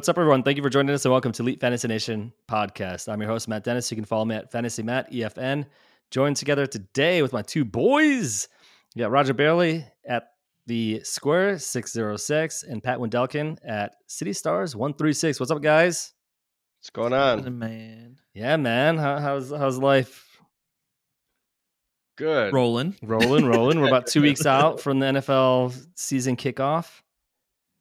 What's 0.00 0.08
up, 0.08 0.16
everyone? 0.16 0.44
Thank 0.44 0.56
you 0.56 0.62
for 0.62 0.70
joining 0.70 0.94
us 0.94 1.04
and 1.04 1.10
welcome 1.10 1.32
to 1.32 1.42
Elite 1.42 1.60
Fantasy 1.60 1.88
Nation 1.88 2.32
podcast. 2.48 3.12
I'm 3.12 3.20
your 3.20 3.28
host, 3.28 3.48
Matt 3.48 3.64
Denis. 3.64 3.90
You 3.90 3.96
can 3.96 4.04
follow 4.04 4.24
me 4.24 4.36
at 4.36 4.52
Fantasy 4.52 4.84
Matt, 4.84 5.12
EFN. 5.12 5.66
Joined 6.12 6.36
together 6.36 6.64
today 6.64 7.22
with 7.22 7.32
my 7.32 7.42
two 7.42 7.64
boys. 7.64 8.48
We 8.94 9.00
got 9.00 9.10
Roger 9.10 9.34
Bailey 9.34 9.84
at 10.08 10.28
the 10.66 11.00
Square 11.02 11.58
606 11.58 12.62
and 12.62 12.82
Pat 12.82 12.98
Wendelken 12.98 13.58
at 13.64 13.96
City 14.06 14.32
Stars 14.32 14.76
136. 14.76 15.40
What's 15.40 15.50
up, 15.50 15.60
guys? 15.60 16.14
What's 16.80 16.88
going 16.90 17.12
on? 17.12 17.58
man. 17.58 18.16
Yeah, 18.32 18.56
man. 18.56 18.96
How, 18.96 19.18
how's 19.18 19.50
how's 19.50 19.76
life? 19.76 20.40
Good. 22.16 22.54
Rolling. 22.54 22.96
Rolling, 23.02 23.44
rolling. 23.44 23.80
We're 23.80 23.88
about 23.88 24.06
two 24.06 24.22
weeks 24.22 24.46
out 24.46 24.80
from 24.80 24.98
the 24.98 25.06
NFL 25.06 25.74
season 25.94 26.36
kickoff. 26.36 27.02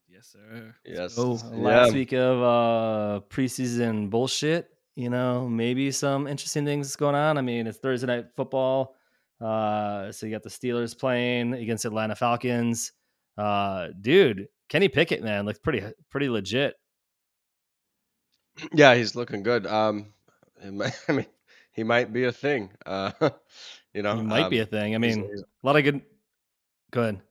Yes, 0.10 0.28
sir. 0.34 0.76
Yes. 0.86 1.16
Oh, 1.18 1.40
last 1.54 1.90
Yeah. 1.90 1.94
week 1.94 2.12
of 2.12 2.42
uh 2.42 3.22
preseason 3.30 4.10
bullshit 4.10 4.70
you 4.96 5.10
know 5.10 5.48
maybe 5.48 5.92
some 5.92 6.28
interesting 6.28 6.66
things 6.66 6.94
going 6.98 7.16
on 7.16 7.38
i 7.38 7.42
mean 7.42 7.68
it's 7.68 7.78
thursday 7.78 8.08
night 8.08 8.26
football 8.36 8.96
uh 9.40 10.12
so 10.12 10.26
you 10.26 10.32
got 10.32 10.44
the 10.44 10.50
steelers 10.50 10.98
playing 10.98 11.54
against 11.54 11.86
atlanta 11.86 12.16
falcons 12.16 12.92
uh 13.38 13.90
dude 14.02 14.48
kenny 14.68 14.90
pickett 14.90 15.24
man 15.24 15.46
looks 15.46 15.60
pretty 15.60 15.84
pretty 16.10 16.28
legit 16.28 16.76
Yeah, 18.74 18.96
he's 18.96 19.16
looking 19.16 19.44
good. 19.44 19.66
Um, 19.68 20.08
it 20.64 20.74
might- 20.74 21.00
I 21.08 21.12
mean, 21.14 21.26
he 21.72 21.84
might 21.84 22.12
be 22.12 22.26
a 22.26 22.32
thing. 22.32 22.72
Uh, 22.86 23.12
you 23.94 24.02
know, 24.02 24.16
he 24.16 24.24
might 24.24 24.50
be 24.50 24.60
um, 24.60 24.64
a 24.64 24.70
thing 24.70 24.96
i 24.96 24.98
mean 24.98 25.24
he's- 25.24 25.42
a 25.42 25.66
lot 25.68 25.76
of 25.78 25.84
good 25.84 26.02
go 26.92 27.02
ahead 27.02 27.22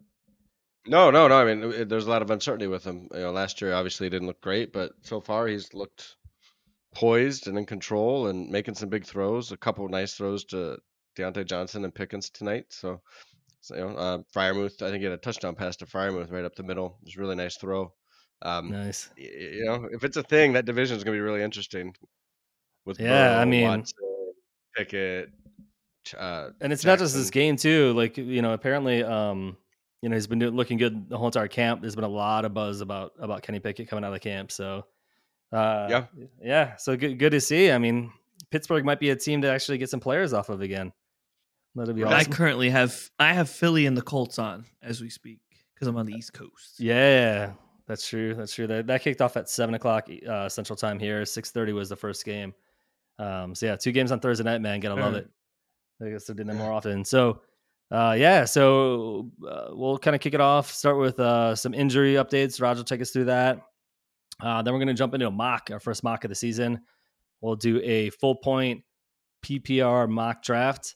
no, 0.87 1.11
no, 1.11 1.29
no. 1.29 1.35
I 1.37 1.45
mean, 1.45 1.71
it- 1.73 1.89
there's 1.91 2.07
a 2.07 2.11
lot 2.11 2.23
of 2.23 2.31
uncertainty 2.31 2.67
with 2.67 2.85
him. 2.85 3.09
You 3.13 3.21
know, 3.21 3.31
last 3.31 3.61
year 3.61 3.75
obviously 3.75 4.07
he 4.07 4.11
didn't 4.11 4.27
look 4.29 4.41
great, 4.41 4.73
but 4.73 4.93
so 5.03 5.21
far 5.21 5.47
he's 5.47 5.75
looked 5.75 6.17
poised 6.95 7.47
and 7.47 7.59
in 7.59 7.67
control 7.67 8.29
and 8.29 8.49
making 8.51 8.75
some 8.75 8.89
big 8.89 9.05
throws. 9.05 9.53
A 9.53 9.57
couple 9.59 9.85
of 9.85 9.91
nice 9.91 10.15
throws 10.15 10.45
to 10.47 10.79
Diontae 11.17 11.45
Johnson 11.45 11.85
and 11.85 11.95
Pickens 11.95 12.31
tonight. 12.31 12.67
So, 12.71 13.03
so 13.61 13.75
you 13.77 13.81
know, 13.83 13.97
uh, 13.97 14.19
Freiermuth. 14.35 14.81
I 14.81 14.89
think 14.91 14.99
he 15.01 15.05
had 15.05 15.13
a 15.13 15.19
touchdown 15.19 15.55
pass 15.55 15.77
to 15.77 15.87
Freiermuth 15.87 16.33
right 16.33 16.45
up 16.45 16.55
the 16.55 16.63
middle. 16.63 16.97
It 17.03 17.07
was 17.07 17.17
a 17.17 17.21
really 17.21 17.37
nice 17.37 17.57
throw. 17.57 17.93
Um, 18.43 18.71
nice 18.71 19.11
y- 19.19 19.25
you 19.25 19.65
know, 19.65 19.89
if 19.91 20.05
it's 20.05 20.17
a 20.17 20.23
thing, 20.23 20.53
that 20.53 20.65
division 20.65 20.97
is 20.97 21.05
going 21.05 21.15
to 21.17 21.19
be 21.19 21.23
really 21.23 21.43
interesting. 21.43 21.95
With 22.85 23.01
Yeah, 23.01 23.39
I 23.39 23.45
mean- 23.45 23.65
Watson, 23.69 23.99
Pickett, 24.77 25.31
uh, 26.17 26.51
and 26.61 26.73
it's 26.73 26.85
not 26.85 26.99
just 26.99 27.15
this 27.15 27.31
game 27.31 27.57
too 27.57 27.93
like 27.93 28.17
you 28.17 28.41
know 28.41 28.53
apparently 28.55 29.03
um 29.05 29.57
you 30.01 30.09
know 30.09 30.15
he's 30.17 30.27
been 30.27 30.39
doing, 30.39 30.55
looking 30.55 30.79
good 30.79 31.07
the 31.11 31.19
whole 31.19 31.27
entire 31.27 31.49
camp 31.49 31.83
there's 31.83 31.95
been 31.97 32.05
a 32.05 32.09
lot 32.09 32.47
of 32.47 32.55
buzz 32.55 32.81
about 32.81 33.13
about 33.19 33.43
kenny 33.43 33.59
pickett 33.61 33.89
coming 33.91 34.05
out 34.05 34.09
of 34.09 34.15
the 34.15 34.21
camp 34.21 34.51
so 34.51 34.87
uh 35.53 35.87
Yeah. 35.91 36.05
yeah 36.43 36.77
so 36.77 36.97
good 36.97 37.19
good 37.19 37.33
to 37.33 37.43
see 37.43 37.71
i 37.71 37.77
mean 37.77 38.11
pittsburgh 38.51 38.87
might 38.87 39.01
be 39.01 39.11
a 39.11 39.17
team 39.17 39.43
to 39.43 39.51
actually 39.51 39.77
get 39.77 39.91
some 39.91 40.01
players 40.01 40.33
off 40.33 40.49
of 40.49 40.63
again 40.63 40.93
that'd 41.75 41.95
be 41.95 42.05
awesome. 42.05 42.33
I 42.33 42.35
currently 42.35 42.71
have 42.71 43.11
I 43.19 43.35
have 43.35 43.51
Philly 43.51 43.85
and 43.85 43.95
the 43.95 44.01
Colts 44.03 44.39
on 44.39 44.65
as 44.83 45.03
we 45.03 45.11
speak 45.11 45.41
because 45.75 45.89
I'm 45.89 45.97
on 45.97 46.07
the 46.07 46.15
East 46.15 46.33
Coast. 46.33 46.77
yeah 46.79 47.53
that's 47.89 48.07
true 48.07 48.35
that's 48.35 48.55
true 48.55 48.69
that, 48.69 48.87
that 48.87 49.03
kicked 49.03 49.21
off 49.21 49.37
at 49.37 49.49
7 49.49 49.75
o'clock 49.75 50.09
uh 50.29 50.49
central 50.49 50.77
time 50.77 50.99
here 50.99 51.23
6.30 51.23 51.75
was 51.75 51.89
the 51.89 51.97
first 51.97 52.25
game 52.25 52.55
um 53.19 53.55
so 53.55 53.67
yeah 53.67 53.77
two 53.77 53.91
games 53.91 54.13
on 54.13 54.21
thursday 54.21 54.45
night 54.45 54.61
man 54.61 54.79
gotta 54.79 55.01
love 55.01 55.15
it 55.15 55.29
I 56.05 56.11
guess 56.11 56.25
they're 56.25 56.37
doing 56.37 56.49
that 56.49 56.57
more 56.57 56.73
often. 56.73 57.05
So, 57.05 57.41
uh, 57.91 58.15
yeah, 58.19 58.45
so 58.45 59.31
uh, 59.49 59.69
we'll 59.71 59.99
kind 59.99 60.15
of 60.15 60.21
kick 60.21 60.35
it 60.35 60.41
off. 60.41 60.71
Start 60.71 60.99
with 60.99 61.19
uh, 61.19 61.57
some 61.57 61.75
injury 61.75 62.15
updates. 62.15 62.61
Roger, 62.61 62.79
will 62.79 62.85
take 62.85 63.01
us 63.01 63.11
through 63.11 63.27
that. 63.27 63.63
Uh, 64.41 64.63
then 64.63 64.73
we're 64.73 64.79
going 64.79 64.89
to 64.89 64.95
jump 64.95 65.15
into 65.15 65.27
a 65.27 65.31
mock, 65.31 65.71
our 65.73 65.81
first 65.81 66.05
mock 66.05 66.25
of 66.25 66.29
the 66.29 66.35
season. 66.35 66.81
We'll 67.41 67.57
do 67.57 67.81
a 67.83 68.11
full 68.11 68.37
point 68.37 68.83
PPR 69.45 70.09
mock 70.09 70.43
draft. 70.43 70.95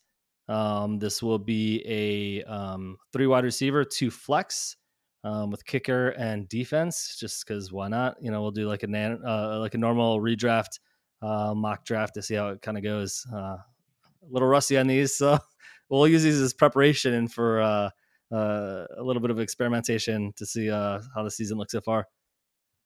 Um, 0.48 0.98
this 0.98 1.22
will 1.22 1.38
be 1.38 1.82
a 1.86 2.44
um, 2.44 2.98
three 3.12 3.26
wide 3.26 3.44
receiver, 3.44 3.84
two 3.84 4.10
flex, 4.10 4.76
um, 5.24 5.50
with 5.50 5.64
kicker 5.64 6.10
and 6.10 6.48
defense. 6.48 7.16
Just 7.18 7.46
because 7.46 7.72
why 7.72 7.88
not? 7.88 8.16
You 8.20 8.30
know, 8.30 8.42
we'll 8.42 8.50
do 8.50 8.68
like 8.68 8.82
a 8.82 8.86
nan- 8.86 9.22
uh, 9.26 9.58
like 9.58 9.74
a 9.74 9.78
normal 9.78 10.20
redraft 10.20 10.78
uh, 11.22 11.54
mock 11.54 11.84
draft 11.84 12.14
to 12.14 12.22
see 12.22 12.34
how 12.34 12.48
it 12.48 12.62
kind 12.62 12.76
of 12.76 12.82
goes. 12.82 13.26
Uh, 13.32 13.56
a 13.56 14.30
little 14.30 14.48
rusty 14.48 14.78
on 14.78 14.86
these, 14.86 15.16
so 15.16 15.38
we'll 15.88 16.06
use 16.08 16.22
these 16.22 16.40
as 16.40 16.54
preparation 16.54 17.14
and 17.14 17.32
for 17.32 17.60
uh, 17.60 17.90
uh, 18.32 18.86
a 18.96 19.02
little 19.02 19.20
bit 19.20 19.30
of 19.30 19.38
experimentation 19.40 20.32
to 20.36 20.46
see 20.46 20.70
uh, 20.70 21.00
how 21.14 21.22
the 21.22 21.30
season 21.30 21.58
looks 21.58 21.72
so 21.72 21.80
far. 21.80 22.06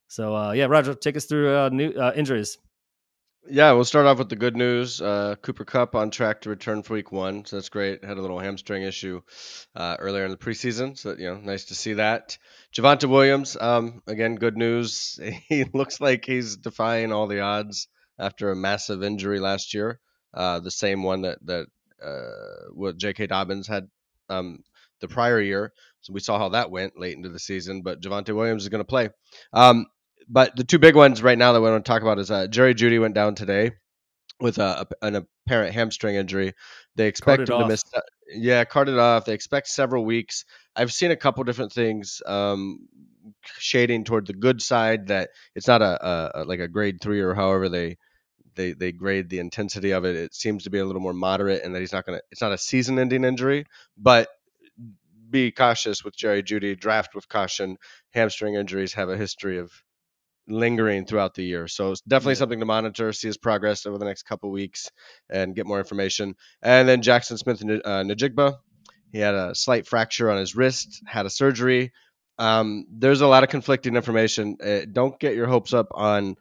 So 0.08 0.34
uh, 0.34 0.53
yeah, 0.53 0.66
Roger, 0.66 0.94
take 0.94 1.16
us 1.16 1.24
through 1.26 1.54
uh, 1.54 1.68
new 1.70 1.91
uh, 1.91 2.12
injuries. 2.16 2.58
Yeah, 3.48 3.72
we'll 3.72 3.84
start 3.84 4.06
off 4.06 4.18
with 4.18 4.28
the 4.28 4.36
good 4.36 4.56
news. 4.56 5.00
Uh, 5.00 5.36
Cooper 5.40 5.64
Kupp 5.64 5.94
on 5.94 6.10
track 6.10 6.40
to 6.40 6.50
return 6.50 6.82
for 6.82 6.94
Week 6.94 7.12
One, 7.12 7.44
so 7.44 7.56
that's 7.56 7.68
great. 7.68 8.04
Had 8.04 8.16
a 8.16 8.20
little 8.20 8.38
hamstring 8.40 8.82
issue 8.82 9.20
uh, 9.74 9.96
earlier 10.00 10.24
in 10.24 10.30
the 10.32 10.36
preseason, 10.36 10.98
so 10.98 11.14
you 11.16 11.26
know, 11.26 11.36
nice 11.36 11.66
to 11.66 11.74
see 11.74 11.94
that. 11.94 12.38
Javonte 12.74 13.08
Williams, 13.08 13.56
um, 13.60 14.02
again, 14.06 14.36
good 14.36 14.56
news. 14.56 15.20
He 15.48 15.64
looks 15.72 16.00
like 16.00 16.24
he's 16.24 16.56
defying 16.56 17.12
all 17.12 17.28
the 17.28 17.40
odds 17.40 17.88
after 18.18 18.50
a 18.50 18.56
massive 18.56 19.02
injury 19.04 19.38
last 19.38 19.74
year, 19.74 20.00
uh, 20.34 20.60
the 20.60 20.70
same 20.70 21.02
one 21.02 21.22
that 21.22 21.38
that 21.46 21.66
uh, 22.04 22.70
what 22.72 22.96
J.K. 22.96 23.28
Dobbins 23.28 23.68
had 23.68 23.88
um, 24.28 24.64
the 25.00 25.08
prior 25.08 25.40
year. 25.40 25.72
So 26.00 26.12
we 26.12 26.20
saw 26.20 26.38
how 26.38 26.48
that 26.50 26.70
went 26.70 26.98
late 26.98 27.16
into 27.16 27.28
the 27.28 27.38
season, 27.38 27.82
but 27.82 28.00
Javonte 28.00 28.34
Williams 28.34 28.62
is 28.62 28.68
going 28.70 28.80
to 28.80 28.84
play. 28.84 29.10
Um, 29.52 29.86
but 30.28 30.56
the 30.56 30.64
two 30.64 30.78
big 30.78 30.97
ones 30.97 31.22
right 31.22 31.38
now 31.38 31.53
that 31.53 31.60
we 31.60 31.70
want 31.70 31.84
to 31.84 31.91
talk 31.91 32.03
about 32.03 32.19
is 32.19 32.31
uh, 32.31 32.47
Jerry 32.47 32.75
Jeudy 32.75 33.00
went 33.00 33.14
down 33.14 33.34
today 33.34 33.72
with 34.41 34.59
a, 34.59 34.87
an 35.03 35.26
apparent 35.47 35.75
hamstring 35.75 36.16
injury. 36.16 36.53
They 36.97 37.06
expect 37.06 37.41
him 37.41 37.47
to 37.47 37.54
off. 37.54 37.69
miss. 37.69 37.84
Yeah, 38.28 38.65
carted 38.65 38.98
off. 38.98 39.25
They 39.25 39.34
expect 39.34 39.69
several 39.69 40.04
weeks. 40.04 40.44
I've 40.75 40.92
seen 40.92 41.10
a 41.10 41.16
couple 41.16 41.44
different 41.44 41.72
things 41.72 42.20
um, 42.26 42.88
shading 43.44 44.04
toward 44.04 44.26
the 44.26 44.32
good 44.34 44.60
side 44.60 45.09
that 45.09 45.31
it's 45.54 45.69
not 45.69 45.82
a, 45.82 46.06
a, 46.06 46.31
a 46.34 46.44
like 46.44 46.60
a 46.60 46.69
grade 46.69 47.00
three 47.00 47.20
or 47.20 47.34
however 47.34 47.69
they 47.69 47.97
they 48.56 48.72
they 48.72 48.92
grade 48.92 49.28
the 49.31 49.38
intensity 49.38 49.92
of 49.92 50.04
it. 50.04 50.16
It 50.16 50.34
seems 50.34 50.65
to 50.65 50.70
be 50.70 50.78
a 50.78 50.84
little 50.84 51.03
more 51.03 51.12
moderate, 51.12 51.62
and 51.62 51.75
that 51.75 51.81
he's 51.81 51.92
not 51.92 52.04
gonna. 52.04 52.20
It's 52.32 52.42
not 52.42 52.53
a 52.53 52.59
season-ending 52.59 53.25
injury, 53.25 53.66
but 53.97 54.28
be 55.31 55.50
cautious 55.50 56.04
with 56.04 56.16
Jerry 56.16 56.42
Jeudy. 56.42 56.78
Draft 56.78 57.15
with 57.15 57.28
caution. 57.28 57.76
Hamstring 58.12 58.54
injuries 58.54 58.94
have 58.94 59.09
a 59.09 59.16
history 59.16 59.59
of 59.59 59.70
lingering 60.48 61.06
throughout 61.06 61.34
the 61.34 61.44
year. 61.44 61.68
So 61.68 61.92
it's 61.92 62.00
definitely 62.02 62.34
Yeah. 62.34 62.38
something 62.40 62.60
to 62.60 62.66
monitor, 62.66 63.12
see 63.12 63.28
his 63.28 63.36
progress 63.36 63.86
over 63.86 63.98
the 63.98 64.04
next 64.04 64.22
couple 64.24 64.50
weeks, 64.50 64.90
and 65.30 65.54
get 65.54 65.66
more 65.66 65.78
information. 65.78 66.34
And 66.62 66.88
then 66.88 67.02
Jackson 67.02 67.38
Smith 67.38 67.62
uh, 67.62 68.02
Njigba, 68.04 68.56
he 69.12 69.18
had 69.18 69.34
a 69.34 69.54
slight 69.54 69.86
fracture 69.86 70.30
on 70.30 70.38
his 70.38 70.54
wrist, 70.56 71.02
had 71.06 71.26
a 71.26 71.30
surgery. 71.30 71.92
Um, 72.38 72.86
there's 72.90 73.22
a 73.22 73.26
lot 73.26 73.42
of 73.44 73.48
conflicting 73.48 73.96
information. 73.96 74.56
Uh, 74.64 74.80
don't 74.90 75.18
get 75.18 75.34
your 75.34 75.46
hopes 75.46 75.72
up 75.72 75.88
on 75.92 76.36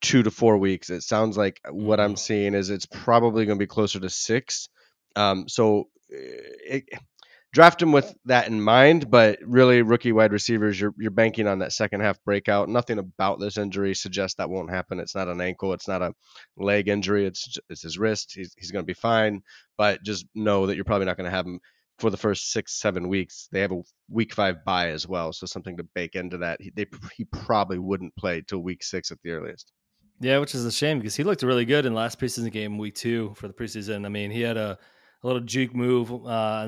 two 0.00 0.22
to 0.22 0.30
four 0.30 0.56
weeks. 0.58 0.90
It 0.90 1.02
sounds 1.02 1.36
like 1.36 1.60
what 1.70 2.00
I'm 2.00 2.14
Mhm. 2.14 2.18
seeing 2.18 2.54
is 2.54 2.70
it's 2.70 2.86
probably 2.86 3.44
going 3.46 3.58
to 3.58 3.62
be 3.62 3.66
closer 3.66 4.00
to 4.00 4.10
six. 4.10 4.68
Um, 5.16 5.48
so 5.48 5.88
uh, 6.12 6.16
it, 6.16 6.84
draft 7.52 7.82
him 7.82 7.92
with 7.92 8.14
that 8.26 8.48
in 8.48 8.60
mind. 8.60 9.10
But 9.10 9.38
really, 9.42 9.82
rookie 9.82 10.12
wide 10.12 10.32
receivers, 10.32 10.80
you're 10.80 10.94
you're 10.98 11.10
banking 11.10 11.46
on 11.46 11.60
that 11.60 11.72
second 11.72 12.00
half 12.00 12.22
breakout. 12.24 12.68
Nothing 12.68 12.98
about 12.98 13.40
this 13.40 13.58
injury 13.58 13.94
suggests 13.94 14.36
that 14.36 14.50
won't 14.50 14.70
happen. 14.70 15.00
It's 15.00 15.14
not 15.14 15.28
an 15.28 15.40
ankle. 15.40 15.72
It's 15.72 15.88
not 15.88 16.02
a 16.02 16.12
leg 16.56 16.88
injury. 16.88 17.26
It's 17.26 17.58
it's 17.68 17.82
his 17.82 17.98
wrist. 17.98 18.32
He's 18.34 18.52
he's 18.56 18.70
going 18.70 18.84
to 18.84 18.86
be 18.86 18.94
fine. 18.94 19.42
But 19.76 20.02
just 20.02 20.26
know 20.34 20.66
that 20.66 20.76
you're 20.76 20.84
probably 20.84 21.06
not 21.06 21.16
going 21.16 21.30
to 21.30 21.36
have 21.36 21.46
him 21.46 21.60
for 21.98 22.10
the 22.10 22.16
first 22.16 22.50
six 22.50 22.80
seven 22.80 23.08
weeks. 23.08 23.48
They 23.52 23.60
have 23.60 23.72
a 23.72 23.82
week 24.08 24.34
five 24.34 24.64
bye 24.64 24.90
as 24.90 25.06
well, 25.06 25.32
so 25.32 25.46
something 25.46 25.76
to 25.76 25.84
bake 25.94 26.14
into 26.14 26.38
that. 26.38 26.60
He 26.60 26.72
they, 26.74 26.86
he 27.16 27.24
probably 27.24 27.78
wouldn't 27.78 28.16
play 28.16 28.42
till 28.46 28.60
week 28.60 28.82
six 28.82 29.10
at 29.10 29.18
the 29.22 29.30
earliest. 29.30 29.72
Yeah, 30.22 30.38
which 30.38 30.54
is 30.54 30.66
a 30.66 30.72
shame 30.72 30.98
because 30.98 31.16
he 31.16 31.24
looked 31.24 31.42
really 31.42 31.64
good 31.64 31.86
in 31.86 31.94
last 31.94 32.20
preseason 32.20 32.52
game, 32.52 32.76
week 32.76 32.94
two 32.94 33.32
for 33.36 33.48
the 33.48 33.54
preseason. 33.54 34.04
I 34.04 34.10
mean, 34.10 34.30
he 34.30 34.42
had 34.42 34.58
a, 34.58 34.78
a 35.22 35.26
little 35.26 35.42
juke 35.42 35.74
move 35.74 36.10
uh, 36.10 36.16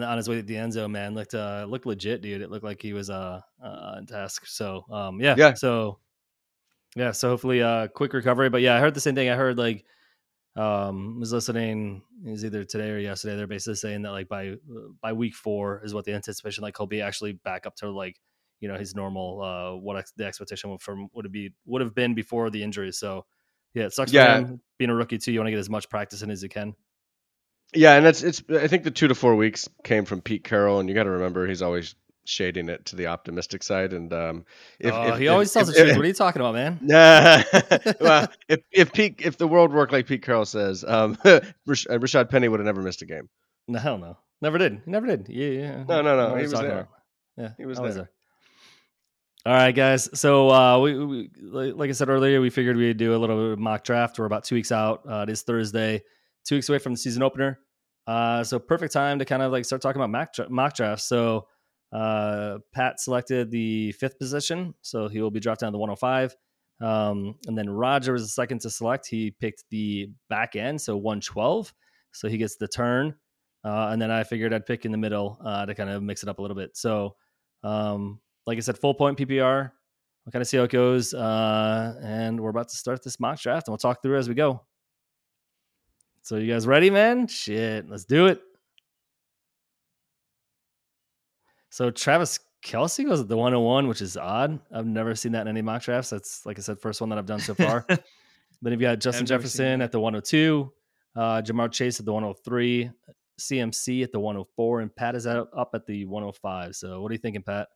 on 0.05 0.17
his 0.17 0.29
way 0.29 0.37
to 0.37 0.43
the 0.43 0.57
end 0.57 0.73
zone. 0.73 0.93
Man, 0.93 1.15
looked 1.15 1.35
uh, 1.35 1.67
looked 1.69 1.87
legit, 1.87 2.23
dude. 2.23 2.43
It 2.43 2.51
looked 2.51 2.65
like 2.65 2.83
he 2.83 2.93
was 2.93 3.11
uh, 3.11 3.41
uh 3.63 3.95
on 3.97 4.07
task. 4.07 4.47
So 4.47 4.85
um, 4.91 5.21
yeah, 5.21 5.35
Yeah. 5.37 5.55
So 5.55 5.99
yeah, 6.95 7.13
so 7.13 7.31
hopefully 7.31 7.63
uh, 7.63 7.89
quick 7.89 8.13
recovery. 8.13 8.51
But 8.51 8.61
yeah, 8.61 8.77
I 8.77 8.81
heard 8.81 8.95
the 8.95 9.01
same 9.01 9.15
thing. 9.15 9.31
I 9.31 9.37
heard 9.37 9.59
like 9.59 9.85
um 10.55 11.19
was 11.19 11.33
listening 11.33 12.03
it 12.27 12.31
was 12.31 12.45
either 12.45 12.63
today 12.65 12.91
or 12.91 12.99
yesterday. 12.99 13.37
They're 13.37 13.47
basically 13.47 13.77
saying 13.77 14.03
that 14.03 14.11
like 14.11 14.29
by 14.29 14.57
by 15.01 15.15
week 15.15 15.35
four 15.35 15.81
is 15.83 15.95
what 15.95 16.05
the 16.05 16.13
anticipation 16.13 16.63
like 16.63 16.77
he'll 16.77 16.87
be 16.87 17.01
actually 17.01 17.33
back 17.33 17.67
up 17.67 17.75
to 17.77 17.91
like 17.91 18.21
you 18.61 18.69
know 18.69 18.77
his 18.77 18.95
normal 18.95 19.41
uh 19.43 19.81
what 19.81 19.97
ex- 19.97 20.13
the 20.15 20.27
expectation 20.27 20.77
from 20.79 21.09
would 21.15 21.25
it 21.25 21.33
be 21.33 21.55
would 21.65 21.81
have 21.81 21.95
been 21.95 22.15
before 22.15 22.51
the 22.51 22.63
injury. 22.63 22.93
So 22.93 23.25
yeah, 23.73 23.85
it 23.85 23.95
sucks 23.95 24.13
Yeah. 24.13 24.41
for 24.41 24.47
him 24.47 24.61
being 24.79 24.91
a 24.91 24.95
rookie 24.95 25.17
too. 25.17 25.33
You 25.33 25.39
want 25.39 25.47
to 25.47 25.53
get 25.53 25.59
as 25.59 25.71
much 25.71 25.89
practice 25.89 26.21
in 26.21 26.31
as 26.31 26.43
you 26.43 26.51
can. 26.51 26.75
Yeah, 27.75 27.95
and 27.95 28.05
that's 28.05 28.23
it's. 28.23 28.43
I 28.51 28.67
think 28.69 28.85
the 28.85 28.91
two 28.91 29.09
to 29.09 29.15
four 29.15 29.35
weeks 29.35 29.69
came 29.85 30.05
from 30.05 30.21
Pete 30.21 30.45
Carroll, 30.45 30.79
and 30.81 30.89
you 30.89 30.95
got 30.95 31.05
to 31.05 31.11
remember 31.11 31.47
he's 31.47 31.63
always 31.63 31.95
shading 32.25 32.69
it 32.69 32.85
to 32.87 32.97
the 32.97 33.07
optimistic 33.07 33.63
side. 33.63 33.93
And 33.93 34.13
um, 34.13 34.45
if, 34.79 34.93
oh, 34.93 35.13
if- 35.13 35.19
he 35.19 35.27
if- 35.27 35.33
always 35.33 35.53
tells 35.53 35.69
if- 35.71 35.77
the 35.77 35.83
truth. 35.85 35.97
What 35.97 36.05
are 36.05 36.09
you 36.09 36.15
talking 36.15 36.41
about, 36.41 36.55
man? 36.55 36.79
Nah. 36.83 37.43
well, 38.01 38.29
if 38.49 38.61
if 38.71 38.93
Pete 38.93 39.21
if 39.21 39.39
the 39.39 39.49
world 39.49 39.73
worked 39.73 39.93
like 39.93 40.07
Pete 40.07 40.23
Carroll 40.23 40.45
says, 40.45 40.85
um, 40.87 41.17
uh, 41.25 41.41
Rashaad 41.67 42.29
Penny 42.31 42.49
would 42.49 42.61
have 42.61 42.67
never 42.67 42.83
missed 42.83 43.03
a 43.03 43.07
game. 43.07 43.29
No, 43.69 43.79
hell 43.79 43.99
no. 43.99 44.19
Never 44.43 44.59
did. 44.59 44.87
Never 44.87 45.07
did. 45.07 45.29
Yeah, 45.29 45.49
yeah. 45.49 45.85
No, 45.89 46.03
no, 46.03 46.17
no, 46.17 46.37
he 46.37 46.43
was 46.43 46.53
there. 46.53 46.73
about. 46.73 46.89
Yeah, 47.39 47.51
He 47.57 47.65
was 47.65 47.79
I 47.79 47.91
there. 47.91 48.11
All 49.45 49.53
right, 49.55 49.73
guys. 49.75 50.09
So 50.15 50.51
uh, 50.51 50.79
we, 50.79 51.05
we, 51.05 51.31
like 51.41 51.75
like 51.75 51.89
I 51.91 51.93
said 51.93 52.09
earlier, 52.09 52.41
we 52.41 52.51
figured 52.51 52.77
we'd 52.77 52.97
do 52.97 53.15
a 53.15 53.19
little 53.19 53.57
mock 53.57 53.83
draft. 53.83 54.19
We're 54.19 54.27
about 54.27 54.45
two 54.45 54.55
weeks 54.57 54.71
out. 54.71 55.03
Uh, 55.09 55.25
it 55.27 55.31
is 55.31 55.43
Thursday, 55.43 56.03
two 56.45 56.57
weeks 56.57 56.69
away 56.69 56.79
from 56.79 56.93
the 56.93 56.99
season 56.99 57.23
opener. 57.23 57.59
Uh, 58.07 58.43
so 58.43 58.59
perfect 58.59 58.93
time 58.93 59.19
to 59.19 59.25
kind 59.25 59.43
of 59.43 59.53
like 59.53 59.65
start 59.65 59.81
talking 59.81 60.01
about 60.01 60.11
mock, 60.11 60.51
mock 60.51 60.75
drafts. 60.75 61.05
So 61.05 61.47
uh, 61.93 62.59
Pat 62.73 63.01
selected 63.01 63.51
the 63.51 63.93
fifth 63.93 64.19
position, 64.19 64.75
so 64.83 65.09
he 65.09 65.21
will 65.21 65.31
be 65.31 65.41
dropped 65.41 65.61
down 65.61 65.73
to 65.73 65.79
105. 65.79 66.35
Um, 66.81 67.37
and 67.47 67.57
then 67.57 67.71
Roger 67.71 68.13
was 68.13 68.23
the 68.23 68.29
second 68.29 68.61
to 68.63 68.71
select. 68.71 69.07
He 69.07 69.31
picked 69.31 69.65
the 69.71 70.11
back 70.29 70.57
end, 70.57 70.81
so 70.81 70.97
112. 70.97 71.73
So 72.13 72.29
he 72.29 72.39
gets 72.39 72.57
the 72.57 72.69
turn. 72.69 73.15
Uh, 73.65 73.91
and 73.93 74.03
then 74.03 74.11
I 74.11 74.25
figured 74.25 74.53
I'd 74.53 74.67
pick 74.67 74.85
in 74.85 74.91
the 74.91 74.99
middle 74.99 75.39
uh, 75.45 75.67
to 75.67 75.75
kind 75.75 75.91
of 75.91 76.03
mix 76.03 76.23
it 76.23 76.29
up 76.29 76.41
a 76.41 76.43
little 76.43 76.57
bit. 76.57 76.77
So, 76.77 77.15
um, 77.63 78.21
like 78.47 78.59
I 78.59 78.61
said, 78.61 78.77
full 78.79 78.95
point 78.95 79.19
PPR. 79.19 79.71
We'll 80.25 80.33
kind 80.33 80.43
of 80.43 80.49
see 80.49 80.57
how 80.57 80.65
it 80.65 80.71
goes. 80.71 81.15
Uh, 81.15 81.95
and 82.03 82.41
we're 82.41 82.51
about 82.51 82.69
to 82.71 82.77
start 82.77 83.05
this 83.05 83.21
mock 83.21 83.41
draft, 83.41 83.69
and 83.69 83.73
we'll 83.73 83.79
talk 83.79 84.03
through 84.03 84.19
as 84.19 84.29
we 84.29 84.35
go. 84.35 84.65
So, 86.23 86.37
you 86.37 86.53
guys 86.53 86.67
ready, 86.67 86.89
man? 86.91 87.27
Shit, 87.27 87.89
let's 87.89 88.05
do 88.05 88.27
it. 88.27 88.41
So, 91.71 91.91
Travis 91.91 92.39
Kelce 92.65 93.05
goes 93.05 93.21
at 93.21 93.29
the 93.29 93.37
101, 93.37 93.89
which 93.89 94.01
is 94.01 94.17
odd. 94.17 94.61
I've 94.73 94.87
never 94.87 95.15
seen 95.15 95.33
that 95.33 95.43
in 95.43 95.49
any 95.49 95.63
mock 95.63 95.83
drafts. 95.83 96.11
That's, 96.11 96.47
like 96.47 96.59
I 96.59 96.63
said, 96.63 96.79
first 96.79 97.01
one 97.01 97.11
that 97.11 97.19
I've 97.19 97.27
done 97.27 97.41
so 97.41 97.55
far. 97.55 97.87
Then 98.63 98.73
you've 98.73 98.81
got 98.81 99.01
Justin 99.01 99.25
I've 99.25 99.31
never 99.31 99.49
seen 99.49 99.59
Jefferson 99.59 99.83
at 99.83 99.91
the 99.91 99.99
102, 99.99 100.73
uh, 101.17 101.43
Ja'Marr 101.43 101.73
Chase 101.73 101.99
at 101.99 102.07
the 102.07 102.13
103, 102.13 102.91
CMC 103.41 104.05
at 104.05 104.13
the 104.13 104.21
104, 104.21 104.81
and 104.83 104.95
Pat 104.95 105.17
is 105.17 105.27
up 105.27 105.71
at 105.75 105.85
the 105.85 106.05
105. 106.05 106.77
So, 106.77 107.03
what 107.03 107.11
are 107.11 107.15
you 107.15 107.19
thinking, 107.19 107.43
Pat? 107.43 107.67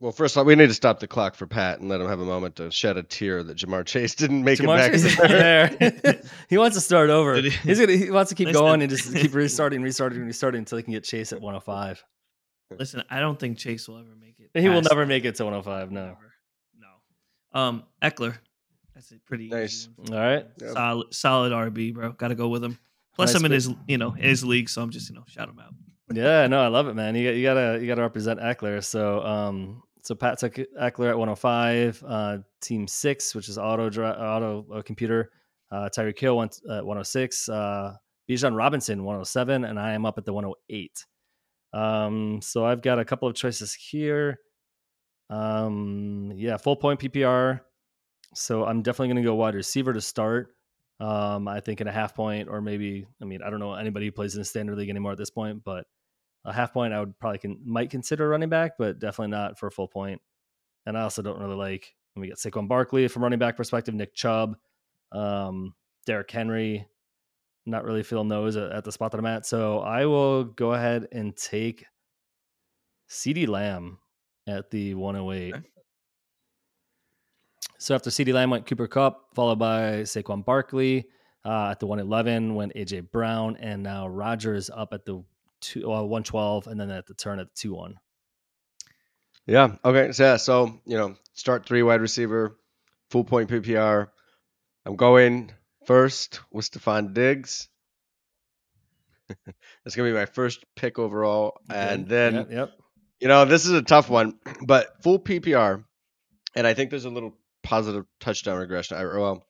Well, 0.00 0.12
first 0.12 0.36
of 0.36 0.38
all, 0.38 0.44
we 0.44 0.54
need 0.54 0.68
to 0.68 0.74
stop 0.74 1.00
the 1.00 1.08
clock 1.08 1.34
for 1.34 1.46
Pat 1.48 1.80
and 1.80 1.88
let 1.88 2.00
him 2.00 2.06
have 2.06 2.20
a 2.20 2.24
moment 2.24 2.54
to 2.56 2.70
shed 2.70 2.96
a 2.96 3.02
tear 3.02 3.42
that 3.42 3.56
Ja'Marr 3.56 3.84
Chase 3.84 4.14
didn't 4.14 4.44
make 4.44 4.60
Ja'Marr 4.60 4.76
it 4.76 4.78
back. 4.78 4.92
Chase 4.92 5.04
is 5.04 5.16
there. 5.16 6.22
he 6.48 6.56
wants 6.56 6.76
to 6.76 6.80
start 6.80 7.10
over. 7.10 7.34
He- 7.36 7.50
He's 7.50 7.80
gonna. 7.80 7.96
He 7.96 8.08
wants 8.10 8.28
to 8.28 8.36
keep 8.36 8.46
Listen. 8.46 8.62
going 8.62 8.82
and 8.82 8.90
just 8.90 9.12
keep 9.12 9.34
restarting, 9.34 9.82
restarting, 9.82 10.24
restarting 10.24 10.60
until 10.60 10.78
he 10.78 10.84
can 10.84 10.92
get 10.92 11.02
Chase 11.02 11.32
at 11.32 11.40
105. 11.40 12.04
Listen, 12.78 13.02
I 13.10 13.18
don't 13.18 13.40
think 13.40 13.58
Chase 13.58 13.88
will 13.88 13.98
ever 13.98 14.14
make 14.20 14.36
it. 14.38 14.50
He 14.60 14.68
will 14.68 14.82
past- 14.82 14.90
never 14.92 15.04
make 15.04 15.24
it 15.24 15.34
to 15.36 15.44
105. 15.44 15.90
No. 15.90 16.06
Never. 16.06 16.18
No. 17.52 17.60
Um, 17.60 17.82
Ekeler. 18.00 18.36
That's 18.94 19.10
a 19.10 19.18
pretty 19.26 19.48
Nice. 19.48 19.88
All 20.12 20.16
right. 20.16 20.46
Yeah. 20.60 20.72
Solid, 20.72 21.12
solid 21.14 21.52
RB, 21.52 21.94
bro. 21.94 22.12
Got 22.12 22.28
to 22.28 22.34
go 22.36 22.48
with 22.48 22.62
him. 22.62 22.78
Plus, 23.16 23.32
Nice 23.32 23.40
I'm 23.40 23.46
in 23.46 23.52
his, 23.52 23.70
you 23.88 23.98
know, 23.98 24.10
his 24.10 24.44
league, 24.44 24.68
so 24.68 24.80
I'm 24.82 24.90
just, 24.90 25.08
you 25.08 25.16
know, 25.16 25.24
shout 25.26 25.48
him 25.48 25.58
out. 25.58 25.72
Yeah, 26.12 26.46
no, 26.46 26.62
I 26.62 26.68
love 26.68 26.88
it, 26.88 26.94
man. 26.94 27.14
You 27.16 27.28
got 27.28 27.36
you 27.36 27.42
gotta 27.42 27.78
you 27.80 27.86
gotta 27.86 28.00
represent 28.00 28.40
Ekeler. 28.40 28.82
So 28.82 29.20
um 29.22 29.82
so 30.08 30.14
Pat 30.14 30.38
took 30.38 30.54
Ekeler 30.54 31.10
at 31.10 31.18
105, 31.18 32.02
uh 32.08 32.38
team 32.62 32.88
six, 32.88 33.34
which 33.34 33.50
is 33.50 33.58
auto 33.58 33.88
auto 33.88 34.64
uh, 34.72 34.80
computer. 34.80 35.32
Uh 35.70 35.90
Tyreek 35.94 36.18
Hill 36.18 36.38
went 36.38 36.62
at 36.64 36.82
106, 36.82 37.50
uh 37.50 37.94
Bijan 38.26 38.56
Robinson 38.56 39.04
107, 39.04 39.66
and 39.66 39.78
I 39.78 39.92
am 39.92 40.06
up 40.06 40.16
at 40.16 40.24
the 40.24 40.32
108. 40.32 41.04
Um 41.74 42.40
so 42.40 42.64
I've 42.64 42.80
got 42.80 42.98
a 42.98 43.04
couple 43.04 43.28
of 43.28 43.34
choices 43.34 43.74
here. 43.74 44.38
Um 45.28 46.32
yeah, 46.34 46.56
full 46.56 46.76
point 46.76 47.00
PPR. 47.00 47.60
So 48.34 48.64
I'm 48.64 48.80
definitely 48.80 49.08
gonna 49.08 49.24
go 49.24 49.34
wide 49.34 49.56
receiver 49.56 49.92
to 49.92 50.00
start. 50.00 50.54
Um, 51.00 51.46
I 51.46 51.60
think 51.60 51.82
in 51.82 51.86
a 51.86 51.92
half 51.92 52.14
point, 52.14 52.48
or 52.48 52.62
maybe 52.62 53.06
I 53.20 53.26
mean 53.26 53.42
I 53.42 53.50
don't 53.50 53.60
know 53.60 53.74
anybody 53.74 54.06
who 54.06 54.12
plays 54.12 54.34
in 54.34 54.40
the 54.40 54.46
standard 54.46 54.78
league 54.78 54.88
anymore 54.88 55.12
at 55.12 55.18
this 55.18 55.28
point, 55.28 55.62
but 55.64 55.84
a 56.44 56.52
half 56.52 56.72
point 56.72 56.92
I 56.92 57.00
would 57.00 57.18
probably 57.18 57.38
can, 57.38 57.60
might 57.64 57.90
consider 57.90 58.28
running 58.28 58.48
back, 58.48 58.72
but 58.78 58.98
definitely 58.98 59.30
not 59.30 59.58
for 59.58 59.66
a 59.66 59.70
full 59.70 59.88
point. 59.88 60.20
And 60.86 60.96
I 60.96 61.02
also 61.02 61.22
don't 61.22 61.38
really 61.38 61.56
like 61.56 61.94
when 62.14 62.22
we 62.22 62.28
get 62.28 62.38
Saquon 62.38 62.68
Barkley 62.68 63.08
from 63.08 63.22
running 63.22 63.38
back 63.38 63.56
perspective, 63.56 63.94
Nick 63.94 64.14
Chubb, 64.14 64.56
um, 65.12 65.74
Derrick 66.06 66.30
Henry. 66.30 66.86
Not 67.66 67.84
really 67.84 68.02
feeling 68.02 68.28
those 68.28 68.56
at, 68.56 68.84
the 68.84 68.92
spot 68.92 69.12
that 69.12 69.18
I'm 69.18 69.26
at, 69.26 69.44
so 69.44 69.80
I 69.80 70.06
will 70.06 70.44
go 70.44 70.72
ahead 70.72 71.06
and 71.12 71.36
take 71.36 71.84
CeeDee 73.10 73.46
Lamb 73.46 73.98
at 74.46 74.70
the 74.70 74.94
108. 74.94 75.54
Okay. 75.54 75.68
So 77.78 77.94
after 77.94 78.08
CeeDee 78.08 78.32
Lamb 78.32 78.48
went 78.48 78.66
Cooper 78.66 78.88
Kupp, 78.88 79.34
followed 79.34 79.58
by 79.58 80.00
Saquon 80.02 80.46
Barkley 80.46 81.08
uh, 81.44 81.68
at 81.72 81.78
the 81.78 81.86
111, 81.86 82.54
went 82.54 82.74
AJ 82.74 83.10
Brown, 83.10 83.56
and 83.56 83.82
now 83.82 84.08
Rogers 84.08 84.70
up 84.70 84.94
at 84.94 85.04
the 85.04 85.22
two, 85.60 85.84
uh, 85.92 86.02
112, 86.02 86.66
and 86.66 86.80
then 86.80 86.90
at 86.90 87.06
the 87.06 87.14
turn 87.14 87.38
at 87.38 87.48
the 87.48 87.54
2 87.56 87.74
1. 87.74 87.94
Yeah. 89.46 89.76
Okay. 89.84 90.12
So 90.12 90.24
yeah. 90.24 90.36
So 90.36 90.80
you 90.84 90.96
know, 90.96 91.16
start 91.32 91.66
three 91.66 91.82
wide 91.82 92.00
receiver, 92.00 92.58
full 93.10 93.24
point 93.24 93.48
PPR. 93.48 94.08
I'm 94.84 94.96
going 94.96 95.50
first 95.86 96.40
with 96.52 96.70
Stefon 96.70 97.14
Diggs. 97.14 97.68
That's 99.84 99.96
gonna 99.96 100.10
be 100.10 100.14
my 100.14 100.26
first 100.26 100.64
pick 100.76 100.98
overall, 100.98 101.60
and 101.70 102.04
Good. 102.04 102.08
then 102.08 102.34
Yep, 102.34 102.50
yep. 102.50 102.70
you 103.20 103.28
know 103.28 103.44
this 103.44 103.64
is 103.66 103.72
a 103.72 103.82
tough 103.82 104.08
one, 104.10 104.38
but 104.66 105.02
full 105.02 105.18
PPR, 105.18 105.84
and 106.54 106.66
I 106.66 106.74
think 106.74 106.90
there's 106.90 107.04
a 107.06 107.10
little 107.10 107.34
positive 107.62 108.04
touchdown 108.20 108.58
regression. 108.58 108.96
I, 108.96 109.04
well, 109.04 109.46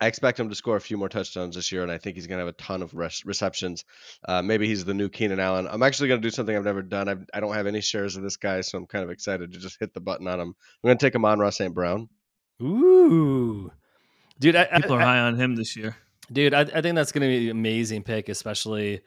I 0.00 0.06
expect 0.08 0.38
him 0.38 0.48
to 0.50 0.54
score 0.54 0.76
a 0.76 0.80
few 0.80 0.98
more 0.98 1.08
touchdowns 1.08 1.54
this 1.56 1.72
year, 1.72 1.82
and 1.82 1.90
I 1.90 1.96
think 1.96 2.16
he's 2.16 2.26
going 2.26 2.36
to 2.38 2.44
have 2.44 2.54
a 2.54 2.56
ton 2.58 2.82
of 2.82 2.92
res- 2.94 3.24
receptions. 3.24 3.84
Uh, 4.28 4.42
maybe 4.42 4.66
he's 4.66 4.84
the 4.84 4.92
new 4.92 5.08
Keenan 5.08 5.40
Allen. 5.40 5.66
I'm 5.70 5.82
actually 5.82 6.08
going 6.08 6.20
to 6.20 6.26
do 6.26 6.30
something 6.34 6.54
I've 6.54 6.64
never 6.64 6.82
done. 6.82 7.08
I've, 7.08 7.24
I 7.32 7.40
don't 7.40 7.54
have 7.54 7.66
any 7.66 7.80
shares 7.80 8.16
of 8.16 8.22
this 8.22 8.36
guy, 8.36 8.60
so 8.60 8.76
I'm 8.76 8.86
kind 8.86 9.02
of 9.04 9.10
excited 9.10 9.52
to 9.52 9.58
just 9.58 9.78
hit 9.80 9.94
the 9.94 10.00
button 10.00 10.28
on 10.28 10.38
him. 10.38 10.48
I'm 10.48 10.88
going 10.88 10.98
to 10.98 11.06
take 11.06 11.14
him 11.14 11.24
on 11.24 11.38
Ross 11.38 11.56
St. 11.56 11.72
Brown. 11.72 12.08
Ooh. 12.62 13.70
Dude, 14.38 14.56
I, 14.56 14.68
I- 14.70 14.80
People 14.80 14.96
are 14.96 15.00
I- 15.00 15.04
high 15.04 15.18
on 15.20 15.36
him 15.36 15.56
this 15.56 15.76
year. 15.76 15.96
dude, 16.30 16.52
I, 16.54 16.60
I 16.60 16.80
think 16.82 16.94
that's 16.94 17.12
going 17.12 17.22
to 17.22 17.28
be 17.28 17.46
an 17.50 17.56
amazing 17.56 18.02
pick, 18.02 18.28
especially 18.28 19.00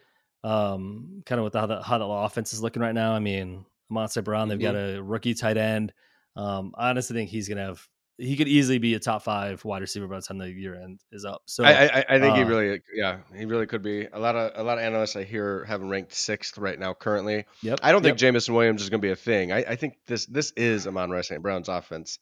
um, 0.43 1.21
kind 1.25 1.39
of 1.39 1.43
with 1.45 1.53
how 1.53 1.65
the, 1.67 1.83
how 1.83 1.97
the 1.97 2.05
offense 2.05 2.53
is 2.53 2.61
looking 2.63 2.81
right 2.81 2.95
now. 2.95 3.11
I 3.13 3.19
mean, 3.19 3.65
Monster 3.89 4.21
Brown, 4.21 4.47
they've 4.47 4.59
got 4.59 4.75
a 4.75 4.99
rookie 5.01 5.33
tight 5.33 5.57
end. 5.57 5.93
Um, 6.35 6.73
I 6.77 6.89
honestly 6.89 7.15
think 7.15 7.29
he's 7.29 7.47
going 7.47 7.57
to 7.57 7.63
have, 7.65 7.87
he 8.19 8.35
could 8.35 8.47
easily 8.47 8.77
be 8.77 8.93
a 8.95 8.99
top 8.99 9.23
five 9.23 9.63
wide 9.63 9.81
receiver 9.81 10.07
by 10.07 10.17
the 10.17 10.21
time 10.21 10.37
the 10.37 10.51
year 10.51 10.75
end 10.75 10.99
is 11.11 11.23
up. 11.23 11.41
So, 11.45 11.63
I, 11.63 11.85
I, 11.85 12.05
I 12.09 12.19
think 12.19 12.35
he 12.35 12.43
uh, 12.43 12.45
really, 12.45 12.81
yeah, 12.93 13.19
he 13.35 13.45
really 13.45 13.65
could 13.65 13.81
be. 13.81 14.07
A 14.11 14.19
lot 14.19 14.35
of 14.35 14.51
a 14.55 14.63
lot 14.63 14.77
of 14.77 14.83
analysts 14.83 15.15
I 15.15 15.23
hear 15.23 15.63
have 15.65 15.81
him 15.81 15.89
ranked 15.89 16.13
sixth 16.13 16.57
right 16.57 16.77
now 16.77 16.93
currently. 16.93 17.45
yep. 17.61 17.79
I 17.81 17.91
don't 17.91 18.03
yep. 18.03 18.09
think 18.09 18.17
Jameson 18.17 18.53
Williams 18.53 18.81
is 18.81 18.89
going 18.89 19.01
to 19.01 19.07
be 19.07 19.11
a 19.11 19.15
thing. 19.15 19.51
I, 19.51 19.59
I 19.59 19.75
think 19.75 19.97
this 20.05 20.25
this 20.25 20.51
is 20.57 20.85
Amon-Ra 20.85 21.21
St. 21.21 21.41
Brown's 21.41 21.69
offense. 21.69 22.19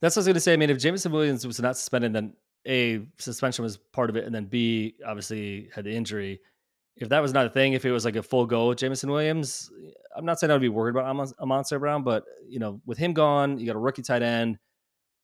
That's 0.00 0.16
what 0.16 0.20
I 0.20 0.22
was 0.22 0.26
going 0.26 0.34
to 0.34 0.40
say. 0.40 0.52
I 0.52 0.56
mean, 0.56 0.70
if 0.70 0.78
Jameson 0.78 1.12
Williams 1.12 1.46
was 1.46 1.60
not 1.60 1.76
suspended, 1.76 2.12
then 2.12 2.34
A, 2.66 3.00
suspension 3.18 3.62
was 3.62 3.76
part 3.76 4.10
of 4.10 4.16
it. 4.16 4.24
And 4.24 4.34
then 4.34 4.46
B, 4.46 4.94
obviously 5.06 5.70
had 5.74 5.84
the 5.84 5.92
injury. 5.92 6.40
If 6.96 7.10
that 7.10 7.22
was 7.22 7.32
not 7.32 7.46
a 7.46 7.50
thing, 7.50 7.74
if 7.74 7.84
it 7.84 7.92
was 7.92 8.04
like 8.04 8.16
a 8.16 8.22
full 8.22 8.46
go 8.46 8.68
with 8.68 8.78
Jameson 8.78 9.10
Williams, 9.10 9.70
I'm 10.16 10.24
not 10.24 10.40
saying 10.40 10.50
I'd 10.50 10.60
be 10.60 10.68
worried 10.68 10.96
about 10.96 11.04
Amon- 11.04 11.32
Amon 11.40 11.64
St. 11.64 11.80
Brown, 11.80 12.02
but, 12.02 12.24
you 12.48 12.58
know, 12.58 12.80
with 12.86 12.98
him 12.98 13.12
gone, 13.12 13.58
you 13.58 13.66
got 13.66 13.76
a 13.76 13.80
rookie 13.80 14.02
tight 14.02 14.22
end. 14.22 14.58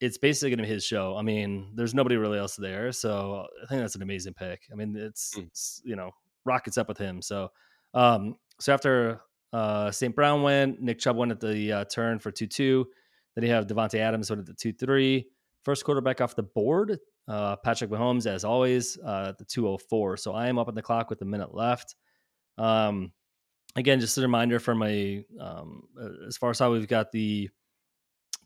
It's 0.04 0.18
basically 0.18 0.50
going 0.50 0.58
to 0.58 0.64
be 0.64 0.68
his 0.68 0.84
show. 0.84 1.16
I 1.16 1.22
mean, 1.22 1.72
there's 1.74 1.94
nobody 1.94 2.16
really 2.16 2.38
else 2.38 2.56
there. 2.56 2.92
So 2.92 3.46
I 3.62 3.66
think 3.66 3.80
that's 3.80 3.94
an 3.96 4.02
amazing 4.02 4.34
pick. 4.34 4.62
I 4.70 4.74
mean, 4.74 4.96
it's, 4.96 5.34
Mm. 5.36 5.46
it's 5.46 5.80
you 5.84 5.96
know, 5.96 6.10
rockets 6.44 6.76
up 6.78 6.88
with 6.88 6.98
him. 6.98 7.22
So, 7.22 7.50
um, 7.94 8.36
so 8.60 8.72
after 8.74 9.20
uh, 9.52 9.90
St. 9.90 10.14
Brown 10.14 10.42
went, 10.42 10.80
Nick 10.82 10.98
Chubb 10.98 11.16
went 11.16 11.32
at 11.32 11.40
the 11.40 11.72
uh, 11.72 11.84
turn 11.84 12.18
for 12.18 12.30
2 12.30 12.46
2. 12.46 12.86
Then 13.34 13.44
you 13.44 13.50
have 13.50 13.66
Davante 13.66 13.98
Adams 13.98 14.30
went 14.30 14.40
at 14.40 14.46
the 14.46 14.54
2 14.54 14.72
3. 14.72 15.26
First 15.64 15.84
quarterback 15.84 16.20
off 16.20 16.36
the 16.36 16.42
board, 16.42 16.98
uh, 17.26 17.56
Patrick 17.56 17.90
Mahomes, 17.90 18.26
as 18.26 18.44
always, 18.44 18.98
uh, 18.98 19.26
at 19.30 19.38
the 19.38 19.44
204. 19.44 20.16
So 20.18 20.32
I 20.34 20.48
am 20.48 20.58
up 20.58 20.68
on 20.68 20.74
the 20.74 20.82
clock 20.82 21.08
with 21.08 21.22
a 21.22 21.24
minute 21.24 21.54
left. 21.54 21.94
Um, 22.58 23.12
again, 23.74 23.98
just 24.00 24.18
a 24.18 24.20
reminder 24.22 24.58
for 24.60 24.74
my, 24.74 25.24
um, 25.40 25.84
as 26.28 26.36
far 26.36 26.50
as 26.50 26.58
how 26.58 26.70
we've 26.72 26.86
got 26.86 27.12
the 27.12 27.48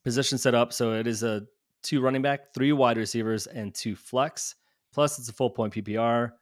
position 0.09 0.38
set 0.38 0.55
up. 0.55 0.73
So 0.73 0.95
it 0.95 1.07
is 1.07 1.23
a 1.23 1.43
two 1.83 2.00
running 2.00 2.23
back, 2.23 2.55
three 2.55 2.73
wide 2.73 2.97
receivers, 2.97 3.47
and 3.47 3.75
two 3.75 3.95
flex. 3.95 4.55
Plus, 4.93 5.19
it's 5.19 5.29
a 5.29 5.33
full 5.33 5.50
point 5.50 5.75
PPR. 5.75 6.33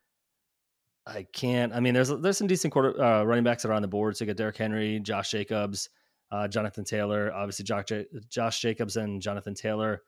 I 1.07 1.27
can't. 1.33 1.73
I 1.73 1.81
mean, 1.81 1.95
there's 1.95 2.09
there's 2.09 2.39
some 2.39 2.47
decent 2.47 2.73
quarter 2.73 3.01
uh, 3.03 3.25
running 3.25 3.45
backs 3.45 3.63
that 3.63 3.71
are 3.71 3.75
on 3.75 3.83
the 3.83 3.89
board. 3.89 4.17
So 4.17 4.25
you 4.25 4.27
got 4.27 4.37
Derrick 4.37 4.57
Henry, 4.57 5.01
Josh 5.01 5.31
Jacobs, 5.31 5.89
uh, 6.31 6.49
Jonathan 6.49 6.85
Taylor, 6.85 7.33
obviously 7.33 7.65
Josh, 7.65 7.85
Josh 8.29 8.61
Jacobs 8.61 8.97
and 8.97 9.21
Jonathan 9.23 9.55
Taylor 9.55 10.03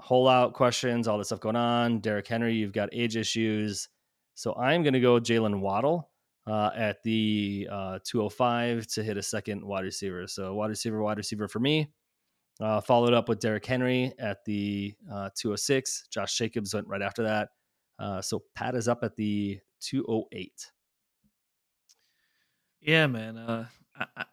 whole 0.00 0.28
out 0.28 0.54
questions, 0.54 1.06
all 1.06 1.18
this 1.18 1.28
stuff 1.28 1.40
going 1.40 1.56
on. 1.56 2.00
Derrick 2.00 2.26
Henry, 2.26 2.54
you've 2.54 2.72
got 2.72 2.88
age 2.92 3.16
issues. 3.16 3.88
So 4.34 4.54
I'm 4.54 4.82
going 4.82 4.94
to 4.94 5.00
go 5.00 5.20
Jaylen 5.20 5.60
Waddle 5.60 6.10
uh, 6.46 6.70
at 6.74 7.02
the 7.02 7.68
uh, 7.70 7.98
205 8.04 8.86
to 8.88 9.02
hit 9.02 9.16
a 9.16 9.22
second 9.22 9.62
wide 9.64 9.84
receiver. 9.84 10.26
So 10.26 10.54
wide 10.54 10.70
receiver, 10.70 11.02
wide 11.02 11.18
receiver 11.18 11.48
for 11.48 11.60
me. 11.60 11.90
Uh, 12.60 12.80
followed 12.80 13.14
up 13.14 13.28
with 13.28 13.40
Derrick 13.40 13.64
Henry 13.64 14.12
at 14.18 14.44
the 14.44 14.94
uh, 15.10 15.30
206. 15.34 16.08
Josh 16.10 16.36
Jacobs 16.36 16.74
went 16.74 16.86
right 16.86 17.00
after 17.00 17.22
that. 17.22 17.48
Uh, 17.98 18.20
so 18.20 18.42
Pat 18.54 18.74
is 18.74 18.86
up 18.86 19.02
at 19.02 19.16
the 19.16 19.58
208. 19.80 20.70
Yeah, 22.80 23.06
man. 23.06 23.38
Uh, 23.38 23.66
I, 23.96 24.06
I, 24.16 24.24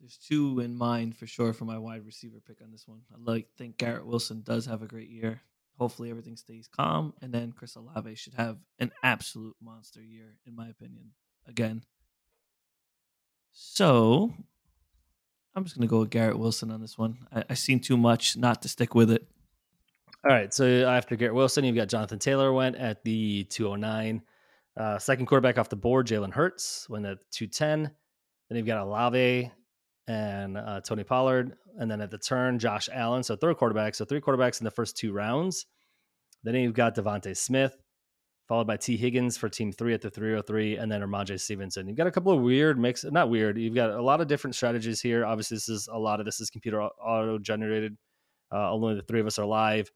there's 0.00 0.18
two 0.18 0.60
in 0.60 0.74
mind 0.74 1.16
for 1.16 1.26
sure 1.26 1.52
for 1.52 1.64
my 1.64 1.78
wide 1.78 2.04
receiver 2.06 2.40
pick 2.46 2.62
on 2.62 2.70
this 2.70 2.86
one. 2.86 3.00
I 3.12 3.16
like 3.18 3.48
think 3.58 3.78
Garrett 3.78 4.06
Wilson 4.06 4.42
does 4.42 4.66
have 4.66 4.82
a 4.82 4.86
great 4.86 5.08
year. 5.08 5.40
Hopefully 5.78 6.10
everything 6.10 6.36
stays 6.36 6.68
calm, 6.68 7.12
and 7.20 7.32
then 7.32 7.52
Chris 7.52 7.76
Olave 7.76 8.14
should 8.14 8.34
have 8.34 8.56
an 8.78 8.92
absolute 9.02 9.56
monster 9.60 10.00
year, 10.00 10.38
in 10.46 10.56
my 10.56 10.68
opinion. 10.68 11.12
Again. 11.46 11.82
So 13.52 14.32
I'm 15.56 15.64
just 15.64 15.76
gonna 15.76 15.88
go 15.88 16.00
with 16.00 16.10
Garrett 16.10 16.38
Wilson 16.38 16.70
on 16.70 16.82
this 16.82 16.98
one. 16.98 17.16
I, 17.48 17.54
seen 17.54 17.80
too 17.80 17.96
much 17.96 18.36
not 18.36 18.60
to 18.62 18.68
stick 18.68 18.94
with 18.94 19.10
it. 19.10 19.26
All 20.28 20.34
right. 20.34 20.52
So 20.52 20.86
after 20.86 21.16
Garrett 21.16 21.34
Wilson, 21.34 21.64
you've 21.64 21.76
got 21.76 21.88
Jonathan 21.88 22.18
Taylor 22.18 22.52
went 22.52 22.76
at 22.76 23.02
the 23.04 23.44
209. 23.44 24.22
Uh, 24.76 24.98
second 24.98 25.26
quarterback 25.26 25.56
off 25.56 25.68
the 25.70 25.76
board, 25.76 26.06
Jalen 26.06 26.32
Hurts 26.32 26.86
went 26.90 27.06
at 27.06 27.18
210. 27.30 27.90
Then 28.48 28.56
you've 28.56 28.66
got 28.66 28.82
Olave 28.82 29.50
and 30.08 30.58
uh, 30.58 30.80
Tony 30.80 31.04
Pollard. 31.04 31.56
And 31.78 31.90
then 31.90 32.00
at 32.00 32.10
the 32.10 32.18
turn, 32.18 32.58
Josh 32.58 32.88
Allen. 32.92 33.22
So 33.22 33.36
third 33.36 33.56
quarterback. 33.56 33.94
So 33.94 34.04
three 34.04 34.20
quarterbacks 34.20 34.60
in 34.60 34.64
the 34.64 34.70
first 34.70 34.96
two 34.96 35.12
rounds. 35.12 35.66
Then 36.42 36.54
you've 36.54 36.74
got 36.74 36.94
DeVonta 36.94 37.36
Smith, 37.36 37.76
followed 38.46 38.66
by 38.66 38.76
Tee 38.76 38.96
Higgins 38.96 39.36
for 39.36 39.48
team 39.48 39.72
three 39.72 39.92
at 39.92 40.00
the 40.00 40.10
303, 40.10 40.76
and 40.76 40.90
then 40.90 41.00
Rhamondre 41.00 41.40
Stevenson. 41.40 41.88
You've 41.88 41.96
got 41.96 42.06
a 42.06 42.12
couple 42.12 42.32
of 42.32 42.40
weird 42.42 42.78
mix, 42.78 43.04
not 43.04 43.28
weird. 43.28 43.58
You've 43.58 43.74
got 43.74 43.90
a 43.90 44.02
lot 44.02 44.20
of 44.20 44.28
different 44.28 44.54
strategies 44.54 45.00
here. 45.00 45.24
Obviously, 45.24 45.56
this 45.56 45.68
is 45.68 45.88
a 45.92 45.98
lot 45.98 46.20
of 46.20 46.26
this 46.26 46.40
is 46.40 46.50
computer 46.50 46.82
auto 46.82 47.38
generated. 47.38 47.96
Uh, 48.52 48.72
only 48.72 48.94
the 48.94 49.02
three 49.02 49.20
of 49.20 49.26
us 49.26 49.38
are 49.38 49.46
live. 49.46 49.90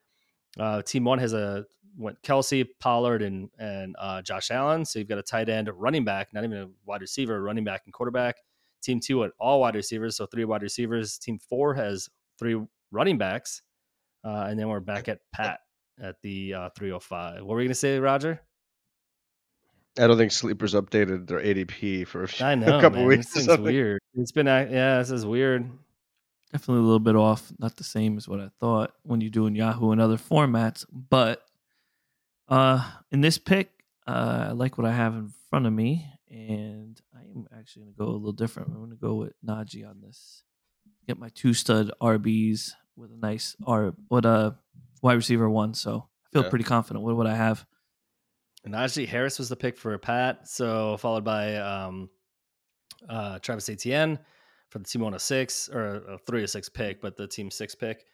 Uh, 0.58 0.82
team 0.82 1.04
one 1.04 1.20
has 1.20 1.32
a 1.32 1.64
went 1.96 2.20
Kelce, 2.22 2.66
Pollard, 2.80 3.22
and 3.22 3.50
and 3.58 3.94
uh, 3.98 4.22
Josh 4.22 4.50
Allen. 4.50 4.84
So 4.84 4.98
you've 4.98 5.08
got 5.08 5.18
a 5.18 5.22
tight 5.22 5.48
end, 5.48 5.70
running 5.74 6.04
back, 6.04 6.28
not 6.32 6.44
even 6.44 6.58
a 6.58 6.68
wide 6.84 7.02
receiver, 7.02 7.40
running 7.42 7.64
back 7.64 7.82
and 7.84 7.92
quarterback. 7.92 8.36
Team 8.82 8.98
two 8.98 9.22
at 9.24 9.30
all 9.38 9.60
wide 9.60 9.76
receivers, 9.76 10.16
so 10.16 10.26
three 10.26 10.44
wide 10.44 10.62
receivers. 10.62 11.18
Team 11.18 11.38
four 11.48 11.74
has 11.74 12.08
three 12.38 12.60
running 12.90 13.18
backs, 13.18 13.62
uh, 14.24 14.46
and 14.48 14.58
then 14.58 14.68
we're 14.68 14.80
back 14.80 15.08
at 15.08 15.20
Pat 15.32 15.60
at 16.00 16.20
the 16.22 16.54
uh, 16.54 16.68
305. 16.70 17.36
What 17.36 17.48
were 17.48 17.56
we 17.56 17.62
going 17.64 17.68
to 17.68 17.74
say, 17.74 17.98
Roger? 17.98 18.40
I 19.98 20.06
don't 20.06 20.16
think 20.16 20.32
Sleepers 20.32 20.74
updated 20.74 21.26
their 21.26 21.40
ADP 21.40 22.06
for 22.06 22.22
a, 22.22 22.28
few, 22.28 22.46
I 22.46 22.54
know, 22.56 22.78
a 22.78 22.80
couple 22.80 23.00
man. 23.00 23.08
weeks. 23.08 23.32
This 23.32 23.46
thing's 23.46 23.58
weird. 23.58 24.00
It's 24.14 24.32
been, 24.32 24.48
uh, 24.48 24.66
yeah, 24.70 24.98
this 24.98 25.10
is 25.10 25.26
weird. 25.26 25.70
Definitely 26.52 26.80
a 26.80 26.84
little 26.84 27.00
bit 27.00 27.16
off, 27.16 27.52
not 27.58 27.76
the 27.76 27.84
same 27.84 28.16
as 28.16 28.28
what 28.28 28.40
I 28.40 28.50
thought 28.60 28.92
when 29.02 29.20
you're 29.20 29.30
doing 29.30 29.54
Yahoo 29.54 29.92
and 29.92 30.00
other 30.00 30.16
formats. 30.16 30.84
But 30.90 31.44
uh, 32.48 32.84
in 33.12 33.20
this 33.20 33.38
pick, 33.38 33.70
uh, 34.06 34.46
I 34.48 34.52
like 34.52 34.76
what 34.76 34.86
I 34.86 34.92
have 34.92 35.14
in 35.14 35.30
front 35.48 35.66
of 35.66 35.72
me, 35.72 36.06
and 36.28 37.00
I 37.14 37.20
am 37.20 37.46
actually 37.56 37.82
going 37.82 37.94
to 37.94 37.98
go 37.98 38.06
a 38.06 38.12
little 38.12 38.32
different. 38.32 38.70
I'm 38.70 38.78
going 38.78 38.90
to 38.90 38.96
go 38.96 39.14
with 39.14 39.32
Najee 39.46 39.88
on 39.88 40.00
this. 40.00 40.42
Get 41.06 41.18
my 41.18 41.28
two 41.28 41.54
stud 41.54 41.92
RBs 42.00 42.72
with 42.96 43.12
a 43.12 43.16
nice 43.16 43.56
R, 43.64 43.94
what 44.08 44.24
a 44.24 44.56
wide 45.02 45.14
receiver 45.14 45.48
one. 45.48 45.74
So 45.74 46.08
I 46.26 46.28
feel 46.32 46.42
Yeah. 46.44 46.48
pretty 46.50 46.64
confident 46.64 47.04
with 47.04 47.16
what 47.16 47.26
I 47.26 47.34
have. 47.34 47.66
Najee 48.66 49.08
Harris 49.08 49.38
was 49.38 49.48
the 49.48 49.56
pick 49.56 49.78
for 49.78 49.96
Pat. 49.98 50.46
So 50.48 50.96
followed 50.98 51.24
by 51.24 51.56
um, 51.56 52.10
uh, 53.08 53.38
Travis 53.38 53.68
Etienne 53.68 54.18
for 54.68 54.78
the 54.78 54.84
team 54.84 55.00
106 55.02 55.68
or 55.70 55.94
a 56.14 56.18
306 56.26 56.68
pick, 56.68 57.00
but 57.00 57.16
the 57.16 57.26
team 57.26 57.50
six 57.50 57.74
pick. 57.74 58.04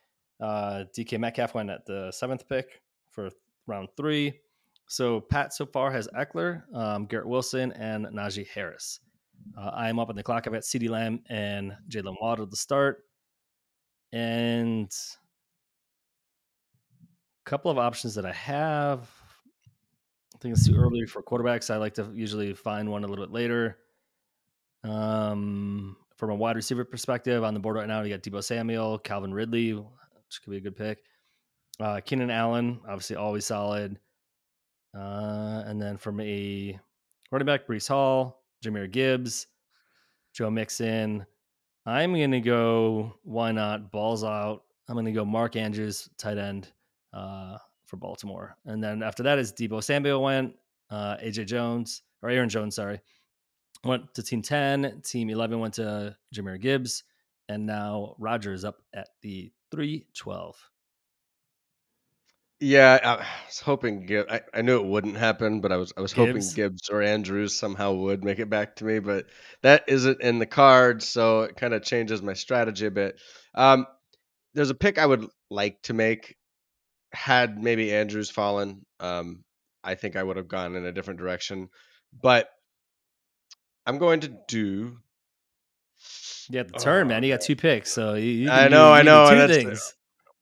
Uh, 0.40 0.84
DK 0.96 1.18
Metcalf 1.18 1.54
went 1.54 1.70
at 1.70 1.84
the 1.86 2.10
seventh 2.12 2.48
pick 2.48 2.80
for 3.10 3.30
round 3.66 3.88
three. 3.96 4.40
So 4.86 5.20
Pat 5.20 5.52
so 5.52 5.66
far 5.66 5.90
has 5.90 6.06
Ekeler, 6.16 6.62
um, 6.74 7.06
Garrett 7.06 7.26
Wilson, 7.26 7.72
and 7.72 8.06
Najee 8.06 8.46
Harris. 8.46 9.00
Uh, 9.58 9.70
I 9.74 9.88
am 9.88 9.98
up 9.98 10.08
on 10.10 10.14
the 10.16 10.22
clock. 10.22 10.46
I've 10.46 10.52
got 10.52 10.62
CeeDee 10.62 10.88
Lamb 10.88 11.22
and 11.28 11.76
Jaylen 11.88 12.14
Waddle 12.20 12.46
to 12.46 12.56
start. 12.56 13.04
And 14.12 14.90
couple 17.46 17.70
of 17.70 17.78
options 17.78 18.14
that 18.16 18.26
I 18.26 18.32
have. 18.32 19.08
I 20.34 20.38
think 20.38 20.52
it's 20.52 20.66
too 20.66 20.76
early 20.76 21.06
for 21.06 21.22
quarterbacks. 21.22 21.72
I 21.72 21.78
like 21.78 21.94
to 21.94 22.10
usually 22.12 22.52
find 22.52 22.90
one 22.90 23.04
a 23.04 23.06
little 23.06 23.24
bit 23.24 23.32
later. 23.32 23.78
Um, 24.84 25.96
from 26.16 26.30
a 26.30 26.34
wide 26.34 26.56
receiver 26.56 26.84
perspective, 26.84 27.42
on 27.44 27.54
the 27.54 27.60
board 27.60 27.76
right 27.76 27.88
now, 27.88 28.02
you 28.02 28.10
got 28.10 28.22
Deebo 28.22 28.42
Samuel, 28.44 28.98
Calvin 28.98 29.32
Ridley, 29.32 29.72
which 29.72 30.42
could 30.44 30.50
be 30.50 30.58
a 30.58 30.60
good 30.60 30.76
pick. 30.76 30.98
Uh, 31.80 32.00
Keenan 32.00 32.30
Allen, 32.30 32.80
obviously 32.86 33.16
always 33.16 33.46
solid. 33.46 33.98
Uh, 34.94 35.62
and 35.66 35.80
then 35.80 35.96
from 35.96 36.20
a 36.20 36.78
running 37.30 37.46
back, 37.46 37.66
Breece 37.66 37.88
Hall, 37.88 38.42
Jahmyr 38.64 38.90
Gibbs, 38.90 39.46
Joe 40.32 40.50
Mixon. 40.50 41.24
I'm 41.86 42.12
going 42.12 42.32
to 42.32 42.40
go, 42.40 43.14
why 43.22 43.52
not? 43.52 43.92
Balls 43.92 44.24
out. 44.24 44.64
I'm 44.88 44.94
going 44.94 45.06
to 45.06 45.12
go 45.12 45.24
Mark 45.24 45.54
Andrews, 45.56 46.08
tight 46.18 46.38
end 46.38 46.72
uh, 47.16 47.58
for 47.86 47.96
Baltimore. 47.96 48.56
And 48.66 48.82
then 48.82 49.02
after 49.02 49.22
that 49.22 49.38
is 49.38 49.52
Deebo 49.52 49.82
Samuel 49.82 50.22
went, 50.22 50.54
uh, 50.90 51.16
AJ 51.16 51.46
Jones, 51.46 52.02
or 52.22 52.30
Aaron 52.30 52.48
Jones, 52.48 52.76
sorry, 52.76 53.00
went 53.84 54.12
to 54.14 54.22
team 54.22 54.42
10. 54.42 55.00
Team 55.02 55.30
11 55.30 55.58
went 55.58 55.74
to 55.74 56.16
Jahmyr 56.34 56.60
Gibbs. 56.60 57.04
And 57.48 57.64
now 57.64 58.16
Roger 58.18 58.52
is 58.52 58.64
up 58.64 58.82
at 58.94 59.08
the 59.22 59.52
312. 59.70 60.56
Yeah, 62.58 62.98
I 63.04 63.46
was 63.46 63.60
hoping. 63.60 64.08
I, 64.30 64.40
I 64.54 64.62
knew 64.62 64.80
it 64.80 64.86
wouldn't 64.86 65.18
happen, 65.18 65.60
but 65.60 65.72
I 65.72 65.76
was 65.76 65.92
I 65.94 66.00
was 66.00 66.12
hoping 66.12 66.36
Gibbs? 66.36 66.54
Gibbs 66.54 66.88
or 66.88 67.02
Andrews 67.02 67.54
somehow 67.54 67.92
would 67.92 68.24
make 68.24 68.38
it 68.38 68.48
back 68.48 68.76
to 68.76 68.84
me, 68.86 68.98
but 68.98 69.26
that 69.60 69.84
isn't 69.88 70.22
in 70.22 70.38
the 70.38 70.46
cards, 70.46 71.06
so 71.06 71.42
it 71.42 71.56
kind 71.56 71.74
of 71.74 71.82
changes 71.82 72.22
my 72.22 72.32
strategy 72.32 72.86
a 72.86 72.90
bit. 72.90 73.20
Um, 73.54 73.86
there's 74.54 74.70
a 74.70 74.74
pick 74.74 74.96
I 74.96 75.04
would 75.04 75.28
like 75.50 75.82
to 75.82 75.92
make. 75.92 76.36
Had 77.12 77.62
maybe 77.62 77.92
Andrews 77.92 78.30
fallen, 78.30 78.84
um, 79.00 79.44
I 79.82 79.94
think 79.94 80.16
I 80.16 80.22
would 80.22 80.36
have 80.36 80.48
gone 80.48 80.74
in 80.74 80.84
a 80.84 80.92
different 80.92 81.20
direction, 81.20 81.68
but 82.20 82.48
I'm 83.86 83.98
going 83.98 84.20
to 84.20 84.36
do. 84.48 84.98
Yeah, 86.48 86.64
the 86.64 86.72
turn, 86.78 87.08
man. 87.08 87.22
You 87.22 87.32
got 87.32 87.40
two 87.40 87.56
picks, 87.56 87.92
so 87.92 88.14
you, 88.14 88.30
you 88.30 88.50
I 88.50 88.68
know, 88.68 88.88
do, 88.88 88.92
I 88.92 88.98
you 88.98 89.04
can 89.04 89.30
do 89.30 89.36
know, 89.36 89.46
two 89.48 89.54
things. 89.54 89.94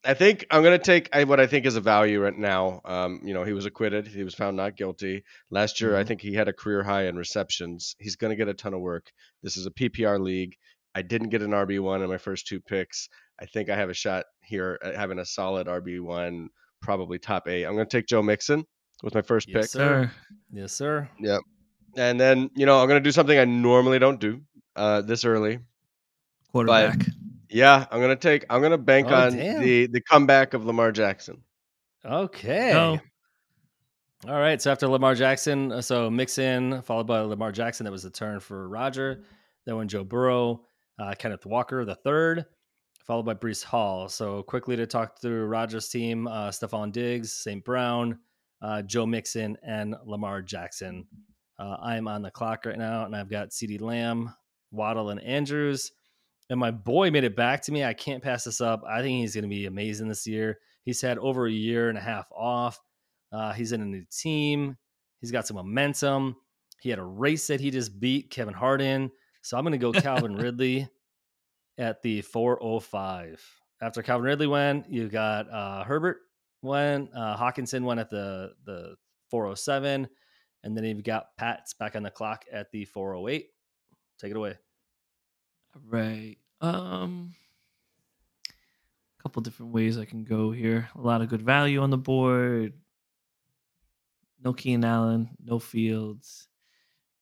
I 0.06 0.12
think 0.12 0.46
I'm 0.50 0.62
gonna 0.62 0.78
take 0.78 1.08
what 1.26 1.40
I 1.40 1.46
think 1.46 1.64
is 1.64 1.76
a 1.76 1.80
value 1.80 2.20
right 2.20 2.36
now. 2.36 2.82
Um, 2.84 3.20
you 3.24 3.32
know, 3.32 3.42
he 3.44 3.54
was 3.54 3.64
acquitted. 3.64 4.06
He 4.06 4.22
was 4.22 4.34
found 4.34 4.56
not 4.56 4.76
guilty 4.76 5.24
last 5.50 5.80
year. 5.80 5.96
I 5.96 6.02
Mhm. 6.04 6.08
think 6.08 6.20
he 6.20 6.34
had 6.34 6.46
a 6.48 6.52
career 6.52 6.82
high 6.82 7.06
in 7.06 7.16
receptions. 7.16 7.96
He's 7.98 8.16
gonna 8.16 8.36
get 8.36 8.48
a 8.48 8.54
ton 8.54 8.74
of 8.74 8.80
work. 8.80 9.10
This 9.42 9.56
is 9.56 9.64
a 9.64 9.70
PPR 9.70 10.18
league. 10.18 10.56
I 10.94 11.00
didn't 11.02 11.30
get 11.30 11.40
an 11.42 11.54
RB 11.54 11.78
one 11.78 12.02
in 12.02 12.08
my 12.10 12.18
first 12.18 12.46
two 12.46 12.60
picks. 12.60 13.08
I 13.40 13.46
think 13.46 13.68
I 13.70 13.76
have 13.76 13.90
a 13.90 13.94
shot 13.94 14.24
here 14.42 14.78
at 14.82 14.94
having 14.94 15.18
a 15.18 15.24
solid 15.24 15.66
RB 15.66 16.00
one, 16.00 16.48
probably 16.80 17.18
top 17.18 17.48
eight. 17.48 17.64
I'm 17.64 17.72
gonna 17.72 17.86
take 17.86 18.06
Joe 18.06 18.22
Mixon 18.22 18.64
with 19.02 19.14
my 19.14 19.22
first 19.22 19.48
Yes, 19.48 19.62
pick, 19.64 19.70
sir. 19.70 20.10
Yes, 20.52 20.72
sir. 20.72 21.08
Yep. 21.20 21.40
And 21.96 22.18
then 22.20 22.50
you 22.56 22.66
know 22.66 22.80
I'm 22.80 22.88
gonna 22.88 23.00
do 23.00 23.12
something 23.12 23.38
I 23.38 23.44
normally 23.44 23.98
don't 23.98 24.20
do 24.20 24.40
uh, 24.76 25.00
this 25.02 25.24
early. 25.24 25.58
Quarterback. 26.52 27.00
Yeah, 27.50 27.86
I'm 27.90 28.00
gonna 28.00 28.16
take. 28.16 28.44
I'm 28.50 28.62
gonna 28.62 28.78
bank 28.78 29.08
Oh, 29.10 29.14
on 29.14 29.36
damn. 29.36 29.60
the 29.62 29.86
the 29.86 30.00
comeback 30.00 30.54
of 30.54 30.64
Lamar 30.64 30.92
Jackson. 30.92 31.42
Okay. 32.04 32.72
Go. 32.72 33.00
All 34.28 34.38
right. 34.40 34.60
So 34.60 34.70
after 34.72 34.86
Lamar 34.88 35.14
Jackson, 35.14 35.72
uh, 35.72 35.80
so 35.82 36.10
Mixon 36.10 36.82
followed 36.82 37.06
by 37.06 37.20
Lamar 37.20 37.52
Jackson. 37.52 37.84
That 37.84 37.90
was 37.90 38.02
the 38.02 38.10
turn 38.10 38.40
for 38.40 38.68
Roger. 38.68 39.22
Then 39.66 39.76
when 39.76 39.88
Joe 39.88 40.04
Burrow, 40.04 40.62
uh, 40.98 41.14
Kenneth 41.18 41.46
Walker, 41.46 41.84
the 41.84 41.94
third, 41.94 42.44
followed 43.04 43.24
by 43.24 43.34
Breece 43.34 43.62
Hall. 43.62 44.08
So 44.08 44.42
quickly 44.42 44.76
to 44.76 44.86
talk 44.86 45.20
through 45.20 45.46
Roger's 45.46 45.88
team: 45.88 46.26
uh, 46.26 46.50
Stefon 46.50 46.92
Diggs, 46.92 47.32
St. 47.32 47.64
Brown, 47.64 48.18
uh, 48.62 48.82
Joe 48.82 49.06
Mixon, 49.06 49.56
and 49.62 49.94
Lamar 50.04 50.42
Jackson. 50.42 51.06
Uh, 51.58 51.76
I'm 51.80 52.08
on 52.08 52.22
the 52.22 52.30
clock 52.30 52.66
right 52.66 52.78
now, 52.78 53.04
and 53.04 53.14
I've 53.14 53.30
got 53.30 53.50
CeeDee 53.50 53.80
Lamb, 53.80 54.34
Waddle, 54.70 55.10
and 55.10 55.20
Andrews. 55.20 55.92
And 56.50 56.60
my 56.60 56.70
boy 56.70 57.10
made 57.10 57.24
it 57.24 57.36
back 57.36 57.62
to 57.62 57.72
me. 57.72 57.84
I 57.84 57.94
can't 57.94 58.22
pass 58.22 58.44
this 58.44 58.60
up. 58.60 58.82
I 58.86 59.00
think 59.00 59.20
he's 59.20 59.34
going 59.34 59.44
to 59.44 59.48
be 59.48 59.66
amazing 59.66 60.08
this 60.08 60.26
year. 60.26 60.58
He's 60.82 61.00
had 61.00 61.18
over 61.18 61.46
a 61.46 61.52
year 61.52 61.88
and 61.88 61.96
a 61.96 62.02
half 62.02 62.30
off. 62.32 62.80
Uh, 63.32 63.52
he's 63.52 63.72
in 63.72 63.80
a 63.80 63.86
new 63.86 64.04
team. 64.10 64.76
He's 65.20 65.30
got 65.30 65.46
some 65.46 65.56
momentum. 65.56 66.36
He 66.80 66.90
had 66.90 66.98
a 66.98 67.04
race 67.04 67.46
that 67.46 67.60
he 67.60 67.70
just 67.70 67.98
beat 67.98 68.30
Kevin 68.30 68.52
Hart 68.52 68.82
in. 68.82 69.10
So 69.40 69.56
I'm 69.56 69.64
going 69.64 69.72
to 69.72 69.78
go 69.78 69.92
Calvin 70.00 70.36
Ridley 70.36 70.88
at 71.78 72.02
the 72.02 72.22
405. 72.22 73.44
after 73.80 74.02
Calvin 74.02 74.24
Ridley 74.24 74.46
went, 74.46 74.88
you 74.90 75.08
got 75.08 75.50
uh, 75.50 75.84
Herbert 75.84 76.18
went, 76.62 77.10
uh, 77.14 77.36
Hockenson 77.36 77.82
went 77.84 78.00
at 78.00 78.10
the 78.10 78.54
the 78.64 78.96
407, 79.30 80.08
and 80.62 80.76
then 80.76 80.84
you've 80.84 81.02
got 81.04 81.36
Pat's 81.36 81.74
back 81.74 81.96
on 81.96 82.02
the 82.02 82.10
clock 82.10 82.44
at 82.52 82.70
the 82.70 82.84
408. 82.84 83.48
Take 84.18 84.30
it 84.30 84.36
away. 84.36 84.56
Right. 85.88 86.36
Um 86.60 87.34
a 88.48 89.22
couple 89.22 89.42
different 89.42 89.72
ways 89.72 89.98
I 89.98 90.04
can 90.04 90.24
go 90.24 90.52
here. 90.52 90.88
A 90.94 91.00
lot 91.00 91.20
of 91.20 91.28
good 91.28 91.42
value 91.42 91.80
on 91.80 91.90
the 91.90 91.98
board. 91.98 92.74
No 94.42 94.52
Keenan 94.52 94.84
Allen, 94.84 95.30
no 95.42 95.58
Fields. 95.58 96.48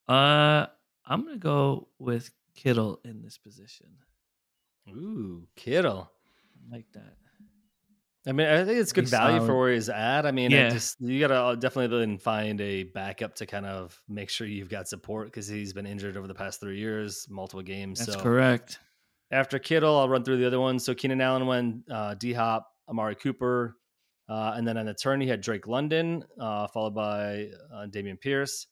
Uh 0.07 0.67
I'm 1.07 1.25
gonna 1.25 1.39
go 1.39 1.89
with 1.99 2.31
Kittle 2.55 3.01
in 3.05 3.23
this 3.23 3.39
position. 3.39 3.89
Ooh, 4.89 5.47
Kittle. 5.57 6.11
I 6.71 6.77
like 6.77 6.87
that. 6.95 7.15
I 8.25 8.31
mean, 8.31 8.47
I 8.47 8.65
think 8.65 8.79
it's 8.79 8.93
good 8.93 9.09
value 9.09 9.45
for 9.45 9.59
where 9.59 9.73
he's 9.73 9.89
at. 9.89 10.27
I 10.27 10.31
mean, 10.31 10.53
Yeah. 10.53 10.69
Just 10.71 11.01
you 11.01 11.19
gotta 11.19 11.35
uh, 11.35 11.55
definitely 11.57 11.99
then 11.99 12.19
find 12.19 12.61
a 12.61 12.85
backup 12.85 13.35
to 13.37 13.47
kind 13.47 13.67
of 13.67 14.01
make 14.09 14.31
sure 14.31 14.47
you've 14.47 14.69
got 14.69 14.87
support 14.87 15.27
because 15.27 15.49
he's 15.49 15.73
been 15.73 15.87
injured 15.87 16.17
over 16.17 16.29
the 16.29 16.35
past 16.35 16.61
three 16.61 16.79
years, 16.79 17.27
multiple 17.29 17.63
games. 17.63 17.99
That's 17.99 18.15
so 18.15 18.21
correct. 18.21 18.79
after 19.33 19.59
Kittle, 19.59 19.99
I'll 19.99 20.09
run 20.09 20.23
through 20.23 20.37
the 20.37 20.47
other 20.47 20.61
ones. 20.61 20.85
So 20.85 20.95
Keenan 20.95 21.21
Allen 21.21 21.47
went, 21.47 21.91
uh, 21.91 22.15
D 22.15 22.33
Hop, 22.33 22.69
Amari 22.89 23.17
Cooper, 23.17 23.77
uh, 24.29 24.53
and 24.55 24.67
then 24.67 24.77
on 24.77 24.87
the 24.87 24.95
turn 24.95 25.21
he 25.21 25.27
had 25.27 25.41
Drake 25.41 25.67
London, 25.67 26.25
uh, 26.41 26.69
followed 26.69 26.95
by 26.95 27.49
uh, 27.75 27.87
Dameon 27.89 28.21
Pierce. 28.21 28.69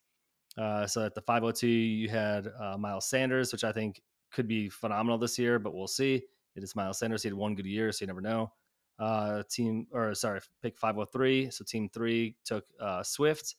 Uh, 0.56 0.86
so 0.86 1.04
at 1.04 1.14
the 1.14 1.22
502, 1.22 1.66
you 1.66 2.08
had 2.08 2.46
uh, 2.60 2.76
Miles 2.78 3.08
Sanders, 3.08 3.50
which 3.50 3.64
I 3.64 3.72
think 3.72 4.00
could 4.32 4.48
be 4.48 4.68
phenomenal 4.68 5.18
this 5.18 5.38
year, 5.38 5.58
but 5.58 5.74
we'll 5.74 5.86
see. 5.86 6.22
It 6.56 6.62
is 6.62 6.76
Miles 6.76 6.98
Sanders. 6.98 7.22
He 7.22 7.28
had 7.28 7.34
one 7.34 7.54
good 7.54 7.66
year, 7.66 7.92
so 7.92 8.02
you 8.02 8.06
never 8.06 8.20
know. 8.20 8.52
Uh, 8.98 9.42
team, 9.48 9.86
or 9.92 10.14
sorry, 10.14 10.40
pick 10.62 10.78
503. 10.78 11.50
So 11.50 11.64
team 11.64 11.88
three 11.88 12.36
took 12.44 12.64
uh, 12.80 13.02
Swift. 13.02 13.56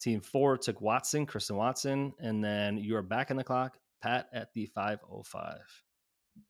Team 0.00 0.20
four 0.20 0.58
took 0.58 0.80
Watson, 0.80 1.26
Christian 1.26 1.56
Watson, 1.56 2.12
and 2.18 2.42
then 2.42 2.76
you 2.76 2.96
are 2.96 3.02
back 3.02 3.30
in 3.30 3.36
the 3.36 3.44
clock, 3.44 3.78
Pat, 4.02 4.28
at 4.32 4.52
the 4.52 4.66
505. 4.66 5.58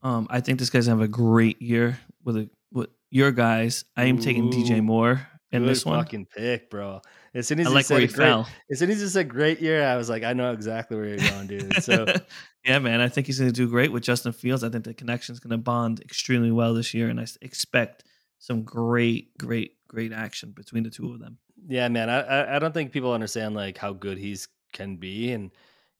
Um, 0.02 0.26
I 0.30 0.40
think 0.40 0.58
this 0.58 0.70
guy's 0.70 0.86
gonna 0.86 1.00
have 1.00 1.04
a 1.04 1.08
great 1.08 1.60
year 1.60 1.98
with 2.24 2.36
a 2.36 2.50
with 2.72 2.88
your 3.10 3.30
guys. 3.30 3.84
I 3.96 4.04
am 4.04 4.18
taking 4.18 4.50
DJ 4.50 4.82
Moore 4.82 5.28
in 5.54 5.62
Good 5.62 5.70
this 5.70 5.86
one. 5.86 5.98
fucking 6.00 6.26
pick, 6.26 6.68
bro. 6.70 7.00
As 7.34 7.48
soon 7.48 7.60
as 7.60 7.66
I 7.66 7.70
like 7.70 7.86
said 7.86 7.94
where 7.94 8.00
he 8.02 8.06
great, 8.08 8.26
fell. 8.26 8.48
as 8.70 8.78
soon 8.78 8.90
as 8.90 9.00
you 9.00 9.08
said 9.08 9.28
great 9.28 9.60
year, 9.60 9.84
I 9.84 9.96
was 9.96 10.08
like, 10.08 10.22
I 10.22 10.32
know 10.34 10.52
exactly 10.52 10.96
where 10.96 11.06
you're 11.06 11.30
going, 11.30 11.46
dude. 11.46 11.82
So 11.82 12.06
yeah, 12.64 12.78
man, 12.78 13.00
I 13.00 13.08
think 13.08 13.26
he's 13.26 13.38
going 13.38 13.50
to 13.52 13.56
do 13.56 13.68
great 13.68 13.90
with 13.92 14.02
Justin 14.02 14.32
Fields. 14.32 14.62
I 14.62 14.68
think 14.68 14.84
the 14.84 14.94
connection's 14.94 15.40
going 15.40 15.50
to 15.50 15.58
bond 15.58 16.00
extremely 16.00 16.50
well 16.52 16.74
this 16.74 16.94
year, 16.94 17.08
and 17.08 17.18
I 17.20 17.26
expect 17.42 18.04
some 18.38 18.62
great, 18.62 19.36
great, 19.38 19.72
great 19.88 20.12
action 20.12 20.52
between 20.52 20.82
the 20.84 20.90
two 20.90 21.12
of 21.12 21.20
them. 21.20 21.38
yeah, 21.66 21.88
man, 21.88 22.10
I, 22.10 22.56
I 22.56 22.58
don't 22.58 22.72
think 22.74 22.92
people 22.92 23.12
understand 23.12 23.54
like 23.54 23.78
how 23.78 23.92
good 23.94 24.18
he's 24.18 24.48
can 24.72 24.96
be, 24.96 25.32
and 25.32 25.50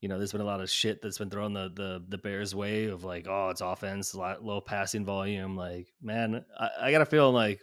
you 0.01 0.09
know, 0.09 0.19
there's 0.19 0.33
been 0.33 0.41
a 0.43 0.45
lot 0.45 0.61
of 0.61 0.71
shit 0.71 1.01
that's 1.01 1.17
been 1.19 1.31
thrown 1.31 1.53
the 1.55 1.71
the 1.75 2.05
the 2.09 2.19
Bears' 2.19 2.55
way 2.55 2.87
of 2.87 3.03
like, 3.05 3.27
oh, 3.29 3.49
it's 3.49 3.61
offense, 3.63 4.15
lo- 4.15 4.37
low 4.43 4.61
passing 4.61 5.05
volume. 5.05 5.57
Like, 5.57 5.89
man, 6.03 6.45
I, 6.59 6.69
I 6.83 6.91
got 6.93 7.01
a 7.01 7.07
feeling 7.07 7.35
like 7.35 7.63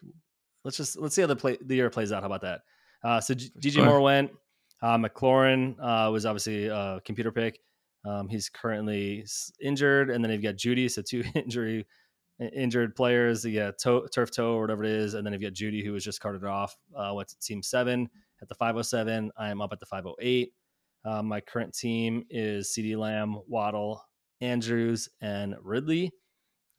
let's 0.63 0.77
just 0.77 1.00
let's 1.00 1.15
see 1.15 1.22
how 1.22 1.27
the 1.27 1.36
play 1.36 1.58
the 1.62 1.75
year 1.75 1.89
plays 1.89 2.12
out. 2.12 2.22
How 2.22 2.27
about 2.27 2.41
that? 2.41 2.62
Uh, 3.03 3.20
so 3.20 3.34
G- 3.34 3.51
DJ 3.60 3.74
sure. 3.74 3.86
Moore 3.86 4.01
went. 4.01 4.32
Uh, 4.82 4.98
McLaurin 4.98 5.75
uh, 5.80 6.12
was 6.12 6.25
obviously 6.25 6.68
a 6.68 7.00
computer 7.06 7.32
pick. 7.32 7.60
Um, 8.06 8.27
he's 8.27 8.50
currently 8.50 9.25
injured, 9.62 10.10
and 10.10 10.24
then 10.24 10.32
you've 10.32 10.41
got 10.41 10.56
Jeudy, 10.56 10.89
so 10.89 11.01
two 11.01 11.24
injury 11.36 11.86
injured 12.39 12.96
players. 12.96 13.46
You 13.46 13.60
got 13.60 13.77
toe, 13.77 14.08
turf 14.08 14.32
toe 14.32 14.56
or 14.56 14.62
whatever 14.62 14.84
it 14.84 14.91
is, 14.91 15.13
and 15.13 15.25
then 15.25 15.34
you've 15.34 15.41
got 15.41 15.53
Jeudy, 15.53 15.84
who 15.84 15.94
was 15.94 16.03
just 16.03 16.20
carted 16.20 16.44
off. 16.44 16.75
Uh, 16.96 17.14
went 17.16 17.29
to 17.29 17.40
team 17.40 17.62
seven 17.62 18.09
at 18.42 18.50
the 18.50 18.55
507. 18.55 19.31
I 19.38 19.50
am 19.50 19.62
up 19.62 19.72
at 19.72 19.79
the 19.79 19.85
508. 19.85 20.53
Uh, 21.03 21.24
my 21.24 21.42
current 21.42 21.75
team 21.75 22.24
is 22.29 22.74
CeeDee 22.75 22.98
Lamb, 22.98 23.38
Waddle, 23.48 24.03
Andrews, 24.40 25.09
and 25.22 25.55
Ridley. 25.62 26.12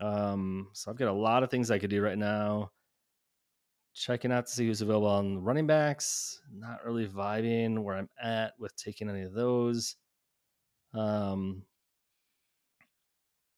Um, 0.00 0.68
so 0.72 0.90
I've 0.90 0.98
got 0.98 1.09
a 1.09 1.12
lot 1.12 1.42
of 1.42 1.50
things 1.50 1.70
I 1.70 1.78
could 1.78 1.90
do 1.90 2.02
right 2.02 2.18
now. 2.18 2.70
Checking 3.94 4.33
out 4.33 4.46
to 4.46 4.52
see 4.52 4.66
who's 4.66 4.81
available 4.81 5.09
on 5.09 5.42
running 5.42 5.66
backs. 5.66 6.40
Not 6.52 6.85
really 6.85 7.07
vibing 7.07 7.83
where 7.83 7.96
I'm 7.96 8.09
at 8.22 8.55
with 8.59 8.74
taking 8.76 9.11
any 9.11 9.22
of 9.22 9.35
those. 9.35 9.96
Um, 10.94 11.62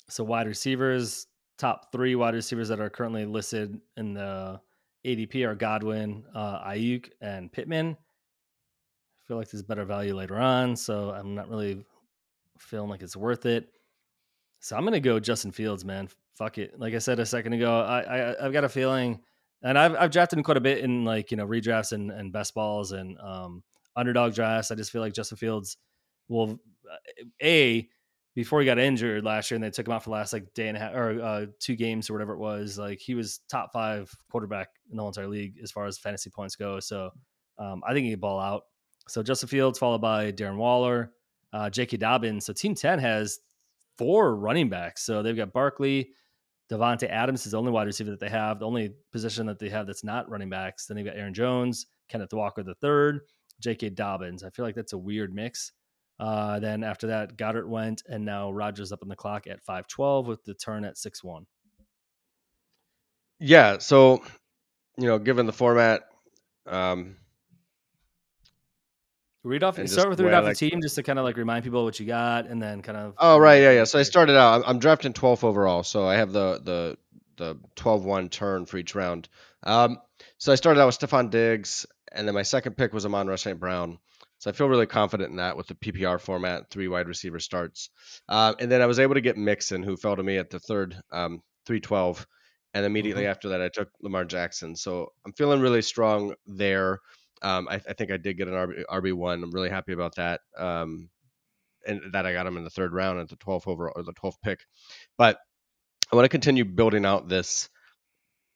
so 0.09 0.25
wide 0.25 0.47
receivers, 0.47 1.27
top 1.59 1.93
three 1.93 2.15
wide 2.15 2.35
receivers 2.35 2.69
that 2.69 2.81
are 2.81 2.91
currently 2.91 3.25
listed 3.25 3.81
in 3.97 4.15
the 4.15 4.61
ADP 5.05 5.47
are 5.47 5.55
Godwin, 5.55 6.25
uh, 6.35 6.69
Aiyuk, 6.69 7.11
and 7.21 7.53
Pittman. 7.53 7.97
I 7.97 9.29
feel 9.29 9.37
like 9.37 9.51
there's 9.51 9.63
better 9.63 9.85
value 9.85 10.15
later 10.15 10.39
on, 10.39 10.77
so 10.77 11.11
I'm 11.11 11.35
not 11.35 11.49
really 11.49 11.85
feeling 12.59 12.91
like 12.91 13.03
it's 13.03 13.17
worth 13.17 13.47
it. 13.47 13.69
So 14.61 14.77
I'm 14.77 14.85
gonna 14.85 15.01
go 15.01 15.21
Justin 15.21 15.53
Fields, 15.53 15.85
man. 15.85 16.09
Fuck 16.37 16.59
it. 16.59 16.79
Like 16.79 16.95
I 16.95 16.99
said 16.99 17.21
a 17.21 17.27
second 17.27 17.53
ago, 17.53 17.81
I, 17.81 18.01
I 18.01 18.45
I've 18.45 18.53
got 18.53 18.65
a 18.65 18.69
feeling, 18.69 19.21
and 19.65 19.79
I've 19.79 19.97
I've 19.97 20.11
drafted 20.11 20.39
him 20.39 20.45
quite 20.45 20.59
a 20.59 20.61
bit 20.61 20.79
in 20.79 21.05
like 21.05 21.31
you 21.31 21.37
know 21.37 21.47
redrafts 21.47 21.93
and 21.93 22.11
and 22.11 22.33
best 22.33 22.55
balls 22.55 22.93
and 22.93 23.19
um, 23.19 23.65
underdog 23.97 24.35
drafts. 24.35 24.71
I 24.71 24.77
just 24.77 24.93
feel 24.93 25.01
like 25.01 25.15
Justin 25.15 25.39
Fields 25.39 25.79
will 26.29 26.61
a 27.43 27.89
before 28.35 28.61
he 28.61 28.67
got 28.67 28.79
injured 28.79 29.25
last 29.25 29.51
year 29.51 29.57
and 29.57 29.65
they 29.65 29.71
took 29.71 29.87
him 29.87 29.93
out 29.93 30.03
for 30.03 30.11
the 30.11 30.15
last 30.15 30.33
like 30.33 30.53
day 30.55 30.69
and 30.69 30.77
a 30.77 30.81
half 30.81 30.95
or 30.95 31.23
uh, 31.23 31.47
two 31.61 31.77
games 31.77 32.11
or 32.11 32.13
whatever 32.13 32.35
it 32.35 32.39
was. 32.39 32.79
Like 32.79 32.99
he 32.99 33.15
was 33.15 33.41
top 33.49 33.73
five 33.73 34.13
quarterback 34.31 34.69
in 34.91 34.97
the 34.97 35.03
whole 35.03 35.11
entire 35.11 35.29
league 35.29 35.55
as 35.63 35.71
far 35.71 35.87
as 35.87 35.99
fantasy 35.99 36.31
points 36.31 36.57
go. 36.57 36.81
So 36.81 37.11
um, 37.59 37.83
I 37.87 37.93
think 37.93 38.05
he 38.05 38.11
can 38.11 38.21
ball 38.21 38.41
out. 38.41 38.65
So 39.09 39.23
Justin 39.23 39.49
Fields 39.49 39.79
followed 39.79 40.01
by 40.01 40.33
Darren 40.33 40.57
Waller, 40.57 41.13
uh, 41.53 41.71
J.K. 41.71 41.99
Dobbins. 41.99 42.47
So 42.47 42.53
Team 42.53 42.75
Ten 42.75 42.99
has 42.99 43.39
four 43.97 44.35
running 44.35 44.69
backs. 44.69 45.05
So 45.05 45.23
they've 45.23 45.37
got 45.37 45.53
Barkley, 45.53 46.11
Davante 46.71 47.09
Adams 47.09 47.45
is 47.45 47.53
the 47.53 47.59
only 47.59 47.71
wide 47.71 47.87
receiver 47.87 48.11
that 48.11 48.21
they 48.21 48.29
have. 48.29 48.59
The 48.59 48.67
only 48.67 48.95
position 49.13 49.47
that 49.47 49.59
they 49.59 49.69
have 49.69 49.87
that's 49.87 50.05
not 50.05 50.31
running 50.31 50.49
backs. 50.49 50.87
Then 50.87 50.97
they've 50.97 51.05
got 51.05 51.17
Aaron 51.17 51.35
Jones, 51.35 51.87
Kenneth 52.09 52.33
Walker 52.33 52.63
the 52.63 52.75
third, 52.77 53.21
J.K. 53.61 53.91
Dobbins. 53.91 54.43
I 54.43 54.51
feel 54.51 54.65
like 54.65 54.75
that's 54.75 54.95
a 54.95 54.99
weird 54.99 55.35
mix. 55.35 55.73
Uh, 56.19 56.61
then 56.61 56.85
after 56.85 57.09
that, 57.09 57.37
Goddard 57.37 57.69
went, 57.69 58.03
and 58.09 58.25
now 58.25 58.51
Rogers 58.51 58.93
up 58.93 59.03
on 59.03 59.09
the 59.09 59.17
clock 59.17 59.47
at 59.47 59.63
five 59.63 59.87
twelve 59.89 60.27
with 60.27 60.45
the 60.45 60.55
turn 60.55 60.85
at 60.85 60.97
six 60.97 61.25
one. 61.25 61.47
Yeah. 63.41 63.79
So, 63.79 64.23
you 64.97 65.07
know, 65.07 65.19
given 65.19 65.47
the 65.47 65.53
format, 65.53 66.03
um, 66.67 67.17
Read 69.45 69.63
off. 69.63 69.79
And 69.79 69.89
Start 69.89 70.09
with 70.09 70.19
the 70.19 70.25
read 70.25 70.35
off 70.35 70.45
like- 70.45 70.59
the 70.59 70.71
team 70.71 70.81
just 70.81 70.95
to 70.97 71.03
kind 71.03 71.19
of 71.19 71.25
like 71.25 71.37
remind 71.37 71.65
people 71.65 71.85
what 71.85 72.01
you 72.01 72.07
got, 72.07 72.47
and 72.47 72.61
then 72.61 72.81
kind 72.83 72.97
of. 72.99 73.15
Oh 73.19 73.39
right, 73.39 73.61
yeah, 73.61 73.73
yeah. 73.73 73.85
So 73.85 73.99
I 73.99 74.03
started 74.03 74.37
out. 74.37 74.65
I'm, 74.67 74.79
drafting 74.79 75.13
12th 75.13 75.45
overall, 75.45 75.83
so 75.83 76.07
I 76.07 76.15
have 76.17 76.33
the 76.33 76.61
the 76.65 76.99
the 77.37 77.57
12-1 77.77 78.31
turn 78.31 78.65
for 78.65 78.79
each 78.79 78.95
round. 78.95 79.29
Um, 79.65 79.99
so 80.39 80.53
I 80.53 80.55
started 80.55 80.81
out 80.81 80.87
with 80.87 80.99
Stefon 80.99 81.31
Diggs, 81.31 81.85
and 82.13 82.27
then 82.27 82.35
my 82.35 82.43
second 82.43 82.77
pick 82.77 82.93
was 82.93 83.05
Amon-Ra 83.05 83.37
St. 83.37 83.59
Brown. 83.59 83.99
So 84.39 84.51
I 84.51 84.53
feel 84.53 84.69
really 84.69 84.87
confident 84.87 85.31
in 85.31 85.37
that 85.37 85.57
with 85.57 85.67
the 85.67 85.75
PPR 85.75 86.21
format, 86.21 86.71
three 86.71 86.87
wide 86.87 87.09
receiver 87.09 87.41
starts. 87.41 87.91
Uh, 88.29 88.55
and 88.61 88.71
then 88.71 88.83
I 88.83 88.87
was 88.87 88.99
able 89.01 89.15
to 89.15 89.21
get 89.21 89.37
Mixon, 89.37 89.83
who 89.83 89.97
fell 89.97 90.15
to 90.15 90.23
me 90.23 90.37
at 90.39 90.51
the 90.51 90.61
third, 90.61 90.95
um, 91.11 91.41
312. 91.67 92.27
And 92.75 92.85
immediately 92.85 93.27
after 93.27 93.49
that, 93.51 93.63
I 93.63 93.69
took 93.69 93.89
Lamar 94.03 94.25
Jackson. 94.25 94.77
So 94.77 95.13
I'm 95.25 95.33
feeling 95.33 95.61
really 95.61 95.83
strong 95.83 96.35
there. 96.47 96.99
Um, 97.45 97.69
I, 97.69 97.75
I 97.75 97.93
think 97.93 98.11
I 98.11 98.17
did 98.17 98.39
get 98.39 98.49
an 98.49 98.55
RB, 98.55 98.85
RB1. 98.91 99.43
I'm 99.43 99.51
really 99.51 99.71
happy 99.71 99.93
about 99.93 100.17
that. 100.17 100.41
Um, 100.59 101.11
and 101.87 102.01
that 102.13 102.27
I 102.27 102.33
got 102.33 102.47
him 102.47 102.57
in 102.57 102.65
the 102.65 102.71
third 102.71 102.93
round 102.93 103.21
at 103.21 103.29
the 103.29 103.37
12th 103.37 103.69
overall 103.69 103.93
or 103.95 104.03
the 104.03 104.15
12th 104.15 104.41
pick. 104.43 104.61
But 105.19 105.39
I 106.11 106.17
want 106.17 106.25
to 106.25 106.31
continue 106.31 106.65
building 106.65 107.05
out 107.05 107.29
this 107.29 107.69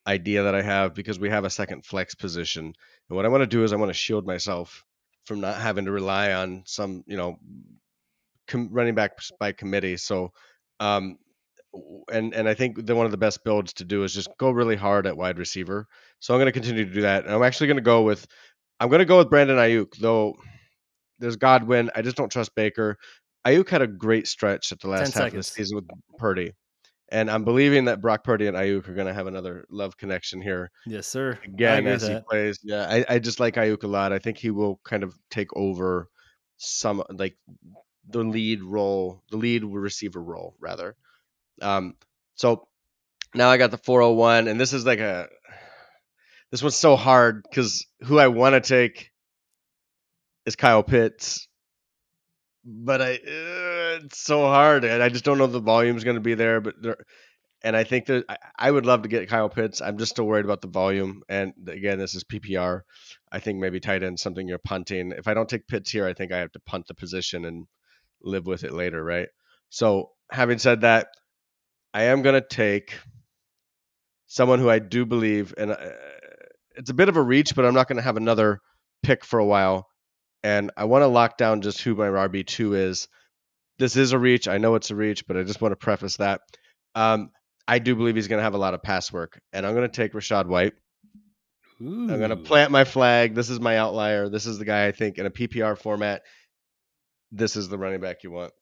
idea 0.07 0.43
that 0.43 0.55
I 0.55 0.61
have 0.61 0.95
because 0.95 1.19
we 1.19 1.29
have 1.29 1.45
a 1.45 1.49
second 1.49 1.85
flex 1.85 2.15
position. 2.15 2.65
And 2.65 3.15
what 3.15 3.25
I 3.25 3.29
want 3.29 3.41
to 3.41 3.47
do 3.47 3.63
is 3.63 3.71
I 3.71 3.77
want 3.77 3.89
to 3.89 3.93
shield 3.93 4.25
myself 4.25 4.83
from 5.25 5.41
not 5.41 5.61
having 5.61 5.85
to 5.85 5.91
rely 5.91 6.33
on 6.33 6.63
some, 6.65 7.03
you 7.05 7.17
know, 7.17 7.37
com- 8.47 8.69
running 8.71 8.95
back 8.95 9.11
by 9.39 9.51
committee. 9.51 9.97
So, 9.97 10.31
um, 10.79 11.17
and 12.11 12.33
and 12.33 12.49
I 12.49 12.55
think 12.55 12.83
that 12.83 12.95
one 12.95 13.05
of 13.05 13.11
the 13.11 13.17
best 13.17 13.43
builds 13.43 13.73
to 13.73 13.85
do 13.85 14.03
is 14.03 14.13
just 14.13 14.29
go 14.39 14.49
really 14.49 14.75
hard 14.75 15.05
at 15.05 15.15
wide 15.15 15.37
receiver. 15.37 15.85
So 16.19 16.33
I'm 16.33 16.39
going 16.39 16.47
to 16.47 16.51
continue 16.51 16.85
to 16.85 16.93
do 16.93 17.01
that. 17.01 17.25
And 17.25 17.33
I'm 17.33 17.43
actually 17.43 17.67
going 17.67 17.77
to 17.77 17.83
go 17.83 18.01
with 18.01 18.25
I'm 18.79 18.89
going 18.89 18.99
to 18.99 19.05
go 19.05 19.17
with 19.17 19.29
Brandon 19.29 19.57
Aiyuk, 19.57 19.97
though. 19.97 20.35
There's 21.19 21.35
Godwin. 21.35 21.89
I 21.95 22.01
just 22.01 22.15
don't 22.15 22.31
trust 22.31 22.55
Baker. 22.55 22.97
Aiyuk 23.45 23.69
had 23.69 23.81
a 23.81 23.87
great 23.87 24.27
stretch 24.27 24.71
at 24.71 24.79
the 24.79 24.87
last 24.87 25.13
10 25.13 25.21
half 25.21 25.31
of 25.31 25.37
the 25.37 25.43
season 25.43 25.75
with 25.75 25.85
Purdy. 26.17 26.53
And 27.11 27.29
I'm 27.29 27.43
believing 27.43 27.85
that 27.85 28.01
Brock 28.01 28.23
Purdy 28.23 28.47
and 28.47 28.55
Aiyuk 28.55 28.87
are 28.87 28.93
going 28.93 29.07
to 29.07 29.13
have 29.13 29.27
another 29.27 29.65
love 29.69 29.97
connection 29.97 30.41
here 30.41 30.69
Yes, 30.85 31.07
sir. 31.07 31.39
Again 31.43 31.87
as 31.87 32.03
he 32.03 32.09
that. 32.09 32.27
plays. 32.27 32.59
Yeah, 32.63 32.87
I, 32.87 33.15
I 33.15 33.19
just 33.19 33.39
like 33.39 33.55
Aiyuk 33.55 33.83
a 33.83 33.87
lot. 33.87 34.13
I 34.13 34.19
think 34.19 34.37
he 34.37 34.51
will 34.51 34.79
kind 34.83 35.03
of 35.03 35.17
take 35.31 35.55
over 35.55 36.07
some 36.57 37.03
like 37.09 37.35
the 38.07 38.23
lead 38.23 38.61
role, 38.61 39.23
the 39.31 39.37
lead 39.37 39.63
receiver 39.63 40.21
role 40.21 40.55
rather. 40.59 40.95
Um, 41.61 41.95
so 42.35 42.67
now 43.33 43.49
I 43.49 43.57
got 43.57 43.71
the 43.71 43.77
401, 43.77 44.47
and 44.47 44.59
this 44.59 44.73
is 44.73 44.85
like 44.85 44.99
a 44.99 45.29
this 46.51 46.63
one's 46.63 46.75
so 46.75 46.95
hard 46.95 47.43
because 47.43 47.85
who 48.01 48.17
I 48.17 48.27
want 48.27 48.53
to 48.53 48.61
take 48.61 49.11
is 50.45 50.55
Kyle 50.55 50.83
Pitts, 50.83 51.47
but 52.65 53.01
I 53.01 53.13
uh, 53.13 53.99
it's 54.03 54.19
so 54.19 54.41
hard, 54.45 54.83
and 54.83 55.01
I 55.03 55.09
just 55.09 55.25
don't 55.25 55.37
know 55.37 55.47
the 55.47 55.59
volume's 55.59 56.03
going 56.03 56.15
to 56.15 56.21
be 56.21 56.33
there. 56.33 56.61
But 56.61 56.75
there, 56.81 56.97
and 57.61 57.75
I 57.75 57.83
think 57.83 58.07
that 58.07 58.25
I, 58.29 58.37
I 58.57 58.71
would 58.71 58.85
love 58.85 59.03
to 59.03 59.09
get 59.09 59.29
Kyle 59.29 59.49
Pitts. 59.49 59.81
I'm 59.81 59.97
just 59.97 60.11
still 60.11 60.25
worried 60.25 60.45
about 60.45 60.61
the 60.61 60.67
volume, 60.67 61.21
and 61.29 61.53
again, 61.67 61.99
this 61.99 62.15
is 62.15 62.23
PPR. 62.23 62.81
I 63.31 63.39
think 63.39 63.59
maybe 63.59 63.79
tight 63.79 64.03
end 64.03 64.19
something 64.19 64.47
you're 64.47 64.57
punting. 64.57 65.11
If 65.11 65.27
I 65.27 65.33
don't 65.33 65.49
take 65.49 65.67
Pitts 65.67 65.91
here, 65.91 66.05
I 66.05 66.13
think 66.13 66.31
I 66.31 66.39
have 66.39 66.51
to 66.53 66.59
punt 66.59 66.87
the 66.87 66.95
position 66.95 67.45
and 67.45 67.67
live 68.21 68.45
with 68.45 68.63
it 68.63 68.73
later, 68.73 69.03
right? 69.03 69.29
So 69.69 70.11
having 70.31 70.57
said 70.57 70.81
that, 70.81 71.07
I 71.93 72.03
am 72.03 72.21
going 72.21 72.39
to 72.39 72.47
take 72.47 72.95
someone 74.27 74.59
who 74.59 74.69
I 74.69 74.79
do 74.79 75.05
believe, 75.05 75.53
and 75.57 75.71
uh, 75.71 75.77
it's 76.79 76.89
a 76.89 76.93
bit 76.93 77.09
of 77.09 77.17
a 77.17 77.21
reach, 77.21 77.55
but 77.55 77.65
I'm 77.65 77.73
not 77.73 77.87
going 77.87 77.97
to 77.97 78.03
have 78.03 78.17
another 78.17 78.61
pick 79.03 79.25
for 79.25 79.37
a 79.37 79.45
while. 79.45 79.87
And 80.43 80.71
I 80.77 80.85
want 80.85 81.03
to 81.03 81.07
lock 81.07 81.37
down 81.37 81.61
just 81.61 81.81
who 81.81 81.93
my 81.93 82.07
RB2 82.07 82.75
is. 82.75 83.09
This 83.77 83.97
is 83.97 84.13
a 84.13 84.19
reach. 84.19 84.47
I 84.47 84.57
know 84.57 84.75
it's 84.75 84.89
a 84.89 84.95
reach, 84.95 85.27
but 85.27 85.35
I 85.35 85.43
just 85.43 85.61
want 85.61 85.73
to 85.73 85.75
preface 85.75 86.17
that. 86.17 86.39
Um, 86.95 87.31
I 87.67 87.79
do 87.79 87.95
believe 87.95 88.15
he's 88.15 88.29
going 88.29 88.39
to 88.39 88.43
have 88.43 88.53
a 88.53 88.57
lot 88.57 88.73
of 88.73 88.81
pass 88.81 89.11
work, 89.11 89.39
and 89.53 89.65
I'm 89.65 89.75
going 89.75 89.89
to 89.89 89.95
take 89.95 90.13
Rachaad 90.13 90.47
White. 90.47 90.73
Ooh. 91.81 92.09
I'm 92.11 92.17
going 92.17 92.29
to 92.29 92.37
plant 92.37 92.71
my 92.71 92.85
flag. 92.85 93.35
This 93.35 93.49
is 93.49 93.59
my 93.59 93.77
outlier. 93.77 94.29
This 94.29 94.45
is 94.45 94.57
the 94.57 94.65
guy 94.65 94.87
I 94.87 94.91
think 94.91 95.17
in 95.17 95.25
a 95.25 95.29
PPR 95.29 95.77
format. 95.77 96.23
This 97.31 97.55
is 97.55 97.69
the 97.69 97.77
running 97.77 97.99
back 97.99 98.23
you 98.23 98.31
want. 98.31 98.53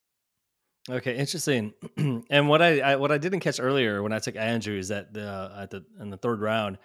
Okay, 0.89 1.15
interesting. 1.17 1.73
and 1.97 2.49
what 2.49 2.61
I, 2.61 2.79
I, 2.79 2.95
what 2.95 3.11
I 3.11 3.17
didn't 3.17 3.41
catch 3.41 3.59
earlier 3.59 4.01
when 4.01 4.11
I 4.11 4.19
took 4.19 4.35
Andrews 4.35 4.89
at 4.91 5.13
the 5.13 5.51
at 5.55 5.69
the 5.69 5.85
in 5.99 6.09
the 6.09 6.17
third 6.17 6.41
round, 6.41 6.77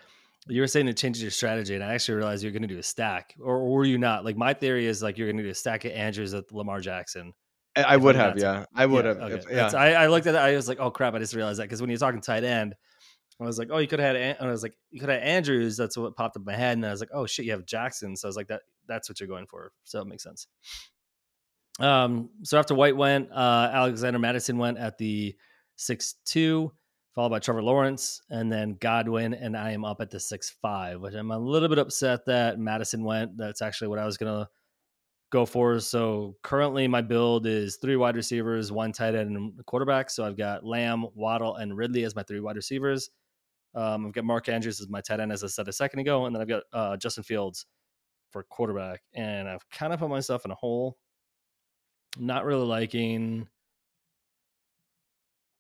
you 0.49 0.61
were 0.61 0.67
saying 0.67 0.89
it 0.89 0.97
changes 0.97 1.23
your 1.23 1.31
strategy, 1.31 1.75
and 1.75 1.85
I 1.85 1.95
actually 1.95 2.17
realized 2.17 2.43
you're 2.43 2.53
going 2.53 2.63
to 2.63 2.69
do 2.69 2.79
a 2.79 2.83
stack, 2.83 3.35
or, 3.41 3.57
or 3.57 3.73
were 3.73 3.85
you 3.85 3.99
not? 3.99 4.25
Like 4.25 4.37
my 4.37 4.55
theory 4.55 4.87
is 4.87 5.03
like 5.03 5.19
you're 5.19 5.29
going 5.29 5.37
to 5.37 5.43
do 5.43 5.51
a 5.51 5.55
stack 5.55 5.85
of 5.85 5.93
Andrews 5.93 6.35
at 6.35 6.51
Lamar 6.53 6.81
Jackson. 6.81 7.33
I, 7.77 7.83
I 7.83 7.97
would 7.97 8.17
have, 8.17 8.39
yeah, 8.39 8.67
I 8.75 8.87
would 8.87 9.05
yeah, 9.05 9.15
have. 9.15 9.23
Okay. 9.23 9.35
If, 9.35 9.45
yeah, 9.51 9.71
I, 9.75 9.93
I, 9.93 10.07
looked 10.09 10.27
at 10.27 10.33
that. 10.33 10.45
I 10.45 10.55
was 10.57 10.69
like, 10.69 10.81
oh 10.81 10.91
crap! 10.91 11.15
I 11.15 11.19
just 11.21 11.35
realized 11.35 11.59
that 11.59 11.65
because 11.65 11.81
when 11.81 11.91
you're 11.91 11.99
talking 11.99 12.21
tight 12.21 12.45
end, 12.45 12.75
I 13.41 13.45
was 13.45 13.59
like, 13.59 13.69
oh, 13.71 13.79
you 13.79 13.87
could 13.87 14.01
have 14.01 14.17
had. 14.17 14.37
And 14.41 14.49
I 14.49 14.51
was 14.51 14.63
like, 14.63 14.75
you 14.91 15.01
could 15.01 15.09
have 15.09 15.23
Andrews. 15.23 15.77
That's 15.77 15.97
what 15.97 16.17
popped 16.17 16.37
up 16.37 16.41
in 16.41 16.45
my 16.45 16.57
head, 16.57 16.77
and 16.77 16.85
I 16.85 16.91
was 16.91 17.01
like, 17.01 17.11
oh 17.15 17.27
shit, 17.27 17.47
you 17.47 17.53
have 17.53 17.65
Jackson. 17.65 18.17
So 18.17 18.27
I 18.27 18.31
was 18.31 18.37
like, 18.37 18.49
that 18.49 18.63
that's 18.89 19.09
what 19.09 19.21
you're 19.21 19.29
going 19.29 19.47
for. 19.47 19.73
So 19.85 20.01
it 20.01 20.07
makes 20.07 20.25
sense. 20.25 20.49
Um, 21.79 22.31
so 22.43 22.59
after 22.59 22.75
White 22.75 22.97
went, 22.97 23.31
uh, 23.33 23.71
Alexander 23.73 24.19
Mattison 24.19 24.59
went 24.59 24.79
at 24.79 24.99
the 24.99 25.35
six 25.77 26.17
two, 26.25 26.73
followed 27.15 27.31
by 27.31 27.39
Trevor 27.39 27.63
Lawrence, 27.63 28.23
and 28.31 28.51
then 28.51 28.77
Godwin, 28.81 29.35
and 29.35 29.57
I 29.57 29.73
am 29.73 29.85
up 29.85 30.01
at 30.01 30.11
the 30.11 30.21
six 30.21 30.51
five, 30.63 31.01
which 31.01 31.15
I'm 31.15 31.31
a 31.31 31.39
little 31.39 31.69
bit 31.69 31.79
upset 31.79 32.27
that 32.27 32.59
Mattison 32.59 33.05
went. 33.05 33.37
That's 33.37 33.63
actually 33.63 33.89
what 33.89 33.99
I 33.99 34.07
was 34.07 34.17
gonna 34.17 34.49
go 35.31 35.47
for. 35.47 35.81
So 35.81 36.37
currently, 36.43 36.89
my 36.89 37.03
build 37.03 37.47
is 37.47 37.77
three 37.77 37.97
wide 37.97 38.17
receivers, 38.17 38.73
one 38.73 38.93
tight 38.93 39.15
end, 39.15 39.37
and 39.37 39.67
quarterback. 39.67 40.11
So 40.11 40.25
I've 40.25 40.37
got 40.37 40.65
Lamb, 40.65 41.07
Waddle, 41.15 41.57
and 41.57 41.77
Ridley 41.77 42.05
as 42.05 42.17
my 42.17 42.23
three 42.23 42.41
wide 42.41 42.57
receivers. 42.57 43.11
Um, 43.75 44.07
I've 44.07 44.13
got 44.13 44.25
Mark 44.25 44.49
Andrews 44.49 44.81
as 44.81 44.89
my 44.89 45.01
tight 45.01 45.21
end, 45.21 45.33
as 45.33 45.43
I 45.45 45.47
said 45.47 45.69
a 45.69 45.73
second 45.73 46.01
ago, 46.01 46.27
and 46.27 46.35
then 46.35 46.43
I've 46.43 46.49
got 46.49 46.63
uh, 46.73 46.97
Justin 46.97 47.25
Fields 47.25 47.67
for 48.31 48.43
quarterback. 48.45 49.01
And 49.15 49.49
I've 49.49 49.69
kind 49.71 49.93
of 49.93 50.01
put 50.01 50.11
myself 50.11 50.45
in 50.45 50.51
a 50.51 50.55
hole 50.55 50.97
not 52.19 52.45
really 52.45 52.67
liking 52.67 53.49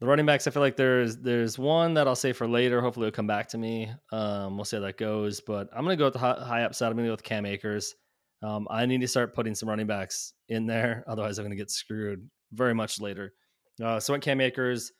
the 0.02 0.08
running 0.08 0.26
backs. 0.26 0.48
I 0.48 0.50
feel 0.50 0.62
like 0.62 0.74
there's 0.74 1.18
there's 1.18 1.56
one 1.60 1.94
that 1.94 2.08
I'll 2.08 2.16
say 2.16 2.32
for 2.32 2.48
later. 2.48 2.80
Hopefully, 2.80 3.06
it'll 3.06 3.14
come 3.14 3.28
back 3.28 3.48
to 3.50 3.58
me. 3.58 3.88
Um, 4.10 4.56
we'll 4.56 4.64
see 4.64 4.76
how 4.76 4.82
that 4.82 4.98
goes. 4.98 5.40
But 5.40 5.68
I'm 5.72 5.84
gonna 5.84 5.94
go 5.94 6.06
with 6.06 6.14
the 6.14 6.18
high, 6.18 6.44
high 6.44 6.62
upside. 6.64 6.90
I'm 6.90 6.96
gonna 6.96 7.06
go 7.06 7.12
with 7.12 7.22
Cam 7.22 7.46
Akers. 7.46 7.94
Um, 8.42 8.66
I 8.68 8.84
need 8.84 9.00
to 9.02 9.06
start 9.06 9.32
putting 9.32 9.54
some 9.54 9.68
running 9.68 9.86
backs 9.86 10.32
in 10.48 10.66
there, 10.66 11.04
otherwise 11.08 11.38
I'm 11.38 11.44
gonna 11.44 11.54
get 11.54 11.70
screwed 11.70 12.28
very 12.52 12.74
much 12.74 13.00
later. 13.00 13.32
Uh, 13.80 14.00
so 14.00 14.12
went 14.12 14.24
Cam 14.24 14.40
Akers. 14.40 14.90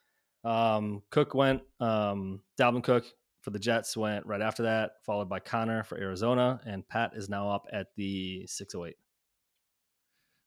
Um, 0.45 1.03
Cook 1.11 1.35
went. 1.35 1.63
Um, 1.81 2.41
Dalvin 2.57 2.85
Cook 2.85 3.05
for 3.41 3.51
the 3.51 3.59
Jets 3.59 3.97
went 3.97 4.25
right 4.25 4.41
after 4.41 4.63
that, 4.63 4.93
followed 5.05 5.29
by 5.29 5.41
Connor 5.41 5.83
for 5.83 5.99
Arizona, 5.99 6.61
and 6.65 6.87
Pat 6.87 7.11
is 7.17 7.29
now 7.29 7.51
up 7.51 7.67
at 7.73 7.89
the 7.97 8.47
608. 8.47 8.95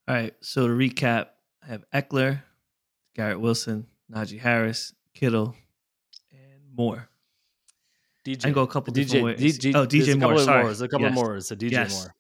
All 0.08 0.16
right. 0.16 0.34
So 0.40 0.66
to 0.70 0.74
recap, 0.74 1.28
I 1.62 1.68
have 1.68 1.84
Ekeler, 1.94 2.42
Garrett 3.18 3.42
Wilson, 3.42 3.88
Najee 4.12 4.40
Harris, 4.40 4.94
Kittle, 5.14 5.56
and 6.32 6.62
more. 6.76 7.10
DJ. 8.26 8.48
I 8.48 8.50
go 8.52 8.64
a 8.64 8.68
couple 8.68 8.94
DJ, 8.94 9.24
ways. 9.24 9.60
DJ, 9.60 9.76
oh, 9.76 9.86
DJ 9.86 10.20
Moore. 10.20 10.40
Sorry. 10.40 10.64
There's 10.64 10.82
a 10.82 10.88
couple 10.88 11.08
yes. 11.08 11.16
more. 11.16 11.40
So 11.42 11.56
DJ 11.56 11.72
yes. 11.72 11.94
Moore. 11.94 12.16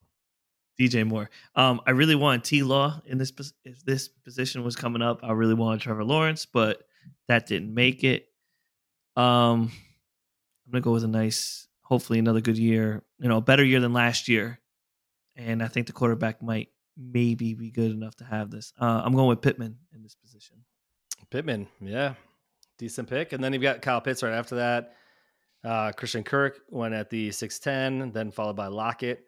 DJ 0.79 1.07
Moore. 1.07 1.29
Um, 1.55 1.81
I 1.87 1.91
really 1.91 2.15
wanted 2.15 2.43
T 2.43 2.63
Law 2.63 3.01
in 3.05 3.17
this. 3.17 3.31
If 3.63 3.83
this 3.83 4.07
position 4.07 4.63
was 4.63 4.75
coming 4.75 5.01
up, 5.01 5.21
I 5.23 5.31
really 5.31 5.53
wanted 5.53 5.81
Trevor 5.81 6.03
Lawrence, 6.03 6.45
but 6.45 6.83
that 7.27 7.47
didn't 7.47 7.73
make 7.73 8.03
it. 8.03 8.27
Um, 9.15 9.71
I'm 10.65 10.71
gonna 10.71 10.81
go 10.81 10.91
with 10.91 11.03
a 11.03 11.07
nice, 11.07 11.67
hopefully 11.81 12.19
another 12.19 12.41
good 12.41 12.57
year. 12.57 13.03
You 13.19 13.29
know, 13.29 13.37
a 13.37 13.41
better 13.41 13.63
year 13.63 13.79
than 13.79 13.93
last 13.93 14.27
year, 14.27 14.59
and 15.35 15.63
I 15.63 15.67
think 15.67 15.87
the 15.87 15.93
quarterback 15.93 16.41
might 16.43 16.69
maybe 16.97 17.53
be 17.53 17.71
good 17.71 17.91
enough 17.91 18.15
to 18.17 18.25
have 18.25 18.51
this. 18.51 18.73
Uh, 18.79 19.01
I'm 19.03 19.13
going 19.13 19.27
with 19.27 19.41
Pittman 19.41 19.77
in 19.93 20.03
this 20.03 20.15
position. 20.15 20.57
Pittman, 21.29 21.67
yeah, 21.81 22.13
decent 22.77 23.09
pick. 23.09 23.33
And 23.33 23.43
then 23.43 23.53
you've 23.53 23.61
got 23.61 23.81
Kyle 23.81 24.01
Pitts 24.01 24.23
right 24.23 24.33
after 24.33 24.55
that. 24.55 24.95
Uh, 25.63 25.91
Christian 25.91 26.23
Kirk 26.23 26.59
went 26.69 26.93
at 26.93 27.09
the 27.09 27.29
6'10, 27.29 28.13
then 28.13 28.31
followed 28.31 28.55
by 28.55 28.67
Lockett. 28.67 29.25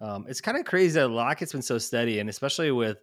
Um, 0.00 0.24
it's 0.28 0.40
kind 0.40 0.56
of 0.56 0.64
crazy 0.64 0.98
that 0.98 1.08
Lockett's 1.08 1.52
been 1.52 1.62
so 1.62 1.78
steady, 1.78 2.20
and 2.20 2.28
especially 2.28 2.70
with 2.70 2.98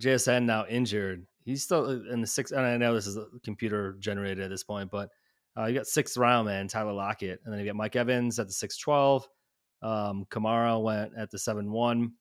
JSN 0.00 0.44
now 0.44 0.64
injured, 0.66 1.26
he's 1.44 1.62
still 1.62 2.06
in 2.08 2.20
the 2.20 2.26
six. 2.26 2.52
And 2.52 2.60
I 2.60 2.76
know 2.76 2.94
this 2.94 3.06
is 3.06 3.18
computer 3.44 3.96
generated 3.98 4.44
at 4.44 4.50
this 4.50 4.64
point, 4.64 4.90
but 4.90 5.10
uh, 5.56 5.66
you 5.66 5.74
got 5.74 5.86
sixth 5.86 6.16
round 6.16 6.46
man 6.46 6.68
Tyler 6.68 6.92
Lockett, 6.92 7.40
and 7.44 7.52
then 7.52 7.60
you 7.60 7.66
got 7.66 7.76
Mike 7.76 7.96
Evans 7.96 8.38
at 8.38 8.46
the 8.46 8.52
6'12. 8.52 9.24
Um, 9.82 10.24
Kamara 10.30 10.80
went 10.80 11.12
at 11.16 11.30
the 11.30 11.38
7 11.38 11.70
1. 11.70 12.12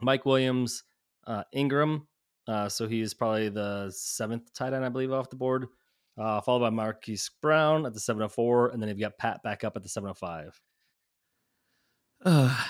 Mike 0.00 0.24
Williams, 0.24 0.84
uh, 1.26 1.42
Ingram. 1.52 2.06
Uh, 2.46 2.68
so 2.68 2.86
he's 2.86 3.14
probably 3.14 3.48
the 3.48 3.90
seventh 3.90 4.52
tight 4.52 4.72
end, 4.72 4.84
I 4.84 4.88
believe, 4.88 5.12
off 5.12 5.30
the 5.30 5.36
board. 5.36 5.68
Uh, 6.16 6.40
followed 6.40 6.60
by 6.60 6.70
Marquise 6.70 7.30
Brown 7.42 7.86
at 7.86 7.94
the 7.94 8.00
704. 8.00 8.70
And 8.70 8.80
then 8.80 8.88
you've 8.88 9.00
got 9.00 9.18
Pat 9.18 9.42
back 9.42 9.64
up 9.64 9.76
at 9.76 9.82
the 9.82 9.88
705. 9.88 10.60
Uh, 12.24 12.64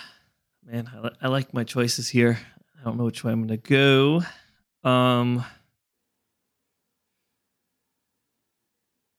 man, 0.64 0.90
I, 0.94 1.00
li- 1.00 1.16
I 1.22 1.28
like 1.28 1.52
my 1.52 1.64
choices 1.64 2.08
here. 2.08 2.38
I 2.80 2.84
don't 2.84 2.96
know 2.96 3.04
which 3.04 3.22
way 3.22 3.32
I'm 3.32 3.46
going 3.46 3.60
to 3.60 3.68
go. 3.68 4.88
Um, 4.88 5.44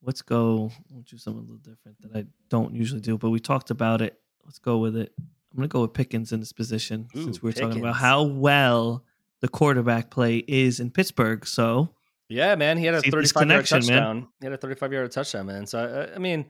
let's 0.02 0.22
go. 0.22 0.70
We'll 0.90 1.02
do 1.02 1.18
something 1.18 1.40
a 1.40 1.44
little 1.44 1.56
different 1.58 2.00
that 2.02 2.16
I 2.16 2.26
don't 2.48 2.74
usually 2.74 3.00
do, 3.00 3.16
but 3.18 3.30
we 3.30 3.40
talked 3.40 3.70
about 3.70 4.02
it. 4.02 4.18
Let's 4.44 4.58
go 4.58 4.78
with 4.78 4.96
it. 4.96 5.12
I'm 5.18 5.56
going 5.56 5.68
to 5.68 5.72
go 5.72 5.82
with 5.82 5.94
Pickens 5.94 6.32
in 6.32 6.40
this 6.40 6.52
position 6.52 7.08
Ooh, 7.16 7.24
since 7.24 7.42
we 7.42 7.50
are 7.50 7.52
talking 7.52 7.80
about 7.80 7.96
how 7.96 8.22
well 8.24 9.04
the 9.40 9.48
quarterback 9.48 10.10
play 10.10 10.38
is 10.48 10.80
in 10.80 10.90
Pittsburgh. 10.90 11.46
So, 11.46 11.90
yeah, 12.28 12.54
man, 12.54 12.78
he 12.78 12.86
had 12.86 12.94
a 12.94 13.02
35 13.02 13.48
yard 13.48 13.66
touchdown. 13.66 14.16
Man. 14.16 14.28
He 14.40 14.46
had 14.46 14.52
a 14.52 14.58
35 14.58 14.92
yard 14.92 15.10
touchdown, 15.12 15.46
man. 15.46 15.66
So, 15.66 16.08
I, 16.12 16.14
I, 16.14 16.18
mean, 16.18 16.46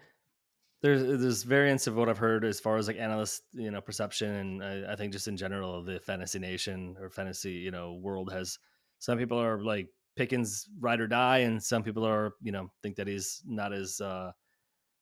there's 0.83 1.03
there's 1.03 1.43
variance 1.43 1.87
of 1.87 1.97
what 1.97 2.09
I've 2.09 2.19
heard 2.19 2.45
as 2.45 2.61
far 2.61 2.77
as 2.77 2.87
like 2.87 2.99
analyst, 2.99 3.43
you 3.53 3.71
know, 3.71 3.81
perception, 3.81 4.31
and 4.31 4.65
I, 4.65 4.93
I 4.93 4.97
think 4.97 5.13
just 5.13 5.29
in 5.29 5.37
general, 5.37 5.83
the 5.83 6.01
fantasy 6.01 6.39
nation 6.39 6.97
or 7.01 7.11
fantasy, 7.11 7.53
you 7.53 7.71
know, 7.71 7.95
world 7.95 8.33
has 8.33 8.59
some 8.99 9.19
people 9.19 9.41
are 9.41 9.63
like 9.63 9.89
Pickens 10.17 10.69
ride 10.81 11.01
or 11.01 11.07
die, 11.07 11.39
and 11.39 11.63
some 11.63 11.83
people 11.83 12.07
are, 12.07 12.33
you 12.41 12.53
know, 12.53 12.71
think 12.83 12.97
that 12.97 13.07
he's 13.07 13.43
not 13.47 13.73
as 13.73 14.01
uh, 14.01 14.33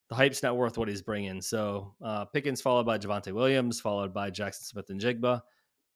the 0.09 0.15
hype's 0.15 0.43
not 0.43 0.57
worth 0.57 0.77
what 0.77 0.89
he's 0.89 1.03
bringing. 1.03 1.41
So 1.41 1.95
uh, 2.05 2.25
Pickens 2.27 2.61
followed 2.61 2.87
by 2.87 2.99
Javonte 2.99 3.33
Williams, 3.33 3.81
followed 3.81 4.13
by 4.13 4.31
Jackson 4.31 4.65
Smith-Njigba. 4.65 5.41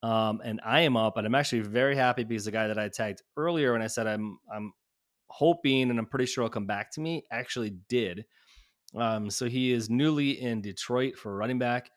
Um, 0.02 0.40
and 0.44 0.61
I 0.64 0.80
am 0.80 0.96
up, 0.96 1.16
and 1.16 1.26
I'm 1.26 1.34
actually 1.34 1.62
very 1.62 1.96
happy 1.96 2.24
because 2.24 2.44
the 2.44 2.50
guy 2.50 2.68
that 2.68 2.78
I 2.78 2.88
tagged 2.88 3.22
earlier 3.37 3.72
when 3.72 3.82
I 3.82 3.88
said 3.88 4.06
I'm 4.06 4.38
I'm 4.52 4.72
hoping 5.28 5.90
and 5.90 5.98
I'm 5.98 6.06
pretty 6.06 6.26
sure 6.26 6.44
he'll 6.44 6.50
come 6.50 6.66
back 6.66 6.92
to 6.92 7.00
me 7.00 7.24
actually 7.30 7.74
did. 7.88 8.24
Um, 8.94 9.28
so 9.30 9.46
he 9.46 9.72
is 9.72 9.90
newly 9.90 10.40
in 10.40 10.62
Detroit 10.62 11.16
for 11.16 11.37
running 11.37 11.58
back. 11.58 11.90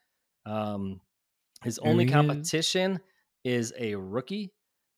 Um, 0.45 0.99
his 1.63 1.79
only 1.79 2.05
competition 2.05 2.99
is. 3.43 3.71
is 3.71 3.73
a 3.79 3.95
rookie, 3.95 4.51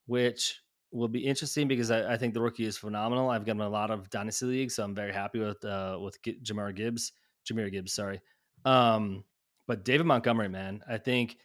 which 0.07 0.61
will 0.91 1.07
be 1.07 1.25
interesting 1.25 1.67
because 1.67 1.91
I, 1.91 2.13
I, 2.13 2.17
think 2.17 2.33
the 2.33 2.41
rookie 2.41 2.65
is 2.65 2.77
phenomenal. 2.77 3.29
I've 3.29 3.45
gotten 3.45 3.61
a 3.61 3.69
lot 3.69 3.91
of 3.91 4.09
dynasty 4.09 4.45
leagues, 4.45 4.75
so 4.75 4.83
I'm 4.83 4.95
very 4.95 5.11
happy 5.11 5.39
with 5.39 5.63
uh, 5.65 5.97
with 6.01 6.21
Jamar 6.21 6.73
Gibbs, 6.73 7.11
Jahmyr 7.45 7.71
Gibbs, 7.71 7.93
sorry. 7.93 8.21
Um, 8.63 9.23
but 9.67 9.83
David 9.83 10.05
Montgomery, 10.05 10.49
man, 10.49 10.81
I 10.87 10.97
think 10.97 11.37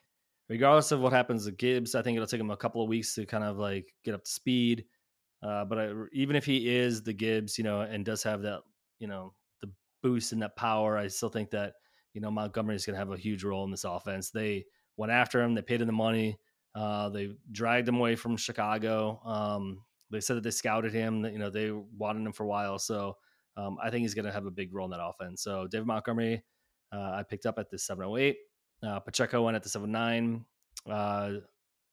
regardless 0.48 0.92
of 0.92 1.00
what 1.00 1.12
happens 1.12 1.44
to 1.44 1.52
Gibbs, 1.52 1.94
I 1.94 2.02
think 2.02 2.16
it'll 2.16 2.26
take 2.26 2.40
him 2.40 2.50
a 2.50 2.56
couple 2.56 2.82
of 2.82 2.88
weeks 2.88 3.14
to 3.14 3.26
kind 3.26 3.44
of 3.44 3.58
like 3.58 3.92
get 4.04 4.14
up 4.14 4.24
to 4.24 4.30
speed. 4.30 4.84
Uh, 5.42 5.64
but 5.64 5.78
I, 5.78 5.92
even 6.12 6.36
if 6.36 6.44
he 6.44 6.74
is 6.76 7.02
the 7.02 7.12
Gibbs, 7.12 7.58
you 7.58 7.64
know, 7.64 7.82
and 7.82 8.04
does 8.04 8.22
have 8.22 8.42
that, 8.42 8.60
you 8.98 9.06
know, 9.06 9.34
the 9.60 9.70
boost 10.02 10.32
and 10.32 10.42
that 10.42 10.56
power. 10.56 10.96
I 10.96 11.08
still 11.08 11.28
think 11.28 11.50
that 11.50 11.74
you 12.14 12.20
know 12.20 12.30
Montgomery 12.30 12.74
is 12.74 12.86
going 12.86 12.94
to 12.94 12.98
have 12.98 13.10
a 13.10 13.16
huge 13.16 13.44
role 13.44 13.64
in 13.64 13.70
this 13.70 13.84
offense. 13.84 14.30
They 14.30 14.64
went 14.96 15.12
after 15.12 15.40
him. 15.40 15.54
They 15.54 15.62
paid 15.62 15.80
him 15.80 15.86
the 15.86 15.92
money. 15.92 16.38
Uh, 16.74 17.08
they 17.08 17.30
dragged 17.52 17.88
him 17.88 17.96
away 17.96 18.16
from 18.16 18.36
Chicago. 18.36 19.20
Um, 19.24 19.82
they 20.10 20.20
said 20.20 20.36
that 20.36 20.42
they 20.42 20.50
scouted 20.50 20.92
him. 20.92 21.22
That 21.22 21.32
you 21.32 21.38
know 21.38 21.50
they 21.50 21.70
wanted 21.70 22.26
him 22.26 22.32
for 22.32 22.44
a 22.44 22.48
while. 22.48 22.78
So 22.78 23.16
um, 23.56 23.76
I 23.82 23.90
think 23.90 24.02
he's 24.02 24.14
going 24.14 24.24
to 24.24 24.32
have 24.32 24.46
a 24.46 24.50
big 24.50 24.74
role 24.74 24.86
in 24.86 24.90
that 24.92 25.04
offense. 25.04 25.42
So 25.42 25.66
David 25.66 25.86
Montgomery, 25.86 26.42
uh, 26.92 27.12
I 27.12 27.22
picked 27.28 27.46
up 27.46 27.58
at 27.58 27.70
the 27.70 27.78
708. 27.78 28.36
Uh, 28.82 29.00
Pacheco 29.00 29.42
went 29.42 29.56
at 29.56 29.62
the 29.62 29.68
79. 29.68 30.44
Uh, 30.88 31.30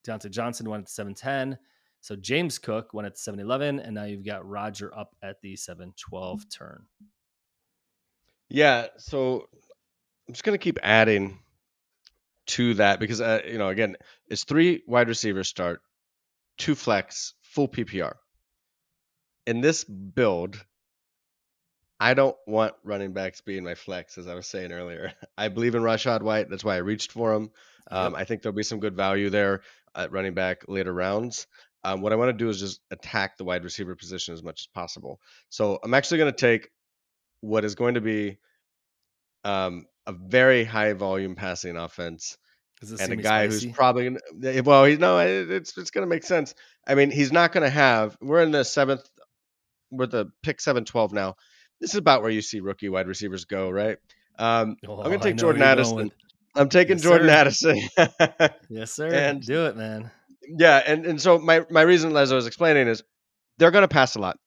Diontae 0.06 0.30
Johnson 0.30 0.68
went 0.70 0.82
at 0.82 0.86
the 0.86 0.92
710. 0.92 1.58
So 2.00 2.14
James 2.16 2.58
Cook 2.58 2.94
went 2.94 3.06
at 3.06 3.14
the 3.14 3.20
711. 3.20 3.80
And 3.80 3.94
now 3.94 4.04
you've 4.04 4.24
got 4.24 4.48
Roger 4.48 4.96
up 4.96 5.14
at 5.22 5.40
the 5.40 5.56
712 5.56 6.48
turn. 6.48 6.84
Yeah. 8.48 8.86
So 8.98 9.48
I'm 10.28 10.34
just 10.34 10.44
going 10.44 10.56
to 10.56 10.62
keep 10.62 10.78
adding 10.82 11.38
to 12.46 12.74
that 12.74 13.00
because, 13.00 13.20
uh, 13.20 13.40
you 13.44 13.58
know, 13.58 13.68
again, 13.68 13.96
it's 14.28 14.44
three 14.44 14.82
wide 14.86 15.08
receivers 15.08 15.48
start, 15.48 15.80
two 16.58 16.76
flex, 16.76 17.34
full 17.42 17.68
PPR. 17.68 18.14
In 19.46 19.60
this 19.60 19.82
build, 19.84 20.64
I 21.98 22.14
don't 22.14 22.36
want 22.46 22.74
running 22.84 23.12
backs 23.12 23.40
being 23.40 23.64
my 23.64 23.74
flex, 23.74 24.18
as 24.18 24.28
I 24.28 24.34
was 24.34 24.46
saying 24.46 24.72
earlier. 24.72 25.12
I 25.38 25.48
believe 25.48 25.74
in 25.74 25.82
Rachaad 25.82 26.22
White. 26.22 26.50
That's 26.50 26.64
why 26.64 26.74
I 26.74 26.78
reached 26.78 27.12
for 27.12 27.32
him. 27.32 27.50
Um, 27.90 28.12
yep. 28.12 28.20
I 28.20 28.24
think 28.24 28.42
there'll 28.42 28.56
be 28.56 28.62
some 28.62 28.80
good 28.80 28.96
value 28.96 29.30
there 29.30 29.62
at 29.94 30.12
running 30.12 30.34
back 30.34 30.64
later 30.68 30.92
rounds. 30.92 31.46
Um, 31.84 32.02
what 32.02 32.12
I 32.12 32.16
want 32.16 32.30
to 32.30 32.44
do 32.44 32.48
is 32.48 32.60
just 32.60 32.80
attack 32.90 33.38
the 33.38 33.44
wide 33.44 33.64
receiver 33.64 33.94
position 33.94 34.34
as 34.34 34.42
much 34.42 34.62
as 34.62 34.66
possible. 34.66 35.20
So 35.48 35.78
I'm 35.82 35.94
actually 35.94 36.18
going 36.18 36.32
to 36.32 36.36
take 36.36 36.68
what 37.40 37.64
is 37.64 37.76
going 37.76 37.94
to 37.94 38.00
be 38.00 38.38
um, 39.44 39.86
a 40.06 40.12
very 40.12 40.64
high 40.64 40.92
volume 40.94 41.36
passing 41.36 41.76
offense 41.76 42.36
and 42.82 43.12
a 43.12 43.16
guy 43.16 43.46
spicy? 43.46 43.68
who's 43.68 43.76
probably 43.76 44.04
gonna, 44.10 44.62
well, 44.62 44.88
you 44.88 44.98
know, 44.98 45.18
it's 45.18 45.78
it's 45.78 45.90
going 45.90 46.02
to 46.02 46.08
make 46.08 46.24
sense. 46.24 46.54
I 46.86 46.94
mean, 46.94 47.10
he's 47.10 47.32
not 47.32 47.52
going 47.52 47.64
to 47.64 47.70
have. 47.70 48.18
We're 48.20 48.42
in 48.42 48.50
the 48.50 48.64
seventh. 48.64 49.08
We're 49.90 50.06
the 50.06 50.32
pick 50.42 50.60
seven 50.60 50.84
twelve 50.84 51.12
now 51.12 51.36
this 51.80 51.90
is 51.90 51.96
about 51.96 52.22
where 52.22 52.30
you 52.30 52.42
see 52.42 52.60
rookie 52.60 52.88
wide 52.88 53.08
receivers 53.08 53.44
go, 53.44 53.70
right? 53.70 53.98
Um, 54.38 54.76
oh, 54.86 54.98
I'm 54.98 55.04
going 55.04 55.20
to 55.20 55.28
take 55.28 55.36
Jordan 55.36 55.62
Addison. 55.62 56.12
I'm 56.54 56.68
taking 56.68 56.96
yes, 56.96 57.02
Jordan 57.02 57.28
sir. 57.28 57.34
Addison. 57.34 57.80
yes, 58.68 58.92
sir. 58.92 59.12
And 59.12 59.42
do 59.42 59.66
it, 59.66 59.76
man. 59.76 60.10
Yeah, 60.48 60.82
and 60.84 61.04
and 61.04 61.20
so 61.20 61.38
my 61.38 61.64
my 61.70 61.82
reason, 61.82 62.16
as 62.16 62.32
I 62.32 62.34
was 62.34 62.46
explaining, 62.46 62.88
is 62.88 63.02
they're 63.58 63.70
going 63.70 63.82
to 63.82 63.88
pass 63.88 64.14
a 64.14 64.20
lot, 64.20 64.38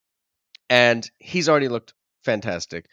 and 0.69 1.09
he's 1.19 1.49
already 1.49 1.67
looked 1.67 1.93
fantastic. 2.23 2.85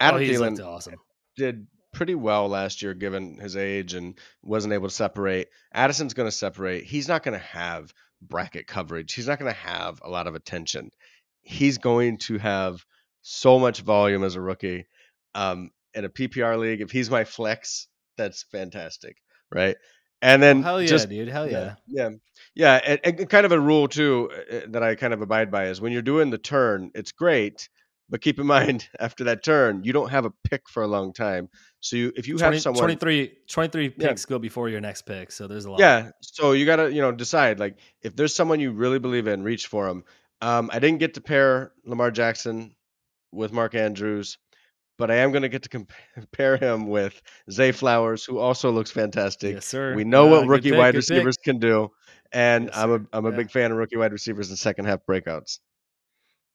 Adam 0.00 0.20
oh, 0.20 0.24
Thielen 0.24 0.64
awesome. 0.64 0.94
Did 1.36 1.66
pretty 1.92 2.14
well 2.14 2.48
last 2.48 2.82
year, 2.82 2.94
given 2.94 3.38
his 3.38 3.56
age, 3.56 3.94
and 3.94 4.18
wasn't 4.42 4.74
able 4.74 4.88
to 4.88 4.94
separate. 4.94 5.48
Addison's 5.72 6.14
going 6.14 6.28
to 6.28 6.36
separate. 6.36 6.84
He's 6.84 7.08
not 7.08 7.22
going 7.22 7.38
to 7.38 7.46
have 7.46 7.92
bracket 8.22 8.66
coverage. 8.66 9.12
He's 9.12 9.26
not 9.26 9.38
going 9.38 9.52
to 9.52 9.60
have 9.60 10.00
a 10.02 10.08
lot 10.08 10.26
of 10.26 10.34
attention. 10.34 10.90
He's 11.42 11.78
going 11.78 12.18
to 12.18 12.38
have 12.38 12.84
so 13.28 13.58
much 13.58 13.80
volume 13.80 14.22
as 14.22 14.36
a 14.36 14.40
rookie. 14.40 14.86
Um, 15.34 15.72
in 15.94 16.04
a 16.04 16.08
PPR 16.08 16.58
league, 16.58 16.80
if 16.80 16.92
he's 16.92 17.10
my 17.10 17.24
flex, 17.24 17.88
that's 18.16 18.44
fantastic, 18.44 19.16
right? 19.50 19.76
And 20.22 20.42
then 20.42 20.60
oh, 20.60 20.62
hell 20.62 20.82
yeah, 20.82 20.88
just, 20.88 21.08
dude, 21.08 21.28
hell 21.28 21.50
yeah, 21.50 21.74
yeah, 21.88 22.10
yeah. 22.54 22.80
And, 22.86 23.00
and, 23.02 23.28
kind 23.28 23.44
of 23.44 23.52
a 23.52 23.60
rule 23.60 23.88
too 23.88 24.30
uh, 24.32 24.56
uh, 24.56 24.60
that 24.68 24.82
I 24.82 24.94
kind 24.94 25.12
of 25.12 25.22
abide 25.22 25.50
by 25.50 25.66
is 25.66 25.80
when 25.80 25.92
you're 25.92 26.02
doing 26.02 26.30
the 26.30 26.38
turn, 26.38 26.90
it's 26.94 27.12
great, 27.12 27.68
but 28.08 28.20
keep 28.20 28.38
in 28.38 28.46
mind 28.58 28.88
after 29.00 29.24
that 29.24 29.42
turn, 29.42 29.82
you 29.84 29.92
don't 29.92 30.10
have 30.10 30.24
a 30.24 30.32
pick 30.44 30.68
for 30.68 30.82
a 30.82 30.86
long 30.86 31.12
time. 31.12 31.48
So 31.80 31.96
you, 31.96 32.12
if 32.16 32.28
you 32.28 32.38
20, 32.38 32.56
have 32.56 32.62
someone 32.62 32.80
23, 32.80 33.32
23 33.50 33.88
picks 33.90 34.22
yeah. 34.22 34.28
go 34.28 34.38
before 34.38 34.68
your 34.68 34.80
next 34.80 35.02
pick, 35.02 35.32
so 35.32 35.48
there's 35.48 35.64
a 35.64 35.70
lot. 35.70 35.80
Yeah, 35.80 36.10
so 36.20 36.52
you 36.52 36.64
gotta 36.64 36.92
you 36.92 37.00
know 37.00 37.12
decide 37.12 37.58
like 37.58 37.78
if 38.02 38.14
there's 38.14 38.34
someone 38.34 38.60
you 38.60 38.70
really 38.70 39.00
believe 39.00 39.26
in, 39.26 39.42
reach 39.42 39.66
for 39.66 39.86
them. 39.86 40.04
Um, 40.40 40.70
I 40.72 40.78
didn't 40.78 40.98
get 40.98 41.14
to 41.14 41.20
pair 41.20 41.72
Lamar 41.84 42.10
Jackson 42.10 42.76
with 43.32 43.52
Mark 43.52 43.74
Andrews, 43.74 44.38
but 44.98 45.10
I 45.10 45.16
am 45.16 45.30
going 45.30 45.42
to 45.42 45.48
get 45.48 45.62
to 45.64 45.68
compare 46.14 46.56
him 46.56 46.86
with 46.86 47.20
Zay 47.50 47.72
Flowers, 47.72 48.24
who 48.24 48.38
also 48.38 48.70
looks 48.70 48.90
fantastic. 48.90 49.54
Yes, 49.54 49.66
sir. 49.66 49.94
We 49.94 50.04
know 50.04 50.28
uh, 50.28 50.40
what 50.40 50.48
rookie 50.48 50.70
pick, 50.70 50.78
wide 50.78 50.94
receivers 50.94 51.36
pick. 51.36 51.44
can 51.44 51.58
do, 51.58 51.90
and 52.32 52.66
yes, 52.66 52.76
I'm 52.76 52.90
a 52.92 53.00
I'm 53.12 53.26
a 53.26 53.30
yeah. 53.30 53.36
big 53.36 53.50
fan 53.50 53.72
of 53.72 53.78
rookie 53.78 53.96
wide 53.96 54.12
receivers 54.12 54.48
and 54.48 54.58
second 54.58 54.86
half 54.86 55.00
breakouts. 55.08 55.58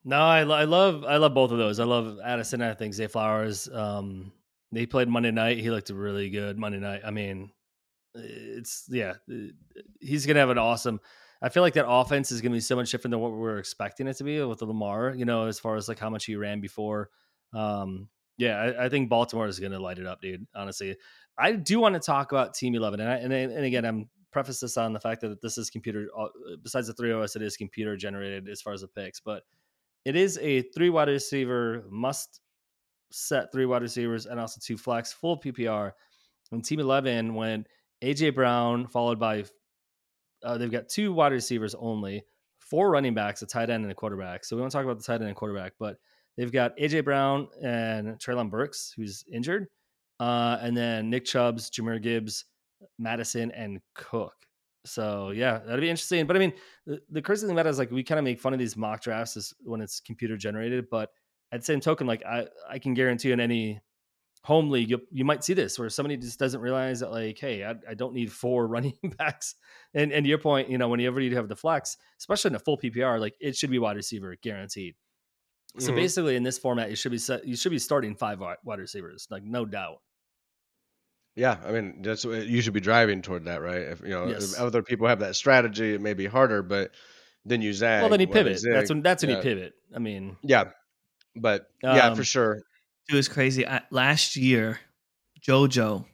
No, 0.04 0.18
I, 0.20 0.40
I 0.40 0.64
love 0.64 1.04
I 1.04 1.18
love 1.18 1.34
both 1.34 1.52
of 1.52 1.58
those. 1.58 1.80
I 1.80 1.84
love 1.84 2.18
Addison. 2.24 2.62
I 2.62 2.74
think 2.74 2.94
Zay 2.94 3.08
Flowers. 3.08 3.70
Um, 3.72 4.32
he 4.74 4.88
played 4.88 5.10
Monday 5.10 5.32
night. 5.32 5.60
He 5.60 5.70
looked 5.70 5.90
really 5.90 6.30
good 6.30 6.58
Monday 6.58 6.80
night. 6.80 7.02
I 7.06 7.12
mean, 7.12 7.52
it's 8.16 8.86
yeah, 8.90 9.14
he's 10.00 10.26
gonna 10.26 10.40
have 10.40 10.50
an 10.50 10.58
awesome. 10.58 11.00
I 11.42 11.50
feel 11.50 11.64
like 11.64 11.74
that 11.74 11.88
offense 11.88 12.32
is 12.32 12.42
going 12.42 12.52
to 12.52 12.58
be 12.58 12.62
so 12.62 12.76
much 12.76 12.92
different 12.92 13.12
than 13.12 13.20
what 13.20 13.32
we 13.32 13.40
were 13.40 13.58
expecting 13.58 14.08
it 14.08 14.18
to 14.18 14.24
be 14.24 14.42
with 14.44 14.60
the 14.60 14.66
Lamar. 14.66 15.14
You 15.16 15.26
know, 15.26 15.48
as 15.48 15.60
far 15.60 15.76
as 15.76 15.88
like 15.88 16.00
how 16.00 16.10
much 16.10 16.26
he 16.26 16.36
ran 16.36 16.62
before. 16.62 17.10
Um, 17.54 18.10
yeah, 18.38 18.58
I, 18.58 18.86
I 18.86 18.90
think 18.90 19.10
Baltimore 19.10 19.48
is 19.48 19.60
going 19.60 19.72
to 19.72 19.80
light 19.80 20.00
it 20.00 20.06
up, 20.06 20.22
dude. 20.22 20.48
Honestly, 20.56 20.96
I 21.38 21.54
do 21.54 21.80
want 21.80 21.96
to 21.96 22.00
talk 22.00 22.32
about 22.32 22.54
Team 22.54 22.76
Eleven, 22.76 23.00
and 23.00 23.10
I, 23.10 23.16
and, 23.18 23.34
and 23.34 23.66
again, 23.66 23.86
I'm 23.86 24.10
preface 24.32 24.62
this 24.62 24.78
on 24.78 24.94
the 24.94 25.00
fact 25.00 25.22
that 25.22 25.42
this 25.42 25.58
is 25.58 25.70
computer. 25.70 26.08
Uh, 26.18 26.28
besides 26.64 26.88
the 26.88 26.94
three 26.94 27.12
OS, 27.12 27.36
it 27.36 27.42
is 27.42 27.58
computer 27.58 27.98
generated 27.98 28.48
as 28.48 28.62
far 28.62 28.74
as 28.74 28.82
the 28.82 28.88
picks, 28.88 29.20
but 29.20 29.44
it 30.06 30.16
is 30.16 30.38
a 30.42 30.62
three 30.62 30.90
wide 30.90 31.10
receiver 31.10 31.84
must 31.90 32.40
set 33.12 33.52
three 33.52 33.66
wide 33.66 33.82
receivers 33.82 34.26
and 34.26 34.40
also 34.40 34.60
two 34.64 34.78
flex 34.78 35.14
full 35.14 35.40
PPR. 35.40 35.92
And 36.52 36.64
Team 36.64 36.80
Eleven 36.80 37.36
went 37.36 37.68
AJ 38.02 38.36
Brown 38.36 38.88
followed 38.88 39.20
by 39.20 39.46
uh, 40.44 40.58
they've 40.58 40.72
got 40.72 40.90
two 40.90 41.14
wide 41.14 41.32
receivers 41.32 41.76
only, 41.76 42.24
four 42.60 42.90
running 42.90 43.14
backs, 43.14 43.42
a 43.42 43.46
tight 43.46 43.70
end, 43.70 43.84
and 43.84 43.92
a 43.92 43.96
quarterback. 43.96 44.46
So 44.46 44.56
we 44.56 44.62
won't 44.62 44.72
talk 44.72 44.84
about 44.84 44.98
the 44.98 45.04
tight 45.04 45.16
end 45.16 45.26
and 45.26 45.36
quarterback, 45.36 45.74
but 45.80 45.98
they've 46.38 46.52
got 46.52 46.78
AJ 46.78 47.06
Brown 47.06 47.48
and 47.62 48.20
Treylon 48.20 48.50
Burks, 48.50 48.94
who's 48.96 49.24
injured, 49.32 49.68
uh, 50.20 50.58
and 50.62 50.76
then 50.76 51.10
Nick 51.10 51.26
Chubbs, 51.26 51.70
Jahmyr 51.70 52.02
Gibbs, 52.02 52.46
Mattison, 52.98 53.52
and 53.52 53.80
Cook. 53.94 54.34
So 54.86 55.32
yeah, 55.32 55.60
that'd 55.60 55.82
be 55.82 55.90
interesting. 55.90 56.26
But 56.26 56.36
I 56.36 56.40
mean, 56.40 56.54
the, 56.86 57.02
the 57.10 57.22
crazy 57.22 57.46
thing 57.46 57.56
about 57.56 57.68
it 57.68 57.70
is 57.70 57.80
like 57.80 57.92
we 57.92 58.04
kind 58.04 58.20
of 58.20 58.26
make 58.26 58.40
fun 58.40 58.54
of 58.54 58.60
these 58.60 58.76
mock 58.76 59.02
drafts 59.02 59.54
when 59.64 59.82
it's 59.82 60.00
computer 60.00 60.38
generated, 60.38 60.90
but 60.90 61.12
at 61.52 61.60
the 61.60 61.66
same 61.66 61.80
token, 61.80 62.08
like 62.08 62.24
I, 62.26 62.48
I 62.70 62.80
can 62.80 62.94
guarantee 62.94 63.32
in 63.32 63.40
any 63.40 63.82
home 64.44 64.70
league, 64.70 64.90
you, 64.90 65.02
you 65.12 65.24
might 65.24 65.44
see 65.44 65.54
this 65.54 65.78
where 65.78 65.90
somebody 65.90 66.18
just 66.18 66.40
doesn't 66.40 66.62
realize 66.62 67.02
that, 67.02 67.12
like, 67.12 67.38
hey, 67.38 67.64
I, 67.64 67.76
I 67.90 67.94
don't 67.94 68.14
need 68.14 68.32
four 68.32 68.68
running 68.68 68.98
backs. 69.18 69.56
And 69.94 70.12
and 70.12 70.26
your 70.26 70.38
point, 70.38 70.70
you 70.70 70.78
know, 70.78 70.90
whenever 70.90 71.20
you 71.20 71.36
have 71.36 71.50
the 71.50 71.56
flex, 71.56 71.98
especially 72.20 72.50
in 72.50 72.56
a 72.56 72.60
full 72.60 72.78
PPR, 72.78 73.20
like 73.20 73.36
it 73.40 73.56
should 73.56 73.72
be 73.72 73.80
wide 73.80 73.98
receiver 73.98 74.36
guaranteed. 74.42 74.96
So 75.78 75.88
mm-hmm. 75.88 75.96
basically, 75.96 76.36
in 76.36 76.44
this 76.44 76.58
format, 76.58 76.90
you 76.90 76.96
should 76.96 77.12
be 77.12 77.18
set, 77.18 77.48
you 77.48 77.56
should 77.56 77.72
be 77.72 77.80
starting 77.80 78.16
five 78.16 78.40
wide 78.40 78.80
receivers, 78.80 79.28
like 79.30 79.44
no 79.44 79.66
doubt. 79.66 79.98
Yeah, 81.36 81.58
I 81.66 81.72
mean, 81.72 82.02
that's 82.02 82.26
you 82.26 82.62
should 82.62 82.74
be 82.74 82.82
driving 82.82 83.22
toward 83.22 83.46
that, 83.46 83.62
right? 83.62 83.84
If 83.84 84.02
you 84.02 84.10
know, 84.10 84.28
yes. 84.28 84.54
if 84.54 84.60
other 84.60 84.84
people 84.84 85.08
have 85.08 85.20
that 85.20 85.36
strategy, 85.36 85.94
it 85.94 86.02
may 86.02 86.14
be 86.14 86.26
harder, 86.26 86.62
but 86.62 86.92
then 87.46 87.62
you 87.62 87.72
zag. 87.74 88.02
Well, 88.02 88.10
then 88.10 88.20
you 88.20 88.28
pivot. 88.28 88.62
That's 88.64 88.90
when 88.90 89.02
that's 89.02 89.24
when 89.24 89.30
yeah. 89.30 89.38
you 89.38 89.42
pivot. 89.42 89.74
I 89.96 90.00
mean, 90.00 90.36
yeah, 90.44 90.72
but 91.36 91.68
yeah, 91.82 92.08
um, 92.08 92.16
for 92.16 92.26
sure. 92.26 92.60
It 93.10 93.16
was 93.16 93.28
crazy. 93.28 93.68
I, 93.68 93.82
last 93.90 94.36
year, 94.36 94.80
JoJo, 95.46 96.06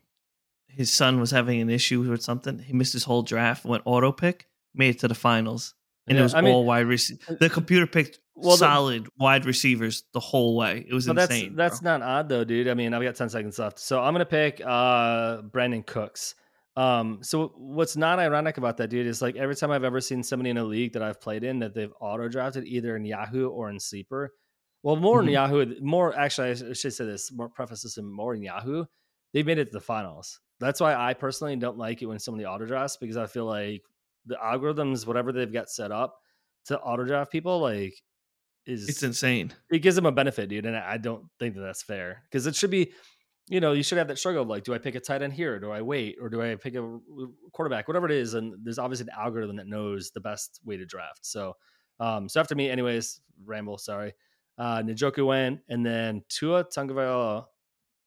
his 0.68 0.92
son 0.92 1.20
was 1.20 1.32
having 1.32 1.62
an 1.62 1.70
issue 1.70 2.02
with 2.02 2.22
something. 2.22 2.60
He 2.60 2.74
missed 2.74 2.94
his 2.94 3.04
whole 3.04 3.24
draft, 3.24 3.66
went 3.66 3.84
auto 3.86 4.12
pick, 4.12 4.48
made 4.74 4.96
it 4.96 5.00
to 5.00 5.08
the 5.08 5.16
finals, 5.16 5.74
and 6.08 6.16
yeah, 6.16 6.22
it 6.22 6.24
was 6.24 6.34
I 6.34 6.40
all 6.40 6.44
mean, 6.44 6.66
wide 6.66 6.86
receiver. 6.86 7.20
Uh, 7.30 7.36
the 7.40 7.50
computer 7.50 7.88
picked 7.88 8.20
well, 8.36 8.58
solid 8.58 9.06
the, 9.06 9.10
wide 9.20 9.46
receivers 9.46 10.04
the 10.14 10.20
whole 10.20 10.56
way. 10.56 10.86
It 10.88 10.94
was 10.94 11.08
insane. 11.08 11.56
That's, 11.56 11.76
that's 11.76 11.82
not 11.82 12.02
odd 12.02 12.30
though, 12.30 12.44
dude. 12.44 12.68
I 12.68 12.74
mean, 12.74 12.94
I've 12.94 13.04
got 13.04 13.16
ten 13.16 13.30
seconds 13.30 13.60
left, 13.60 13.80
so 13.80 14.02
I'm 14.02 14.14
gonna 14.14 14.26
pick 14.26 14.62
uh 14.64 15.42
Brandin 15.42 15.86
Cooks. 15.86 16.36
Um, 16.78 17.20
so 17.24 17.54
what's 17.58 17.98
not 17.98 18.20
ironic 18.20 18.60
about 18.60 18.78
that, 18.78 18.92
dude, 18.92 19.08
is 19.08 19.20
like 19.20 19.36
every 19.36 19.56
time 19.56 19.72
I've 19.72 19.84
ever 19.84 20.00
seen 20.00 20.22
somebody 20.22 20.52
in 20.52 20.60
a 20.60 20.64
league 20.64 20.94
that 20.94 21.02
I've 21.02 21.20
played 21.20 21.44
in 21.44 21.58
that 21.60 21.74
they've 21.74 21.92
auto 22.00 22.28
drafted 22.28 22.66
either 22.66 22.96
in 22.96 23.04
Yahoo 23.04 23.50
or 23.50 23.72
in 23.72 23.80
Sleeper, 23.80 24.36
well, 24.84 24.96
more 24.96 25.20
mm-hmm. 25.20 25.30
in 25.30 25.34
Yahoo, 25.34 25.76
more 25.82 26.18
actually, 26.18 26.52
I 26.52 26.74
should 26.74 26.94
say 26.94 27.06
this 27.06 27.32
more 27.32 27.50
preface 27.50 27.84
this 27.84 27.98
in 27.98 28.06
more 28.10 28.36
in 28.36 28.42
Yahoo. 28.42 28.86
They've 29.34 29.46
made 29.46 29.58
it 29.58 29.66
to 29.66 29.72
the 29.72 29.82
finals. 29.82 30.40
That's 30.60 30.80
why 30.80 30.96
I 30.96 31.14
personally 31.14 31.56
don't 31.56 31.78
like 31.78 32.02
it 32.02 32.06
when 32.06 32.20
somebody 32.20 32.46
auto 32.46 32.66
drafts 32.66 32.98
because 32.98 33.18
I 33.18 33.28
feel 33.28 33.46
like 33.46 33.84
the 34.26 34.36
algorithms, 34.36 35.06
whatever 35.06 35.32
they've 35.32 35.52
got 35.52 35.70
set 35.70 35.92
up 35.92 36.18
to 36.66 36.80
auto 36.80 37.04
draft 37.04 37.32
people, 37.32 37.60
like 37.60 37.96
is 38.66 38.88
it's 38.90 39.04
insane. 39.04 39.54
It 39.72 39.80
gives 39.80 39.96
them 39.96 40.06
a 40.06 40.12
benefit, 40.12 40.50
dude, 40.50 40.66
and 40.66 40.76
I 40.76 40.98
don't 40.98 41.26
think 41.40 41.56
that 41.56 41.62
that's 41.62 41.84
fair 41.84 42.24
because 42.30 42.46
it 42.48 42.56
should 42.56 42.72
be. 42.72 42.92
You 43.50 43.62
know, 43.62 43.72
you 43.72 43.82
should 43.82 43.98
have 43.98 44.10
that 44.10 44.20
struggle 44.20 44.42
of 44.42 44.50
like, 44.50 44.66
do 44.66 44.74
I 44.74 44.78
pick 44.78 44.96
a 44.96 45.00
tight 45.00 45.22
end 45.22 45.32
here? 45.32 45.56
Or 45.56 45.60
do 45.60 45.72
I 45.72 45.82
wait? 45.82 46.18
Or 46.22 46.28
do 46.28 46.42
I 46.42 46.56
pick 46.56 46.76
a 46.76 47.00
quarterback? 47.54 47.88
Whatever 47.88 48.06
it 48.08 48.12
is. 48.12 48.34
And 48.34 48.54
there's 48.62 48.78
obviously 48.78 49.06
an 49.06 49.18
algorithm 49.18 49.56
that 49.56 49.68
knows 49.68 50.12
the 50.12 50.20
best 50.20 50.60
way 50.66 50.76
to 50.76 50.86
draft. 50.86 51.26
So, 51.26 51.54
um, 52.02 52.28
so 52.28 52.42
after 52.42 52.56
me, 52.56 52.70
anyways, 52.70 53.22
ramble, 53.46 53.78
sorry. 53.78 54.12
Uh, 54.58 54.82
Njoku 54.82 55.26
went, 55.26 55.60
and 55.70 55.86
then 55.86 56.24
Tua 56.30 56.64
Tagovailoa 56.64 57.46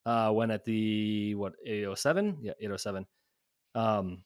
uh, 0.06 0.30
went 0.34 0.52
at 0.52 0.64
the 0.64 1.34
what 1.36 1.54
807? 1.64 2.38
Yeah, 2.42 2.52
807. 2.60 3.06
Um, 3.74 4.24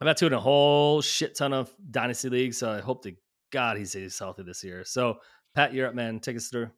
I've 0.00 0.06
got 0.06 0.16
Tua 0.16 0.26
in 0.28 0.32
a 0.34 0.40
whole 0.40 1.00
shit 1.00 1.36
ton 1.36 1.52
of 1.52 1.74
dynasty 1.90 2.28
leagues, 2.28 2.58
so 2.58 2.70
I 2.70 2.80
hope 2.80 3.02
to 3.04 3.12
God 3.50 3.78
he 3.78 3.84
stays 3.84 4.18
healthy 4.18 4.42
this 4.42 4.62
year. 4.64 4.84
So, 4.84 5.18
Pat, 5.54 5.72
you're 5.72 5.86
up, 5.86 5.94
man. 5.94 6.20
Take 6.20 6.36
us 6.36 6.48
through. 6.48 6.70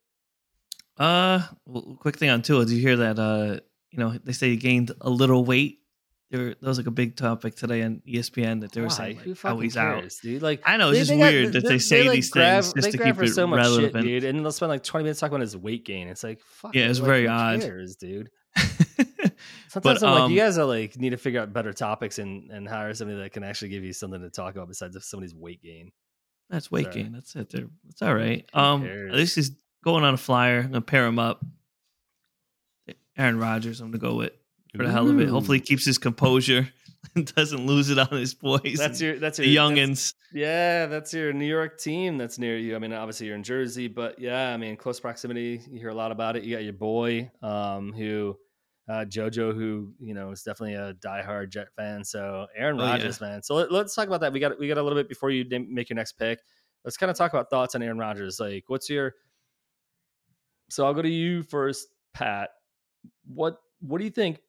Uh, 0.99 1.43
well, 1.67 1.97
quick 1.99 2.17
thing 2.17 2.31
on 2.31 2.43
Tua. 2.43 2.65
Did 2.65 2.75
you 2.75 2.83
hear 2.83 2.97
that? 2.97 3.19
Uh, 3.19 3.61
you 3.91 3.99
know, 3.99 4.19
they 4.23 4.33
say 4.33 4.51
he 4.51 4.57
gained 4.57 4.93
a 5.01 5.11
little 5.11 5.45
weight. 5.45 5.81
There, 6.31 6.49
that 6.49 6.63
was 6.63 6.77
like 6.77 6.89
a 6.89 6.91
big 6.93 7.15
topic 7.17 7.55
today 7.55 7.83
on 7.83 8.03
ESPN 8.07 8.63
that 8.63 8.73
they 8.73 8.81
were 8.81 8.89
Why? 8.89 8.95
saying 8.95 9.21
like, 9.25 9.39
how 9.39 9.59
he's 9.61 9.77
out. 9.77 10.03
dude? 10.23 10.43
Like, 10.43 10.61
I 10.67 10.77
know 10.77 10.91
it's 10.91 10.95
they- 10.95 10.99
just 11.01 11.11
they 11.11 11.19
got- 11.19 11.33
weird 11.33 11.53
that 11.53 11.65
they, 11.65 11.79
say 11.79 12.03
like, 12.09 12.17
these 12.17 12.31
grab- 12.31 12.65
things 12.65 12.75
they 12.75 12.81
just 12.81 12.99
to 12.99 13.05
keep 13.05 13.23
it 13.23 13.29
so 13.29 13.47
much 13.47 13.59
relevant. 13.59 13.93
shit, 13.95 14.03
dude, 14.03 14.25
and 14.25 14.41
they'll 14.45 14.51
spend 14.51 14.71
like 14.71 14.83
20 14.83 15.05
minutes 15.05 15.21
talking 15.21 15.35
about 15.35 15.43
his 15.43 15.57
weight 15.57 15.85
gain. 15.85 16.09
It's 16.09 16.25
like, 16.25 16.41
fuck. 16.41 16.75
Yeah, 16.75 16.87
it, 16.87 16.91
it's 16.91 16.99
like, 16.99 17.07
very 17.07 17.29
odd. 17.29 17.61
Cares, 17.61 17.97
dude. 17.97 18.31
But, 19.75 19.99
Sometimes 19.99 20.03
I'm 20.05 20.11
like, 20.11 20.31
you 20.31 20.41
um, 20.41 20.47
guys 20.47 20.57
are 20.59 20.65
like 20.65 20.97
need 20.97 21.11
to 21.11 21.19
figure 21.19 21.41
out 21.43 21.53
better 21.53 21.73
topics 21.75 22.19
and 22.19 22.51
and 22.51 22.67
hire 22.67 22.95
somebody 22.95 23.21
that 23.21 23.33
can 23.33 23.43
actually 23.45 23.69
give 23.69 23.85
you 23.85 23.93
something 23.93 24.21
to 24.23 24.31
talk 24.31 24.55
about 24.55 24.69
besides 24.69 24.97
somebody's 25.07 25.35
weight 25.35 25.63
gain. 25.63 25.93
That's 26.49 26.71
weight 26.71 26.85
Sorry. 26.87 27.03
gain. 27.03 27.13
That's 27.13 27.37
it. 27.37 27.51
They're, 27.51 27.67
it's 27.91 28.01
all 28.01 28.15
right. 28.15 28.49
Um, 28.55 28.83
cares? 28.85 29.13
at 29.13 29.19
least 29.19 29.35
he's 29.35 29.51
going 29.85 30.05
on 30.05 30.15
a 30.15 30.17
flyer. 30.17 30.61
I'm 30.61 30.69
gonna 30.69 30.81
pair 30.81 31.05
him 31.05 31.19
up. 31.19 31.45
Aaron 33.19 33.39
Rodgers. 33.39 33.81
I'm 33.81 33.89
gonna 33.91 33.99
go 33.99 34.15
with 34.15 34.33
for 34.77 34.85
the 34.85 34.93
hell 34.93 35.09
of 35.09 35.19
it. 35.21 35.29
Hopefully, 35.29 35.59
he 35.59 35.63
keeps 35.65 35.85
his 35.85 35.99
composure 35.99 36.69
and 37.15 37.33
doesn't 37.35 37.67
lose 37.67 37.91
it 37.91 37.99
on 37.99 38.09
his 38.09 38.35
boys. 38.35 38.77
That's 38.79 39.01
your 39.01 39.19
that's 39.19 39.39
your 39.39 39.47
the 39.47 39.55
that's- 39.57 39.79
youngins. 39.79 40.15
Yeah, 40.33 40.87
that's 40.87 41.15
your 41.15 41.33
New 41.33 41.47
York 41.47 41.79
team 41.79 42.19
that's 42.19 42.39
near 42.39 42.59
you. 42.59 42.77
I 42.77 42.79
mean, 42.79 42.93
obviously 42.93 43.27
you're 43.29 43.37
in 43.37 43.43
Jersey, 43.43 43.89
but 43.89 44.19
yeah, 44.19 44.53
I 44.53 44.57
mean, 44.57 44.77
close 44.77 45.01
proximity. 45.01 45.63
You 45.71 45.79
hear 45.81 45.89
a 45.89 45.95
lot 45.95 46.13
about 46.13 46.37
it. 46.37 46.43
You 46.45 46.55
got 46.57 46.65
your 46.65 46.75
boy, 46.75 47.31
um, 47.43 47.93
who 47.93 48.37
uh, 48.89 49.05
JoJo, 49.07 49.55
who 49.55 49.95
you 49.99 50.15
know 50.15 50.31
is 50.33 50.43
definitely 50.43 50.75
a 50.75 50.95
diehard 50.95 51.49
Jet 51.51 51.69
fan. 51.77 52.05
So 52.05 52.47
Aaron 52.55 52.79
Oh, 52.81 52.85
yeah. 52.85 52.91
Rodgers, 52.91 53.21
man. 53.21 53.43
So 53.43 53.55
let, 53.55 53.73
us 53.73 53.95
talk 53.95 54.07
about 54.09 54.21
that. 54.21 54.33
We 54.33 54.41
got 54.41 54.59
we 54.59 54.69
got 54.69 54.79
a 54.79 54.83
little 54.83 54.99
bit 54.99 55.09
before 55.09 55.31
you 55.31 55.45
make 55.71 55.89
your 55.89 55.97
next 55.97 56.13
pick. 56.13 56.41
Let's 56.85 56.97
kind 56.97 57.11
of 57.11 57.17
talk 57.17 57.33
about 57.33 57.49
thoughts 57.51 57.75
on 57.75 57.83
Aaron 57.83 57.99
Rodgers. 57.99 58.39
Like, 58.39 58.65
what's 58.69 58.91
your? 58.91 59.15
So 60.69 60.85
I'll 60.85 60.95
go 60.95 61.03
to 61.03 61.09
you 61.09 61.43
first, 61.45 61.89
Pat. 62.15 62.51
What 63.27 63.57
what 63.81 63.99
do 63.99 64.05
you 64.05 64.11
think? 64.11 64.41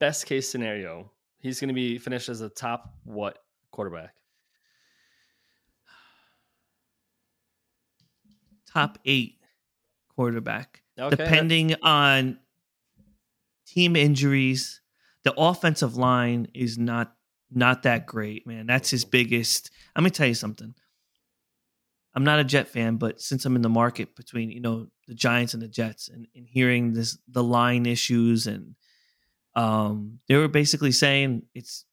Best 0.00 0.26
case 0.26 0.48
scenario, 0.48 1.10
he's 1.38 1.60
going 1.60 1.68
to 1.68 1.74
be 1.74 1.98
finished 1.98 2.28
as 2.28 2.40
a 2.40 2.48
top 2.48 2.94
what 3.04 3.38
quarterback? 3.70 4.14
top 8.74 8.98
eight 9.04 9.38
quarterback, 10.14 10.82
Okay, 10.98 11.14
depending 11.14 11.74
on 11.82 12.38
team 13.66 13.96
injuries. 13.96 14.80
The 15.22 15.34
offensive 15.38 15.96
line 15.96 16.48
is 16.54 16.76
not 16.76 17.14
not 17.50 17.84
that 17.84 18.06
great, 18.06 18.46
man. 18.46 18.66
That's 18.66 18.90
his 18.90 19.04
biggest. 19.04 19.70
Let 19.96 20.02
me 20.02 20.10
tell 20.10 20.26
you 20.26 20.34
something. 20.34 20.74
I'm 22.16 22.24
not 22.24 22.38
a 22.38 22.44
Jet 22.44 22.68
fan, 22.68 22.96
but 22.96 23.20
since 23.20 23.44
I'm 23.44 23.56
in 23.56 23.62
the 23.62 23.68
market 23.68 24.14
between 24.16 24.50
you 24.50 24.60
know 24.60 24.88
the 25.06 25.14
Giants 25.14 25.54
and 25.54 25.62
the 25.62 25.68
Jets, 25.68 26.08
and, 26.08 26.26
and 26.34 26.46
hearing 26.46 26.92
this 26.92 27.16
the 27.28 27.42
line 27.42 27.86
issues, 27.86 28.46
and 28.46 28.74
um, 29.56 30.20
they 30.28 30.36
were 30.36 30.48
basically 30.48 30.92
saying 30.92 31.42
it's 31.54 31.84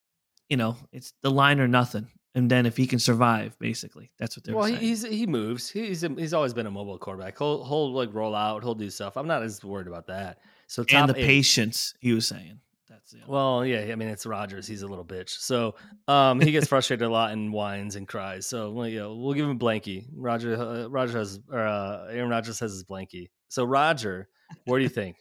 you 0.50 0.58
know 0.58 0.76
it's 0.92 1.14
the 1.22 1.32
line 1.32 1.60
or 1.60 1.68
nothing, 1.68 2.08
and 2.34 2.50
then 2.50 2.66
if 2.66 2.78
he 2.78 2.88
can 2.88 3.00
survive, 3.00 3.58
basically 3.60 4.12
that's 4.18 4.38
what 4.38 4.44
they're 4.44 4.54
saying. 4.54 4.60
well, 4.60 4.68
he, 4.68 4.96
saying. 4.96 5.14
he's 5.14 5.20
he 5.20 5.28
moves. 5.28 5.70
He's 5.70 6.02
he's 6.02 6.34
always 6.34 6.54
been 6.54 6.68
a 6.68 6.72
mobile 6.72 6.98
quarterback. 6.98 7.38
He'll 7.38 7.64
he'll 7.64 7.94
like 7.94 8.14
roll 8.14 8.36
out. 8.36 8.64
He'll 8.64 8.76
do 8.76 8.90
stuff. 8.90 9.18
I'm 9.18 9.28
not 9.28 9.44
as 9.44 9.64
worried 9.64 9.88
about 9.88 10.08
that. 10.08 10.40
So 10.68 10.86
and 10.92 11.10
the 11.10 11.20
eight. 11.20 11.26
patience 11.26 11.94
he 12.00 12.14
was 12.14 12.28
saying. 12.28 12.60
That's 12.90 13.14
it. 13.14 13.22
Well, 13.28 13.66
yeah, 13.66 13.80
I 13.92 13.96
mean 13.96 14.10
it's 14.10 14.26
Rodgers. 14.26 14.68
He's 14.68 14.82
a 14.82 14.88
little 14.88 15.06
bitch. 15.06 15.30
So 15.30 15.76
um, 16.08 16.40
he 16.40 16.52
gets 16.52 16.68
frustrated 16.68 17.06
a 17.06 17.10
lot 17.10 17.32
and 17.32 17.54
whines 17.54 17.96
and 17.96 18.08
cries. 18.08 18.46
So 18.46 18.72
well, 18.72 18.88
you 18.88 19.00
know, 19.00 19.16
we'll 19.16 19.34
give 19.34 19.48
him 19.48 19.60
blankie. 19.60 20.08
Roger 20.14 20.56
uh, 20.56 20.88
Roger 20.88 21.20
has 21.20 21.40
or 21.52 21.60
uh, 21.60 22.08
Aaron 22.10 22.30
Rodgers 22.30 22.60
has 22.60 22.72
his 22.72 22.84
blankie. 22.84 23.30
So 23.50 23.64
Roger, 23.66 24.30
what 24.66 24.78
do 24.78 24.84
you 24.84 24.90
think? 24.90 25.18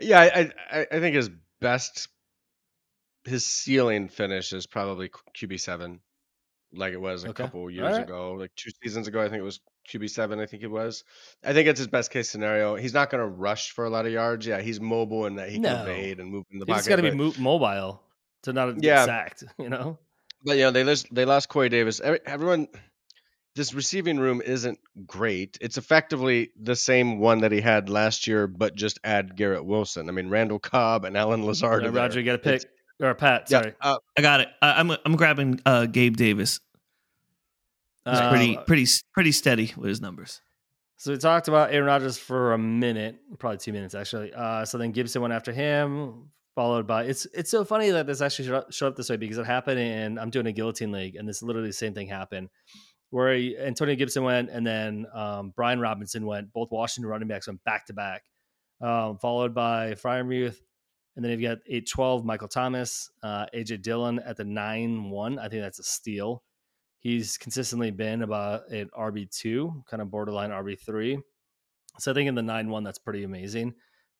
Yeah, 0.00 0.20
I, 0.20 0.50
I 0.70 0.86
I 0.92 1.00
think 1.00 1.16
his 1.16 1.30
best, 1.60 2.08
his 3.24 3.44
ceiling 3.44 4.08
finish 4.08 4.52
is 4.52 4.66
probably 4.66 5.10
QB 5.36 5.60
seven, 5.60 6.00
like 6.72 6.92
it 6.92 7.00
was 7.00 7.24
a 7.24 7.28
Okay. 7.30 7.42
couple 7.44 7.70
years 7.70 7.86
Alright. 7.86 8.02
ago, 8.04 8.32
like 8.34 8.50
two 8.56 8.70
seasons 8.82 9.08
ago. 9.08 9.20
I 9.20 9.28
think 9.28 9.40
it 9.40 9.44
was 9.44 9.60
QB 9.88 10.08
seven. 10.10 10.40
I 10.40 10.46
think 10.46 10.62
it 10.62 10.70
was. 10.70 11.04
I 11.44 11.52
think 11.52 11.68
it's 11.68 11.78
his 11.78 11.88
best 11.88 12.10
case 12.10 12.30
scenario. 12.30 12.76
He's 12.76 12.94
not 12.94 13.10
going 13.10 13.20
to 13.22 13.26
rush 13.28 13.72
for 13.72 13.84
a 13.84 13.90
lot 13.90 14.06
of 14.06 14.12
yards. 14.12 14.46
Yeah, 14.46 14.60
he's 14.60 14.80
mobile 14.80 15.26
and 15.26 15.38
that 15.38 15.50
he 15.50 15.58
No. 15.58 15.68
can 15.70 15.80
evade 15.82 16.20
and 16.20 16.30
move 16.30 16.44
in 16.50 16.58
the 16.58 16.64
He 16.66 16.72
pocket. 16.72 16.78
just 16.80 16.88
got 16.88 16.96
to 16.96 17.02
be 17.02 17.10
mo- 17.10 17.34
mobile 17.38 18.02
to 18.44 18.52
not 18.52 18.74
get 18.74 18.84
Yeah. 18.84 19.04
sacked. 19.04 19.44
You 19.58 19.68
know. 19.68 19.98
But 20.42 20.56
you 20.56 20.62
know, 20.64 20.70
they 20.70 20.84
lost 20.84 21.06
they 21.12 21.24
lost 21.26 21.48
Corey 21.50 21.68
Davis. 21.68 22.00
Every- 22.00 22.20
Everyone, 22.24 22.68
this 23.56 23.74
receiving 23.74 24.18
room 24.18 24.40
isn't 24.44 24.78
great. 25.06 25.58
It's 25.60 25.76
effectively 25.76 26.50
the 26.60 26.76
same 26.76 27.18
one 27.18 27.40
that 27.40 27.52
he 27.52 27.60
had 27.60 27.88
last 27.88 28.26
year, 28.26 28.46
but 28.46 28.74
just 28.76 28.98
add 29.04 29.36
Garrett 29.36 29.64
Wilson. 29.64 30.08
I 30.08 30.12
mean, 30.12 30.28
Randall 30.28 30.58
Cobb 30.60 31.04
and 31.04 31.16
Allen 31.16 31.44
Lazard. 31.44 31.84
Uh. 31.84 31.90
Roger, 31.90 32.20
you 32.20 32.26
got 32.26 32.42
to 32.42 32.48
It's- 32.54 32.64
pick 32.64 32.72
or 33.06 33.14
Pat. 33.14 33.46
Yeah, 33.50 33.62
Sorry. 33.62 33.74
uh, 33.80 33.96
I 34.16 34.22
got 34.22 34.40
it. 34.40 34.48
I, 34.62 34.72
I'm 34.80 34.90
I'm 35.04 35.16
grabbing 35.16 35.60
uh, 35.66 35.86
Gabe 35.86 36.16
Davis. 36.16 36.60
He's 38.04 38.18
Uh, 38.18 38.30
pretty 38.30 38.58
pretty 38.66 38.86
pretty 39.12 39.32
steady 39.32 39.72
with 39.76 39.88
his 39.88 40.00
numbers. 40.00 40.40
So 40.96 41.12
we 41.12 41.18
talked 41.18 41.48
about 41.48 41.72
Aaron 41.72 41.86
Rodgers 41.86 42.18
for 42.18 42.52
a 42.52 42.58
minute, 42.58 43.16
probably 43.38 43.56
two 43.58 43.72
minutes 43.72 43.94
actually. 43.94 44.32
Uh, 44.34 44.64
so 44.66 44.76
then 44.78 44.92
Gibson 44.92 45.22
went 45.22 45.32
after 45.32 45.50
him, 45.52 46.30
followed 46.54 46.86
by 46.86 47.04
it's 47.04 47.26
it's 47.34 47.50
so 47.50 47.64
funny 47.64 47.90
that 47.90 48.06
this 48.06 48.20
actually 48.20 48.46
showed 48.48 48.54
up, 48.56 48.72
showed 48.72 48.86
up 48.88 48.96
this 48.96 49.08
way 49.10 49.16
because 49.16 49.38
it 49.38 49.46
happened 49.46 49.80
and 49.80 50.18
I'm 50.20 50.30
doing 50.30 50.46
a 50.46 50.52
guillotine 50.52 50.92
league 50.92 51.16
and 51.16 51.26
this 51.28 51.42
literally 51.42 51.68
the 51.68 51.72
same 51.74 51.94
thing 51.94 52.06
happened 52.08 52.48
where 53.10 53.34
he, 53.34 53.58
Antonio 53.58 53.94
Gibson 53.94 54.24
went 54.24 54.50
and 54.50 54.66
then 54.66 55.06
um, 55.12 55.52
Brian 55.54 55.80
Robinson 55.80 56.26
went. 56.26 56.52
Both 56.52 56.70
Washington 56.70 57.10
running 57.10 57.28
backs 57.28 57.46
went 57.46 57.62
back 57.64 57.86
to 57.86 57.92
back, 57.92 58.22
um, 58.80 59.18
followed 59.18 59.54
by 59.54 59.92
Freiermuth. 59.92 60.56
And 61.16 61.24
then 61.24 61.32
you've 61.32 61.42
got 61.42 61.58
8 61.66 61.88
12, 61.88 62.24
Michael 62.24 62.48
Thomas, 62.48 63.10
uh, 63.22 63.46
AJ 63.54 63.82
Dillon 63.82 64.20
at 64.20 64.36
the 64.36 64.44
9 64.44 65.10
1. 65.10 65.38
I 65.38 65.48
think 65.48 65.62
that's 65.62 65.80
a 65.80 65.84
steal. 65.84 66.42
He's 67.00 67.36
consistently 67.36 67.90
been 67.90 68.22
about 68.22 68.68
an 68.70 68.90
RB2, 68.96 69.86
kind 69.86 70.02
of 70.02 70.10
borderline 70.10 70.50
RB3. 70.50 71.20
So 71.98 72.10
I 72.10 72.14
think 72.14 72.28
in 72.28 72.34
the 72.34 72.42
9 72.42 72.70
1, 72.70 72.84
that's 72.84 72.98
pretty 72.98 73.24
amazing. 73.24 73.74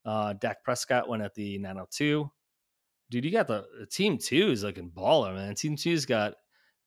Uh, 0.05 0.33
Dak 0.33 0.63
Prescott 0.63 1.07
went 1.07 1.23
at 1.23 1.33
the 1.33 1.57
902. 1.59 2.29
Dude, 3.09 3.25
you 3.25 3.31
got 3.31 3.47
the, 3.47 3.65
the 3.79 3.85
team 3.85 4.17
two 4.17 4.51
is 4.51 4.63
looking 4.63 4.89
baller, 4.89 5.35
man. 5.35 5.53
Team 5.53 5.75
two's 5.75 6.05
got 6.05 6.35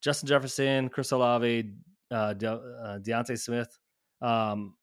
Justin 0.01 0.27
Jefferson, 0.27 0.89
Chris 0.89 1.11
Olave, 1.11 1.71
uh, 2.11 2.33
De- 2.33 2.51
uh, 2.51 2.99
DeVonta 2.99 3.37
Smith, 3.39 3.77
um, 4.21 4.75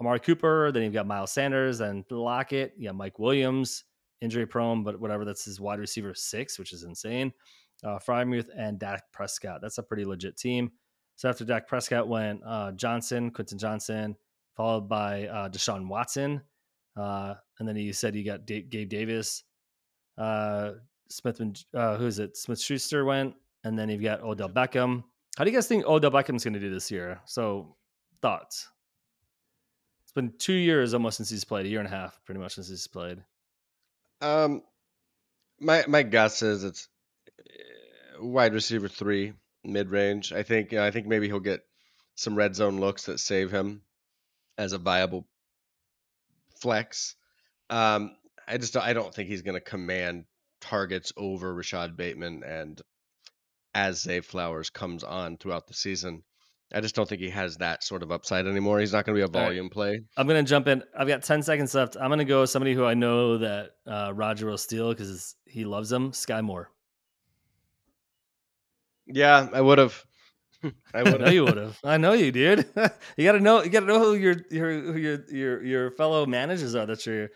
Amari 0.00 0.20
Cooper. 0.20 0.72
Then 0.72 0.82
you've 0.82 0.92
got 0.92 1.06
Miles 1.06 1.32
Sanders 1.32 1.80
and 1.80 2.04
Lockett. 2.10 2.74
You 2.76 2.88
got 2.88 2.96
Mike 2.96 3.18
Williams, 3.18 3.84
injury 4.20 4.46
prone, 4.46 4.82
but 4.82 5.00
whatever. 5.00 5.24
That's 5.24 5.44
his 5.44 5.60
wide 5.60 5.78
receiver 5.78 6.14
six, 6.14 6.58
which 6.58 6.72
is 6.72 6.84
insane. 6.84 7.32
Uh, 7.84 7.98
Freiermuth 7.98 8.48
and 8.56 8.78
Dak 8.78 9.04
Prescott. 9.12 9.60
That's 9.62 9.78
a 9.78 9.82
pretty 9.82 10.04
legit 10.04 10.36
team. 10.36 10.70
So 11.16 11.28
after 11.28 11.44
Dak 11.44 11.66
Prescott 11.66 12.08
went 12.08 12.40
uh, 12.46 12.72
Johnson, 12.72 13.30
Quentin 13.30 13.58
Johnston, 13.58 14.16
followed 14.56 14.88
by 14.88 15.26
uh, 15.26 15.48
Deshaun 15.48 15.88
Watson. 15.88 16.40
Uh, 16.96 17.34
and 17.58 17.68
then 17.68 17.76
you 17.76 17.92
said 17.92 18.14
you 18.14 18.24
got 18.24 18.46
D- 18.46 18.62
Gabe 18.62 18.88
Davis, 18.88 19.44
uh, 20.18 20.72
Smith, 21.08 21.40
uh, 21.74 21.96
who 21.96 22.06
is 22.06 22.18
it? 22.18 22.36
Smith 22.36 22.60
Schuster 22.60 23.04
went. 23.04 23.34
And 23.64 23.78
then 23.78 23.90
you've 23.90 24.02
got 24.02 24.22
Odell 24.22 24.48
Beckham. 24.48 25.04
How 25.36 25.44
do 25.44 25.50
you 25.50 25.56
guys 25.56 25.68
think 25.68 25.86
Odell 25.86 26.10
Beckham's 26.10 26.44
going 26.44 26.54
to 26.54 26.60
do 26.60 26.70
this 26.70 26.90
year? 26.90 27.20
So, 27.24 27.76
thoughts? 28.20 28.68
It's 30.02 30.12
been 30.12 30.32
two 30.38 30.54
years 30.54 30.92
almost 30.92 31.18
since 31.18 31.30
he's 31.30 31.44
played, 31.44 31.66
a 31.66 31.68
year 31.68 31.78
and 31.78 31.86
a 31.86 31.90
half, 31.90 32.20
pretty 32.24 32.40
much 32.40 32.54
since 32.54 32.68
he's 32.68 32.86
played. 32.86 33.22
Um, 34.20 34.62
my 35.60 35.84
my 35.86 36.02
guess 36.02 36.42
is 36.42 36.64
it's 36.64 36.88
uh, 37.38 38.24
wide 38.24 38.54
receiver 38.54 38.88
three, 38.88 39.34
mid 39.62 39.90
range. 39.90 40.32
I 40.32 40.42
think 40.42 40.72
I 40.72 40.90
think 40.90 41.06
maybe 41.06 41.28
he'll 41.28 41.40
get 41.40 41.60
some 42.16 42.34
red 42.34 42.56
zone 42.56 42.80
looks 42.80 43.06
that 43.06 43.20
save 43.20 43.50
him 43.50 43.82
as 44.58 44.72
a 44.72 44.78
viable 44.78 45.26
flex. 46.60 47.14
Um, 47.70 48.16
I 48.48 48.58
just 48.58 48.76
I 48.76 48.92
don't 48.92 49.14
think 49.14 49.28
he's 49.28 49.42
going 49.42 49.54
to 49.54 49.60
command 49.60 50.24
targets 50.60 51.12
over 51.16 51.54
Rashod 51.54 51.96
Bateman 51.96 52.42
and 52.44 52.80
as 53.74 54.02
Zay 54.02 54.20
Flowers 54.20 54.70
comes 54.70 55.04
on 55.04 55.36
throughout 55.36 55.66
the 55.66 55.74
season. 55.74 56.22
I 56.72 56.80
just 56.80 56.94
don't 56.94 57.08
think 57.08 57.20
he 57.20 57.30
has 57.30 57.56
that 57.56 57.82
sort 57.82 58.02
of 58.02 58.12
upside 58.12 58.46
anymore. 58.46 58.78
He's 58.78 58.92
not 58.92 59.04
going 59.04 59.16
to 59.16 59.18
be 59.18 59.22
a 59.22 59.26
right. 59.26 59.46
volume 59.46 59.70
play. 59.70 60.02
I'm 60.16 60.28
going 60.28 60.44
to 60.44 60.48
jump 60.48 60.68
in. 60.68 60.84
I've 60.96 61.08
got 61.08 61.24
10 61.24 61.42
seconds 61.42 61.74
left. 61.74 61.96
I'm 61.96 62.08
going 62.08 62.20
to 62.20 62.24
go 62.24 62.42
with 62.42 62.50
somebody 62.50 62.74
who 62.74 62.84
I 62.84 62.94
know 62.94 63.38
that 63.38 63.70
uh, 63.86 64.12
Roger 64.14 64.46
will 64.46 64.58
steal 64.58 64.90
because 64.90 65.34
he 65.46 65.64
loves 65.64 65.90
him, 65.90 66.12
Sky 66.12 66.40
Moore. 66.40 66.70
Yeah, 69.06 69.48
I 69.52 69.60
would 69.60 69.78
have. 69.78 70.04
I 70.62 70.70
I 70.94 71.02
know 71.02 71.28
you 71.28 71.44
would 71.44 71.56
have. 71.56 71.78
I 71.82 71.96
know 71.96 72.12
you, 72.12 72.30
dude. 72.30 72.66
you 73.16 73.24
gotta 73.24 73.40
know. 73.40 73.62
You 73.62 73.70
gotta 73.70 73.86
know 73.86 73.98
who 73.98 74.14
your 74.14 74.36
your 74.50 74.80
who 74.80 74.98
your 74.98 75.24
your 75.30 75.64
your 75.64 75.90
fellow 75.92 76.26
managers 76.26 76.74
are 76.74 76.86
that 76.86 77.04
you're 77.06 77.30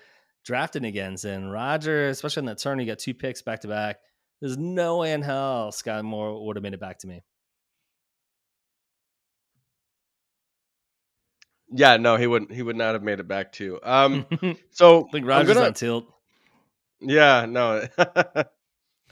drafting 0.45 0.85
against. 0.85 1.25
And 1.25 1.51
Roger, 1.51 2.09
especially 2.09 2.43
in 2.43 2.47
that 2.47 2.59
turn, 2.61 2.79
you 2.79 2.87
got 2.87 2.99
two 2.99 3.15
picks 3.15 3.43
back 3.43 3.61
to 3.63 3.69
back. 3.69 3.97
There's 4.45 4.59
no 4.59 4.99
way 4.99 5.15
in 5.15 5.23
hell 5.23 5.73
Sky 5.73 6.03
Moore 6.03 6.45
would 6.45 6.57
have 6.57 6.63
made 6.63 6.75
it 6.75 6.79
back 6.81 6.99
to 6.99 7.07
me. 7.07 7.23
Yeah, 11.73 11.97
no, 11.97 12.17
he 12.17 12.27
wouldn't. 12.27 12.53
He 12.53 12.61
would 12.63 12.77
not 12.77 12.93
have 12.93 13.03
made 13.03 13.21
it 13.21 13.27
back 13.27 13.53
to. 13.53 13.65
you. 13.65 13.81
Um, 13.83 14.27
so 14.71 15.05
think 15.11 15.25
I'm 15.25 15.29
Roger's 15.29 15.55
gonna- 15.55 15.67
on 15.69 15.73
tilt. 15.73 16.13
Yeah, 17.01 17.47
no. 17.49 17.87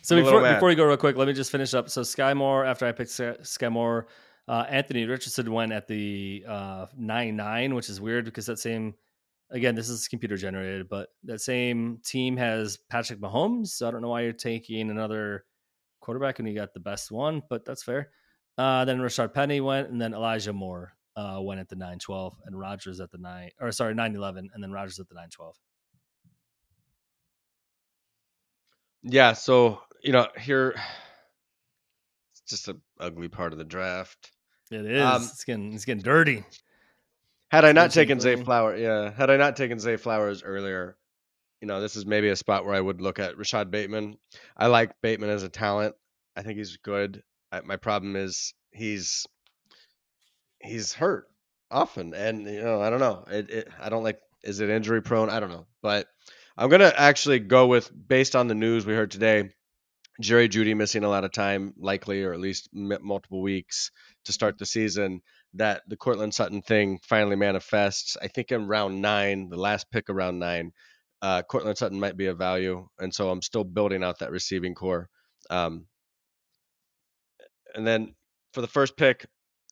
So 0.04 0.16
before, 0.16 0.42
mad. 0.42 0.54
before 0.54 0.68
you 0.70 0.76
go 0.76 0.82
real 0.84 0.96
quick, 0.96 1.16
let 1.16 1.28
me 1.28 1.32
just 1.32 1.52
finish 1.52 1.74
up. 1.74 1.88
So 1.88 2.02
Sky 2.02 2.34
Moore, 2.34 2.64
after 2.64 2.84
I 2.86 2.90
picked 2.92 3.12
Sky 3.12 3.36
Sky 3.42 3.68
Moore, 3.68 4.08
uh, 4.48 4.64
Anthony 4.68 5.04
Richardson 5.06 5.50
went 5.52 5.70
at 5.72 5.86
the 5.86 6.44
uh, 6.46 6.86
nine 6.98 7.36
nine, 7.36 7.74
which 7.76 7.88
is 7.88 8.00
weird 8.00 8.24
because 8.24 8.46
that 8.46 8.58
same, 8.58 8.94
again, 9.52 9.74
this 9.74 9.88
is 9.88 10.08
computer 10.08 10.36
generated, 10.36 10.88
but 10.88 11.10
that 11.24 11.40
same 11.40 11.98
team 12.04 12.36
has 12.36 12.78
Patrick 12.90 13.20
Mahomes. 13.20 13.68
So 13.68 13.86
I 13.86 13.90
don't 13.90 14.02
know 14.02 14.08
why 14.08 14.22
you're 14.22 14.32
taking 14.32 14.90
another 14.90 15.44
quarterback 16.00 16.38
and 16.38 16.48
you 16.48 16.54
got 16.54 16.74
the 16.74 16.80
best 16.80 17.10
one, 17.10 17.42
but 17.48 17.64
that's 17.64 17.82
fair. 17.82 18.10
Uh, 18.58 18.84
then 18.84 18.98
Rashaad 18.98 19.32
Penny 19.32 19.60
went, 19.60 19.88
and 19.88 20.00
then 20.00 20.12
Elijah 20.12 20.52
Moore 20.52 20.94
uh, 21.16 21.38
went 21.40 21.60
at 21.60 21.68
the 21.68 21.76
nine 21.76 21.98
twelve, 21.98 22.34
and 22.44 22.58
Rogers 22.58 23.00
at 23.00 23.10
the 23.10 23.18
nine, 23.18 23.50
or 23.60 23.72
sorry, 23.72 23.94
nine 23.94 24.14
eleven, 24.14 24.50
and 24.52 24.62
then 24.62 24.72
Rogers 24.72 25.00
at 25.00 25.08
the 25.08 25.14
nine 25.14 25.30
twelve. 25.30 25.56
yeah, 29.02 29.32
so 29.32 29.80
you 30.02 30.12
know, 30.12 30.28
here 30.38 30.74
it's 32.32 32.42
just 32.48 32.68
an 32.68 32.80
ugly 33.00 33.28
part 33.28 33.52
of 33.52 33.58
the 33.58 33.64
draft. 33.64 34.32
It 34.70 34.86
is. 34.86 35.02
Um, 35.02 35.22
it's 35.22 35.44
getting 35.44 35.72
it's 35.72 35.84
getting 35.84 36.02
dirty. 36.02 36.44
Had 37.52 37.66
I 37.66 37.72
not 37.72 37.90
taken 37.90 38.18
Zay. 38.18 38.36
Flower, 38.36 38.74
yeah, 38.74 39.12
had 39.12 39.28
I 39.28 39.36
not 39.36 39.56
taken 39.56 39.78
Zay 39.78 39.96
Flowers 39.96 40.42
earlier, 40.42 40.96
you 41.60 41.68
know, 41.68 41.82
this 41.82 41.96
is 41.96 42.06
maybe 42.06 42.30
a 42.30 42.36
spot 42.36 42.64
where 42.64 42.74
I 42.74 42.80
would 42.80 43.02
look 43.02 43.18
at 43.18 43.36
Rashod 43.36 43.70
Bateman. 43.70 44.16
I 44.56 44.68
like 44.68 44.98
Bateman 45.02 45.28
as 45.28 45.42
a 45.42 45.50
talent. 45.50 45.94
I 46.34 46.42
think 46.42 46.56
he's 46.56 46.78
good. 46.78 47.22
I, 47.52 47.60
my 47.60 47.76
problem 47.76 48.16
is 48.16 48.54
he's 48.70 49.26
he's 50.62 50.94
hurt 50.94 51.26
often, 51.70 52.14
and 52.14 52.46
you 52.46 52.62
know, 52.62 52.80
I 52.80 52.88
don't 52.88 53.00
know. 53.00 53.24
It, 53.30 53.50
it 53.50 53.68
I 53.78 53.90
don't 53.90 54.02
like. 54.02 54.18
Is 54.42 54.60
it 54.60 54.70
injury 54.70 55.02
prone? 55.02 55.28
I 55.28 55.38
don't 55.38 55.50
know, 55.50 55.66
but 55.82 56.06
I'm 56.56 56.70
gonna 56.70 56.94
actually 56.96 57.38
go 57.38 57.66
with 57.66 57.90
based 58.08 58.34
on 58.34 58.48
the 58.48 58.54
news 58.54 58.86
we 58.86 58.94
heard 58.94 59.10
today. 59.10 59.50
Jerry 60.22 60.48
Jeudy 60.48 60.74
missing 60.74 61.04
a 61.04 61.08
lot 61.08 61.24
of 61.24 61.32
time, 61.32 61.74
likely, 61.76 62.24
or 62.24 62.32
at 62.32 62.40
least 62.40 62.70
multiple 62.72 63.42
weeks 63.42 63.90
to 64.24 64.32
start 64.32 64.56
the 64.56 64.66
season. 64.66 65.20
That 65.54 65.82
the 65.86 65.96
Courtland 65.96 66.34
Sutton 66.34 66.62
thing 66.62 66.98
finally 67.02 67.36
manifests. 67.36 68.16
I 68.20 68.28
think 68.28 68.52
in 68.52 68.66
round 68.66 69.02
nine, 69.02 69.48
the 69.50 69.58
last 69.58 69.90
pick 69.90 70.08
of 70.08 70.16
round 70.16 70.38
nine, 70.38 70.72
uh, 71.20 71.42
Courtland 71.42 71.78
Sutton 71.78 72.00
might 72.00 72.16
be 72.16 72.26
a 72.26 72.34
value, 72.34 72.88
and 72.98 73.14
so 73.14 73.30
I'm 73.30 73.42
still 73.42 73.64
building 73.64 74.02
out 74.02 74.20
that 74.20 74.30
receiving 74.30 74.74
core. 74.74 75.08
Um, 75.50 75.86
and 77.74 77.86
then 77.86 78.14
for 78.52 78.60
the 78.60 78.66
first 78.66 78.96
pick 78.96 79.26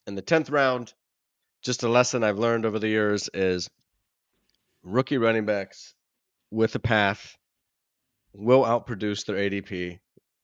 in 0.07 0.15
the 0.15 0.23
tenth 0.23 0.51
round, 0.51 0.93
just 1.63 1.83
a 1.83 1.89
lesson 1.89 2.25
I've 2.25 2.39
learned 2.39 2.67
over 2.67 2.79
the 2.79 2.89
years 2.89 3.29
is 3.35 3.69
rookie 4.83 5.19
running 5.19 5.45
backs 5.45 5.95
with 6.51 6.75
a 6.75 6.79
path 6.79 7.37
will 8.33 8.63
outproduce 8.63 9.27
their 9.27 9.37
ADP. 9.37 9.99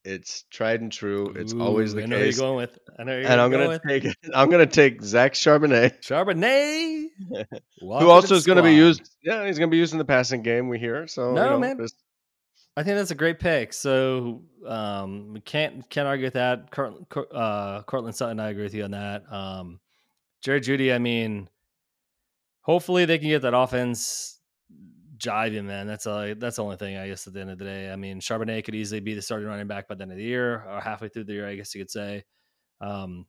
It's 0.07 0.45
tried 0.51 0.81
and 0.83 0.93
true. 0.93 1.35
It's 1.37 1.53
always 1.53 1.93
Ooh, 1.93 1.97
the 1.97 2.03
I 2.05 2.07
know 2.07 2.17
case. 2.19 2.37
you're 2.39 2.47
going 2.47 2.57
with. 2.57 2.79
I 2.97 3.03
know 3.03 3.13
you're 3.19 3.29
and 3.29 3.41
I'm 3.41 3.51
going 3.51 3.67
gonna 3.67 3.81
take 4.01 4.15
I'm 4.35 4.49
gonna 4.49 4.65
take 4.67 5.03
Zach 5.03 5.33
Charbonnet, 5.35 6.01
Charbonnet, 6.01 7.09
who 7.81 8.09
also 8.09 8.37
is 8.37 8.47
gonna 8.47 8.63
be 8.63 8.69
squad. 8.77 8.77
used. 8.87 9.11
Yeah, 9.25 9.45
he's 9.47 9.59
gonna 9.59 9.71
be 9.71 9.79
used 9.79 9.93
in 9.93 9.99
the 9.99 10.05
passing 10.05 10.43
game. 10.43 10.69
We 10.69 10.79
hear 10.79 11.09
so. 11.09 11.33
No, 11.33 11.45
you 11.45 11.51
know, 11.51 11.59
man. 11.59 11.79
just- 11.79 11.97
I 12.79 12.83
think 12.83 12.97
that's 12.99 13.11
a 13.11 13.15
great 13.17 13.41
pick. 13.41 13.73
So 13.73 14.43
um, 14.67 15.33
we 15.33 15.41
can't 15.41 15.89
can't 15.91 16.07
argue 16.07 16.27
with 16.27 16.35
that. 16.35 16.71
Cort- 16.71 17.07
uh, 17.35 17.83
Courtland 17.83 18.15
Sutton, 18.15 18.39
I 18.39 18.51
agree 18.51 18.65
with 18.65 18.75
you 18.75 18.85
on 18.85 18.91
that. 18.93 19.25
Um, 19.33 19.81
Jared 20.43 20.63
Jeudy, 20.63 20.95
I 20.95 20.99
mean, 20.99 21.49
hopefully 22.61 23.07
they 23.07 23.19
can 23.19 23.29
get 23.29 23.43
that 23.43 23.55
offense 23.57 24.36
jiving, 25.19 25.65
man. 25.65 25.87
That's 25.87 26.07
a, 26.07 26.35
that's 26.39 26.57
the 26.57 26.65
only 26.65 26.77
thing 26.77 26.97
I 26.97 27.09
guess 27.09 27.27
at 27.27 27.33
the 27.33 27.41
end 27.41 27.51
of 27.51 27.59
the 27.59 27.65
day. 27.65 27.91
I 27.93 27.97
mean, 27.97 28.21
Charbonnet 28.21 28.65
could 28.65 28.75
easily 28.75 29.01
be 29.01 29.15
the 29.15 29.23
starting 29.23 29.49
running 29.49 29.67
back 29.67 29.89
by 29.89 29.95
the 29.95 30.03
end 30.03 30.13
of 30.13 30.19
the 30.19 30.25
year 30.25 30.65
or 30.69 30.81
halfway 30.81 31.09
through 31.09 31.25
the 31.25 31.33
year, 31.33 31.49
I 31.49 31.55
guess 31.57 31.75
you 31.75 31.81
could 31.81 31.91
say. 31.91 32.25
Um, 32.81 33.27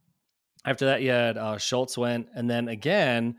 after 0.66 0.86
that, 0.86 1.02
you 1.02 1.12
had 1.12 1.38
uh, 1.38 1.58
Schultz 1.58 1.98
went, 1.98 2.28
and 2.36 2.50
then 2.50 2.68
again, 2.68 3.38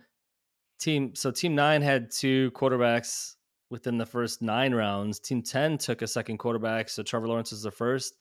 team. 0.80 1.14
So 1.14 1.30
team 1.30 1.54
nine 1.54 1.82
had 1.82 2.10
two 2.10 2.50
quarterbacks 2.52 3.34
within 3.70 3.98
the 3.98 4.06
first 4.06 4.42
nine 4.42 4.74
rounds. 4.74 5.20
Team 5.20 5.42
10 5.42 5.78
took 5.78 6.02
a 6.02 6.06
second 6.06 6.38
quarterback. 6.38 6.88
So 6.88 7.02
Trevor 7.02 7.28
Lawrence 7.28 7.50
was 7.50 7.62
the 7.62 7.70
first. 7.70 8.14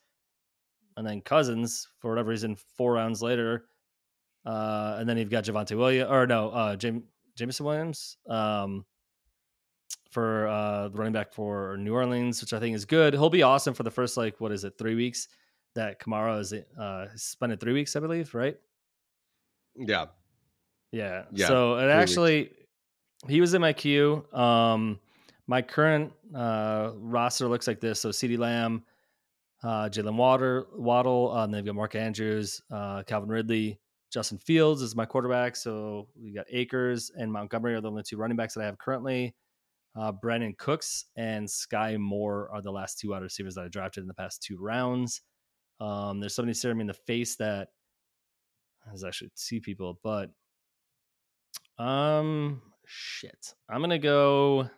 And 0.96 1.06
then 1.06 1.20
Cousins, 1.20 1.88
for 2.00 2.10
whatever 2.10 2.30
reason, 2.30 2.56
four 2.76 2.92
rounds 2.92 3.22
later. 3.22 3.66
Uh, 4.44 4.96
and 4.98 5.08
then 5.08 5.16
you've 5.16 5.30
got 5.30 5.44
Javonte 5.44 5.76
Williams, 5.76 6.10
or 6.10 6.26
no, 6.26 6.50
uh, 6.50 6.76
Jam- 6.76 7.04
Jameson 7.36 7.66
Williams 7.66 8.16
um, 8.28 8.84
for 10.10 10.48
uh, 10.48 10.88
running 10.88 11.12
back 11.12 11.32
for 11.32 11.76
New 11.76 11.94
Orleans, 11.94 12.40
which 12.40 12.52
I 12.52 12.60
think 12.60 12.74
is 12.74 12.84
good. 12.84 13.14
He'll 13.14 13.30
be 13.30 13.42
awesome 13.42 13.74
for 13.74 13.82
the 13.82 13.90
first, 13.90 14.16
like, 14.16 14.40
what 14.40 14.52
is 14.52 14.64
it, 14.64 14.74
three 14.78 14.94
weeks 14.94 15.28
that 15.74 16.00
Kamara 16.00 16.40
is 16.40 16.52
uh, 16.52 17.06
spent 17.14 17.58
three 17.60 17.72
weeks, 17.72 17.94
I 17.94 18.00
believe, 18.00 18.34
right? 18.34 18.56
yeah, 19.76 20.06
Yeah. 20.92 21.24
Yeah, 21.32 21.46
So 21.46 21.76
it 21.76 21.86
weeks. 21.86 22.10
actually, 22.10 22.52
he 23.28 23.40
was 23.40 23.54
in 23.54 23.60
my 23.60 23.72
queue. 23.72 24.24
Um, 24.32 24.98
my 25.46 25.62
current 25.62 26.12
uh, 26.34 26.92
roster 26.94 27.48
looks 27.48 27.66
like 27.66 27.80
this. 27.80 28.00
So 28.00 28.10
CeeDee 28.10 28.38
Lamb, 28.38 28.84
uh, 29.62 29.88
Jaylen 29.88 30.16
Water, 30.16 30.66
Waddle, 30.74 31.32
uh, 31.32 31.44
and 31.44 31.52
they've 31.52 31.64
got 31.64 31.74
Mark 31.74 31.94
Andrews, 31.94 32.62
uh, 32.70 33.02
Calvin 33.02 33.28
Ridley, 33.28 33.78
Justin 34.10 34.38
Fields 34.38 34.82
is 34.82 34.96
my 34.96 35.04
quarterback. 35.04 35.56
So 35.56 36.08
we 36.16 36.32
got 36.32 36.46
Akers 36.50 37.10
and 37.16 37.30
Montgomery 37.32 37.74
are 37.74 37.80
the 37.80 37.90
only 37.90 38.02
two 38.02 38.16
running 38.16 38.36
backs 38.36 38.54
that 38.54 38.62
I 38.62 38.66
have 38.66 38.78
currently. 38.78 39.34
Uh, 39.98 40.12
Brandin 40.12 40.56
Cooks 40.56 41.06
and 41.16 41.50
Sky 41.50 41.96
Moore 41.96 42.48
are 42.52 42.62
the 42.62 42.70
last 42.70 43.00
two 43.00 43.10
wide 43.10 43.22
receivers 43.22 43.56
that 43.56 43.64
I 43.64 43.68
drafted 43.68 44.02
in 44.02 44.08
the 44.08 44.14
past 44.14 44.42
two 44.42 44.56
rounds. 44.56 45.22
Um, 45.80 46.20
there's 46.20 46.34
somebody 46.34 46.54
staring 46.54 46.78
me 46.78 46.82
in 46.82 46.86
the 46.86 46.94
face 46.94 47.34
that 47.36 47.68
there's 48.86 49.02
actually 49.02 49.30
two 49.34 49.60
people, 49.60 49.98
but 50.04 50.30
um, 51.78 52.62
shit. 52.86 53.54
I'm 53.68 53.80
gonna 53.80 53.98
go. 53.98 54.70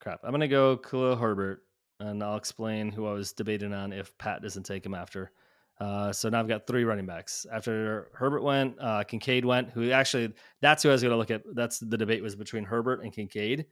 Crap. 0.00 0.20
I'm 0.22 0.30
gonna 0.30 0.46
go 0.46 0.76
Khalil 0.76 1.16
Herbert, 1.16 1.62
and 1.98 2.22
I'll 2.22 2.36
explain 2.36 2.92
who 2.92 3.06
I 3.06 3.12
was 3.12 3.32
debating 3.32 3.72
on 3.74 3.92
if 3.92 4.16
Pat 4.18 4.40
doesn't 4.40 4.64
take 4.66 4.86
him 4.86 4.94
after. 4.94 5.32
Uh, 5.80 6.12
so 6.12 6.28
now 6.28 6.38
I've 6.40 6.48
got 6.48 6.66
three 6.66 6.84
running 6.84 7.06
backs. 7.06 7.46
After 7.52 8.08
Herbert 8.14 8.42
went, 8.42 8.76
uh, 8.80 9.02
Kincaid 9.04 9.44
went. 9.44 9.70
Who 9.70 9.90
actually? 9.90 10.32
That's 10.60 10.82
who 10.82 10.88
I 10.88 10.92
was 10.92 11.02
gonna 11.02 11.16
look 11.16 11.30
at. 11.30 11.42
That's 11.54 11.78
the 11.78 11.98
debate 11.98 12.22
was 12.22 12.36
between 12.36 12.64
Herbert 12.64 13.02
and 13.02 13.12
Kincaid. 13.12 13.66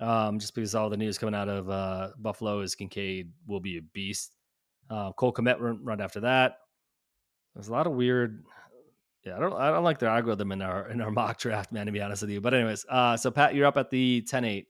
Um, 0.00 0.38
just 0.38 0.54
because 0.54 0.74
all 0.74 0.90
the 0.90 0.96
news 0.96 1.18
coming 1.18 1.34
out 1.34 1.48
of 1.48 1.68
uh, 1.70 2.10
Buffalo 2.18 2.60
is 2.60 2.74
Kincaid 2.74 3.32
will 3.46 3.60
be 3.60 3.78
a 3.78 3.82
beast. 3.82 4.32
Uh, 4.90 5.12
Cole 5.12 5.32
Kmet 5.32 5.60
run, 5.60 5.84
run 5.84 6.00
after 6.00 6.20
that. 6.20 6.58
There's 7.54 7.68
a 7.68 7.72
lot 7.72 7.86
of 7.86 7.92
weird. 7.94 8.44
Yeah, 9.24 9.36
I 9.36 9.40
don't. 9.40 9.52
I 9.54 9.70
don't 9.70 9.84
like 9.84 9.98
their 9.98 10.10
algorithm 10.10 10.52
in 10.52 10.62
our 10.62 10.88
in 10.88 11.00
our 11.00 11.10
mock 11.12 11.38
draft, 11.38 11.72
man. 11.72 11.86
To 11.86 11.92
be 11.92 12.00
honest 12.00 12.22
with 12.22 12.30
you, 12.30 12.40
but 12.40 12.54
anyways, 12.54 12.84
uh, 12.88 13.16
so 13.16 13.30
Pat, 13.30 13.54
you're 13.54 13.66
up 13.66 13.76
at 13.76 13.90
the 13.90 14.24
10-8. 14.30 14.66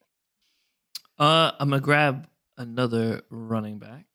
Uh, 1.18 1.52
I'm 1.58 1.70
gonna 1.70 1.80
grab 1.80 2.28
another 2.56 3.22
running 3.30 3.78
back. 3.78 4.06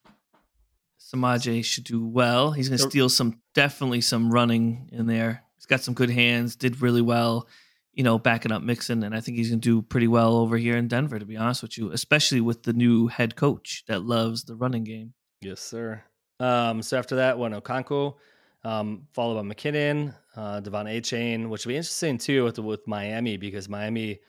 Samaje 1.03 1.63
should 1.65 1.83
do 1.83 2.05
well. 2.05 2.51
He's 2.51 2.69
gonna 2.69 2.77
steal 2.79 3.09
some, 3.09 3.41
definitely 3.53 4.01
some 4.01 4.31
running 4.31 4.89
in 4.91 5.05
there. 5.05 5.43
He's 5.55 5.65
got 5.65 5.81
some 5.81 5.93
good 5.93 6.09
hands. 6.09 6.55
Did 6.55 6.81
really 6.81 7.01
well, 7.01 7.47
you 7.93 8.03
know, 8.03 8.17
backing 8.17 8.51
up 8.51 8.63
Mixon, 8.63 9.03
and 9.03 9.13
I 9.15 9.19
think 9.19 9.37
he's 9.37 9.49
gonna 9.49 9.59
do 9.59 9.81
pretty 9.81 10.07
well 10.07 10.35
over 10.37 10.57
here 10.57 10.77
in 10.77 10.87
Denver. 10.87 11.19
To 11.19 11.25
be 11.25 11.37
honest 11.37 11.61
with 11.61 11.77
you, 11.77 11.91
especially 11.91 12.41
with 12.41 12.63
the 12.63 12.73
new 12.73 13.07
head 13.07 13.35
coach 13.35 13.83
that 13.87 14.03
loves 14.03 14.43
the 14.45 14.55
running 14.55 14.83
game. 14.83 15.13
Yes, 15.41 15.59
sir. 15.59 16.03
Um, 16.39 16.81
so 16.81 16.97
after 16.97 17.17
that, 17.17 17.37
went 17.37 17.53
Okonkwo, 17.53 18.15
um, 18.63 19.07
followed 19.13 19.35
by 19.35 19.53
McKinnon, 19.53 20.15
uh, 20.35 20.61
De'Von 20.61 20.85
Achane, 20.85 21.49
which 21.49 21.65
will 21.65 21.71
be 21.71 21.77
interesting 21.77 22.17
too 22.17 22.43
with 22.43 22.59
with 22.59 22.87
Miami 22.87 23.37
because 23.37 23.67
Miami 23.69 24.19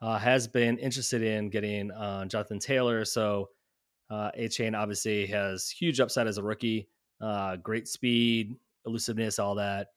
uh, 0.00 0.18
has 0.18 0.48
been 0.48 0.78
interested 0.78 1.22
in 1.22 1.50
getting 1.50 1.90
uh, 1.90 2.24
Jonathan 2.26 2.58
Taylor. 2.58 3.04
So 3.04 3.50
uh, 4.10 4.30
Achane 4.38 4.78
obviously 4.78 5.26
has 5.26 5.70
huge 5.70 6.00
upside 6.00 6.26
as 6.26 6.38
a 6.38 6.42
rookie, 6.42 6.88
uh, 7.20 7.56
great 7.56 7.88
speed, 7.88 8.56
elusiveness, 8.86 9.38
all 9.38 9.54
that. 9.54 9.88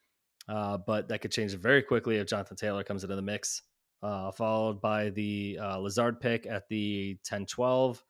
Uh, 0.47 0.77
but 0.77 1.07
that 1.07 1.19
could 1.19 1.31
change 1.31 1.53
very 1.55 1.81
quickly 1.81 2.17
if 2.17 2.27
Jonathan 2.27 2.57
Taylor 2.57 2.83
comes 2.83 3.03
into 3.03 3.15
the 3.15 3.21
mix. 3.21 3.61
Uh, 4.01 4.31
followed 4.31 4.81
by 4.81 5.09
the 5.11 5.57
uh, 5.61 5.77
Lazard 5.77 6.19
pick 6.19 6.45
at 6.45 6.67
the 6.67 7.17
10 7.23 7.45
12 7.45 8.03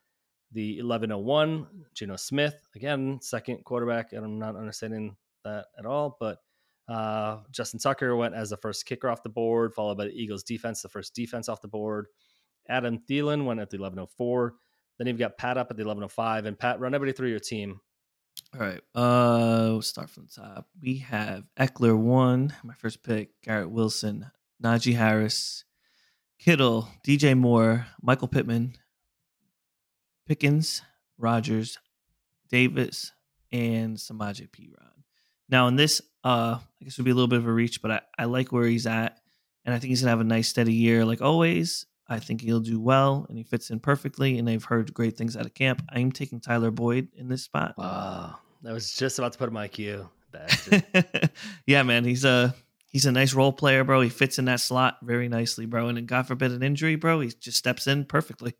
the 0.54 0.82
1101, 0.82 1.68
Geno 1.95 2.16
Smith, 2.16 2.68
again, 2.76 3.20
second 3.22 3.64
quarterback. 3.64 4.14
And 4.14 4.24
I'm 4.24 4.39
not 4.39 4.56
understanding 4.56 5.16
that 5.43 5.66
at 5.78 5.86
all, 5.86 6.16
but 6.20 6.39
uh, 6.88 7.39
Justin 7.51 7.80
Tucker 7.80 8.16
went 8.16 8.36
as 8.36 8.51
the 8.51 8.58
first 8.58 8.86
kicker 8.86 9.10
off 9.10 9.24
the 9.24 9.30
board, 9.30 9.74
followed 9.74 9.97
by 9.97 10.06
the 10.06 10.14
Eagles 10.14 10.43
defense, 10.43 10.82
the 10.82 10.89
first 10.89 11.16
defense 11.16 11.49
off 11.49 11.62
the 11.62 11.68
board. 11.68 12.08
Adam 12.70 12.99
Thielen 13.10 13.45
went 13.45 13.60
at 13.60 13.70
the 13.70 13.78
1104. 13.78 14.54
Then 15.04 15.10
you've 15.10 15.20
got 15.20 15.38
Pat 15.38 15.58
up 15.58 15.68
at 15.70 15.76
the 15.76 15.84
1105. 15.84 16.45
And 16.45 16.58
Pat, 16.58 16.80
run 16.80 16.95
everybody 16.95 17.14
through 17.14 17.28
your 17.28 17.39
team. 17.39 17.82
All 18.54 18.62
right. 18.62 18.80
Uh, 18.95 19.72
we'll 19.72 19.82
start 19.82 20.10
from 20.10 20.28
the 20.28 20.41
top. 20.41 20.66
We 20.82 20.99
have 20.99 21.43
Ekeler 21.60 21.97
one, 21.97 22.54
my 22.64 22.74
first 22.76 23.04
pick. 23.04 23.32
Garrett 23.41 23.70
Wilson, 23.70 24.32
Najee 24.64 24.95
Harris, 24.95 25.66
Kittle, 26.39 26.88
DJ 27.06 27.38
Moore, 27.38 27.86
Michael 28.01 28.30
Pittman, 28.30 28.76
Pickens, 30.26 30.82
Rodgers, 31.18 31.80
Davis, 32.47 33.12
and 33.51 33.97
Samaje 33.97 34.49
Perine. 34.49 35.04
Now, 35.49 35.68
in 35.68 35.76
this, 35.76 36.01
uh, 36.24 36.60
I 36.62 36.84
guess 36.86 36.97
would 36.97 37.04
be 37.04 37.12
a 37.12 37.14
little 37.14 37.28
bit 37.28 37.39
of 37.39 37.47
a 37.47 37.51
reach, 37.51 37.82
but 37.82 37.91
I, 37.91 38.01
I 38.18 38.24
like 38.24 38.54
where 38.54 38.68
he's 38.68 38.88
at, 38.88 39.20
and 39.66 39.76
I 39.76 39.80
think 39.80 39.89
he's 39.89 39.99
gonna 39.99 40.12
have 40.12 40.22
a 40.22 40.24
nice 40.24 40.47
steady 40.47 40.74
year, 40.74 41.04
like 41.04 41.22
always. 41.22 41.88
I 42.14 42.20
think 42.20 42.41
he'll 42.41 42.59
do 42.59 42.80
well, 42.80 43.26
and 43.30 43.38
he 43.38 43.43
fits 43.43 43.70
in 43.70 43.80
perfectly. 43.80 44.38
And 44.38 44.49
I've 44.49 44.64
heard 44.64 44.93
great 44.93 45.18
things 45.18 45.36
out 45.36 45.45
of 45.45 45.53
camp. 45.53 45.84
I'm 45.89 46.11
taking 46.11 46.39
Tyler 46.39 46.72
Boyd 46.72 47.09
in 47.16 47.28
this 47.28 47.43
spot. 47.43 47.76
Wow, 47.78 48.38
I 48.66 48.72
was 48.72 48.93
just 48.93 49.20
about 49.20 49.34
to 49.34 49.38
put 49.38 49.47
him 49.47 49.53
my 49.53 49.68
queue. 49.68 50.09
yeah, 51.68 51.84
man, 51.84 52.05
he's 52.05 52.26
a 52.26 52.55
he's 52.88 53.05
a 53.05 53.11
nice 53.11 53.34
role 53.34 53.53
player, 53.53 53.84
bro. 53.84 54.01
He 54.01 54.09
fits 54.09 54.39
in 54.39 54.45
that 54.45 54.59
slot 54.59 54.97
very 55.03 55.28
nicely, 55.28 55.66
bro. 55.66 55.88
And 55.89 56.07
God 56.07 56.28
forbid 56.28 56.51
an 56.51 56.64
injury, 56.64 56.95
bro, 56.95 57.20
he 57.20 57.30
just 57.30 57.57
steps 57.57 57.88
in 57.88 58.05
perfectly. 58.05 58.55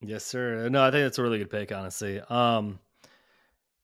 Yes, 0.00 0.24
sir. 0.24 0.68
No, 0.68 0.82
I 0.82 0.90
think 0.90 1.04
that's 1.04 1.18
a 1.18 1.22
really 1.22 1.38
good 1.38 1.50
pick, 1.50 1.72
honestly. 1.72 2.20
Um, 2.28 2.78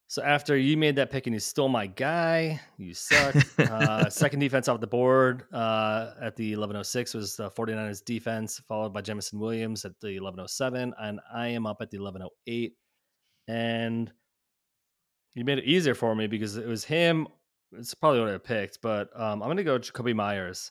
so 0.09 0.22
after 0.22 0.57
you 0.57 0.76
made 0.76 0.96
that 0.96 1.11
pick 1.11 1.26
and 1.26 1.34
you 1.34 1.40
stole 1.40 1.68
my 1.68 1.86
guy, 1.86 2.61
you 2.76 2.94
suck. 2.94 3.34
uh, 3.59 4.09
second 4.11 4.40
defense 4.40 4.68
off 4.68 4.80
the 4.80 4.86
board 4.86 5.44
uh, 5.52 6.12
at 6.20 6.36
the 6.36 6.50
1106 6.50 7.14
was 7.14 7.36
the 7.36 7.50
49ers 7.50 8.05
defense, 8.05 8.61
followed 8.68 8.92
by 8.92 9.00
Jameson 9.00 9.38
Williams 9.38 9.84
at 9.84 9.98
the 10.00 10.20
1107. 10.20 10.92
And 10.98 11.20
I 11.32 11.48
am 11.48 11.66
up 11.66 11.78
at 11.80 11.90
the 11.90 11.98
1108. 11.98 12.74
And 13.48 14.12
you 15.34 15.44
made 15.44 15.59
it 15.59 15.64
easier 15.64 15.94
for 15.94 16.14
me 16.14 16.26
because 16.26 16.57
it 16.57 16.66
was 16.66 16.84
him. 16.84 17.26
It's 17.72 17.94
probably 17.94 18.20
what 18.20 18.30
I 18.30 18.38
picked, 18.38 18.80
but 18.82 19.09
um, 19.18 19.42
I'm 19.42 19.48
going 19.48 19.57
to 19.57 19.64
go 19.64 19.78
Jakobi 19.78 20.14
Meyers. 20.14 20.70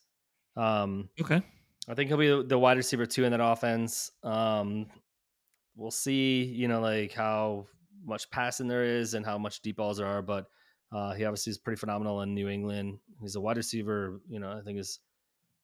Um, 0.55 1.09
okay. 1.19 1.41
I 1.89 1.95
think 1.95 2.07
he'll 2.07 2.17
be 2.17 2.47
the 2.47 2.57
wide 2.57 2.77
receiver 2.77 3.05
two 3.05 3.25
in 3.25 3.31
that 3.31 3.43
offense. 3.43 4.11
Um, 4.23 4.85
we'll 5.75 5.91
see, 5.91 6.43
you 6.43 6.69
know, 6.69 6.79
like 6.79 7.11
how 7.11 7.65
much 8.05 8.29
passing 8.29 8.67
there 8.67 8.83
is 8.83 9.13
and 9.13 9.25
how 9.25 9.37
much 9.37 9.61
deep 9.61 9.77
balls 9.77 9.97
there 9.97 10.07
are. 10.07 10.21
But 10.21 10.47
uh, 10.91 11.13
he 11.13 11.25
obviously 11.25 11.51
is 11.51 11.57
pretty 11.57 11.79
phenomenal 11.79 12.21
in 12.21 12.33
New 12.33 12.49
England. 12.49 12.99
He's 13.21 13.35
a 13.35 13.41
wide 13.41 13.57
receiver. 13.57 14.21
You 14.29 14.39
know, 14.39 14.51
I 14.51 14.61
think 14.61 14.77
his 14.77 14.99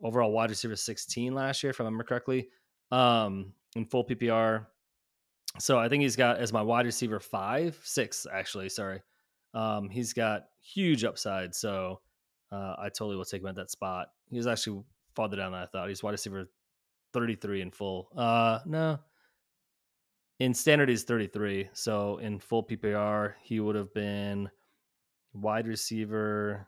overall 0.02 0.32
wide 0.32 0.50
receiver 0.50 0.76
16 0.76 1.34
last 1.34 1.64
year, 1.64 1.72
if 1.72 1.80
I 1.80 1.84
remember 1.84 2.04
correctly, 2.04 2.50
um, 2.92 3.54
in 3.76 3.86
full 3.86 4.06
PPR. 4.06 4.66
So 5.58 5.78
I 5.80 5.90
think 5.90 6.04
he's 6.04 6.16
got 6.16 6.38
as 6.38 6.54
my 6.54 6.62
wide 6.62 6.86
receiver 6.86 7.20
five, 7.20 7.80
six 7.84 8.28
actually. 8.32 8.70
Sorry, 8.70 9.02
um, 9.54 9.90
he's 9.90 10.14
got 10.14 10.46
huge 10.62 11.04
upside. 11.04 11.56
So 11.56 12.02
uh, 12.52 12.76
I 12.78 12.90
totally 12.90 13.16
will 13.16 13.26
take 13.26 13.42
him 13.42 13.48
at 13.48 13.56
that 13.56 13.72
spot. 13.72 14.10
He 14.30 14.38
was 14.38 14.48
actually 14.48 14.84
farther 15.16 15.38
down 15.38 15.52
than 15.52 15.62
I 15.62 15.66
thought. 15.66 15.90
He's 15.90 16.04
wide 16.04 16.12
receiver 16.12 16.50
33 17.14 17.62
in 17.62 17.72
full. 17.72 18.10
Uh, 18.16 18.60
no, 18.66 19.00
in 20.40 20.54
standard 20.54 20.90
he's 20.90 21.04
33 21.04 21.70
so 21.74 22.18
in 22.18 22.40
full 22.40 22.64
ppr 22.64 23.34
he 23.42 23.60
would 23.60 23.76
have 23.76 23.94
been 23.94 24.50
wide 25.34 25.68
receiver 25.68 26.68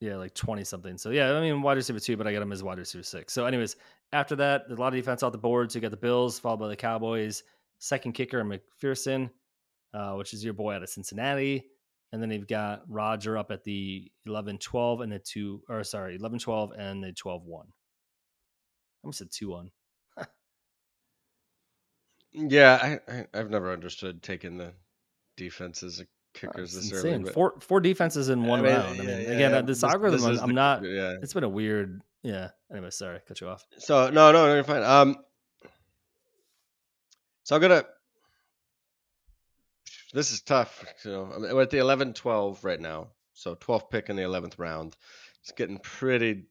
yeah 0.00 0.16
like 0.16 0.34
20 0.34 0.64
something 0.64 0.98
so 0.98 1.10
yeah 1.10 1.32
i 1.32 1.40
mean 1.40 1.62
wide 1.62 1.76
receiver 1.76 2.00
two 2.00 2.16
but 2.16 2.26
i 2.26 2.32
got 2.32 2.42
him 2.42 2.52
as 2.52 2.62
wide 2.62 2.78
receiver 2.78 3.02
six. 3.02 3.32
So 3.32 3.46
anyways 3.46 3.76
after 4.12 4.36
that 4.36 4.64
a 4.70 4.74
lot 4.74 4.88
of 4.88 4.94
defense 4.94 5.22
off 5.22 5.32
the 5.32 5.38
board 5.38 5.70
so 5.70 5.76
you 5.76 5.80
got 5.80 5.90
the 5.90 5.96
bills 5.96 6.38
followed 6.38 6.58
by 6.58 6.68
the 6.68 6.76
cowboys 6.76 7.42
second 7.78 8.12
kicker 8.12 8.44
mcpherson 8.44 9.30
uh, 9.94 10.12
which 10.12 10.34
is 10.34 10.44
your 10.44 10.52
boy 10.52 10.74
out 10.74 10.82
of 10.82 10.88
cincinnati 10.88 11.64
and 12.12 12.20
then 12.20 12.30
you've 12.30 12.48
got 12.48 12.82
roger 12.88 13.38
up 13.38 13.50
at 13.50 13.64
the 13.64 14.10
11 14.26 14.58
12 14.58 15.00
and 15.00 15.12
the 15.12 15.18
two 15.18 15.62
or 15.68 15.82
sorry 15.82 16.16
11 16.16 16.40
12 16.40 16.72
and 16.76 17.02
the 17.02 17.12
12 17.12 17.44
1 17.44 17.66
i 17.66 17.70
almost 19.02 19.18
said 19.18 19.28
2 19.32 19.50
1 19.50 19.70
Yeah, 22.36 22.98
I, 23.08 23.24
I 23.34 23.38
have 23.38 23.50
never 23.50 23.72
understood 23.72 24.22
taking 24.22 24.58
the 24.58 24.72
defenses 25.36 26.00
of 26.00 26.06
kickers 26.34 26.74
That's 26.74 26.90
this 26.90 26.98
insane. 26.98 27.22
early. 27.22 27.32
Four 27.32 27.54
four 27.60 27.80
defenses 27.80 28.28
in 28.28 28.44
one 28.44 28.60
I 28.60 28.62
mean, 28.62 28.72
round. 28.72 28.86
I 28.86 28.98
mean, 28.98 29.08
yeah, 29.08 29.14
again, 29.16 29.50
yeah, 29.52 29.56
uh, 29.58 29.62
this, 29.62 29.80
this- 29.80 29.90
algorithm, 29.90 30.20
this 30.20 30.40
I'm, 30.40 30.48
the- 30.48 30.54
not. 30.54 30.84
Yeah. 30.84 31.16
It's 31.22 31.32
been 31.32 31.44
a 31.44 31.48
weird. 31.48 32.02
Yeah. 32.22 32.50
Anyway, 32.70 32.90
sorry, 32.90 33.20
cut 33.26 33.40
you 33.40 33.48
off. 33.48 33.64
So 33.78 34.10
no, 34.10 34.32
no, 34.32 34.46
no, 34.46 34.54
you're 34.54 34.64
fine. 34.64 34.82
Um, 34.82 35.16
so 37.44 37.56
I'm 37.56 37.62
gonna. 37.62 37.84
This 40.12 40.32
is 40.32 40.42
tough. 40.42 40.84
So 40.98 41.30
I 41.34 41.38
mean, 41.38 41.54
we're 41.54 41.62
at 41.62 41.70
the 41.70 41.78
11, 41.78 42.14
12 42.14 42.64
right 42.64 42.80
now. 42.80 43.08
So 43.34 43.54
12th 43.54 43.90
pick 43.90 44.08
in 44.08 44.16
the 44.16 44.22
11th 44.22 44.58
round. 44.58 44.96
It's 45.42 45.52
getting 45.52 45.78
pretty. 45.78 46.44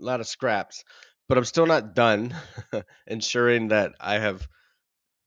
A 0.00 0.04
lot 0.04 0.20
of 0.20 0.28
scraps, 0.28 0.84
but 1.28 1.38
I'm 1.38 1.44
still 1.44 1.66
not 1.66 1.94
done 1.94 2.34
ensuring 3.06 3.68
that 3.68 3.92
I 4.00 4.18
have 4.18 4.46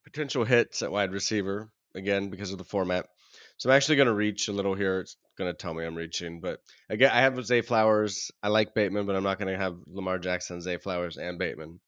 potential 0.04 0.43
hits 0.43 0.82
at 0.82 0.91
wide 0.91 1.12
receiver 1.14 1.70
again 1.95 2.30
because 2.30 2.52
of 2.52 2.58
the 2.58 2.64
format. 2.64 3.08
So 3.58 3.70
I'm 3.70 3.76
actually 3.76 3.97
going 3.97 4.08
to 4.08 4.14
reach 4.14 4.47
a 4.47 4.54
little 4.54 4.74
here. 4.74 4.99
It's 5.02 5.16
going 5.38 5.52
to 5.52 5.58
tell 5.58 5.74
me 5.74 5.86
I'm 5.86 5.95
reaching, 5.95 6.41
but 6.41 6.60
again, 6.89 7.12
I 7.14 7.22
have 7.22 7.43
Zay 7.45 7.62
Flowers. 7.62 8.32
I 8.41 8.47
like 8.47 8.74
Bateman, 8.74 9.06
but 9.06 9.16
I'm 9.16 9.24
not 9.24 9.38
going 9.39 9.54
to 9.54 9.58
have 9.58 9.78
Lamar 9.88 10.18
Jackson, 10.18 10.62
Zay 10.62 10.78
Flowers, 10.78 11.18
and 11.18 11.38
Bateman. 11.38 11.80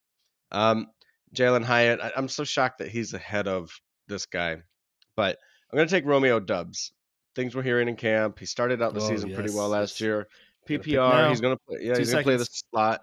Um, 0.51 0.87
Jalin 1.35 1.63
Hyatt. 1.63 1.99
I, 1.99 2.11
I'm 2.15 2.27
so 2.27 2.43
shocked 2.43 2.77
that 2.77 2.89
he's 2.89 3.13
ahead 3.13 3.47
of 3.47 3.71
this 4.07 4.27
guy, 4.27 4.57
but 5.15 5.39
I'm 5.71 5.77
going 5.77 5.87
to 5.87 5.93
take 5.93 6.05
Romeo 6.05 6.39
Doubs. 6.39 6.91
Things 7.35 7.55
we're 7.55 7.63
hearing 7.63 7.87
in 7.87 7.95
camp. 7.95 8.37
He 8.37 8.45
started 8.45 8.79
out 8.83 8.93
the 8.93 9.01
Oh, 9.01 9.07
season 9.09 9.33
pretty 9.33 9.53
well 9.53 9.69
last 9.69 9.99
year. 9.99 10.27
PPR. 10.69 11.29
He's 11.29 11.41
going 11.41 11.55
to 11.57 11.61
play. 11.67 11.79
Yeah, 11.81 11.93
Two 11.95 11.99
he's 11.99 12.11
going 12.11 12.23
to 12.23 12.27
play 12.27 12.37
the 12.37 12.45
slot. 12.45 13.01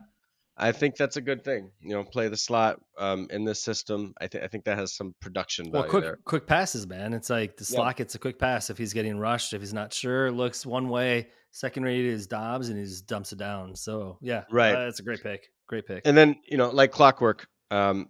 I 0.63 0.73
think 0.73 0.97
that's 0.97 1.17
a 1.17 1.21
good 1.23 1.43
thing. 1.43 1.71
You 1.81 1.95
know, 1.95 2.05
play 2.05 2.29
the 2.29 2.37
slot 2.37 2.81
um, 2.99 3.29
in 3.31 3.45
this 3.45 3.63
system. 3.63 4.13
I 4.21 4.27
think 4.27 4.45
I 4.45 4.47
think 4.47 4.65
that 4.65 4.77
has 4.79 4.95
some 4.95 5.15
production 5.21 5.71
Well, 5.71 5.85
quick 5.85 6.03
there. 6.05 6.19
quick 6.25 6.47
passes, 6.47 6.87
man. 6.87 7.15
It's 7.15 7.31
like 7.31 7.57
the 7.57 7.65
Yeah. 7.69 7.77
slot 7.77 7.97
gets 7.97 8.15
a 8.15 8.19
quick 8.19 8.39
pass 8.39 8.69
if 8.71 8.77
he's 8.77 8.93
getting 8.93 9.19
rushed. 9.19 9.55
If 9.55 9.63
he's 9.63 9.73
not 9.73 9.93
sure, 9.95 10.31
looks 10.31 10.67
one 10.67 10.89
way. 10.91 11.29
Second 11.53 11.83
read 11.85 12.05
is 12.05 12.27
Doubs, 12.27 12.69
and 12.69 12.79
he 12.79 12.85
just 12.85 13.07
dumps 13.07 13.33
it 13.33 13.39
down. 13.39 13.75
So 13.75 14.19
yeah, 14.21 14.45
Right. 14.51 14.75
uh, 14.75 14.85
that's 14.85 15.01
a 15.01 15.03
great 15.03 15.23
pick. 15.23 15.49
Great 15.67 15.87
pick. 15.87 16.03
And 16.05 16.17
then 16.17 16.37
you 16.47 16.59
know, 16.59 16.69
like 16.71 16.93
clockwork. 16.93 17.47
Um, 17.71 18.09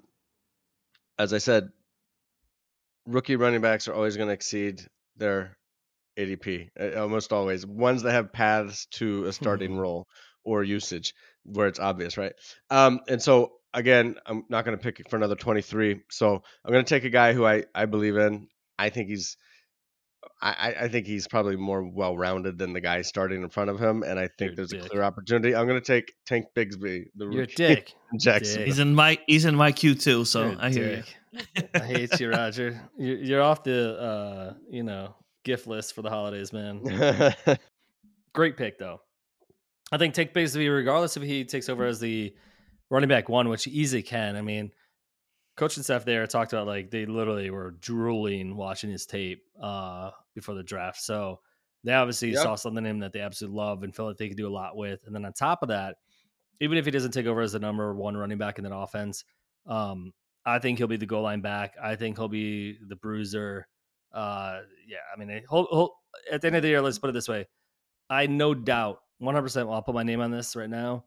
as 1.19 1.33
I 1.33 1.39
said, 1.39 1.69
rookie 3.07 3.37
running 3.37 3.61
backs 3.61 3.89
are 3.89 3.95
always 3.95 4.17
going 4.17 4.29
to 4.29 4.35
exceed 4.35 4.83
their 5.17 5.57
ADP. 6.19 6.71
Almost 6.97 7.33
always 7.33 7.65
ones 7.67 8.03
that 8.03 8.13
have 8.13 8.33
paths 8.33 8.87
to 8.93 9.27
a 9.27 9.33
starting 9.33 9.77
role 9.79 10.07
or 10.45 10.65
usage 10.65 11.15
where 11.45 11.67
it's 11.69 11.79
obvious, 11.81 12.17
right? 12.17 12.33
Um, 12.71 13.01
and 13.09 13.21
so 13.23 13.53
again, 13.75 14.17
I'm 14.27 14.45
not 14.49 14.65
going 14.65 14.77
to 14.77 14.83
pick 14.83 15.09
for 15.09 15.17
another 15.17 15.37
23. 15.37 16.01
So 16.11 16.43
I'm 16.65 16.73
going 16.73 16.85
to 16.85 16.89
take 16.89 17.05
a 17.05 17.11
guy 17.11 17.33
who 17.33 17.45
I 17.47 17.65
I 17.75 17.87
believe 17.87 18.17
in. 18.17 18.49
I 18.79 18.89
think 18.91 19.09
he's. 19.09 19.37
I, 20.43 20.51
I- 20.51 20.85
I 20.85 20.89
think 20.89 21.07
he's 21.07 21.27
probably 21.29 21.57
more 21.57 21.83
well-rounded 21.83 22.59
than 22.59 22.73
the 22.75 22.81
guy 22.81 23.01
starting 23.03 23.43
in 23.43 23.49
front 23.49 23.71
of 23.71 23.79
him, 23.79 24.03
and 24.03 24.19
I 24.19 24.29
think 24.39 24.39
You're 24.41 24.53
a 24.53 24.57
there's 24.57 24.73
a 24.73 24.79
dick. 24.81 24.91
clear 24.91 25.03
opportunity. 25.03 25.55
I'm 25.55 25.67
going 25.67 25.81
to 25.81 25.87
take 25.87 26.13
Tank 26.27 26.47
Bigsby, 26.57 27.05
the 27.15 27.25
You're 27.25 27.31
a 27.33 27.37
rookie 27.37 27.55
dick. 27.55 27.95
Jackson. 28.19 28.65
He's 28.65 28.79
in 28.79 28.95
my 28.95 29.19
he's 29.27 29.45
in 29.47 29.55
my 29.55 29.73
queue 29.73 29.95
too, 29.95 30.25
so 30.27 30.43
You're 30.51 30.53
a 30.59 30.65
I 30.65 30.71
hear 30.71 30.97
dick. 30.97 31.17
you. 31.33 31.63
I 31.75 31.79
hate 31.81 32.21
you, 32.21 32.31
Roger. 32.31 32.81
You're, 32.99 33.17
you're 33.19 33.43
off 33.43 33.63
the 33.65 33.99
uh, 33.99 34.55
you 34.71 34.83
know 34.83 35.15
gift 35.45 35.67
list 35.67 35.95
for 35.95 36.03
the 36.03 36.11
holidays, 36.11 36.53
man. 36.53 36.83
Great 38.35 38.57
pick 38.57 38.79
though. 38.79 39.01
I 39.93 39.99
think 39.99 40.15
take 40.15 40.33
Bigsby, 40.35 40.73
regardless 40.75 41.17
if 41.17 41.23
he 41.23 41.45
takes 41.45 41.69
over 41.69 41.85
as 41.85 42.01
the 42.01 42.35
running 42.91 43.09
back 43.09 43.29
one, 43.29 43.49
which 43.49 43.65
he 43.65 43.71
easily 43.71 44.03
can. 44.03 44.37
I 44.37 44.43
mean, 44.43 44.71
coaching 45.57 45.83
staff 45.83 46.05
there 46.05 46.27
talked 46.27 46.53
about 46.53 46.67
like 46.67 46.91
they 46.91 47.07
literally 47.07 47.51
were 47.51 47.73
drooling 47.73 48.57
watching 48.57 48.91
his 48.91 49.07
tape 49.07 49.43
uh, 49.61 50.11
before 50.35 50.55
the 50.55 50.63
draft. 50.63 51.01
So 51.03 51.41
they 51.85 51.93
obviously 51.93 52.31
Yep. 52.31 52.43
saw 52.43 52.55
something 52.55 52.85
in 52.85 52.91
him 52.91 52.99
that 53.01 53.13
they 53.13 53.21
absolutely 53.21 53.57
love 53.59 53.83
and 53.83 53.95
felt 53.95 54.09
like 54.09 54.17
they 54.17 54.29
could 54.29 54.37
do 54.37 54.49
a 54.49 54.51
lot 54.53 54.77
with. 54.77 55.01
And 55.07 55.15
then 55.15 55.25
on 55.25 55.33
top 55.33 55.63
of 55.63 55.69
that, 55.69 55.97
even 56.61 56.79
if 56.79 56.85
he 56.85 56.91
doesn't 56.91 57.13
take 57.13 57.27
over 57.27 57.41
as 57.41 57.53
the 57.53 57.59
number 57.59 57.95
one 57.95 58.17
running 58.17 58.39
back 58.39 58.59
in 58.59 58.65
that 58.65 58.75
offense, 58.75 59.25
um, 59.67 60.13
I 60.45 60.59
think 60.59 60.79
he'll 60.79 60.87
be 60.87 60.97
the 60.97 61.07
goal 61.07 61.23
line 61.23 61.41
back. 61.41 61.75
I 61.83 61.97
think 61.97 62.17
he'll 62.17 62.29
be 62.29 62.79
the 62.87 62.97
bruiser. 62.97 63.67
Uh, 64.13 64.61
yeah, 64.87 64.99
I 65.15 65.19
mean, 65.19 65.29
he'll, 65.49 65.67
he'll, 65.71 65.95
at 66.31 66.41
the 66.41 66.49
end 66.49 66.57
of 66.57 66.63
the 66.63 66.69
year, 66.69 66.83
let's 66.83 66.99
put 66.99 67.11
it 67.11 67.13
this 67.13 67.29
way: 67.29 67.47
I 68.09 68.27
no 68.27 68.55
doubt, 68.55 69.01
one 69.21 69.35
hundred 69.35 69.45
percent, 69.45 69.69
I'll 69.71 69.83
put 69.83 69.95
my 69.95 70.03
name 70.03 70.21
on 70.21 70.31
this 70.33 70.57
right 70.57 70.69
now. 70.69 71.05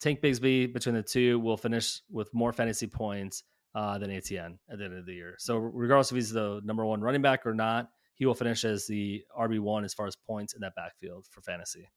Tank 0.00 0.20
Bigsby 0.20 0.72
between 0.72 0.96
the 0.96 1.02
two 1.02 1.38
will 1.38 1.56
finish 1.56 2.00
with 2.10 2.28
more 2.34 2.52
fantasy 2.52 2.88
points 2.88 3.44
uh, 3.74 3.98
than 3.98 4.10
Etienne 4.10 4.58
at 4.68 4.78
the 4.78 4.84
end 4.86 4.94
of 4.98 5.06
the 5.06 5.14
year. 5.14 5.36
So 5.38 5.56
regardless 5.58 6.10
if 6.10 6.16
he's 6.16 6.30
the 6.32 6.60
number 6.64 6.84
one 6.84 7.00
running 7.00 7.22
back 7.22 7.46
or 7.46 7.54
not, 7.54 7.88
he 8.14 8.26
will 8.26 8.34
finish 8.34 8.64
as 8.64 8.86
the 8.88 9.22
RB 9.38 9.60
one 9.60 9.84
as 9.84 9.94
far 9.94 10.06
as 10.08 10.16
points 10.16 10.54
in 10.54 10.60
that 10.62 10.74
backfield 10.74 11.26
for 11.30 11.40
fantasy. 11.40 11.88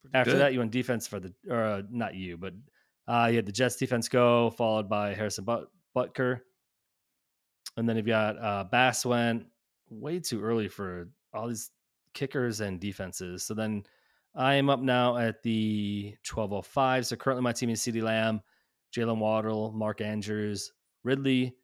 Pretty 0.00 0.16
After 0.16 0.32
good. 0.32 0.40
that, 0.40 0.52
you 0.54 0.58
went 0.60 0.72
defense 0.72 1.06
for 1.06 1.20
the 1.20 1.34
or 1.48 1.62
uh, 1.62 1.82
not 1.90 2.14
you, 2.14 2.38
but 2.38 2.54
uh, 3.06 3.26
you 3.30 3.36
had 3.36 3.46
the 3.46 3.52
Jets 3.52 3.76
defense 3.76 4.08
go, 4.08 4.50
followed 4.50 4.88
by 4.88 5.14
Harrison 5.14 5.44
but- 5.44 5.68
Butker, 5.94 6.40
and 7.76 7.86
then 7.88 7.96
you've 7.96 8.06
got 8.06 8.38
uh, 8.38 8.64
Bass 8.64 9.04
went 9.04 9.46
way 9.90 10.18
too 10.18 10.42
early 10.42 10.68
for 10.68 11.10
all 11.34 11.46
these 11.48 11.70
kickers 12.14 12.60
and 12.60 12.80
defenses. 12.80 13.44
So 13.44 13.52
then 13.54 13.84
I 14.34 14.54
am 14.54 14.70
up 14.70 14.80
now 14.80 15.16
at 15.18 15.42
the 15.42 16.14
1205. 16.28 17.06
So 17.06 17.16
currently 17.16 17.42
my 17.42 17.52
team 17.52 17.70
is 17.70 17.80
CeeDee 17.80 18.02
Lamb, 18.02 18.40
Jaylen 18.94 19.18
Waddle, 19.18 19.72
Mark 19.72 20.00
Andrews, 20.00 20.72
Ridley. 21.04 21.54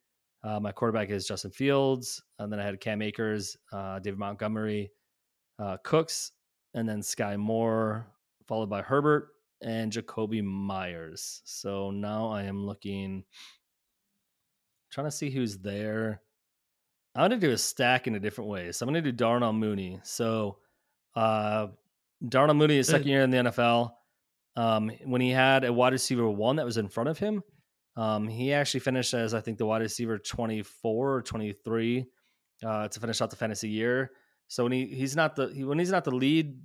Uh, 0.44 0.60
my 0.60 0.70
quarterback 0.70 1.08
is 1.10 1.26
Justin 1.26 1.50
Fields. 1.50 2.22
And 2.38 2.52
then 2.52 2.60
I 2.60 2.64
had 2.64 2.78
Cam 2.80 3.00
Akers, 3.00 3.56
uh, 3.72 3.98
David 4.00 4.18
Montgomery, 4.18 4.90
uh, 5.58 5.78
Cooks, 5.82 6.32
and 6.74 6.88
then 6.88 7.02
Sky 7.02 7.36
Moore, 7.36 8.06
followed 8.46 8.68
by 8.68 8.82
Herbert 8.82 9.30
and 9.62 9.90
Jakobi 9.90 10.44
Meyers. 10.44 11.40
So 11.44 11.90
now 11.90 12.28
I 12.28 12.44
am 12.44 12.64
looking, 12.64 13.24
trying 14.92 15.06
to 15.06 15.10
see 15.10 15.30
who's 15.30 15.58
there. 15.58 16.20
I'm 17.14 17.30
going 17.30 17.40
to 17.40 17.46
do 17.46 17.52
a 17.52 17.58
stack 17.58 18.06
in 18.06 18.14
a 18.14 18.20
different 18.20 18.50
way. 18.50 18.70
So 18.70 18.84
I'm 18.84 18.92
going 18.92 19.02
to 19.02 19.10
do 19.10 19.16
Darnell 19.16 19.54
Mooney. 19.54 19.98
So 20.04 20.58
uh, 21.16 21.68
Darnell 22.26 22.54
Mooney 22.54 22.78
is 22.78 22.86
Good. 22.86 22.92
second 22.92 23.08
year 23.08 23.22
in 23.22 23.30
the 23.30 23.38
NFL. 23.38 23.92
Um, 24.56 24.90
when 25.04 25.20
he 25.20 25.30
had 25.30 25.64
a 25.64 25.72
wide 25.72 25.92
receiver 25.92 26.28
one 26.28 26.56
that 26.56 26.66
was 26.66 26.78
in 26.78 26.88
front 26.88 27.08
of 27.08 27.18
him, 27.18 27.42
um, 27.96 28.28
he 28.28 28.52
actually 28.52 28.80
finished 28.80 29.14
as 29.14 29.34
I 29.34 29.40
think 29.40 29.58
the 29.58 29.66
wide 29.66 29.82
receiver 29.82 30.18
24 30.18 31.14
or 31.14 31.22
23 31.22 32.06
uh, 32.64 32.88
to 32.88 33.00
finish 33.00 33.20
out 33.20 33.30
the 33.30 33.36
fantasy 33.36 33.68
year. 33.68 34.10
So 34.48 34.64
when 34.64 34.72
he 34.72 34.86
he's 34.86 35.14
not 35.14 35.36
the 35.36 35.48
he, 35.48 35.64
when 35.64 35.78
he's 35.78 35.90
not 35.90 36.04
the 36.04 36.10
lead 36.10 36.58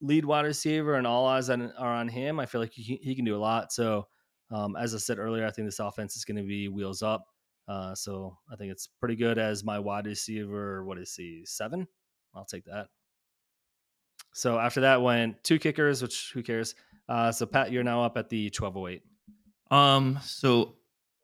lead 0.00 0.24
wide 0.24 0.46
receiver 0.46 0.94
and 0.94 1.06
all 1.06 1.26
eyes 1.26 1.50
on, 1.50 1.72
are 1.78 1.94
on 1.94 2.08
him, 2.08 2.40
I 2.40 2.46
feel 2.46 2.60
like 2.60 2.72
he, 2.72 2.98
he 3.02 3.14
can 3.14 3.24
do 3.24 3.36
a 3.36 3.38
lot. 3.38 3.72
So 3.72 4.06
um, 4.50 4.76
as 4.76 4.94
I 4.94 4.98
said 4.98 5.18
earlier, 5.18 5.46
I 5.46 5.50
think 5.50 5.66
this 5.66 5.80
offense 5.80 6.16
is 6.16 6.24
going 6.24 6.36
to 6.36 6.44
be 6.44 6.68
wheels 6.68 7.02
up. 7.02 7.24
Uh, 7.68 7.94
so 7.94 8.38
I 8.50 8.56
think 8.56 8.72
it's 8.72 8.88
pretty 8.98 9.16
good 9.16 9.38
as 9.38 9.62
my 9.62 9.78
wide 9.78 10.06
receiver. 10.06 10.84
What 10.84 10.98
is 10.98 11.14
he? 11.14 11.42
Seven? 11.44 11.86
I'll 12.34 12.46
take 12.46 12.64
that. 12.64 12.86
So 14.38 14.56
after 14.56 14.82
that 14.82 15.02
went 15.02 15.42
two 15.42 15.58
kickers, 15.58 16.00
which 16.00 16.30
who 16.32 16.44
cares? 16.44 16.76
Uh, 17.08 17.32
so 17.32 17.44
Pat, 17.44 17.72
you're 17.72 17.82
now 17.82 18.04
up 18.04 18.16
at 18.16 18.28
the 18.28 18.52
1208. 18.56 19.02
Um, 19.76 20.20
so 20.22 20.76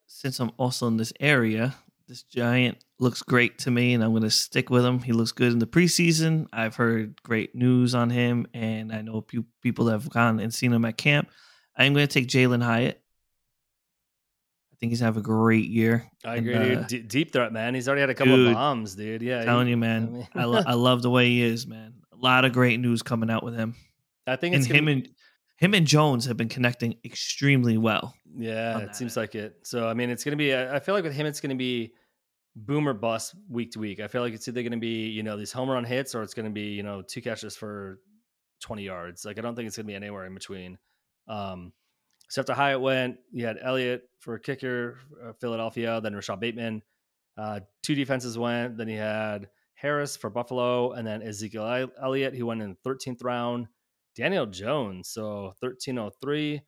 since 0.08 0.40
I'm 0.40 0.50
also 0.56 0.88
in 0.88 0.96
this 0.96 1.12
area, 1.20 1.76
this 2.08 2.24
giant 2.24 2.78
looks 2.98 3.22
great 3.22 3.58
to 3.60 3.70
me, 3.70 3.94
and 3.94 4.02
I'm 4.02 4.12
gonna 4.14 4.30
stick 4.30 4.68
with 4.68 4.84
him. 4.84 4.98
He 5.00 5.12
looks 5.12 5.30
good 5.30 5.52
in 5.52 5.60
the 5.60 5.66
preseason. 5.66 6.48
I've 6.52 6.74
heard 6.74 7.22
great 7.22 7.54
news 7.54 7.94
on 7.94 8.10
him, 8.10 8.48
and 8.52 8.92
I 8.92 9.02
know 9.02 9.20
pe- 9.20 9.38
people 9.62 9.84
that 9.84 9.92
have 9.92 10.10
gone 10.10 10.40
and 10.40 10.52
seen 10.52 10.72
him 10.72 10.84
at 10.84 10.96
camp. 10.96 11.30
I'm 11.76 11.94
gonna 11.94 12.08
take 12.08 12.26
Jalin 12.26 12.64
Hyatt. 12.64 13.00
I 14.72 14.76
think 14.80 14.90
he's 14.90 15.00
gonna 15.00 15.06
have 15.12 15.16
a 15.16 15.22
great 15.22 15.68
year. 15.70 16.10
I 16.24 16.36
And, 16.36 16.48
agree, 16.48 16.74
uh, 16.74 16.78
dude. 16.80 16.86
D- 16.88 17.02
deep 17.02 17.32
threat, 17.32 17.52
man. 17.52 17.74
He's 17.76 17.86
already 17.86 18.00
had 18.00 18.10
a 18.10 18.14
couple 18.14 18.34
dude, 18.36 18.48
of 18.48 18.54
bombs, 18.54 18.96
dude. 18.96 19.22
Yeah, 19.22 19.44
telling 19.44 19.66
he- 19.66 19.70
you, 19.70 19.76
man, 19.76 20.12
mean- 20.12 20.28
I, 20.34 20.44
lo- 20.46 20.62
I 20.66 20.74
love 20.88 21.00
the 21.02 21.10
way 21.10 21.28
he 21.28 21.42
is, 21.42 21.66
man. 21.66 21.94
A 22.14 22.22
lot 22.24 22.44
of 22.44 22.52
great 22.52 22.80
news 22.80 23.02
coming 23.02 23.30
out 23.30 23.42
with 23.44 23.56
him, 23.56 23.74
I 24.26 24.36
think 24.36 24.54
and 24.54 24.64
him 24.64 24.86
be- 24.86 24.92
and 24.92 25.08
him 25.56 25.74
and 25.74 25.86
Jones 25.86 26.26
have 26.26 26.36
been 26.36 26.48
connecting 26.48 26.96
extremely 27.04 27.78
well. 27.78 28.14
Yeah, 28.36 28.78
it 28.78 28.96
seems 28.96 29.16
end. 29.16 29.22
like 29.22 29.34
it. 29.34 29.56
So 29.62 29.88
I 29.88 29.94
mean, 29.94 30.10
it's 30.10 30.24
gonna 30.24 30.36
be. 30.36 30.54
I 30.54 30.76
I 30.76 30.80
feel 30.80 30.94
like 30.94 31.04
with 31.04 31.14
him, 31.14 31.26
it's 31.26 31.40
gonna 31.40 31.54
be 31.54 31.92
boom 32.56 32.88
or 32.88 32.94
bust 32.94 33.34
week 33.48 33.72
to 33.72 33.78
week. 33.78 34.00
I 34.00 34.08
feel 34.08 34.22
like 34.22 34.32
it's 34.32 34.48
either 34.48 34.62
gonna 34.62 34.76
be 34.76 35.08
you 35.08 35.22
know 35.22 35.36
these 35.36 35.52
home 35.52 35.70
run 35.70 35.84
hits 35.84 36.14
or 36.14 36.22
it's 36.22 36.34
gonna 36.34 36.50
be 36.50 36.72
you 36.72 36.82
know 36.82 37.02
two 37.02 37.22
catches 37.22 37.56
for 37.56 38.00
twenty 38.60 38.84
yards. 38.84 39.24
Like 39.24 39.38
I 39.38 39.42
don't 39.42 39.54
think 39.54 39.66
it's 39.66 39.76
gonna 39.76 39.86
be 39.86 39.94
anywhere 39.94 40.26
in 40.26 40.34
between. 40.34 40.78
Um, 41.28 41.72
so 42.28 42.40
after 42.40 42.54
Hyatt 42.54 42.80
went, 42.80 43.18
you 43.32 43.46
had 43.46 43.58
Elliott 43.60 44.08
for 44.18 44.34
a 44.34 44.40
kicker, 44.40 44.98
uh, 45.24 45.32
Philadelphia, 45.34 46.00
then 46.00 46.14
Rashod 46.14 46.40
Bateman. 46.40 46.82
Uh, 47.36 47.60
two 47.82 47.94
defenses 47.94 48.38
went. 48.38 48.76
Then 48.76 48.88
he 48.88 48.94
had 48.94 49.48
Harris 49.84 50.16
for 50.16 50.30
Buffalo, 50.30 50.92
and 50.92 51.06
then 51.06 51.22
Ezekiel 51.22 51.88
Elliott, 52.02 52.34
who 52.34 52.46
went 52.46 52.62
in 52.62 52.70
the 52.70 52.76
thirteenth 52.82 53.22
round. 53.22 53.68
Daniel 54.16 54.46
Jones, 54.46 55.08
so 55.10 55.52
thirteen 55.60 55.98
oh 55.98 56.10
three. 56.22 56.62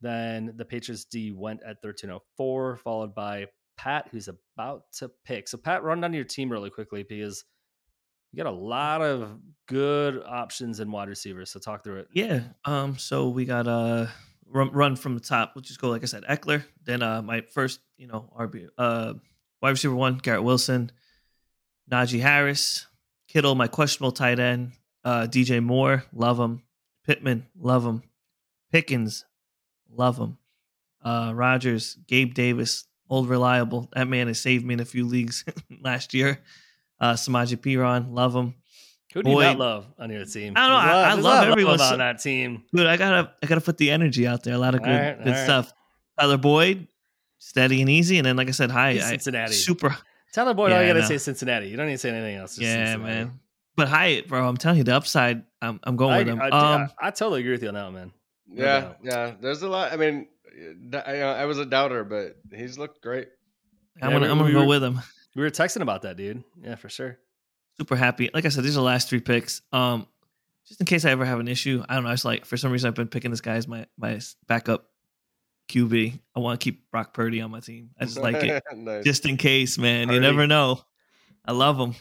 Then 0.00 0.54
the 0.56 0.64
Patriots 0.64 1.04
D 1.04 1.32
went 1.32 1.60
at 1.62 1.76
1304, 1.82 2.76
followed 2.76 3.14
by 3.14 3.46
Pat, 3.76 4.08
who's 4.10 4.28
about 4.28 4.82
to 4.98 5.10
pick. 5.24 5.48
So, 5.48 5.58
Pat, 5.58 5.82
run 5.82 6.00
down 6.00 6.12
your 6.12 6.24
team 6.24 6.50
really 6.50 6.70
quickly 6.70 7.02
because 7.02 7.44
you 8.32 8.42
got 8.42 8.50
a 8.50 8.56
lot 8.56 9.00
of 9.02 9.38
good 9.68 10.22
options 10.26 10.80
in 10.80 10.90
wide 10.90 11.08
receivers. 11.08 11.50
So, 11.50 11.60
talk 11.60 11.84
through 11.84 12.00
it. 12.00 12.08
Yeah. 12.12 12.40
Um. 12.64 12.98
So 12.98 13.28
we 13.28 13.44
got 13.44 13.66
uh 13.66 14.06
run, 14.46 14.70
run 14.72 14.96
from 14.96 15.14
the 15.14 15.20
top. 15.20 15.52
We'll 15.54 15.62
just 15.62 15.80
go 15.80 15.88
like 15.88 16.02
I 16.02 16.06
said, 16.06 16.24
Ekeler. 16.24 16.64
Then 16.84 17.02
uh 17.02 17.22
my 17.22 17.42
first, 17.52 17.80
you 17.96 18.06
know, 18.06 18.30
RB 18.38 18.68
uh 18.78 19.14
wide 19.62 19.70
receiver 19.70 19.94
one, 19.94 20.18
Garrett 20.18 20.44
Wilson, 20.44 20.90
Najee 21.90 22.20
Harris, 22.20 22.86
Kittle, 23.28 23.54
my 23.54 23.68
questionable 23.68 24.12
tight 24.12 24.38
end, 24.38 24.72
uh 25.04 25.26
DJ 25.28 25.62
Moore, 25.62 26.04
love 26.12 26.38
him. 26.38 26.62
Pittman, 27.06 27.46
love 27.58 27.84
him. 27.84 28.02
Pickens, 28.72 29.24
love 29.90 30.16
him. 30.18 30.38
Uh 31.04 31.32
Rodgers, 31.34 31.96
Gabe 32.06 32.34
Davis, 32.34 32.84
old 33.08 33.28
reliable. 33.28 33.88
That 33.94 34.08
man 34.08 34.26
has 34.26 34.40
saved 34.40 34.64
me 34.64 34.74
in 34.74 34.80
a 34.80 34.84
few 34.84 35.06
leagues 35.06 35.44
last 35.80 36.14
year. 36.14 36.40
Uh 37.00 37.12
Samaje 37.14 37.56
Perine, 37.56 38.12
love 38.12 38.34
him. 38.34 38.54
Who 39.14 39.22
do 39.22 39.30
you 39.30 39.40
not 39.40 39.56
Boy. 39.56 39.64
love 39.64 39.86
on 39.98 40.10
your 40.10 40.24
team? 40.26 40.52
I 40.56 40.68
don't 40.68 40.70
know, 40.70 40.82
There's 40.82 40.90
a 40.92 40.96
I- 40.96 41.00
I 41.00 41.08
there's 41.14 41.18
a 41.18 41.22
love 41.22 41.34
lot 41.38 41.44
of 41.46 41.52
everyone 41.52 41.80
on 41.80 41.98
that 41.98 42.20
team. 42.20 42.64
Dude, 42.74 42.86
I 42.86 42.96
gotta 42.96 43.32
I 43.42 43.46
gotta 43.46 43.60
put 43.60 43.78
the 43.78 43.90
energy 43.90 44.26
out 44.26 44.42
there. 44.42 44.54
A 44.54 44.58
lot 44.58 44.74
of 44.74 44.82
good 44.82 44.90
All 44.92 44.98
right, 44.98 45.16
good 45.18 45.28
all 45.28 45.32
right. 45.32 45.44
stuff. 45.44 45.72
Tyler 46.18 46.36
Boyd, 46.38 46.88
steady 47.38 47.80
and 47.80 47.88
easy, 47.90 48.18
and 48.18 48.26
then 48.26 48.36
like 48.36 48.48
I 48.48 48.52
said, 48.52 48.70
hi, 48.70 48.94
He's 48.94 49.04
I, 49.04 49.10
Cincinnati. 49.10 49.52
super. 49.52 49.96
Tyler 50.36 50.54
Boyd, 50.54 50.70
all 50.72 50.78
Yeah, 50.78 50.84
you 50.84 50.90
I 50.90 50.94
got 50.94 51.00
to 51.00 51.06
say 51.06 51.14
is 51.16 51.24
Cincinnati. 51.24 51.68
You 51.68 51.76
don't 51.76 51.86
need 51.86 51.92
to 51.94 51.98
say 51.98 52.10
anything 52.10 52.36
else. 52.36 52.52
just 52.56 52.62
Yeah, 52.62 52.92
Cincinnati. 52.92 53.02
man. 53.24 53.40
But 53.76 53.88
Hyatt, 53.88 54.28
bro, 54.28 54.46
I'm 54.48 54.56
telling 54.56 54.78
you, 54.78 54.84
the 54.84 54.94
upside. 54.94 55.42
I'm 55.62 55.80
I'm 55.82 55.96
going 55.96 56.12
I, 56.12 56.18
with 56.18 56.28
him. 56.28 56.40
I, 56.40 56.48
um, 56.50 56.88
I, 57.00 57.08
I 57.08 57.10
totally 57.10 57.40
agree 57.40 57.52
with 57.52 57.62
you 57.62 57.68
on 57.68 57.74
that 57.74 57.90
man. 57.92 58.12
No 58.46 58.64
Yeah, 58.64 58.80
doubt. 58.80 58.96
yeah. 59.02 59.32
There's 59.40 59.62
a 59.62 59.68
lot. 59.68 59.92
I 59.92 59.96
mean, 59.96 60.28
d- 60.90 60.98
I, 60.98 61.20
uh, 61.22 61.34
I 61.34 61.44
was 61.46 61.58
a 61.58 61.66
doubter, 61.66 62.04
but 62.04 62.36
he's 62.54 62.78
looked 62.78 63.02
great. 63.02 63.28
I'm 64.00 64.10
yeah, 64.10 64.14
gonna 64.14 64.26
we- 64.26 64.30
I'm 64.30 64.38
gonna 64.38 64.44
we 64.48 64.52
go 64.52 64.60
were- 64.60 64.66
with 64.66 64.84
him. 64.84 65.00
We 65.34 65.42
were 65.42 65.50
texting 65.50 65.82
about 65.82 66.02
that, 66.02 66.16
dude. 66.16 66.44
Yeah, 66.62 66.76
for 66.76 66.88
sure. 66.88 67.18
Super 67.78 67.96
happy. 67.96 68.30
Like 68.32 68.46
I 68.46 68.48
said, 68.48 68.64
these 68.64 68.72
are 68.76 68.80
the 68.80 68.86
last 68.86 69.08
three 69.10 69.20
picks. 69.20 69.60
Um, 69.72 70.06
just 70.66 70.80
in 70.80 70.86
case 70.86 71.04
I 71.04 71.10
ever 71.10 71.24
have 71.26 71.40
an 71.40 71.48
issue, 71.48 71.82
I 71.88 71.94
don't 71.94 72.04
know. 72.04 72.10
It's 72.10 72.24
like 72.24 72.44
for 72.46 72.56
some 72.56 72.72
reason 72.72 72.88
I've 72.88 72.94
been 72.94 73.08
picking 73.08 73.30
this 73.30 73.40
guy 73.42 73.54
as 73.56 73.68
my 73.68 73.86
my 73.98 74.18
backup 74.46 74.86
QB. 75.68 76.20
I 76.34 76.40
want 76.40 76.60
to 76.60 76.64
keep 76.64 76.90
Brock 76.90 77.14
Purdy 77.14 77.40
on 77.40 77.50
my 77.50 77.60
team. 77.60 77.90
I 77.98 78.04
just 78.04 78.18
like 78.18 78.36
it, 78.36 78.62
nice. 78.74 79.04
just 79.04 79.26
in 79.26 79.36
case, 79.36 79.78
man. 79.78 80.10
You 80.10 80.20
never 80.20 80.46
know. 80.46 80.80
I 81.44 81.52
love 81.52 81.78
him. 81.78 81.94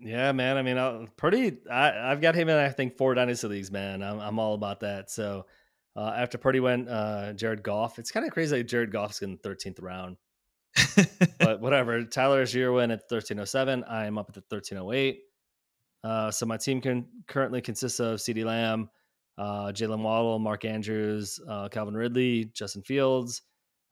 Yeah, 0.00 0.32
man. 0.32 0.56
I 0.56 0.62
mean, 0.62 0.78
i 0.78 1.06
Purdy. 1.16 1.58
I, 1.70 2.12
I've 2.12 2.20
got 2.20 2.34
him 2.34 2.48
in. 2.48 2.56
I 2.56 2.68
think 2.68 2.96
four 2.96 3.14
dynasty 3.14 3.48
leagues, 3.48 3.70
man. 3.70 4.02
I'm, 4.02 4.20
I'm 4.20 4.38
all 4.38 4.54
about 4.54 4.80
that. 4.80 5.10
So 5.10 5.46
uh, 5.96 6.12
after 6.16 6.38
Purdy 6.38 6.60
went, 6.60 6.88
uh, 6.88 7.32
Jared 7.32 7.62
Goff. 7.62 7.98
It's 7.98 8.12
kind 8.12 8.24
of 8.24 8.32
crazy. 8.32 8.56
That 8.56 8.64
Jared 8.64 8.92
Goff's 8.92 9.22
in 9.22 9.38
the 9.42 9.48
13th 9.48 9.82
round, 9.82 10.16
but 11.38 11.60
whatever. 11.60 12.04
Tyler 12.04 12.44
year 12.44 12.70
went 12.72 12.92
at 12.92 13.00
1307. 13.08 13.82
I 13.84 14.06
am 14.06 14.16
up 14.16 14.28
at 14.28 14.34
the 14.34 14.42
1308. 14.48 15.22
Uh, 16.04 16.30
so 16.30 16.46
my 16.46 16.56
team 16.56 16.80
can 16.80 17.06
currently 17.26 17.60
consists 17.60 17.98
of 17.98 18.20
CeeDee 18.20 18.44
Lamb, 18.44 18.88
uh, 19.38 19.72
Jaylen 19.72 20.02
Waddle, 20.02 20.38
Mark 20.38 20.64
Andrews, 20.64 21.40
uh, 21.48 21.68
Calvin 21.68 21.94
Ridley, 21.94 22.50
Justin 22.54 22.82
Fields, 22.82 23.42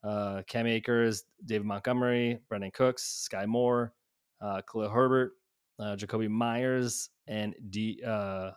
uh, 0.04 0.42
Cam 0.48 0.66
Akers, 0.66 1.24
David 1.44 1.66
Montgomery, 1.66 2.40
Brandin 2.50 2.72
Cooks, 2.72 3.02
Sky 3.04 3.46
Moore, 3.46 3.92
uh, 4.40 4.60
Khalil 4.70 4.90
Herbert, 4.90 5.32
uh, 5.78 5.96
Jakobi 5.96 6.28
Meyers, 6.28 7.10
and 7.26 7.54
D. 7.70 8.02
Uh, 8.06 8.50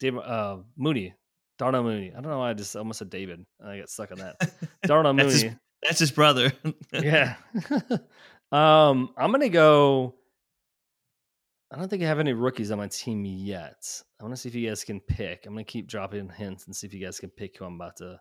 David 0.00 0.20
uh, 0.20 0.58
Mooney, 0.76 1.14
Darnell 1.58 1.82
Mooney. 1.82 2.12
I 2.16 2.20
don't 2.20 2.30
know 2.30 2.38
why 2.38 2.50
I 2.50 2.54
just 2.54 2.74
almost 2.76 3.00
said 3.00 3.10
David. 3.10 3.44
I 3.64 3.78
got 3.78 3.90
stuck 3.90 4.12
on 4.12 4.18
that. 4.18 4.36
Darnell 4.84 5.14
That's 5.14 5.32
his- 5.32 5.44
Mooney. 5.44 5.56
That's 5.82 5.98
his 6.00 6.10
brother. 6.10 6.52
yeah. 6.92 7.36
um, 8.52 9.10
I'm 9.16 9.30
gonna 9.30 9.48
go. 9.48 10.14
I 11.70 11.76
don't 11.76 11.88
think 11.88 12.02
I 12.02 12.06
have 12.06 12.18
any 12.18 12.32
rookies 12.32 12.70
on 12.70 12.78
my 12.78 12.88
team 12.88 13.24
yet. 13.24 14.02
I 14.18 14.24
want 14.24 14.34
to 14.34 14.40
see 14.40 14.48
if 14.48 14.54
you 14.54 14.68
guys 14.68 14.84
can 14.84 15.00
pick. 15.00 15.44
I'm 15.44 15.52
gonna 15.52 15.64
keep 15.64 15.86
dropping 15.86 16.28
hints 16.30 16.66
and 16.66 16.74
see 16.74 16.86
if 16.86 16.94
you 16.94 17.04
guys 17.04 17.20
can 17.20 17.30
pick 17.30 17.58
who 17.58 17.66
I'm 17.66 17.74
about 17.74 17.96
to, 17.96 18.20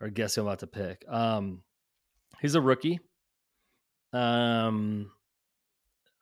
or 0.00 0.08
guess 0.08 0.34
who 0.34 0.40
I'm 0.40 0.48
about 0.48 0.58
to 0.60 0.66
pick. 0.66 1.04
Um, 1.08 1.62
he's 2.40 2.56
a 2.56 2.60
rookie. 2.60 2.98
Um, 4.12 5.12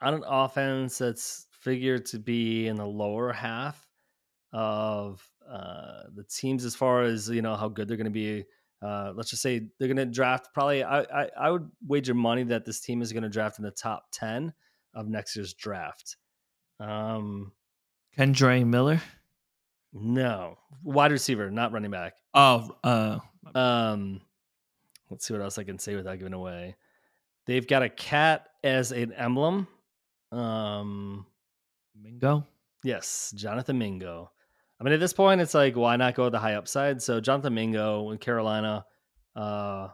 on 0.03 0.15
an 0.15 0.25
offense 0.27 0.99
that's 0.99 1.47
figured 1.51 2.05
to 2.07 2.19
be 2.19 2.69
in 2.69 2.77
the 2.77 2.87
lower 2.87 3.33
half 3.33 3.89
of 4.53 5.27
uh, 5.49 6.03
the 6.15 6.25
teams 6.25 6.65
as 6.67 6.75
far 6.77 7.03
as 7.03 7.31
you 7.31 7.41
know 7.41 7.57
how 7.57 7.69
good 7.69 7.89
they're 7.89 7.97
going 7.97 8.05
to 8.05 8.11
be 8.11 8.45
Uh, 8.81 9.13
let's 9.17 9.31
just 9.31 9.43
say 9.43 9.69
they're 9.79 9.89
going 9.89 9.97
to 9.97 10.07
draft 10.07 10.51
probably. 10.55 10.85
I, 10.85 11.01
I, 11.01 11.31
I 11.41 11.51
would 11.51 11.69
wager 11.87 12.15
money 12.15 12.45
that 12.45 12.65
this 12.65 12.81
team 12.81 13.03
is 13.03 13.13
going 13.13 13.25
to 13.25 13.29
draft 13.29 13.59
in 13.59 13.65
the 13.65 13.71
top 13.71 14.07
ten 14.13 14.53
of 14.95 15.09
next 15.09 15.37
year's 15.37 15.55
draft. 15.55 16.17
Um, 16.81 17.53
Kendre 18.17 18.67
Miller. 18.67 19.01
no, 19.93 20.57
wide 20.83 21.13
receiver, 21.13 21.51
not 21.51 21.73
running 21.73 21.91
back. 21.91 22.15
Oh, 22.35 22.77
uh, 22.85 23.19
Um, 23.55 24.21
let's 25.11 25.27
see 25.27 25.33
what 25.35 25.43
else 25.43 25.59
I 25.59 25.65
can 25.65 25.79
say 25.79 25.97
without 25.97 26.19
giving 26.19 26.33
away. 26.35 26.77
They've 27.47 27.67
got 27.67 27.83
a 27.83 27.89
cat 27.89 28.49
as 28.63 28.93
an 28.93 29.13
emblem. 29.15 29.67
Um, 30.33 31.27
Mingo. 32.01 32.47
yes, 32.85 33.33
Jonathan 33.35 33.79
Mingo. 33.79 34.31
I 34.81 34.85
mean, 34.85 34.93
at 34.93 35.01
this 35.01 35.13
point, 35.15 35.41
it's 35.41 35.55
like, 35.55 35.75
why 35.75 35.97
not 35.97 36.15
go 36.15 36.25
with 36.25 36.33
the 36.33 36.39
high 36.39 36.55
upside? 36.55 37.03
So 37.03 37.21
Jonathan 37.21 37.55
Mingo 37.55 38.11
in 38.11 38.19
Carolina. 38.19 38.85
Uh, 39.35 39.89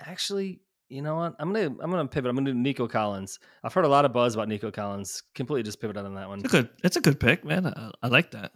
actually, 0.00 0.60
you 0.88 1.02
know 1.02 1.16
what? 1.16 1.34
I'm 1.38 1.52
gonna 1.52 1.66
I'm 1.66 1.90
gonna 1.90 2.06
pivot. 2.06 2.28
I'm 2.30 2.36
gonna 2.36 2.52
do 2.52 2.58
Nico 2.58 2.88
Collins. 2.88 3.38
I've 3.62 3.74
heard 3.74 3.84
a 3.84 3.88
lot 3.88 4.04
of 4.04 4.12
buzz 4.12 4.34
about 4.34 4.48
Nico 4.48 4.70
Collins. 4.70 5.22
Completely 5.34 5.62
just 5.62 5.80
pivoted 5.80 6.04
on 6.04 6.14
that 6.14 6.28
one. 6.28 6.38
It's 6.38 6.48
a 6.48 6.56
good. 6.56 6.70
It's 6.84 6.96
a 6.96 7.00
good 7.00 7.20
pick, 7.20 7.44
man. 7.44 7.66
I, 7.66 7.90
I 8.02 8.08
like 8.08 8.30
that. 8.32 8.52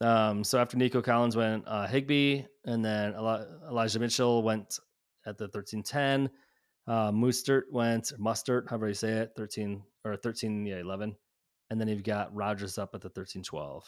Um, 0.00 0.44
so 0.44 0.58
after 0.58 0.76
Nico 0.76 1.02
Collins 1.02 1.36
went 1.36 1.64
uh, 1.66 1.86
Higbee, 1.86 2.42
and 2.64 2.84
then 2.84 3.14
Elijah 3.14 3.98
Mitchell 3.98 4.42
went 4.42 4.78
at 5.26 5.38
the 5.38 5.48
thirteen 5.48 5.82
ten. 5.82 6.30
Uh, 6.86 7.12
Mostert 7.12 7.64
went 7.70 8.12
Mustard, 8.18 8.66
however 8.68 8.88
you 8.88 8.94
say 8.94 9.12
it, 9.12 9.32
thirteen 9.36 9.82
or 10.04 10.16
thirteen, 10.16 10.66
yeah, 10.66 10.78
eleven, 10.78 11.14
and 11.70 11.80
then 11.80 11.88
you've 11.88 12.02
got 12.02 12.34
Rogers 12.34 12.78
up 12.78 12.94
at 12.94 13.00
the 13.00 13.10
thirteen 13.10 13.42
twelve. 13.42 13.84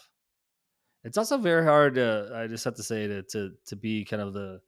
It's 1.03 1.17
also 1.17 1.37
very 1.37 1.65
hard. 1.65 1.95
To, 1.95 2.31
I 2.33 2.47
just 2.47 2.63
have 2.63 2.75
to 2.75 2.83
say 2.83 3.07
to 3.07 3.23
to 3.23 3.51
to 3.67 3.75
be 3.75 4.05
kind 4.05 4.21
of 4.21 4.33
the 4.33 4.61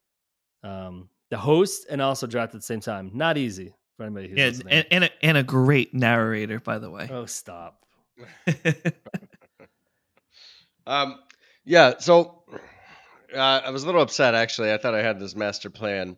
um, 0.63 1.09
the 1.29 1.37
host 1.37 1.85
and 1.89 2.01
also 2.01 2.27
draft 2.27 2.53
at 2.53 2.61
the 2.61 2.65
same 2.65 2.79
time. 2.81 3.11
Not 3.13 3.37
easy 3.37 3.73
for 3.97 4.03
anybody 4.03 4.29
who's 4.29 4.37
Yeah, 4.37 4.45
listening. 4.47 4.73
and 4.73 4.85
and 4.91 5.03
a, 5.05 5.09
and 5.25 5.37
a 5.37 5.43
great 5.43 5.93
narrator, 5.93 6.59
by 6.59 6.77
the 6.79 6.89
way. 6.89 7.07
oh, 7.11 7.25
stop. 7.25 7.83
Um, 10.87 11.19
yeah. 11.63 11.95
So 11.97 12.43
uh, 13.35 13.39
I 13.39 13.71
was 13.71 13.83
a 13.83 13.85
little 13.87 14.01
upset 14.01 14.35
actually. 14.35 14.71
I 14.71 14.77
thought 14.77 14.93
I 14.93 15.01
had 15.01 15.19
this 15.19 15.35
master 15.35 15.69
plan. 15.69 16.17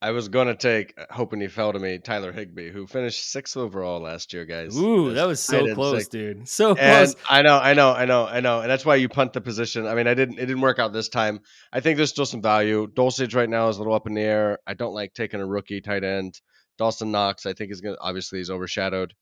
I 0.00 0.12
was 0.12 0.28
going 0.28 0.46
to 0.46 0.54
take, 0.54 0.94
uh, 0.96 1.06
hoping 1.10 1.40
he 1.40 1.48
fell 1.48 1.72
to 1.72 1.78
me, 1.78 1.98
Tyler 1.98 2.30
Higbee, 2.30 2.70
who 2.70 2.86
finished 2.86 3.30
sixth 3.32 3.56
overall 3.56 4.00
last 4.00 4.32
year, 4.32 4.44
guys. 4.44 4.76
Ooh, 4.76 5.12
that 5.14 5.26
was 5.26 5.40
so 5.42 5.74
close, 5.74 6.02
six. 6.02 6.08
dude. 6.08 6.48
So 6.48 6.70
And 6.76 6.78
close. 6.78 7.16
I 7.28 7.42
know, 7.42 7.58
I 7.58 7.74
know, 7.74 7.90
I 7.90 8.04
know, 8.04 8.24
I 8.24 8.38
know, 8.38 8.60
and 8.60 8.70
that's 8.70 8.86
why 8.86 8.94
you 8.94 9.08
punt 9.08 9.32
the 9.32 9.40
position. 9.40 9.86
I 9.86 9.96
mean, 9.96 10.06
I 10.06 10.14
didn't, 10.14 10.38
it 10.38 10.46
didn't 10.46 10.60
work 10.60 10.78
out 10.78 10.92
this 10.92 11.08
time. 11.08 11.40
I 11.72 11.80
think 11.80 11.96
there's 11.96 12.10
still 12.10 12.26
some 12.26 12.42
value. 12.42 12.86
Dulcich 12.86 13.34
right 13.34 13.48
now 13.48 13.68
is 13.68 13.76
a 13.76 13.80
little 13.80 13.94
up 13.94 14.06
in 14.06 14.14
the 14.14 14.22
air. 14.22 14.58
I 14.66 14.74
don't 14.74 14.94
like 14.94 15.14
taking 15.14 15.40
a 15.40 15.46
rookie 15.46 15.80
tight 15.80 16.04
end. 16.04 16.40
Dawson 16.78 17.10
Knox, 17.10 17.44
I 17.44 17.52
think 17.54 17.72
is 17.72 17.80
going 17.80 17.96
to 17.96 18.00
obviously 18.00 18.38
he's 18.38 18.50
overshadowed 18.50 19.14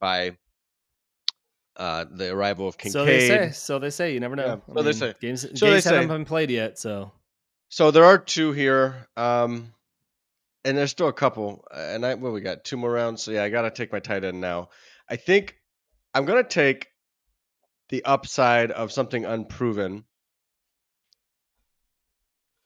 by 0.00 0.36
uh, 1.76 2.04
the 2.10 2.32
arrival 2.32 2.66
of 2.66 2.76
Kincaid. 2.76 2.92
So 2.92 3.04
they 3.04 3.28
say. 3.28 3.50
So 3.52 3.78
they 3.78 3.90
say. 3.90 4.12
You 4.12 4.18
never 4.18 4.34
know. 4.34 4.60
Yeah, 4.66 4.74
so 4.74 4.82
they 4.82 4.92
say. 4.92 5.14
Games, 5.20 5.42
So 5.42 5.48
games 5.68 5.84
they 5.84 5.94
haven't 5.94 6.08
been 6.08 6.24
played 6.24 6.50
yet. 6.50 6.80
So 6.80 7.12
So 7.68 7.90
there 7.90 8.04
are 8.04 8.18
two 8.18 8.52
here, 8.52 9.06
um, 9.16 9.72
and 10.66 10.76
there's 10.76 10.90
still 10.90 11.08
a 11.08 11.12
couple. 11.12 11.64
uh, 11.74 11.78
And 11.78 12.04
I 12.04 12.14
well, 12.14 12.32
we 12.32 12.40
got 12.42 12.64
two 12.64 12.76
more 12.76 12.90
rounds. 12.92 13.22
So 13.22 13.30
yeah, 13.30 13.44
I 13.44 13.48
gotta 13.48 13.70
take 13.70 13.92
my 13.92 14.00
tight 14.00 14.24
end 14.24 14.40
now. 14.40 14.68
I 15.08 15.16
think 15.16 15.56
I'm 16.12 16.24
gonna 16.26 16.44
take 16.44 16.88
the 17.88 18.04
upside 18.04 18.70
of 18.72 18.92
something 18.92 19.24
unproven, 19.24 20.04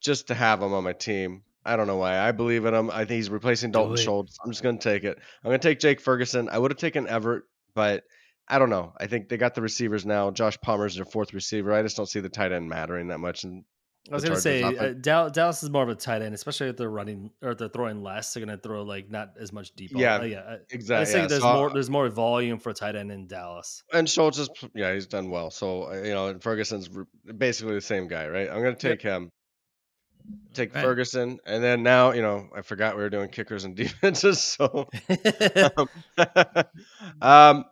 just 0.00 0.28
to 0.28 0.34
have 0.34 0.62
him 0.62 0.72
on 0.72 0.84
my 0.84 0.92
team. 0.92 1.42
I 1.64 1.76
don't 1.76 1.86
know 1.86 1.98
why. 1.98 2.18
I 2.18 2.32
believe 2.32 2.64
in 2.64 2.72
him. 2.74 2.90
I 2.90 2.98
think 3.04 3.10
he's 3.10 3.28
replacing 3.30 3.70
Dalton. 3.70 3.96
Schultz. 4.02 4.38
I'm 4.42 4.50
just 4.50 4.62
gonna 4.62 4.78
take 4.78 5.04
it. 5.04 5.18
I'm 5.44 5.48
gonna 5.50 5.58
take 5.58 5.78
Jake 5.78 6.00
Ferguson. 6.00 6.48
I 6.48 6.58
would 6.58 6.70
have 6.70 6.78
taken 6.78 7.06
Everett, 7.06 7.44
but 7.74 8.04
I 8.48 8.58
don't 8.58 8.70
know. 8.70 8.94
I 8.98 9.06
think 9.06 9.28
they 9.28 9.36
got 9.36 9.54
the 9.54 9.62
receivers 9.62 10.06
now. 10.06 10.30
Josh 10.30 10.58
Palmer's 10.60 10.96
their 10.96 11.04
fourth 11.04 11.34
receiver. 11.34 11.72
I 11.72 11.82
just 11.82 11.96
don't 11.96 12.08
see 12.08 12.20
the 12.20 12.30
tight 12.30 12.52
end 12.52 12.68
mattering 12.68 13.08
that 13.08 13.18
much. 13.18 13.44
And 13.44 13.64
I 14.10 14.14
was 14.14 14.24
going 14.24 14.34
to 14.34 14.40
say 14.40 14.62
uh. 14.62 14.92
Dallas 14.94 15.62
is 15.62 15.70
more 15.70 15.82
of 15.82 15.88
a 15.88 15.94
tight 15.94 16.22
end, 16.22 16.34
especially 16.34 16.68
if 16.68 16.76
they're 16.76 16.90
running 16.90 17.30
or 17.42 17.50
if 17.52 17.58
they're 17.58 17.68
throwing 17.68 18.02
less. 18.02 18.32
They're 18.32 18.44
going 18.44 18.56
to 18.56 18.62
throw 18.62 18.82
like 18.82 19.10
not 19.10 19.34
as 19.38 19.52
much 19.52 19.72
deep. 19.76 19.92
Yeah, 19.94 20.16
Uh, 20.16 20.22
yeah. 20.24 20.38
I- 20.40 20.52
I 20.54 20.58
exactly. 20.70 21.12
think 21.12 21.22
yeah. 21.22 21.26
there's 21.28 21.42
So, 21.42 21.52
more. 21.54 21.70
There's 21.70 21.90
more 21.90 22.08
volume 22.08 22.58
for 22.58 22.70
a 22.70 22.74
tight 22.74 22.96
end 22.96 23.12
in 23.12 23.26
Dallas. 23.26 23.82
And 23.92 24.08
Schultz 24.08 24.38
is, 24.38 24.48
yeah, 24.74 24.92
he's 24.94 25.06
done 25.06 25.30
well. 25.30 25.50
So, 25.50 25.90
uh, 25.92 25.96
you 26.02 26.14
know, 26.14 26.36
Ferguson's 26.40 26.88
basically 27.36 27.74
the 27.74 27.80
same 27.80 28.08
guy, 28.08 28.26
right? 28.28 28.48
I'm 28.48 28.62
going 28.62 28.74
to 28.74 28.88
take 28.88 29.02
him, 29.02 29.30
take 30.54 30.74
Right. 30.74 30.82
Ferguson. 30.82 31.38
And 31.44 31.62
then 31.62 31.82
now, 31.82 32.12
you 32.12 32.22
know, 32.22 32.48
I 32.56 32.62
forgot 32.62 32.96
we 32.96 33.02
were 33.02 33.10
doing 33.10 33.28
kickers 33.28 33.64
and 33.64 33.76
defenses. 33.76 34.40
So, 34.40 34.88
um, 35.76 35.88
um, 37.22 37.64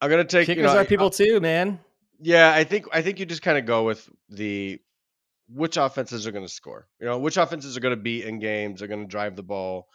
I'm 0.00 0.10
going 0.10 0.18
to 0.18 0.24
take, 0.24 0.46
Kickers 0.46 0.56
you 0.56 0.62
know, 0.62 0.76
are 0.76 0.80
I- 0.80 0.86
people 0.86 1.10
too, 1.10 1.40
man. 1.40 1.80
yeah, 2.20 2.52
I 2.54 2.64
think, 2.64 2.86
I 2.92 3.02
think 3.02 3.18
you 3.18 3.26
just 3.26 3.42
kind 3.42 3.58
of 3.58 3.66
go 3.66 3.84
with 3.84 4.08
the, 4.28 4.80
which 5.48 5.76
offenses 5.76 6.26
are 6.26 6.32
going 6.32 6.44
to 6.44 6.52
score, 6.52 6.86
you 7.00 7.06
know, 7.06 7.18
which 7.18 7.36
offenses 7.36 7.76
are 7.76 7.80
going 7.80 7.96
to 7.96 8.02
be 8.02 8.22
in 8.22 8.38
games, 8.38 8.82
are 8.82 8.86
going 8.86 9.02
to 9.02 9.10
drive 9.10 9.36
the 9.36 9.42
ball, 9.42 9.88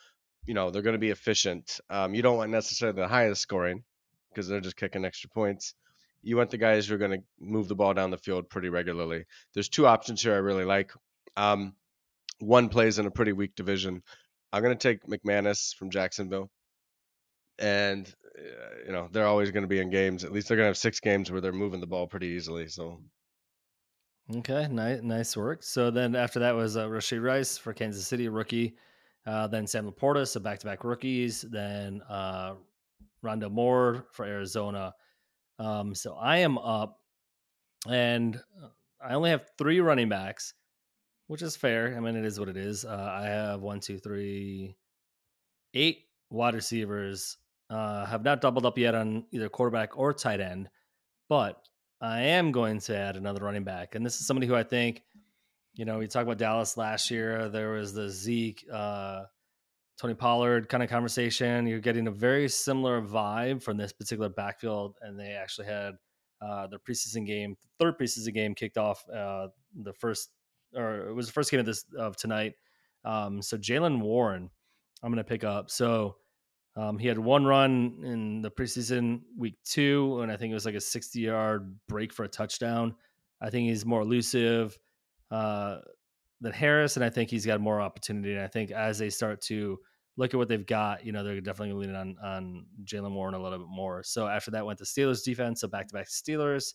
you 0.45 0.53
know, 0.53 0.69
they're 0.69 0.81
going 0.81 0.93
to 0.93 0.99
be 0.99 1.09
efficient. 1.09 1.79
Um, 1.89 2.13
you 2.13 2.21
don't 2.21 2.37
want 2.37 2.51
necessarily 2.51 2.99
the 2.99 3.07
highest 3.07 3.41
scoring 3.41 3.83
because 4.29 4.47
they're 4.47 4.61
just 4.61 4.77
kicking 4.77 5.05
extra 5.05 5.29
points. 5.29 5.73
You 6.21 6.37
want 6.37 6.49
the 6.49 6.57
guys 6.57 6.87
who 6.87 6.95
are 6.95 6.99
going 6.99 7.19
to 7.19 7.23
move 7.39 7.67
the 7.67 7.75
ball 7.75 7.93
down 7.93 8.11
the 8.11 8.17
field 8.17 8.49
pretty 8.49 8.69
regularly. 8.69 9.25
There's 9.53 9.69
two 9.69 9.87
options 9.87 10.21
here 10.21 10.33
I 10.33 10.37
really 10.37 10.65
like. 10.65 10.91
Um, 11.37 11.75
one 12.39 12.69
plays 12.69 12.99
in 12.99 13.05
a 13.05 13.11
pretty 13.11 13.31
weak 13.31 13.55
division. 13.55 14.03
I'm 14.51 14.63
going 14.63 14.77
to 14.77 14.87
take 14.87 15.05
McManus 15.05 15.75
from 15.75 15.91
Jacksonville. 15.91 16.49
And, 17.57 18.07
uh, 18.37 18.85
you 18.85 18.91
know, 18.91 19.09
they're 19.11 19.27
always 19.27 19.51
going 19.51 19.63
to 19.63 19.67
be 19.67 19.79
in 19.79 19.89
games. 19.89 20.23
At 20.23 20.31
least 20.31 20.47
they're 20.47 20.57
going 20.57 20.65
to 20.65 20.69
have 20.69 20.77
six 20.77 20.99
games 20.99 21.31
where 21.31 21.41
they're 21.41 21.51
moving 21.51 21.81
the 21.81 21.87
ball 21.87 22.07
pretty 22.07 22.27
easily. 22.27 22.67
So, 22.67 23.01
Okay, 24.37 24.67
nice, 24.69 25.01
nice 25.01 25.35
work. 25.35 25.63
So 25.63 25.89
then 25.89 26.15
after 26.15 26.39
that 26.39 26.53
was 26.55 26.77
uh, 26.77 26.85
Rasheed 26.85 27.23
Rice 27.23 27.57
for 27.57 27.73
Kansas 27.73 28.05
City, 28.05 28.29
rookie. 28.29 28.75
Uh, 29.25 29.47
then 29.47 29.65
Sam 29.65 29.91
Laporta, 29.91 30.27
so 30.27 30.39
back-to-back 30.39 30.83
rookies. 30.83 31.41
Then 31.41 32.01
uh, 32.07 32.53
Rondo 33.23 33.49
Moore 33.49 34.05
for 34.11 34.25
Arizona. 34.25 34.93
Um, 35.57 35.95
so 35.95 36.13
I 36.13 36.37
am 36.37 36.57
up, 36.59 36.99
and 37.87 38.35
uh, 38.63 38.67
I 39.03 39.15
only 39.15 39.31
have 39.31 39.49
three 39.57 39.79
running 39.81 40.09
backs, 40.09 40.53
which 41.27 41.41
is 41.41 41.55
fair. 41.55 41.95
I 41.97 41.99
mean, 41.99 42.15
it 42.15 42.23
is 42.23 42.39
what 42.39 42.49
it 42.49 42.57
is. 42.57 42.85
Uh, 42.85 43.11
I 43.11 43.25
have 43.25 43.61
one, 43.61 43.79
two, 43.79 43.97
three, 43.97 44.75
eight 45.73 46.05
wide 46.29 46.53
receivers. 46.53 47.37
Uh, 47.69 48.05
have 48.05 48.23
not 48.23 48.41
doubled 48.41 48.65
up 48.65 48.77
yet 48.77 48.95
on 48.95 49.25
either 49.31 49.49
quarterback 49.49 49.97
or 49.97 50.13
tight 50.13 50.39
end, 50.39 50.69
but 51.27 51.61
I 52.01 52.21
am 52.21 52.51
going 52.51 52.79
to 52.81 52.95
add 52.95 53.17
another 53.17 53.43
running 53.43 53.63
back, 53.63 53.95
and 53.95 54.05
this 54.05 54.19
is 54.19 54.25
somebody 54.25 54.47
who 54.47 54.55
I 54.55 54.63
think, 54.63 55.03
you 55.73 55.85
know, 55.85 55.99
we 55.99 56.07
talked 56.07 56.23
about 56.23 56.37
Dallas 56.37 56.77
last 56.77 57.11
year. 57.11 57.49
There 57.49 57.71
was 57.71 57.93
the 57.93 58.09
Zeke, 58.09 58.65
uh, 58.71 59.23
Tony 59.97 60.13
Pollard 60.13 60.69
kind 60.69 60.81
of 60.81 60.89
conversation. 60.89 61.67
You're 61.67 61.81
getting 61.81 62.07
a 62.07 62.11
very 62.11 62.47
similar 62.47 63.01
vibe 63.01 63.61
from 63.61 63.75
this 63.75 63.91
particular 63.91 64.29
backfield, 64.29 64.95
and 65.01 65.19
they 65.19 65.31
actually 65.31 65.67
had 65.67 65.95
uh, 66.41 66.67
their 66.67 66.79
preseason 66.79 67.25
game, 67.25 67.57
third 67.79 67.99
preseason 67.99 68.33
game, 68.33 68.55
kicked 68.55 68.77
off 68.77 69.03
uh, 69.09 69.47
the 69.83 69.93
first, 69.93 70.29
or 70.73 71.09
it 71.09 71.13
was 71.13 71.27
the 71.27 71.33
first 71.33 71.51
game 71.51 71.59
of 71.59 71.65
this 71.65 71.83
of 71.97 72.15
tonight. 72.15 72.53
Um, 73.03 73.41
so 73.41 73.57
Jaylen 73.57 73.99
Warren, 73.99 74.49
I'm 75.03 75.11
going 75.11 75.17
to 75.17 75.29
pick 75.29 75.43
up. 75.43 75.69
So 75.69 76.15
um, 76.75 76.97
he 76.97 77.07
had 77.07 77.17
one 77.17 77.45
run 77.45 77.99
in 78.03 78.41
the 78.41 78.51
preseason 78.51 79.21
week 79.37 79.55
two, 79.63 80.19
and 80.21 80.31
I 80.31 80.37
think 80.37 80.51
it 80.51 80.53
was 80.53 80.65
like 80.65 80.75
a 80.75 80.81
60 80.81 81.19
yard 81.19 81.75
break 81.87 82.13
for 82.13 82.23
a 82.23 82.29
touchdown. 82.29 82.95
I 83.41 83.49
think 83.49 83.69
he's 83.69 83.85
more 83.85 84.01
elusive 84.01 84.77
uh, 85.31 85.79
than 86.41 86.51
Harris, 86.51 86.95
and 86.95 87.03
I 87.03 87.09
think 87.09 87.29
he's 87.29 87.45
got 87.45 87.59
more 87.59 87.81
opportunity. 87.81 88.33
And 88.33 88.41
I 88.41 88.47
think 88.47 88.71
as 88.71 88.99
they 88.99 89.09
start 89.09 89.41
to 89.43 89.79
look 90.17 90.33
at 90.33 90.37
what 90.37 90.47
they've 90.47 90.65
got, 90.65 91.05
you 91.05 91.11
know, 91.11 91.23
they're 91.23 91.41
definitely 91.41 91.73
leaning 91.73 91.95
on 91.95 92.15
on 92.23 92.65
Jaylen 92.83 93.13
Warren 93.13 93.33
a 93.33 93.41
little 93.41 93.59
bit 93.59 93.67
more. 93.69 94.03
So 94.03 94.27
after 94.27 94.51
that, 94.51 94.65
went 94.65 94.79
to 94.79 94.85
Steelers 94.85 95.23
defense, 95.23 95.61
so 95.61 95.67
back 95.67 95.87
to 95.87 95.93
back 95.93 96.07
Steelers, 96.07 96.73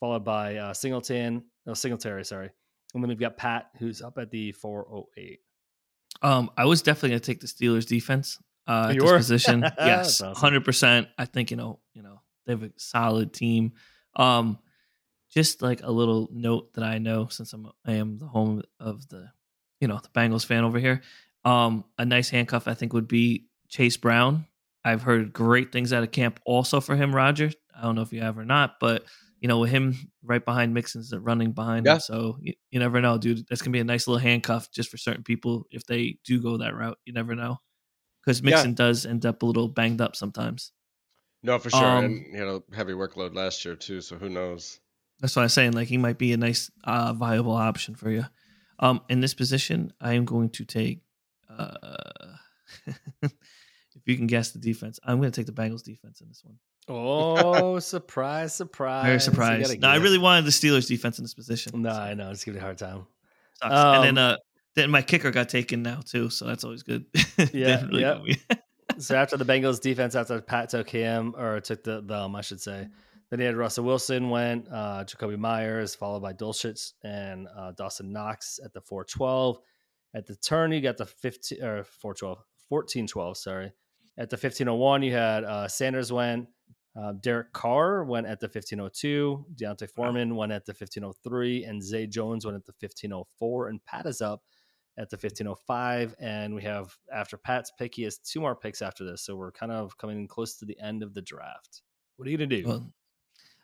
followed 0.00 0.24
by 0.24 0.56
uh, 0.56 0.74
Singleton, 0.74 1.44
no 1.66 1.74
Singletary, 1.74 2.24
sorry, 2.24 2.50
and 2.94 3.02
then 3.02 3.08
we've 3.08 3.18
got 3.18 3.36
Pat, 3.36 3.70
who's 3.78 4.02
up 4.02 4.18
at 4.18 4.30
the 4.30 4.52
408. 4.52 5.40
Um, 6.20 6.50
I 6.56 6.64
was 6.66 6.82
definitely 6.82 7.10
gonna 7.10 7.20
take 7.20 7.40
the 7.40 7.46
Steelers 7.46 7.86
defense 7.86 8.38
uh, 8.68 8.88
at 8.90 8.98
this 8.98 9.12
position. 9.12 9.60
That's 9.60 9.74
yes, 9.78 10.20
awesome. 10.20 10.34
hundred 10.40 10.64
percent. 10.64 11.08
I 11.18 11.24
think 11.24 11.50
you 11.50 11.56
know, 11.56 11.80
you 11.94 12.02
know, 12.02 12.20
they 12.46 12.52
have 12.52 12.62
a 12.62 12.70
solid 12.76 13.32
team. 13.32 13.72
Um, 14.16 14.58
just 15.30 15.60
like 15.62 15.82
a 15.82 15.90
little 15.90 16.28
note 16.32 16.72
that 16.74 16.84
I 16.84 16.98
know 16.98 17.28
since 17.28 17.52
I'm 17.52 17.70
I 17.86 17.92
am 17.94 18.18
the 18.18 18.26
home 18.26 18.62
of 18.80 19.08
the, 19.08 19.28
you 19.80 19.88
know, 19.88 19.98
the 20.02 20.08
Bengals 20.08 20.44
fan 20.46 20.64
over 20.64 20.78
here. 20.78 21.02
Um, 21.44 21.84
a 21.98 22.04
nice 22.04 22.28
handcuff 22.30 22.66
I 22.68 22.74
think 22.74 22.92
would 22.92 23.08
be 23.08 23.46
Chase 23.68 23.96
Brown. 23.96 24.46
I've 24.84 25.02
heard 25.02 25.32
great 25.32 25.70
things 25.72 25.92
out 25.92 26.02
of 26.02 26.12
camp 26.12 26.40
also 26.46 26.80
for 26.80 26.96
him, 26.96 27.14
Roger. 27.14 27.50
I 27.76 27.82
don't 27.82 27.94
know 27.94 28.02
if 28.02 28.12
you 28.12 28.22
have 28.22 28.38
or 28.38 28.44
not, 28.44 28.76
but 28.80 29.04
you 29.40 29.46
know, 29.48 29.58
with 29.60 29.70
him 29.70 29.94
right 30.24 30.44
behind 30.44 30.74
Mixon's 30.74 31.12
running 31.14 31.52
behind 31.52 31.86
Yeah. 31.86 31.94
him. 31.94 32.00
So 32.00 32.38
you, 32.40 32.54
you 32.70 32.80
never 32.80 33.00
know, 33.00 33.18
dude. 33.18 33.46
That's 33.48 33.60
gonna 33.62 33.72
be 33.72 33.78
a 33.80 33.84
nice 33.84 34.08
little 34.08 34.18
handcuff 34.18 34.70
just 34.72 34.90
for 34.90 34.96
certain 34.96 35.22
people 35.22 35.66
if 35.70 35.84
they 35.84 36.18
do 36.24 36.40
go 36.42 36.56
that 36.56 36.74
route. 36.74 36.98
You 37.04 37.12
never 37.12 37.34
know. 37.36 37.58
Because 38.24 38.40
Yeah. 38.40 38.50
Mixon 38.50 38.74
does 38.74 39.06
end 39.06 39.24
up 39.26 39.42
a 39.42 39.46
little 39.46 39.68
banged 39.68 40.00
up 40.00 40.16
sometimes. 40.16 40.72
No, 41.42 41.58
for 41.58 41.70
sure. 41.70 41.84
Um, 41.84 42.04
and 42.04 42.26
you 42.32 42.38
know, 42.40 42.64
heavy 42.74 42.92
workload 42.92 43.34
last 43.34 43.64
year 43.64 43.76
too. 43.76 44.00
So 44.00 44.16
who 44.16 44.28
knows? 44.28 44.80
That's 45.20 45.34
what 45.36 45.42
I'm 45.42 45.48
saying. 45.48 45.72
Like 45.72 45.88
he 45.88 45.98
might 45.98 46.18
be 46.18 46.32
a 46.32 46.36
nice 46.36 46.70
uh 46.84 47.12
viable 47.12 47.52
option 47.52 47.94
for 47.94 48.10
you. 48.10 48.24
Um 48.80 49.00
in 49.08 49.20
this 49.20 49.34
position, 49.34 49.92
I 50.00 50.14
am 50.14 50.24
going 50.24 50.50
to 50.50 50.64
take 50.64 51.00
uh 51.48 51.74
if 53.22 53.32
you 54.06 54.16
can 54.16 54.26
guess 54.26 54.50
the 54.50 54.58
defense, 54.58 54.98
I'm 55.04 55.18
gonna 55.18 55.30
take 55.30 55.46
the 55.46 55.52
Bengals 55.52 55.82
defense 55.84 56.20
in 56.20 56.28
this 56.28 56.42
one. 56.44 56.58
Oh, 56.90 57.78
surprise, 57.78 58.54
surprise. 58.62 59.04
Very 59.04 59.20
surprised. 59.20 59.80
No, 59.80 59.88
I 59.88 59.96
really 59.96 60.18
wanted 60.18 60.44
the 60.44 60.50
Steelers 60.50 60.88
defense 60.88 61.18
in 61.18 61.24
this 61.24 61.34
position. 61.34 61.82
No, 61.82 61.92
so 61.92 61.96
I 62.00 62.14
know. 62.14 62.30
Just 62.30 62.44
give 62.46 62.54
me 62.54 62.60
a 62.60 62.62
hard 62.62 62.78
time. 62.78 63.06
sucks. 63.62 63.72
and 63.74 64.04
then 64.04 64.18
Um, 64.18 64.32
uh 64.34 64.36
then 64.74 64.90
my 64.90 65.02
kicker 65.02 65.30
got 65.30 65.48
taken 65.48 65.82
now 65.82 66.00
too, 66.04 66.30
so 66.30 66.46
that's 66.46 66.64
always 66.64 66.82
good. 66.82 67.06
Yeah, 67.52 67.84
really 67.86 68.00
yeah. 68.00 68.56
so 68.98 69.16
after 69.16 69.36
the 69.36 69.44
Bengals 69.44 69.80
defense, 69.80 70.14
after 70.14 70.40
Pat 70.40 70.70
took 70.70 70.90
him 70.90 71.34
or 71.36 71.60
took 71.60 71.84
the 71.84 72.00
them, 72.00 72.34
I 72.34 72.40
should 72.40 72.60
say. 72.60 72.88
Then 73.30 73.40
he 73.40 73.46
had 73.46 73.56
Russell 73.56 73.84
Wilson 73.84 74.30
went, 74.30 74.68
uh, 74.72 75.04
Jakobi 75.04 75.38
Meyers, 75.38 75.94
followed 75.94 76.22
by 76.22 76.32
Dulcich 76.32 76.92
and 77.04 77.46
uh, 77.56 77.72
Dawson 77.72 78.10
Knox 78.10 78.58
at 78.64 78.72
the 78.72 78.80
412. 78.80 79.58
At 80.14 80.26
the 80.26 80.36
turn, 80.36 80.72
you 80.72 80.80
got 80.80 80.96
the 80.96 81.04
15 81.04 81.62
or 81.62 81.84
412, 81.84 82.38
1412, 82.68 83.36
sorry. 83.36 83.72
At 84.16 84.30
the 84.30 84.36
1501, 84.36 85.02
you 85.02 85.12
had 85.12 85.44
uh, 85.44 85.68
Sanders 85.68 86.10
went, 86.10 86.48
uh, 86.98 87.12
Derek 87.20 87.52
Carr 87.52 88.02
went 88.04 88.26
at 88.26 88.40
the 88.40 88.46
1502, 88.46 89.44
D'Onta 89.54 89.88
Foreman 89.90 90.34
went 90.34 90.50
at 90.50 90.64
the 90.64 90.72
1503, 90.72 91.64
and 91.64 91.82
Zay 91.82 92.06
Jones 92.06 92.44
went 92.46 92.56
at 92.56 92.64
the 92.64 92.72
1504. 92.80 93.68
And 93.68 93.84
Pat 93.84 94.06
is 94.06 94.20
up 94.20 94.42
at 94.98 95.08
the 95.08 95.16
1505 95.16 96.14
and 96.18 96.54
we 96.54 96.62
have 96.62 96.94
after 97.12 97.36
pat's 97.36 97.72
pick 97.78 97.94
he 97.94 98.02
has 98.02 98.18
two 98.18 98.40
more 98.40 98.54
picks 98.56 98.82
after 98.82 99.04
this 99.04 99.22
so 99.22 99.36
we're 99.36 99.52
kind 99.52 99.72
of 99.72 99.96
coming 99.96 100.26
close 100.26 100.56
to 100.56 100.64
the 100.64 100.78
end 100.80 101.02
of 101.02 101.14
the 101.14 101.22
draft 101.22 101.82
what 102.16 102.26
are 102.26 102.30
you 102.30 102.36
gonna 102.36 102.48
do 102.48 102.66
Well, 102.66 102.92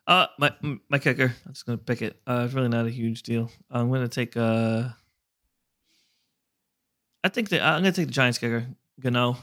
uh, 0.07 0.27
my 0.39 0.53
my 0.91 0.99
kicker. 0.99 1.35
I'm 1.47 1.53
just 1.55 1.65
gonna 1.65 1.79
pick 1.79 2.03
it. 2.03 2.21
Uh, 2.27 2.43
it's 2.45 2.53
really 2.53 2.69
not 2.69 2.85
a 2.85 2.91
huge 2.91 3.23
deal. 3.23 3.51
I'm 3.71 3.91
gonna 3.91 4.07
take 4.07 4.37
uh, 4.37 4.91
I 7.23 7.29
think 7.31 7.49
that 7.49 7.63
I'm 7.63 7.81
gonna 7.81 7.93
take 7.93 8.09
the 8.09 8.13
Giants 8.13 8.39
kicker. 8.39 8.67
Gano 9.01 9.39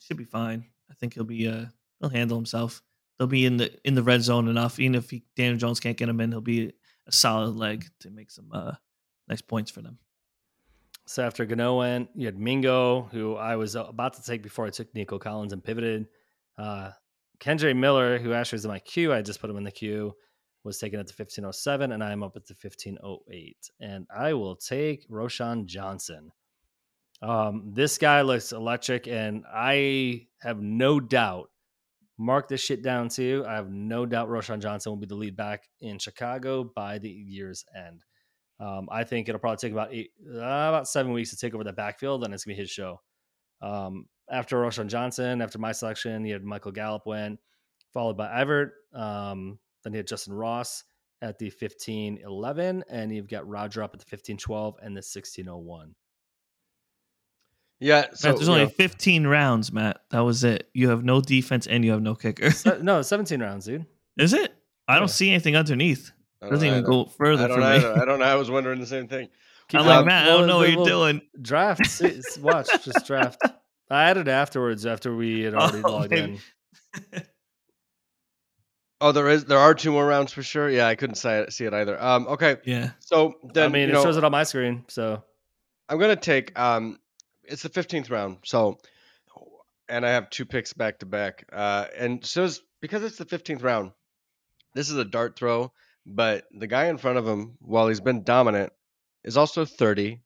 should 0.00 0.16
be 0.16 0.24
fine. 0.24 0.64
I 0.90 0.94
think 0.94 1.14
he'll 1.14 1.24
be 1.24 1.46
uh, 1.46 1.66
he'll 2.00 2.08
handle 2.08 2.38
himself. 2.38 2.82
They'll 3.18 3.28
be 3.28 3.44
in 3.44 3.58
the 3.58 3.70
in 3.84 3.94
the 3.94 4.02
red 4.02 4.22
zone 4.22 4.48
enough. 4.48 4.80
Even 4.80 4.94
if 4.94 5.10
he, 5.10 5.24
Daniel 5.36 5.58
Jones 5.58 5.78
can't 5.78 5.96
get 5.96 6.08
him 6.08 6.20
in, 6.20 6.32
he'll 6.32 6.40
be 6.40 6.72
a 7.06 7.12
solid 7.12 7.56
leg 7.56 7.84
to 8.00 8.10
make 8.10 8.30
some 8.30 8.48
uh 8.52 8.72
nice 9.28 9.42
points 9.42 9.70
for 9.70 9.82
them. 9.82 9.98
So 11.06 11.24
after 11.24 11.44
Gano 11.44 11.78
went 11.78 12.08
you 12.14 12.26
had 12.26 12.38
mingo 12.38 13.02
who 13.12 13.36
i 13.36 13.56
was 13.56 13.74
about 13.74 14.14
to 14.14 14.22
take 14.22 14.42
before 14.42 14.66
i 14.66 14.70
took 14.70 14.92
nico 14.94 15.18
collins 15.18 15.52
and 15.52 15.62
pivoted 15.62 16.06
uh 16.58 16.90
kendra 17.38 17.76
miller 17.76 18.18
who 18.18 18.32
actually 18.32 18.56
was 18.56 18.64
in 18.64 18.70
my 18.70 18.78
queue 18.80 19.12
i 19.12 19.22
just 19.22 19.40
put 19.40 19.50
him 19.50 19.56
in 19.56 19.64
the 19.64 19.70
queue 19.70 20.12
was 20.64 20.78
taken 20.78 20.98
at 20.98 21.06
the 21.06 21.12
1507 21.12 21.92
and 21.92 22.02
i'm 22.02 22.22
up 22.22 22.36
at 22.36 22.46
the 22.46 22.56
1508 22.60 23.56
and 23.80 24.06
i 24.16 24.32
will 24.32 24.56
take 24.56 25.08
roschon 25.08 25.66
johnson 25.66 26.30
um, 27.22 27.72
this 27.72 27.96
guy 27.96 28.20
looks 28.20 28.52
electric 28.52 29.06
and 29.06 29.44
i 29.52 30.26
have 30.42 30.60
no 30.60 31.00
doubt 31.00 31.48
mark 32.18 32.48
this 32.48 32.60
shit 32.60 32.82
down 32.82 33.08
too. 33.08 33.44
I 33.46 33.54
have 33.54 33.70
no 33.70 34.06
doubt 34.06 34.28
Roschon 34.28 34.60
Johnson 34.60 34.92
will 34.92 34.98
be 34.98 35.06
the 35.06 35.14
lead 35.14 35.36
back 35.36 35.64
in 35.80 35.98
Chicago 35.98 36.64
by 36.64 36.98
the 36.98 37.10
year's 37.10 37.64
end. 37.76 38.02
Um, 38.58 38.88
I 38.90 39.04
think 39.04 39.28
it'll 39.28 39.38
probably 39.38 39.58
take 39.58 39.72
about 39.72 39.92
eight, 39.92 40.10
uh, 40.28 40.38
about 40.38 40.88
seven 40.88 41.12
weeks 41.12 41.30
to 41.30 41.36
take 41.36 41.54
over 41.54 41.64
the 41.64 41.72
backfield, 41.72 42.24
and 42.24 42.32
it's 42.32 42.44
gonna 42.44 42.54
be 42.56 42.60
his 42.60 42.70
show. 42.70 43.00
Um, 43.60 44.06
after 44.30 44.56
Roschon 44.56 44.88
Johnson, 44.88 45.40
after 45.42 45.58
my 45.58 45.72
selection, 45.72 46.24
he 46.24 46.30
had 46.30 46.42
Michael 46.42 46.72
Gallup 46.72 47.06
went, 47.06 47.38
followed 47.92 48.16
by 48.16 48.32
Everett. 48.40 48.70
Um, 48.94 49.58
then 49.84 49.92
he 49.92 49.98
had 49.98 50.06
Justin 50.06 50.32
Ross 50.34 50.84
at 51.22 51.38
the 51.38 51.50
15-11, 51.50 52.82
and 52.90 53.14
you've 53.14 53.28
got 53.28 53.46
Roger 53.48 53.82
up 53.82 53.94
at 53.94 54.00
the 54.00 54.16
15-12 54.16 54.74
and 54.82 54.96
the 54.96 55.00
16-01. 55.00 55.94
Yeah. 57.78 58.06
So 58.14 58.28
Matt, 58.28 58.36
there's 58.38 58.48
only 58.48 58.64
know, 58.64 58.68
15 58.70 59.26
rounds, 59.26 59.72
Matt. 59.72 60.00
That 60.10 60.20
was 60.20 60.44
it. 60.44 60.68
You 60.72 60.88
have 60.90 61.04
no 61.04 61.20
defense 61.20 61.66
and 61.66 61.84
you 61.84 61.90
have 61.92 62.02
no 62.02 62.14
kicker. 62.14 62.50
No, 62.82 63.02
17 63.02 63.40
rounds, 63.40 63.66
dude. 63.66 63.84
Is 64.18 64.32
it? 64.32 64.54
I 64.88 64.94
Yeah. 64.94 65.00
don't 65.00 65.08
see 65.08 65.30
anything 65.30 65.56
underneath. 65.56 66.12
I 66.42 66.46
It 66.46 66.50
don't 66.50 66.50
doesn't 66.58 66.68
even 66.68 66.84
go 66.84 67.04
further 67.06 67.44
I 67.44 67.48
don't 67.48 67.56
for 67.56 67.60
me. 67.60 67.66
either. 67.66 67.98
I 68.00 68.04
don't 68.06 68.18
know. 68.18 68.24
I 68.24 68.34
was 68.34 68.50
wondering 68.50 68.80
the 68.80 68.86
same 68.86 69.08
thing. 69.08 69.28
Keep 69.68 69.80
I'm 69.80 69.86
Um, 69.88 69.96
like, 69.96 70.06
Matt, 70.06 70.24
I 70.28 70.30
don't 70.36 70.46
know 70.46 70.58
what 70.58 70.70
you're 70.70 70.84
doing. 70.86 71.22
Draft, 71.40 71.86
see- 71.86 72.20
watch, 72.40 72.68
just 72.84 73.06
draft. 73.06 73.40
I 73.90 74.10
added 74.10 74.28
afterwards 74.28 74.84
after 74.86 75.14
we 75.14 75.42
had 75.42 75.54
already 75.54 75.82
Oh, 75.84 75.90
logged 75.92 76.10
maybe. 76.10 76.40
in. 77.14 77.22
Oh, 79.00 79.12
there 79.12 79.28
is. 79.28 79.44
There 79.44 79.58
are 79.58 79.74
two 79.74 79.92
more 79.92 80.06
rounds 80.06 80.32
for 80.32 80.42
sure. 80.42 80.70
Yeah, 80.70 80.86
I 80.88 80.94
couldn't 80.94 81.16
see 81.16 81.28
it, 81.28 81.52
see 81.52 81.64
it 81.66 81.74
either. 81.74 82.02
Um. 82.02 82.26
Okay. 82.28 82.56
Yeah. 82.64 82.90
So 83.00 83.34
then 83.52 83.64
I 83.66 83.68
mean, 83.68 83.82
you 83.82 83.88
it 83.88 83.92
know, 83.92 84.02
shows 84.02 84.16
it 84.16 84.24
on 84.24 84.32
my 84.32 84.44
screen. 84.44 84.84
So 84.88 85.22
I'm 85.88 85.98
gonna 85.98 86.16
take 86.16 86.58
um 86.58 86.98
it's 87.44 87.62
the 87.62 87.68
15th 87.68 88.10
round. 88.10 88.38
So 88.44 88.78
and 89.88 90.04
I 90.06 90.10
have 90.10 90.30
two 90.30 90.46
picks 90.46 90.72
back 90.72 91.00
to 91.00 91.06
back. 91.06 91.44
Uh 91.52 91.84
and 91.96 92.24
so 92.24 92.44
it's, 92.44 92.62
because 92.80 93.02
it's 93.02 93.18
the 93.18 93.26
15th 93.26 93.62
round, 93.62 93.92
this 94.74 94.88
is 94.88 94.96
a 94.96 95.04
dart 95.04 95.36
throw, 95.36 95.72
but 96.06 96.44
the 96.56 96.66
guy 96.68 96.86
in 96.86 96.96
front 96.98 97.18
of 97.18 97.26
him, 97.26 97.56
while 97.60 97.88
he's 97.88 98.00
been 98.00 98.22
dominant, 98.22 98.72
is 99.24 99.36
also 99.36 99.64
30. 99.64 100.20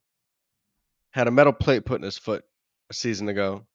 Had 1.09 1.27
a 1.27 1.31
metal 1.31 1.51
plate 1.53 1.83
put 1.85 1.99
in 1.99 2.03
his 2.03 2.17
foot 2.17 2.43
a 2.89 2.93
season 2.93 3.27
ago. 3.27 3.65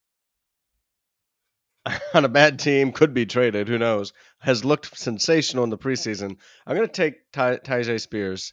On 2.14 2.24
a 2.24 2.28
bad 2.28 2.58
team, 2.58 2.92
could 2.92 3.12
be 3.14 3.26
traded. 3.26 3.68
Who 3.68 3.78
knows? 3.78 4.12
Has 4.40 4.64
looked 4.64 4.96
sensational 4.98 5.64
in 5.64 5.70
the 5.70 5.78
preseason. 5.78 6.36
I'm 6.66 6.76
gonna 6.76 6.88
take 6.88 7.30
Ty- 7.32 7.58
Tyjae 7.58 8.00
Spears 8.00 8.52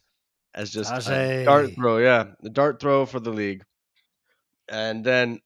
as 0.54 0.70
just 0.70 0.92
a 0.92 0.96
Tyjae. 0.96 1.44
dart 1.44 1.74
throw. 1.74 1.98
Yeah, 1.98 2.26
the 2.42 2.50
dart 2.50 2.80
throw 2.80 3.06
for 3.06 3.20
the 3.20 3.30
league. 3.32 3.64
And 4.68 5.04
then 5.04 5.40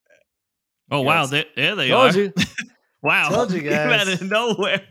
Oh 0.90 1.00
wow, 1.02 1.22
Yes. 1.22 1.30
there, 1.30 1.44
there 1.56 1.74
they 1.76 1.88
told 1.88 2.14
are. 2.14 2.18
you. 2.18 2.32
Wow, 3.00 3.28
Told 3.28 3.52
you 3.52 3.61
Came 3.62 3.72
out 3.90 4.09
of 4.09 4.22
nowhere. 4.22 4.82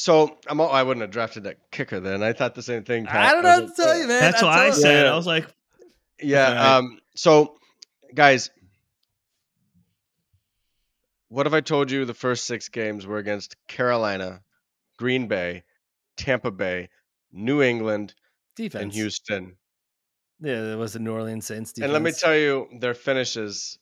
So 0.00 0.38
I'm. 0.48 0.60
all- 0.60 0.70
I 0.70 0.82
wouldn't 0.82 1.02
have 1.02 1.10
drafted 1.10 1.42
that 1.44 1.58
kicker 1.70 2.00
then. 2.00 2.22
I 2.22 2.32
thought 2.32 2.54
the 2.54 2.62
same 2.62 2.84
thing. 2.84 3.04
Pat. 3.04 3.16
I 3.26 3.32
don't 3.32 3.42
know 3.42 3.60
was 3.60 3.70
what 3.70 3.76
to 3.76 3.82
like, 3.82 3.90
tell 3.92 3.98
you, 4.00 4.06
man. 4.08 4.20
That's 4.20 4.42
what 4.42 4.50
I 4.52 4.70
said. 4.70 5.04
Yeah. 5.04 5.12
I 5.12 5.16
was 5.16 5.26
like, 5.26 5.46
Yeah. 6.22 6.36
That's 6.50 6.58
all 6.58 6.64
right. 6.64 6.76
Um. 6.78 6.98
So, 7.16 7.58
guys, 8.14 8.50
what 11.28 11.46
if 11.46 11.52
I 11.52 11.60
told 11.60 11.90
you 11.90 12.04
the 12.04 12.14
first 12.14 12.44
six 12.46 12.68
games 12.68 13.06
were 13.06 13.18
against 13.18 13.56
Carolina, 13.68 14.40
Green 14.98 15.28
Bay, 15.28 15.64
Tampa 16.16 16.50
Bay, 16.50 16.88
New 17.32 17.62
England, 17.62 18.14
Defense. 18.56 18.82
and 18.82 18.92
Houston? 18.92 19.56
Yeah, 20.40 20.72
it 20.72 20.76
was 20.78 20.94
the 20.94 20.98
New 20.98 21.12
Orleans 21.12 21.46
Saints 21.46 21.72
defense. 21.72 21.84
And 21.84 21.92
let 21.92 22.02
me 22.02 22.12
tell 22.12 22.34
you, 22.34 22.68
their 22.78 22.94
finishes. 22.94 23.78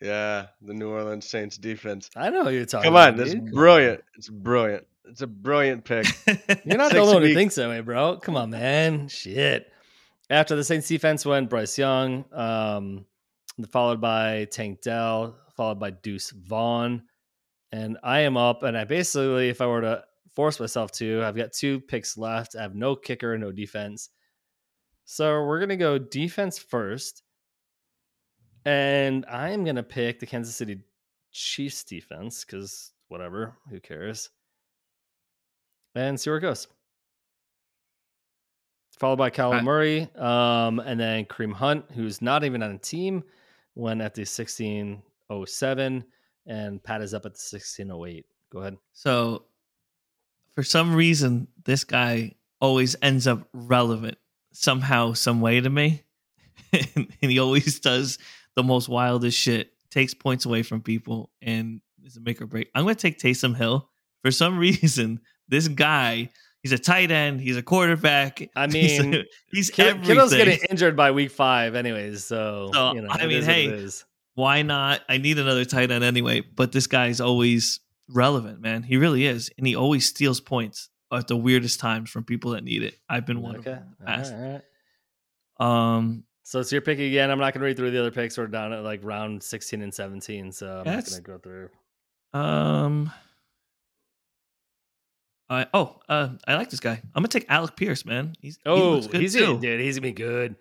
Yeah, 0.00 0.46
the 0.62 0.72
New 0.72 0.88
Orleans 0.90 1.28
Saints 1.28 1.58
defense. 1.58 2.08
I 2.16 2.30
know 2.30 2.44
who 2.44 2.50
you're 2.50 2.64
talking 2.64 2.84
Come 2.84 2.94
about. 2.94 3.08
on, 3.14 3.16
that's 3.18 3.32
dude. 3.32 3.40
Come 3.46 3.50
brilliant. 3.50 4.04
It's 4.16 4.28
brilliant. 4.30 4.86
It's 5.10 5.22
a 5.22 5.26
brilliant 5.26 5.84
pick. 5.84 6.06
You're 6.64 6.78
not 6.78 6.92
the 6.92 6.98
only 6.98 7.14
one 7.14 7.22
who 7.22 7.34
thinks 7.34 7.56
that 7.56 7.68
way, 7.68 7.80
bro. 7.80 8.18
Come 8.18 8.36
on, 8.36 8.50
man. 8.50 9.08
Shit. 9.08 9.70
After 10.30 10.54
the 10.54 10.62
Saints 10.62 10.86
defense 10.86 11.26
went 11.26 11.50
Bryce 11.50 11.76
Young, 11.76 12.24
um, 12.32 13.06
followed 13.70 14.00
by 14.00 14.44
Tank 14.44 14.82
Dell, 14.82 15.36
followed 15.56 15.80
by 15.80 15.90
Deuce 15.90 16.30
Vaughn. 16.30 17.02
And 17.72 17.98
I 18.04 18.20
am 18.20 18.36
up, 18.36 18.62
and 18.62 18.78
I 18.78 18.84
basically, 18.84 19.48
if 19.48 19.60
I 19.60 19.66
were 19.66 19.80
to 19.80 20.04
force 20.34 20.60
myself 20.60 20.92
to, 20.92 21.24
I've 21.24 21.36
got 21.36 21.52
two 21.52 21.80
picks 21.80 22.16
left. 22.16 22.54
I 22.54 22.62
have 22.62 22.76
no 22.76 22.94
kicker, 22.94 23.36
no 23.36 23.50
defense. 23.50 24.10
So 25.04 25.44
we're 25.44 25.58
gonna 25.58 25.76
go 25.76 25.98
defense 25.98 26.58
first. 26.58 27.24
And 28.64 29.26
I 29.28 29.50
am 29.50 29.64
gonna 29.64 29.82
pick 29.82 30.20
the 30.20 30.26
Kansas 30.26 30.54
City 30.54 30.82
Chiefs 31.32 31.82
defense, 31.82 32.44
because 32.44 32.92
whatever, 33.08 33.56
who 33.68 33.80
cares? 33.80 34.30
And 35.94 36.18
see 36.18 36.30
where 36.30 36.38
it 36.38 36.42
goes 36.42 36.68
followed 39.00 39.16
by 39.16 39.30
Right. 39.30 39.64
Murray, 39.64 40.08
um, 40.16 40.78
and 40.78 41.00
then 41.00 41.24
Kareem 41.24 41.54
Hunt, 41.54 41.86
who's 41.92 42.20
not 42.20 42.44
even 42.44 42.62
on 42.62 42.72
a 42.72 42.78
team, 42.78 43.24
went 43.74 44.02
at 44.02 44.14
the 44.14 44.20
1607, 44.20 46.04
and 46.46 46.82
Pat 46.82 47.00
is 47.00 47.14
up 47.14 47.24
at 47.24 47.32
the 47.32 47.38
1608. 47.38 48.26
Go 48.52 48.58
ahead. 48.60 48.76
so 48.92 49.44
for 50.54 50.62
some 50.62 50.94
reason, 50.94 51.48
this 51.64 51.84
guy 51.84 52.34
always 52.60 52.94
ends 53.00 53.26
up 53.26 53.48
relevant 53.54 54.18
somehow, 54.52 55.14
some 55.14 55.40
way 55.40 55.60
to 55.60 55.70
me, 55.70 56.02
and 56.72 57.08
he 57.20 57.38
always 57.38 57.80
does 57.80 58.18
the 58.54 58.62
most 58.62 58.88
wildest 58.88 59.38
shit, 59.38 59.72
takes 59.90 60.12
points 60.12 60.44
away 60.44 60.62
from 60.62 60.82
people, 60.82 61.30
and 61.40 61.80
is 62.04 62.18
a 62.18 62.20
make 62.20 62.42
or 62.42 62.46
break. 62.46 62.70
I'm 62.74 62.84
going 62.84 62.94
to 62.96 63.00
take 63.00 63.18
Taysom 63.18 63.56
Hill. 63.56 63.88
For 64.22 64.30
some 64.30 64.58
reason, 64.58 65.20
this 65.50 65.68
guy 65.68 66.30
He's 66.62 66.72
a 66.72 66.78
tight 66.78 67.10
end. 67.10 67.40
He's 67.40 67.56
a 67.56 67.62
quarterback. 67.62 68.46
I 68.54 68.66
he's, 68.70 69.00
mean, 69.02 69.24
he's 69.50 69.70
Kid- 69.70 69.86
everything. 69.86 70.14
Kittle's 70.14 70.34
getting 70.34 70.58
injured 70.68 70.94
by 70.94 71.10
week 71.10 71.30
five, 71.30 71.74
anyways. 71.74 72.24
So, 72.24 72.70
So, 72.74 72.92
you 72.92 73.00
know, 73.00 73.08
I 73.10 73.26
mean, 73.26 73.42
hey. 73.42 73.88
Why 74.34 74.62
not? 74.62 75.00
I 75.08 75.18
need 75.18 75.38
another 75.38 75.64
tight 75.64 75.90
end 75.90 76.04
anyway. 76.04 76.40
But 76.42 76.72
this 76.72 76.86
guy's 76.86 77.20
always 77.20 77.80
relevant, 78.08 78.60
man. 78.60 78.82
He 78.82 78.96
really 78.96 79.26
is, 79.26 79.50
and 79.56 79.66
he 79.66 79.74
always 79.74 80.06
steals 80.06 80.40
points 80.40 80.90
at 81.12 81.28
the 81.28 81.36
weirdest 81.36 81.80
times 81.80 82.10
from 82.10 82.24
people 82.24 82.52
that 82.52 82.62
need 82.62 82.82
it. 82.82 82.94
I've 83.08 83.26
been 83.26 83.40
one 83.40 83.56
okay. 83.56 83.72
of 83.72 83.76
them. 83.78 83.96
past. 84.04 84.34
all 84.34 84.60
right. 85.58 85.96
Um, 85.96 86.24
So 86.42 86.60
it's 86.60 86.72
your 86.72 86.80
pick 86.82 86.98
again. 86.98 87.30
I'm 87.30 87.38
not 87.38 87.54
going 87.54 87.60
to 87.60 87.66
read 87.66 87.76
through 87.76 87.90
the 87.90 88.00
other 88.00 88.10
picks. 88.10 88.36
We're 88.38 88.46
down 88.46 88.72
at 88.72 88.84
like 88.84 89.00
round 89.02 89.42
16 89.42 89.82
and 89.82 89.92
17. 89.94 90.52
So 90.52 90.66
I'm 90.66 90.84
not 90.84 91.04
going 91.04 91.04
to 91.04 91.20
go 91.22 91.38
through. 91.38 91.68
um, 92.34 93.10
I 95.50 95.66
oh, 95.74 95.98
uh, 96.08 96.28
I 96.46 96.54
like 96.54 96.70
this 96.70 96.78
guy. 96.78 96.92
I'm 96.92 97.22
gonna 97.22 97.28
take 97.28 97.46
Alec 97.48 97.74
Pierce, 97.74 98.06
man. 98.06 98.34
He's 98.40 98.56
he 98.56 98.62
Oh, 98.70 99.00
good 99.00 99.20
he's 99.20 99.34
gonna, 99.34 99.58
dude, 99.58 99.80
he's 99.80 99.96
gonna 99.96 100.08
be 100.08 100.12
good. 100.12 100.54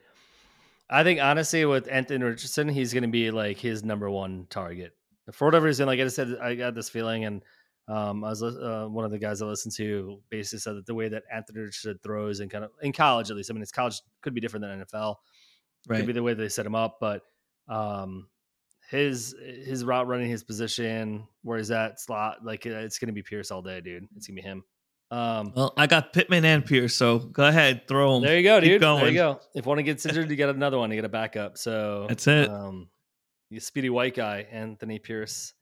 I 0.90 1.04
think 1.04 1.22
honestly, 1.22 1.64
with 1.66 1.88
Anthony 1.88 2.26
Richardson, 2.26 2.68
he's 2.68 2.92
gonna 2.92 3.08
be 3.08 3.30
like 3.30 3.60
his 3.60 3.84
number 3.84 4.10
one 4.10 4.48
target 4.50 4.94
for 5.32 5.46
whatever 5.46 5.68
reason. 5.68 5.86
Like 5.86 6.00
I 6.00 6.04
just 6.04 6.16
said, 6.16 6.38
I 6.42 6.56
got 6.56 6.74
this 6.74 6.90
feeling, 6.90 7.26
and 7.26 7.44
um, 7.88 8.24
I 8.24 8.30
was 8.30 8.42
uh, 8.42 8.88
one 8.90 9.06
of 9.06 9.12
the 9.12 9.20
guys 9.20 9.44
I 9.44 9.46
listened 9.46 9.76
to 9.76 10.20
basically 10.32 10.60
said 10.60 10.76
that 10.76 10.88
the 10.88 10.96
way 10.96 11.08
that 11.08 11.24
Anthony 11.32 11.60
Richardson 11.60 12.00
throws 12.04 12.40
and 12.40 12.50
kind 12.50 12.64
of 12.64 12.72
in 12.82 12.92
college 12.92 13.30
at 13.30 13.38
least. 13.38 13.52
I 13.52 13.54
mean, 13.54 13.62
his 13.62 13.72
college 13.72 14.02
could 14.24 14.34
be 14.34 14.42
different 14.42 14.66
than 14.66 14.86
NFL. 14.86 15.16
Could 15.88 16.08
be 16.08 16.14
the 16.14 16.24
way 16.24 16.34
they 16.34 16.50
set 16.50 16.66
him 16.66 16.76
up, 16.76 16.98
but 17.00 17.22
um, 17.68 18.28
his 18.90 19.36
his 19.44 19.86
route 19.86 20.08
running, 20.08 20.30
his 20.30 20.44
position, 20.44 21.28
where 21.44 21.60
he's 21.60 21.72
at 21.72 22.00
slot, 22.00 22.44
like 22.44 22.66
uh, 22.66 22.72
it's 22.72 22.98
gonna 22.98 23.14
be 23.14 23.22
Pierce 23.22 23.52
all 23.52 23.62
day, 23.62 23.82
dude. 23.82 24.08
It's 24.16 24.28
gonna 24.28 24.36
be 24.36 24.42
him. 24.42 24.64
Um, 25.12 25.54
Well, 25.56 25.74
I 25.76 25.88
got 25.88 26.14
Pittman 26.14 26.46
and 26.46 26.66
Pierce, 26.66 26.96
so 26.96 27.20
go 27.20 27.46
ahead, 27.48 27.88
throw 27.88 28.14
them. 28.14 28.24
There 28.24 28.38
you 28.38 28.44
go, 28.44 28.60
Keep 28.60 28.70
dude. 28.70 28.82
There 28.82 29.08
you 29.08 29.14
go. 29.14 29.40
If 29.56 29.66
one 29.66 29.84
gets 29.84 30.06
injured, 30.06 30.30
you 30.30 30.36
get 30.36 30.50
another 30.50 30.78
one. 30.78 30.92
You 30.92 30.98
get 30.98 31.06
a 31.06 31.10
backup. 31.10 31.58
So 31.58 32.06
That's 32.08 32.28
it. 32.28 32.50
Um, 32.50 32.90
you 33.50 33.60
speedy 33.60 33.90
white 33.90 34.16
guy, 34.16 34.46
Anthony 34.52 35.00
Pierce. 35.00 35.54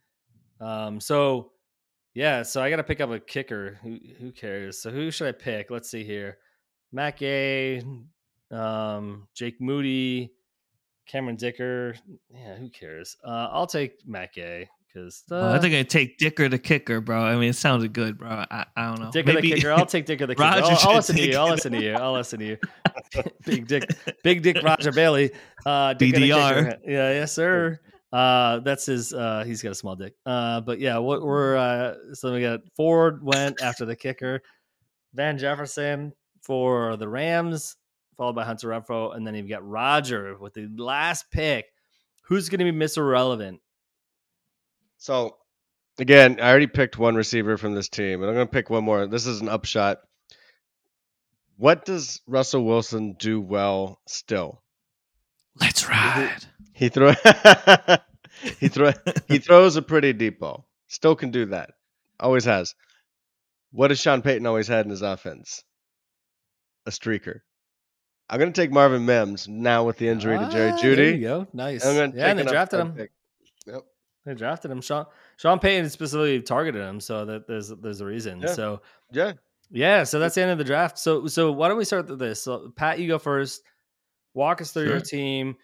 Um, 0.59 0.99
so 0.99 1.51
yeah, 2.13 2.41
so 2.43 2.61
I 2.61 2.69
got 2.69 2.77
to 2.77 2.83
pick 2.83 2.99
up 2.99 3.09
a 3.11 3.19
kicker. 3.19 3.79
Who 3.83 3.99
who 4.19 4.31
cares? 4.31 4.81
So 4.81 4.89
who 4.89 5.11
should 5.11 5.27
I 5.27 5.31
pick? 5.31 5.69
Let's 5.71 5.89
see 5.89 6.03
here. 6.03 6.39
Mac 6.91 7.21
A, 7.21 7.81
um, 8.51 9.27
Jake 9.33 9.61
Moody, 9.61 10.33
Cameron 11.05 11.35
Dicker. 11.35 11.95
Yeah, 12.29 12.55
who 12.55 12.69
cares? 12.69 13.15
Uh, 13.23 13.49
I'll 13.51 13.67
take 13.67 14.05
Mac 14.05 14.37
A 14.37 14.69
because 14.97 15.23
Oh, 15.31 15.53
I 15.53 15.59
think 15.59 15.75
I 15.75 15.83
take 15.83 16.17
Dicker 16.17 16.49
the 16.49 16.59
kicker, 16.59 17.01
bro. 17.01 17.21
I 17.21 17.35
mean, 17.35 17.49
it 17.49 17.55
sounded 17.55 17.93
good, 17.93 18.17
bro. 18.17 18.29
I, 18.29 18.65
I 18.75 18.87
don't 18.87 19.01
know. 19.01 19.11
Dicker 19.11 19.33
the 19.33 19.41
kicker. 19.41 19.71
I'll 19.71 19.85
take 19.85 20.05
Dicker 20.05 20.25
the 20.25 20.35
kicker. 20.35 20.43
I'll, 20.43 20.77
I'll 20.89 20.95
listen 20.95 21.15
to 21.15 21.27
you. 21.27 21.37
I'll 21.37 21.49
listen 21.49 21.71
to 21.73 21.81
you. 21.81 21.93
I'll 21.93 22.13
listen 22.13 22.39
to 22.39 22.45
you. 22.45 22.57
Big 23.45 23.67
Dick, 23.67 23.83
Big 24.23 24.41
Dick 24.41 24.61
Roger 24.63 24.91
Bailey. 24.91 25.31
Uh, 25.65 25.93
Dicker 25.93 26.19
BDR. 26.19 26.79
Yeah, 26.85 27.11
yes, 27.11 27.33
sir. 27.33 27.79
Uh, 28.11 28.59
that's 28.59 28.85
his. 28.85 29.13
Uh, 29.13 29.43
he's 29.45 29.61
got 29.61 29.71
a 29.71 29.75
small 29.75 29.95
dick. 29.95 30.13
Uh, 30.25 30.61
but 30.61 30.79
yeah, 30.79 30.97
what 30.97 31.21
we're 31.21 31.55
uh, 31.57 31.95
so 32.13 32.33
we 32.33 32.41
got 32.41 32.61
Ford 32.75 33.23
went 33.23 33.61
after 33.61 33.85
the 33.85 33.95
kicker, 33.95 34.41
Van 35.13 35.37
Jefferson 35.37 36.13
for 36.41 36.95
the 36.95 37.07
Rams, 37.07 37.75
followed 38.15 38.33
by 38.35 38.45
Hunter 38.45 38.69
Renfrow, 38.69 39.15
and 39.15 39.27
then 39.27 39.35
you've 39.35 39.49
got 39.49 39.67
Roger 39.67 40.37
with 40.37 40.53
the 40.53 40.69
last 40.77 41.25
pick. 41.31 41.65
Who's 42.23 42.49
going 42.49 42.59
to 42.59 42.69
be 42.69 42.77
Mr. 42.77 43.09
Relevant? 43.09 43.61
So, 44.97 45.37
again, 45.99 46.39
I 46.41 46.49
already 46.49 46.67
picked 46.67 46.97
one 46.97 47.15
receiver 47.15 47.57
from 47.57 47.73
this 47.75 47.89
team, 47.89 48.21
and 48.21 48.29
I'm 48.29 48.35
going 48.35 48.47
to 48.47 48.51
pick 48.51 48.69
one 48.69 48.83
more. 48.83 49.07
This 49.07 49.25
is 49.25 49.41
an 49.41 49.49
upshot. 49.49 49.99
What 51.57 51.85
does 51.85 52.21
Russell 52.27 52.63
Wilson 52.65 53.15
do 53.17 53.41
well 53.41 53.99
still? 54.07 54.61
Let's 55.59 55.87
ride. 55.89 56.45
He 56.73 56.89
throw 56.89 57.11
he 58.59 58.67
throw 58.67 58.91
he 59.27 59.39
throws 59.39 59.77
a 59.77 59.81
pretty 59.81 60.13
deep 60.13 60.39
ball. 60.39 60.69
Still 60.87 61.15
can 61.15 61.31
do 61.31 61.47
that. 61.47 61.71
Always 62.19 62.45
has. 62.45 62.75
What 63.71 63.89
has 63.89 63.99
Sean 63.99 64.21
Payton 64.21 64.45
always 64.45 64.67
had 64.67 64.85
in 64.85 64.91
his 64.91 65.01
offense? 65.01 65.63
A 66.85 66.91
streaker. 66.91 67.39
I'm 68.29 68.39
going 68.39 68.53
to 68.53 68.61
take 68.61 68.71
Marvin 68.71 69.07
Mims 69.07 69.47
now 69.47 69.85
with 69.85 69.97
the 69.97 70.07
injury 70.07 70.37
to 70.37 70.49
Jerry 70.49 70.69
Ah, 70.69 70.77
Jeudy. 70.77 70.95
There 70.97 71.15
you 71.15 71.21
go. 71.21 71.47
Nice. 71.51 71.83
I'm 71.83 71.95
going 71.95 72.11
to 72.11 72.17
yeah, 72.19 72.27
and 72.27 72.37
they 72.37 72.43
drafted 72.43 72.79
him. 72.79 72.93
Yep. 72.95 73.09
They 74.27 74.35
drafted 74.35 74.69
him. 74.71 74.81
Sean 74.81 75.05
Sean 75.37 75.57
Payton 75.57 75.89
specifically 75.89 76.41
targeted 76.41 76.81
him, 76.81 76.99
so 76.99 77.25
that 77.25 77.47
there's 77.47 77.69
there's 77.69 78.01
a 78.01 78.05
reason. 78.05 78.41
Yeah. 78.41 78.53
So 78.53 78.81
Yeah. 79.11 79.33
yeah, 79.71 80.03
so 80.03 80.19
that's 80.19 80.35
the 80.35 80.41
end 80.41 80.51
of 80.51 80.57
the 80.57 80.63
draft. 80.65 80.99
So 80.99 81.27
so 81.27 81.51
why 81.51 81.69
don't 81.69 81.77
we 81.77 81.85
start 81.85 82.09
with 82.09 82.19
this? 82.19 82.43
So 82.43 82.71
Pat, 82.75 82.99
you 82.99 83.07
go 83.07 83.19
first. 83.19 83.61
Walk 84.33 84.61
us 84.61 84.71
through 84.71 84.89
your 84.89 84.99
team. 84.99 85.55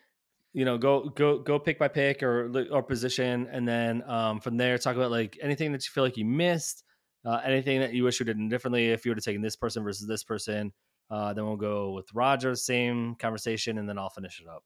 You 0.53 0.65
know, 0.65 0.77
go 0.77 1.09
go 1.09 1.39
go 1.39 1.59
pick 1.59 1.77
by 1.77 1.89
pick 1.89 2.23
or 2.23 2.51
or 2.71 2.81
position, 2.81 3.47
and 3.51 3.67
then 3.67 4.01
um, 4.09 4.39
from 4.39 4.55
there 4.57 4.77
talk 4.77 4.95
about 4.95 5.11
like 5.11 5.37
anything 5.41 5.71
that 5.73 5.85
you 5.85 5.91
feel 5.91 6.03
like 6.03 6.15
you 6.15 6.25
missed, 6.25 6.83
uh, 7.25 7.41
anything 7.43 7.81
that 7.81 7.93
you 7.93 8.03
wish 8.03 8.19
you 8.19 8.25
did 8.25 8.37
differently. 8.49 8.91
If 8.91 9.05
you 9.05 9.11
would 9.11 9.17
have 9.17 9.25
taken 9.25 9.41
this 9.41 9.55
person 9.55 9.83
versus 9.83 10.07
this 10.07 10.23
person, 10.23 10.71
uh, 11.11 11.33
then 11.33 11.45
we'll 11.45 11.55
go 11.57 11.91
with 11.91 12.07
Roger, 12.13 12.55
same 12.55 13.15
conversation, 13.15 13.77
and 13.77 13.89
then 13.89 13.97
I'll 13.99 14.09
finish 14.09 14.39
it 14.39 14.47
up. 14.47 14.63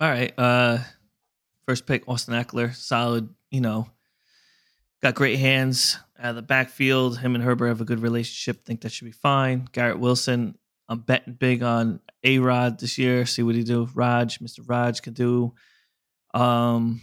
All 0.00 0.08
right. 0.08 0.32
Uh 0.38 0.78
first 1.66 1.86
pick, 1.86 2.08
Austin 2.08 2.34
Ekeler. 2.34 2.74
Solid, 2.74 3.28
you 3.50 3.60
know. 3.60 3.88
Got 5.02 5.14
great 5.14 5.38
hands 5.38 5.98
out 6.18 6.30
of 6.30 6.36
the 6.36 6.42
backfield. 6.42 7.18
Him 7.18 7.34
and 7.34 7.44
Herbert 7.44 7.68
have 7.68 7.80
a 7.80 7.84
good 7.84 8.00
relationship. 8.00 8.64
Think 8.64 8.80
that 8.80 8.92
should 8.92 9.04
be 9.04 9.12
fine. 9.12 9.68
Garrett 9.72 9.98
Wilson. 9.98 10.56
I'm 10.88 11.00
betting 11.00 11.34
big 11.34 11.62
on 11.62 12.00
A 12.22 12.38
Rod 12.38 12.78
this 12.78 12.96
year. 12.96 13.26
See 13.26 13.42
what 13.42 13.56
he 13.56 13.64
do. 13.64 13.88
Raj, 13.94 14.38
Mr. 14.38 14.60
Raj 14.66 15.02
can 15.02 15.12
do. 15.12 15.52
Um 16.32 17.00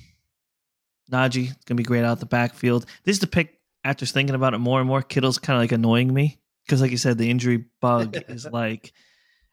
Najee 1.12 1.54
gonna 1.66 1.78
be 1.78 1.84
great 1.84 2.04
out 2.04 2.20
the 2.20 2.26
backfield. 2.26 2.86
This 3.04 3.18
is 3.18 3.20
the 3.20 3.28
pick 3.28 3.60
after 3.84 4.06
thinking 4.06 4.36
about 4.36 4.54
it 4.54 4.60
more 4.60 4.80
and 4.80 4.88
more. 4.88 5.02
Kittle's 5.02 5.38
kind 5.38 5.58
of 5.58 5.62
like 5.62 5.74
annoying 5.74 6.14
me 6.14 6.40
because, 6.66 6.82
like 6.82 6.92
you 6.92 6.98
said, 6.98 7.18
the 7.18 7.30
injury 7.30 7.66
bug 7.82 8.18
is 8.28 8.46
like. 8.46 8.94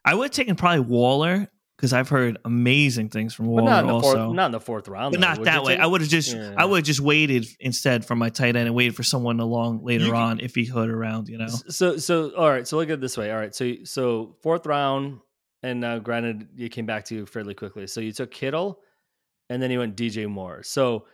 I 0.03 0.15
would 0.15 0.27
have 0.27 0.31
taken 0.31 0.57
probably 0.57 0.81
Waller 0.81 1.51
because 1.81 1.95
I've 1.95 2.11
heard 2.11 2.37
amazing 2.45 3.09
things 3.09 3.33
from 3.33 3.47
Waller 3.47 3.63
not 3.71 3.81
in 3.85 3.87
the 3.87 3.95
also. 3.95 4.13
fourth, 4.27 4.35
not 4.37 4.47
in 4.47 4.53
the 4.53 4.61
fourth 4.61 4.87
round. 4.87 5.13
but 5.15 5.21
though. 5.23 5.27
not 5.29 5.45
that 5.45 5.63
way. 5.65 5.73
take- 5.77 5.81
I 5.83 5.87
would 5.87 6.03
have 6.03 6.11
just 6.11 6.35
Yeah. 6.35 6.53
I 6.59 6.67
would 6.67 6.77
have 6.81 6.85
just 6.85 7.01
waited 7.01 7.47
instead 7.59 8.05
for 8.05 8.15
my 8.15 8.29
tight 8.29 8.55
end 8.55 8.67
and 8.67 8.75
waited 8.75 8.95
for 8.95 9.03
someone 9.03 9.41
along 9.41 9.83
later 9.83 10.05
You- 10.05 10.15
on 10.15 10.41
if 10.41 10.55
he 10.55 10.65
hood 10.65 10.91
around, 10.91 11.29
you 11.31 11.39
know. 11.39 11.47
So 11.47 11.97
so 11.97 12.31
all 12.37 12.51
right. 12.51 12.69
So 12.69 12.77
look 12.77 12.91
at 12.91 12.95
it 12.95 13.01
this 13.01 13.17
way. 13.17 13.31
All 13.33 13.39
right. 13.39 13.55
So 13.55 13.73
so 13.85 14.37
fourth 14.43 14.67
round, 14.67 15.21
and 15.63 15.83
uh, 15.83 15.99
granted, 16.01 16.49
you 16.55 16.69
came 16.69 16.85
back 16.85 17.07
to 17.07 17.15
you 17.15 17.25
fairly 17.25 17.55
quickly. 17.55 17.87
So 17.87 18.01
you 18.03 18.13
took 18.13 18.31
Kittle, 18.31 18.81
and 19.49 19.63
then 19.63 19.71
you 19.71 19.79
went 19.79 19.97
DJ 19.97 20.27
Moore. 20.29 20.63
So 20.63 21.07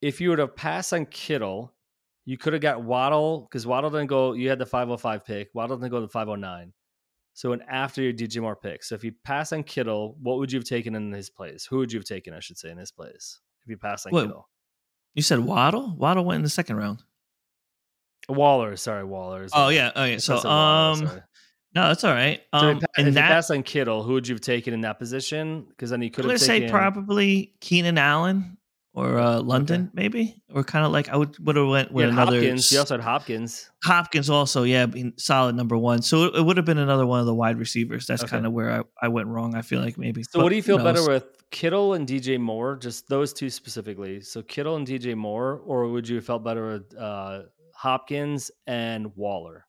if 0.00 0.20
you 0.20 0.30
were 0.30 0.36
to 0.36 0.46
pass 0.48 0.92
on 0.92 1.06
Kittle, 1.06 1.72
you 2.24 2.38
could 2.38 2.52
have 2.52 2.62
got 2.62 2.82
Waddle 2.84 3.40
because 3.50 3.66
Waddle 3.66 3.90
didn't 3.90 4.06
go. 4.06 4.34
You 4.34 4.48
had 4.50 4.60
the 4.60 4.66
five 4.66 4.86
hundred 4.86 4.98
five 5.00 5.24
pick. 5.24 5.50
Waddle 5.52 5.76
didn't 5.78 5.90
go 5.90 5.98
to 6.00 6.06
the 6.06 6.12
five 6.12 6.28
hundred 6.28 6.42
nine. 6.42 6.72
So 7.34 7.52
and 7.52 7.62
after 7.68 8.02
your 8.02 8.12
DJ 8.12 8.40
Moore 8.40 8.56
pick. 8.56 8.84
So 8.84 8.94
if 8.94 9.04
you 9.04 9.12
pass 9.24 9.52
on 9.52 9.62
Kittle, 9.62 10.16
what 10.20 10.38
would 10.38 10.52
you 10.52 10.58
have 10.58 10.66
taken 10.66 10.94
in 10.94 11.10
his 11.12 11.30
place? 11.30 11.64
Who 11.64 11.78
would 11.78 11.92
you 11.92 11.98
have 11.98 12.04
taken? 12.06 12.34
I 12.34 12.40
should 12.40 12.58
say 12.58 12.70
in 12.70 12.78
his 12.78 12.92
place 12.92 13.40
if 13.62 13.70
you 13.70 13.76
pass 13.76 14.06
on 14.06 14.12
What? 14.12 14.26
Kittle. 14.26 14.48
You 15.14 15.22
said 15.22 15.40
Waddle? 15.40 15.94
Waddle 15.96 16.24
went 16.24 16.36
in 16.36 16.42
the 16.42 16.48
second 16.50 16.76
round. 16.76 17.02
Waller, 18.28 18.76
sorry, 18.76 19.04
Waller. 19.04 19.46
Oh 19.52 19.68
yeah, 19.68 19.90
okay. 19.96 20.18
So 20.18 20.36
said 20.38 20.48
Waller, 20.48 20.92
um 20.92 21.22
no, 21.74 21.88
that's 21.88 22.04
all 22.04 22.12
right. 22.12 22.40
So 22.54 22.58
Um 22.58 22.76
if, 22.76 22.80
pa- 22.80 22.86
if 22.98 23.06
and 23.06 23.14
you 23.14 23.20
pass 23.20 23.50
on 23.50 23.62
Kittle, 23.62 24.02
who 24.02 24.12
would 24.14 24.28
you 24.28 24.34
have 24.34 24.40
taken 24.42 24.74
in 24.74 24.82
that 24.82 24.98
position? 24.98 25.66
Because 25.68 25.90
then 25.90 26.02
you 26.02 26.06
I'm 26.08 26.12
could 26.12 26.24
gonna 26.26 26.38
say 26.38 26.68
probably 26.68 27.54
Keenan 27.60 27.98
Allen 27.98 28.58
or 28.94 29.18
uh, 29.18 29.40
London, 29.40 29.90
maybe, 29.94 30.42
or 30.52 30.62
kind 30.64 30.84
of 30.84 30.92
like 30.92 31.08
I 31.08 31.16
would 31.16 31.38
would 31.44 31.56
have 31.56 31.66
went 31.68 31.92
with 31.92 32.08
another 32.10 32.36
Hopkins. 32.40 32.70
You 32.70 32.78
also 32.80 32.94
had 32.94 33.00
Hopkins. 33.04 33.70
Hopkins 33.84 34.28
also, 34.28 34.64
yeah, 34.64 34.84
being 34.86 35.14
solid 35.16 35.56
number 35.56 35.78
one. 35.78 36.02
So 36.02 36.24
it, 36.24 36.36
it 36.36 36.42
would 36.42 36.56
have 36.58 36.66
been 36.66 36.78
another 36.78 37.06
one 37.06 37.20
of 37.20 37.26
the 37.26 37.34
wide 37.34 37.58
receivers. 37.58 38.06
That's 38.06 38.22
Okay. 38.22 38.30
kind 38.30 38.46
of 38.46 38.52
where 38.52 38.70
I, 38.70 38.82
I 39.00 39.08
went 39.08 39.28
wrong. 39.28 39.54
I 39.54 39.62
feel 39.62 39.80
like 39.80 39.96
maybe. 39.96 40.22
So 40.24 40.30
But 40.34 40.42
what 40.44 40.50
do 40.50 40.56
you 40.56 40.62
feel 40.62 40.78
better 40.78 41.06
with 41.08 41.24
Kittle 41.50 41.94
and 41.94 42.06
DJ 42.06 42.38
Moore? 42.38 42.76
Just 42.76 43.08
those 43.08 43.32
two 43.32 43.48
specifically. 43.50 44.20
So 44.20 44.42
Kittle 44.42 44.76
and 44.76 44.86
DJ 44.86 45.14
Moore, 45.16 45.60
or 45.64 45.88
would 45.88 46.06
you 46.08 46.16
have 46.16 46.26
felt 46.26 46.44
better 46.44 46.72
with 46.74 46.94
uh, 46.98 47.42
Hopkins 47.74 48.50
and 48.66 49.16
Waller? 49.16 49.64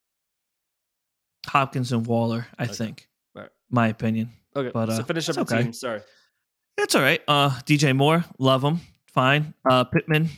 Hopkins 1.47 1.91
and 1.91 2.05
Waller? 2.05 2.47
I 2.57 2.63
Okay. 2.65 2.73
think, 2.73 3.09
Right. 3.35 3.49
my 3.69 3.87
opinion. 3.87 4.29
Okay, 4.55 4.71
But, 4.73 4.87
so 4.87 5.01
uh, 5.01 5.03
finish 5.05 5.29
up 5.29 5.35
the 5.35 5.41
okay. 5.41 5.63
team. 5.63 5.73
Sorry. 5.73 6.01
That's 6.77 6.95
all 6.95 7.01
right. 7.01 7.21
Uh, 7.27 7.49
DJ 7.65 7.95
Moore, 7.95 8.23
love 8.39 8.63
him, 8.63 8.79
fine. 9.13 9.53
Uh, 9.69 9.83
Pittman, 9.83 10.29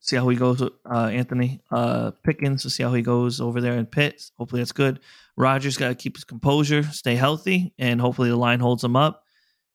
see 0.00 0.16
how 0.16 0.28
he 0.28 0.36
goes. 0.36 0.60
with, 0.60 0.72
Uh, 0.90 1.06
Anthony 1.06 1.60
uh, 1.70 2.12
Pickens, 2.22 2.64
we'll 2.64 2.70
see 2.70 2.82
how 2.82 2.92
he 2.92 3.02
goes 3.02 3.40
over 3.40 3.60
there 3.60 3.74
in 3.78 3.86
Pitt. 3.86 4.30
Hopefully 4.38 4.60
that's 4.60 4.72
good. 4.72 5.00
Rodgers 5.36 5.76
got 5.76 5.88
to 5.88 5.94
keep 5.94 6.16
his 6.16 6.24
composure, 6.24 6.82
stay 6.82 7.14
healthy, 7.14 7.72
and 7.78 8.00
hopefully 8.00 8.28
the 8.28 8.36
line 8.36 8.60
holds 8.60 8.84
him 8.84 8.96
up. 8.96 9.24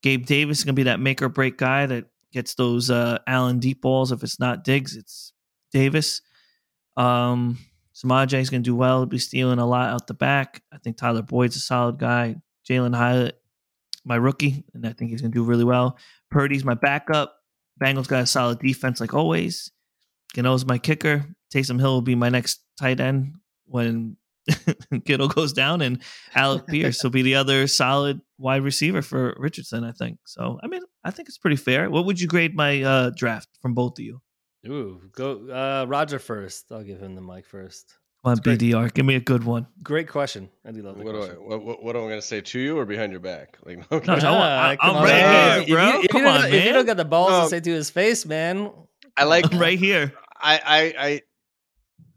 Gabe 0.02 0.26
Davis 0.26 0.58
is 0.58 0.64
gonna 0.64 0.74
be 0.74 0.84
that 0.84 1.00
make 1.00 1.22
or 1.22 1.28
break 1.28 1.58
guy 1.58 1.86
that 1.86 2.04
gets 2.32 2.54
those 2.54 2.90
uh, 2.90 3.18
Allen 3.26 3.58
deep 3.58 3.80
balls. 3.80 4.12
If 4.12 4.22
it's 4.22 4.38
not 4.38 4.62
Diggs, 4.62 4.94
it's 4.94 5.32
Davis. 5.72 6.20
Um, 6.96 7.58
Samaje's 7.94 8.50
going 8.50 8.62
to 8.62 8.68
do 8.70 8.76
well. 8.76 8.98
He'll 8.98 9.06
be 9.06 9.18
stealing 9.18 9.58
a 9.58 9.66
lot 9.66 9.88
out 9.88 10.06
the 10.06 10.14
back. 10.14 10.62
I 10.70 10.76
think 10.78 10.98
Tyler 10.98 11.22
Boyd's 11.22 11.56
a 11.56 11.60
solid 11.60 11.98
guy. 11.98 12.36
Jalin 12.68 12.94
Hyatt, 12.94 13.40
my 14.04 14.16
rookie, 14.16 14.64
and 14.74 14.86
I 14.86 14.92
think 14.92 15.10
he's 15.10 15.22
going 15.22 15.32
to 15.32 15.38
do 15.38 15.44
really 15.44 15.64
well. 15.64 15.96
Purdy's 16.30 16.64
my 16.64 16.74
backup. 16.74 17.35
Bengals 17.80 18.08
got 18.08 18.22
a 18.22 18.26
solid 18.26 18.58
defense 18.58 19.00
like 19.00 19.14
always. 19.14 19.70
Gano's 20.34 20.64
my 20.66 20.78
kicker. 20.78 21.26
Taysom 21.54 21.80
Hill 21.80 21.94
will 21.94 22.02
be 22.02 22.14
my 22.14 22.28
next 22.28 22.62
tight 22.78 23.00
end 23.00 23.34
when 23.66 24.16
Kittle 25.04 25.28
goes 25.28 25.52
down, 25.52 25.80
and 25.82 26.02
Alec 26.34 26.66
Pierce 26.68 27.02
will 27.02 27.10
be 27.10 27.22
the 27.22 27.34
other 27.34 27.66
solid 27.66 28.20
wide 28.38 28.62
receiver 28.62 29.02
for 29.02 29.34
Richardson. 29.38 29.84
I 29.84 29.92
think 29.92 30.18
so. 30.24 30.58
I 30.62 30.68
mean, 30.68 30.82
I 31.04 31.10
think 31.10 31.28
it's 31.28 31.38
pretty 31.38 31.56
fair. 31.56 31.90
What 31.90 32.06
would 32.06 32.20
you 32.20 32.26
grade 32.26 32.54
my 32.54 32.82
uh, 32.82 33.10
draft 33.10 33.48
from 33.60 33.74
both 33.74 33.98
of 33.98 34.04
you? 34.04 34.20
Ooh, 34.66 35.00
go 35.12 35.48
uh, 35.48 35.86
Roger 35.86 36.18
first. 36.18 36.66
I'll 36.70 36.82
give 36.82 37.00
him 37.00 37.14
the 37.14 37.20
mic 37.20 37.46
first. 37.46 37.94
Come 38.26 38.32
on, 38.32 38.38
BDR, 38.38 38.92
give 38.92 39.06
me 39.06 39.14
a 39.14 39.20
good 39.20 39.44
one. 39.44 39.68
Great 39.84 40.08
question. 40.08 40.50
I 40.64 40.72
do 40.72 40.82
love 40.82 40.96
What, 40.96 41.12
do 41.12 41.22
I, 41.22 41.28
what, 41.34 41.62
what, 41.62 41.82
what 41.84 41.94
am 41.94 42.02
I 42.02 42.06
going 42.06 42.20
to 42.20 42.26
say 42.26 42.40
to 42.40 42.58
you 42.58 42.76
or 42.76 42.84
behind 42.84 43.12
your 43.12 43.20
back? 43.20 43.56
Like, 43.64 43.80
okay. 43.92 44.04
No, 44.04 44.14
I 44.28 44.30
want- 44.32 44.42
I- 44.42 44.76
come 44.76 44.90
I'm 44.90 44.96
on, 44.96 45.02
right 45.04 45.10
man. 45.12 45.62
here, 45.62 45.76
bro. 45.76 45.86
If 45.88 45.94
you, 45.94 46.00
if 46.02 46.08
Come 46.10 46.20
you 46.22 46.26
don't, 46.26 46.44
If 46.52 46.64
you 46.64 46.72
don't 46.72 46.86
got 46.86 46.96
the 46.96 47.04
balls 47.04 47.30
No. 47.30 47.42
to 47.44 47.48
say 47.50 47.60
to 47.60 47.70
his 47.70 47.88
face, 47.90 48.26
man. 48.26 48.72
I 49.16 49.22
like. 49.24 49.52
I'm 49.52 49.60
right 49.60 49.78
here. 49.78 50.12
I, 50.40 50.60
I, 50.66 50.94
I, 51.06 51.22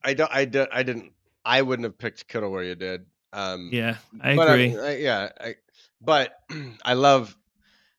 I 0.03 0.13
don't. 0.15 0.31
I, 0.33 0.45
don't- 0.45 0.69
I 0.73 0.81
didn't. 0.81 1.11
I 1.45 1.61
wouldn't 1.61 1.83
have 1.83 1.97
picked 1.99 2.27
Kittle 2.27 2.49
where 2.51 2.63
you 2.63 2.73
did. 2.73 3.05
Um, 3.31 3.69
Yeah, 3.71 3.97
I 4.19 4.35
but 4.35 4.49
agree. 4.49 4.75
I, 4.79 4.95
yeah, 4.95 5.29
I, 5.39 5.55
but 6.01 6.33
I 6.83 6.93
love 6.93 7.37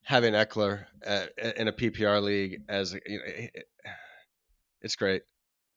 having 0.02 0.34
Ekeler 0.34 0.86
uh, 1.06 1.26
in 1.56 1.68
a 1.68 1.72
PPR 1.72 2.20
league 2.20 2.62
as 2.68 2.92
you 3.06 3.18
know, 3.18 3.24
it- 3.24 3.66
it's 4.82 4.96
great. 4.96 5.22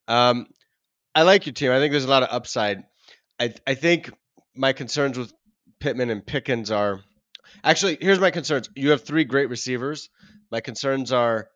Um, 0.07 0.47
I 1.16 1.24
like 1.24 1.45
your 1.45 1.53
team. 1.53 1.72
I 1.72 1.80
think 1.80 1.91
there's 1.91 2.05
a 2.05 2.09
lot 2.09 2.24
of 2.24 2.30
upside. 2.32 2.84
I 3.39 3.53
I 3.68 3.76
think 3.76 4.11
my 4.55 4.74
concerns 4.74 5.18
with 5.18 5.34
Pittman 5.80 6.09
and 6.09 6.26
Pickens 6.26 6.72
are 6.72 7.01
actually 7.64 7.97
here's 7.99 8.20
my 8.20 8.32
concerns. 8.32 8.70
You 8.76 8.91
have 8.91 9.03
three 9.03 9.24
great 9.24 9.49
receivers. 9.49 10.09
My 10.51 10.61
concerns 10.61 11.11
are 11.11 11.47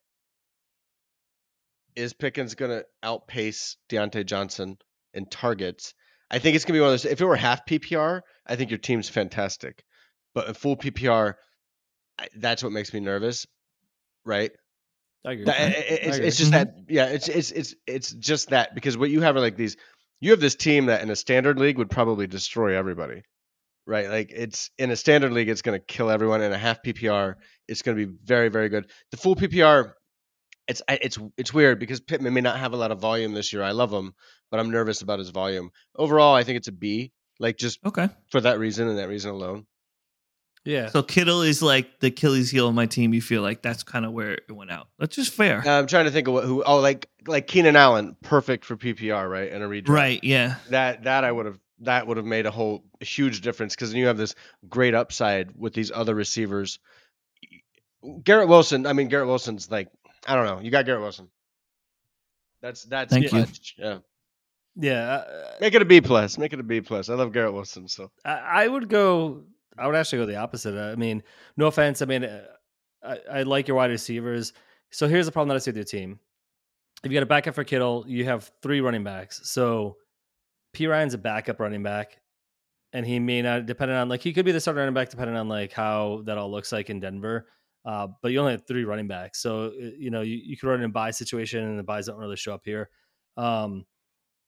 is 1.96 2.14
Pickens 2.14 2.54
to 2.72 2.86
outpace 3.02 3.78
Diontae 3.90 4.26
Johnson 4.26 4.78
in 5.14 5.26
targets? 5.26 5.94
I 6.30 6.40
think 6.40 6.56
it's 6.56 6.66
to 6.76 6.80
be 6.80 6.82
one 6.82 6.90
of 6.90 6.94
those. 6.94 7.06
If 7.06 7.22
it 7.22 7.26
were 7.26 7.36
half 7.36 7.66
PPR, 7.66 8.22
I 8.46 8.56
think 8.56 8.70
your 8.70 8.78
team's 8.78 9.10
fantastic. 9.10 9.84
But 10.36 10.48
in 10.48 10.54
full 10.54 10.78
PPR, 10.78 11.34
that's 12.36 12.62
what 12.62 12.72
makes 12.72 12.94
me 12.94 13.00
nervous, 13.00 13.48
right? 14.26 14.52
I 15.26 15.32
agree. 15.34 15.46
That- 15.46 15.72
it- 15.72 15.86
it's, 16.02 16.14
I 16.14 16.16
agree. 16.16 16.28
it's 16.28 16.38
just 16.38 16.52
Mhm. 16.52 16.54
that, 16.54 16.76
yeah. 16.90 17.06
It's 17.08 17.28
it's 17.28 17.52
it's 17.52 17.76
it's 17.86 18.12
just 18.14 18.50
that 18.50 18.74
because 18.76 18.98
what 18.98 19.10
you 19.10 19.22
have 19.22 19.36
are 19.36 19.40
like 19.42 19.58
these. 19.58 19.76
You 20.20 20.32
have 20.32 20.40
this 20.40 20.56
team 20.56 20.88
that 20.88 21.04
in 21.04 21.12
a 21.12 21.16
standard 21.16 21.60
league 21.60 21.78
would 21.78 21.92
probably 21.92 22.26
destroy 22.26 22.76
everybody, 22.76 23.22
right? 23.86 24.10
Like 24.10 24.32
it's 24.32 24.72
in 24.80 24.90
a 24.90 24.96
standard 24.96 25.32
league, 25.32 25.48
it's 25.48 25.62
going 25.62 25.80
to 25.80 25.86
kill 25.86 26.10
everyone. 26.10 26.42
In 26.42 26.52
a 26.52 26.58
half 26.58 26.82
PPR, 26.82 27.36
it's 27.68 27.84
going 27.84 27.98
to 27.98 28.06
be 28.08 28.14
very 28.24 28.50
very 28.50 28.70
good. 28.70 28.90
The 29.12 29.18
full 29.18 29.36
PPR, 29.36 29.94
it's 30.68 30.82
it's 30.90 31.20
it's 31.38 31.54
weird 31.54 31.80
because 31.80 32.00
Pittman 32.00 32.34
may 32.34 32.42
not 32.42 32.58
have 32.58 32.74
a 32.74 32.78
lot 32.78 32.92
of 32.92 33.00
volume 33.00 33.34
this 33.34 33.54
year. 33.54 33.62
I 33.62 33.72
love 33.72 33.92
him, 33.94 34.14
but 34.50 34.60
I'm 34.60 34.72
nervous 34.72 35.02
about 35.02 35.20
his 35.20 35.30
volume. 35.30 35.70
Overall, 35.96 36.34
I 36.34 36.44
think 36.44 36.58
it's 36.58 36.68
a 36.68 36.72
B, 36.72 37.12
like 37.40 37.58
just 37.58 37.80
Okay. 37.86 38.10
for 38.32 38.42
that 38.42 38.58
reason 38.58 38.88
and 38.88 38.98
that 38.98 39.10
reason 39.10 39.30
alone. 39.32 39.68
Yeah. 40.68 40.90
So 40.90 41.02
Kittle 41.02 41.42
is 41.42 41.62
like 41.62 42.00
the 42.00 42.08
Achilles 42.08 42.52
heel 42.52 42.68
of 42.68 42.76
my 42.76 42.86
team. 42.86 43.14
You 43.14 43.22
feel 43.22 43.42
like 43.42 43.62
that's 43.62 43.84
kind 43.84 44.06
of 44.06 44.12
where 44.12 44.32
it 44.34 44.52
went 44.52 44.70
out. 44.70 44.90
That's 45.00 45.16
just 45.16 45.34
fair. 45.34 45.64
Uh, 45.66 45.80
I'm 45.80 45.88
trying 45.88 46.06
to 46.06 46.12
think 46.12 46.28
of 46.28 46.34
what 46.34 46.44
who. 46.44 46.64
Oh, 46.64 46.80
like 46.80 47.10
like 47.26 47.48
Keenan 47.48 47.76
Allen, 47.76 48.16
perfect 48.22 48.66
for 48.66 48.76
PPR, 48.76 49.30
right? 49.30 49.52
And 49.52 49.64
a 49.64 49.68
redraft. 49.68 49.90
right. 49.90 50.24
Yeah. 50.24 50.56
that 50.70 51.04
that 51.06 51.24
I 51.24 51.32
would 51.32 51.46
have 51.46 51.60
that 51.80 52.08
would 52.08 52.18
have 52.18 52.26
made 52.26 52.46
a 52.46 52.52
whole 52.52 52.84
a 53.00 53.06
huge 53.06 53.42
difference 53.42 53.76
because 53.76 53.92
then 53.92 54.00
you 54.00 54.08
have 54.08 54.18
this 54.18 54.36
great 54.68 54.94
upside 54.94 55.52
with 55.56 55.74
these 55.74 55.92
other 55.92 56.14
receivers. 56.16 56.80
Garrett 58.24 58.48
Wilson, 58.50 58.86
I 58.86 58.94
mean 58.94 59.08
Garrett 59.08 59.28
Wilson's 59.28 59.72
like 59.72 59.90
I 60.28 60.36
don't 60.36 60.46
know. 60.46 60.60
You 60.60 60.72
got 60.72 60.86
Garrett 60.86 61.02
Wilson. 61.02 61.30
That's 62.62 62.84
that's 62.84 63.14
Thank 63.14 63.26
you. 63.26 63.30
clutch. 63.30 63.76
Yeah, 63.78 64.00
yeah. 64.76 65.14
uh, 65.14 65.52
make 65.62 65.74
it 65.76 65.82
a 65.82 65.86
B 65.86 66.02
plus. 66.02 66.38
Make 66.38 66.54
it 66.54 66.60
a 66.60 66.64
B 66.64 66.82
plus. 66.82 67.10
I 67.10 67.14
love 67.14 67.32
Garrett 67.32 67.54
Wilson. 67.54 67.88
So 67.88 68.12
I, 68.26 68.64
I 68.64 68.68
would 68.68 68.90
go. 68.90 69.44
I 69.78 69.88
would 69.88 69.96
actually 69.96 70.20
go 70.20 70.26
the 70.26 70.38
opposite. 70.38 70.76
I 70.76 70.96
mean, 70.96 71.24
no 71.56 71.68
offense. 71.68 72.02
I 72.02 72.06
mean, 72.06 72.24
uh, 72.24 72.44
I, 73.04 73.20
I 73.32 73.44
like 73.44 73.68
your 73.68 73.78
wide 73.78 73.92
receivers. 73.92 74.54
So 74.92 75.08
here's 75.08 75.26
the 75.26 75.32
problem 75.32 75.50
that 75.50 75.56
I 75.56 75.60
see 75.60 75.72
with 75.72 75.78
your 75.78 75.86
team. 75.86 76.20
If 77.04 77.12
you 77.12 77.16
got 77.16 77.24
a 77.24 77.28
backup 77.28 77.56
for 77.56 77.64
Kittle, 77.64 78.06
you 78.08 78.26
have 78.26 78.52
three 78.62 78.82
running 78.82 79.04
backs. 79.04 79.42
So 79.44 79.98
Perine's 80.74 81.14
a 81.14 81.18
backup 81.18 81.60
running 81.60 81.84
back, 81.84 82.20
and 82.94 83.06
he 83.06 83.20
may 83.20 83.42
not, 83.42 83.66
depending 83.66 83.98
on 83.98 84.10
like 84.10 84.22
he 84.22 84.34
could 84.34 84.46
be 84.46 84.52
the 84.52 84.60
starting 84.60 84.80
running 84.80 84.94
back, 84.94 85.10
depending 85.10 85.36
on 85.36 85.48
like 85.48 85.74
how 85.74 86.24
that 86.26 86.38
all 86.38 86.50
looks 86.50 86.72
like 86.72 86.90
in 86.90 87.00
Denver. 87.00 87.48
Uh, 87.86 88.08
but 88.22 88.32
you 88.32 88.40
only 88.40 88.52
have 88.52 88.68
three 88.68 88.84
running 88.84 89.08
backs, 89.08 89.40
so 89.40 89.68
uh, 89.68 89.90
you 89.98 90.10
know 90.10 90.22
you, 90.22 90.36
you 90.44 90.58
could 90.58 90.68
run 90.68 90.80
in 90.80 90.86
a 90.86 90.90
bye 90.90 91.12
situation, 91.12 91.64
and 91.64 91.80
the 91.80 91.84
byes 91.84 92.08
don't 92.08 92.18
really 92.18 92.36
show 92.36 92.54
up 92.54 92.62
here. 92.66 92.90
Um, 93.38 93.86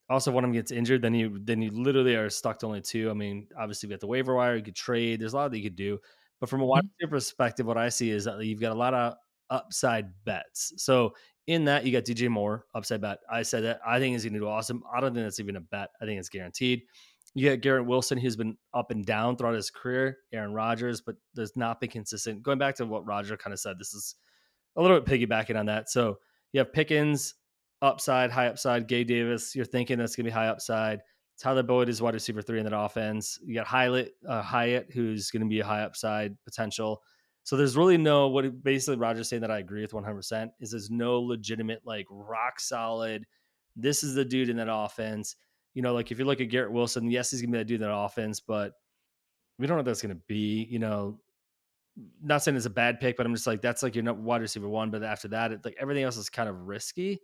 also, 0.10 0.32
one 0.32 0.44
of 0.44 0.48
them 0.48 0.54
gets 0.54 0.72
injured, 0.72 1.04
then 1.04 1.14
you 1.14 1.40
then 1.44 1.62
you 1.62 1.70
literally 1.70 2.16
are 2.16 2.30
stuck 2.30 2.60
to 2.60 2.66
only 2.66 2.82
two. 2.82 3.10
I 3.12 3.14
mean, 3.14 3.48
obviously, 3.58 3.88
we 3.88 3.92
got 3.92 4.00
the 4.00 4.08
waiver 4.08 4.36
wire, 4.36 4.56
you 4.56 4.64
could 4.64 4.76
trade. 4.76 5.22
There's 5.22 5.34
a 5.34 5.36
lot 5.36 5.52
that 5.52 5.58
you 5.58 5.64
could 5.64 5.76
do. 5.76 6.00
But 6.40 6.50
from 6.50 6.62
a 6.62 6.66
wide 6.66 6.84
receiver 6.84 7.08
mm-hmm. 7.08 7.16
perspective, 7.16 7.66
what 7.66 7.78
I 7.78 7.90
see 7.90 8.10
is 8.10 8.24
that 8.24 8.44
you've 8.44 8.62
got 8.62 8.72
a 8.72 8.80
lot 8.80 8.94
of 8.94 9.16
upside 9.50 10.12
bets. 10.26 10.74
So 10.78 11.14
in 11.48 11.66
that, 11.66 11.86
you 11.86 11.92
got 11.92 12.06
DJ 12.06 12.30
Moore, 12.30 12.66
upside 12.74 13.02
bet. 13.02 13.20
I 13.30 13.42
said 13.44 13.64
that 13.64 13.82
I 13.86 14.00
think 14.00 14.14
he's 14.14 14.24
going 14.24 14.34
to 14.34 14.40
do 14.40 14.48
awesome. 14.48 14.84
I 14.92 15.00
don't 15.00 15.14
think 15.14 15.26
that's 15.26 15.40
even 15.40 15.58
a 15.58 15.62
bet. 15.62 15.90
I 16.02 16.06
think 16.06 16.20
it's 16.20 16.30
guaranteed. 16.30 16.84
You 17.36 17.50
got 17.50 17.62
Garrett 17.62 17.86
Wilson, 17.86 18.18
who's 18.18 18.36
been 18.36 18.58
up 18.74 18.90
and 18.90 19.06
down 19.06 19.36
throughout 19.36 19.56
his 19.56 19.70
career. 19.70 20.18
Aaron 20.34 20.54
Rodgers, 20.54 21.02
but 21.02 21.16
there's 21.36 21.56
not 21.56 21.80
been 21.80 21.90
consistent. 21.90 22.42
Going 22.42 22.58
back 22.58 22.76
to 22.76 22.86
what 22.86 23.06
Roger 23.06 23.38
kind 23.38 23.54
of 23.54 23.60
said, 23.60 23.78
this 23.78 23.94
is 23.94 24.16
a 24.76 24.82
little 24.82 25.00
bit 25.00 25.30
piggybacking 25.30 25.58
on 25.58 25.68
that. 25.68 25.90
So 25.90 26.18
you 26.54 26.60
have 26.60 26.74
Pickens, 26.74 27.36
upside, 27.82 28.32
high 28.32 28.48
upside. 28.48 28.88
Gabe 28.88 29.08
Davis, 29.08 29.56
you're 29.56 29.66
thinking 29.66 29.98
that's 29.98 30.16
going 30.16 30.26
to 30.26 30.32
be 30.32 30.34
high 30.34 30.48
upside. 30.48 31.02
Tyler 31.40 31.64
Boyd 31.64 31.88
is 31.88 32.02
wide 32.02 32.14
receiver 32.14 32.42
three 32.42 32.60
in 32.60 32.66
that 32.66 32.78
offense. 32.78 33.40
You 33.44 33.56
got 33.56 33.68
Hyatt, 33.68 34.14
uh, 34.28 34.42
Hyatt, 34.42 34.90
who's 34.94 35.32
going 35.32 35.42
to 35.42 35.48
be 35.48 35.62
a 35.62 35.66
high 35.66 35.84
upside 35.84 36.36
potential. 36.44 37.02
So 37.44 37.58
there's 37.58 37.78
really 37.78 37.98
no 37.98 38.28
what 38.28 38.64
basically 38.64 38.98
Roger's 38.98 39.30
saying 39.30 39.42
that 39.42 39.50
I 39.50 39.60
agree 39.60 39.82
with 39.82 39.94
100 39.94 40.14
percent 40.14 40.52
is 40.60 40.72
there's 40.72 40.92
no 40.92 41.20
legitimate 41.20 41.82
like 41.86 42.06
rock 42.12 42.60
solid. 42.60 43.26
This 43.76 44.04
is 44.04 44.14
the 44.14 44.26
dude 44.26 44.50
in 44.50 44.58
that 44.58 44.72
offense. 44.72 45.36
You 45.74 45.82
know, 45.82 45.94
like 45.94 46.12
if 46.12 46.20
you 46.20 46.26
look 46.26 46.42
at 46.42 46.50
Garrett 46.50 46.72
Wilson, 46.72 47.10
yes, 47.10 47.32
he's 47.32 47.42
gonna 47.42 47.54
be 47.54 47.58
that 47.58 47.66
dude 47.66 47.82
in 47.82 47.88
that 47.88 47.96
offense, 47.96 48.40
but 48.40 48.74
we 49.58 49.66
don't 49.66 49.78
know 49.78 49.80
what 49.80 49.86
that's 49.86 50.02
gonna 50.02 50.16
be. 50.28 50.68
You 50.70 50.80
know, 50.80 51.20
not 52.22 52.44
saying 52.44 52.58
it's 52.58 52.66
a 52.66 52.70
bad 52.70 53.00
pick, 53.00 53.18
but 53.18 53.26
I'm 53.26 53.34
just 53.34 53.48
like 53.48 53.62
that's 53.62 53.82
like 53.82 53.96
your 53.96 54.14
wide 54.14 54.42
receiver 54.42 54.70
one. 54.70 54.92
But 54.92 55.04
after 55.04 55.30
that, 55.30 55.52
it, 55.52 55.66
like 55.66 55.78
everything 55.80 56.04
else 56.04 56.18
is 56.18 56.30
kind 56.30 56.50
of 56.50 56.68
risky. 56.68 57.20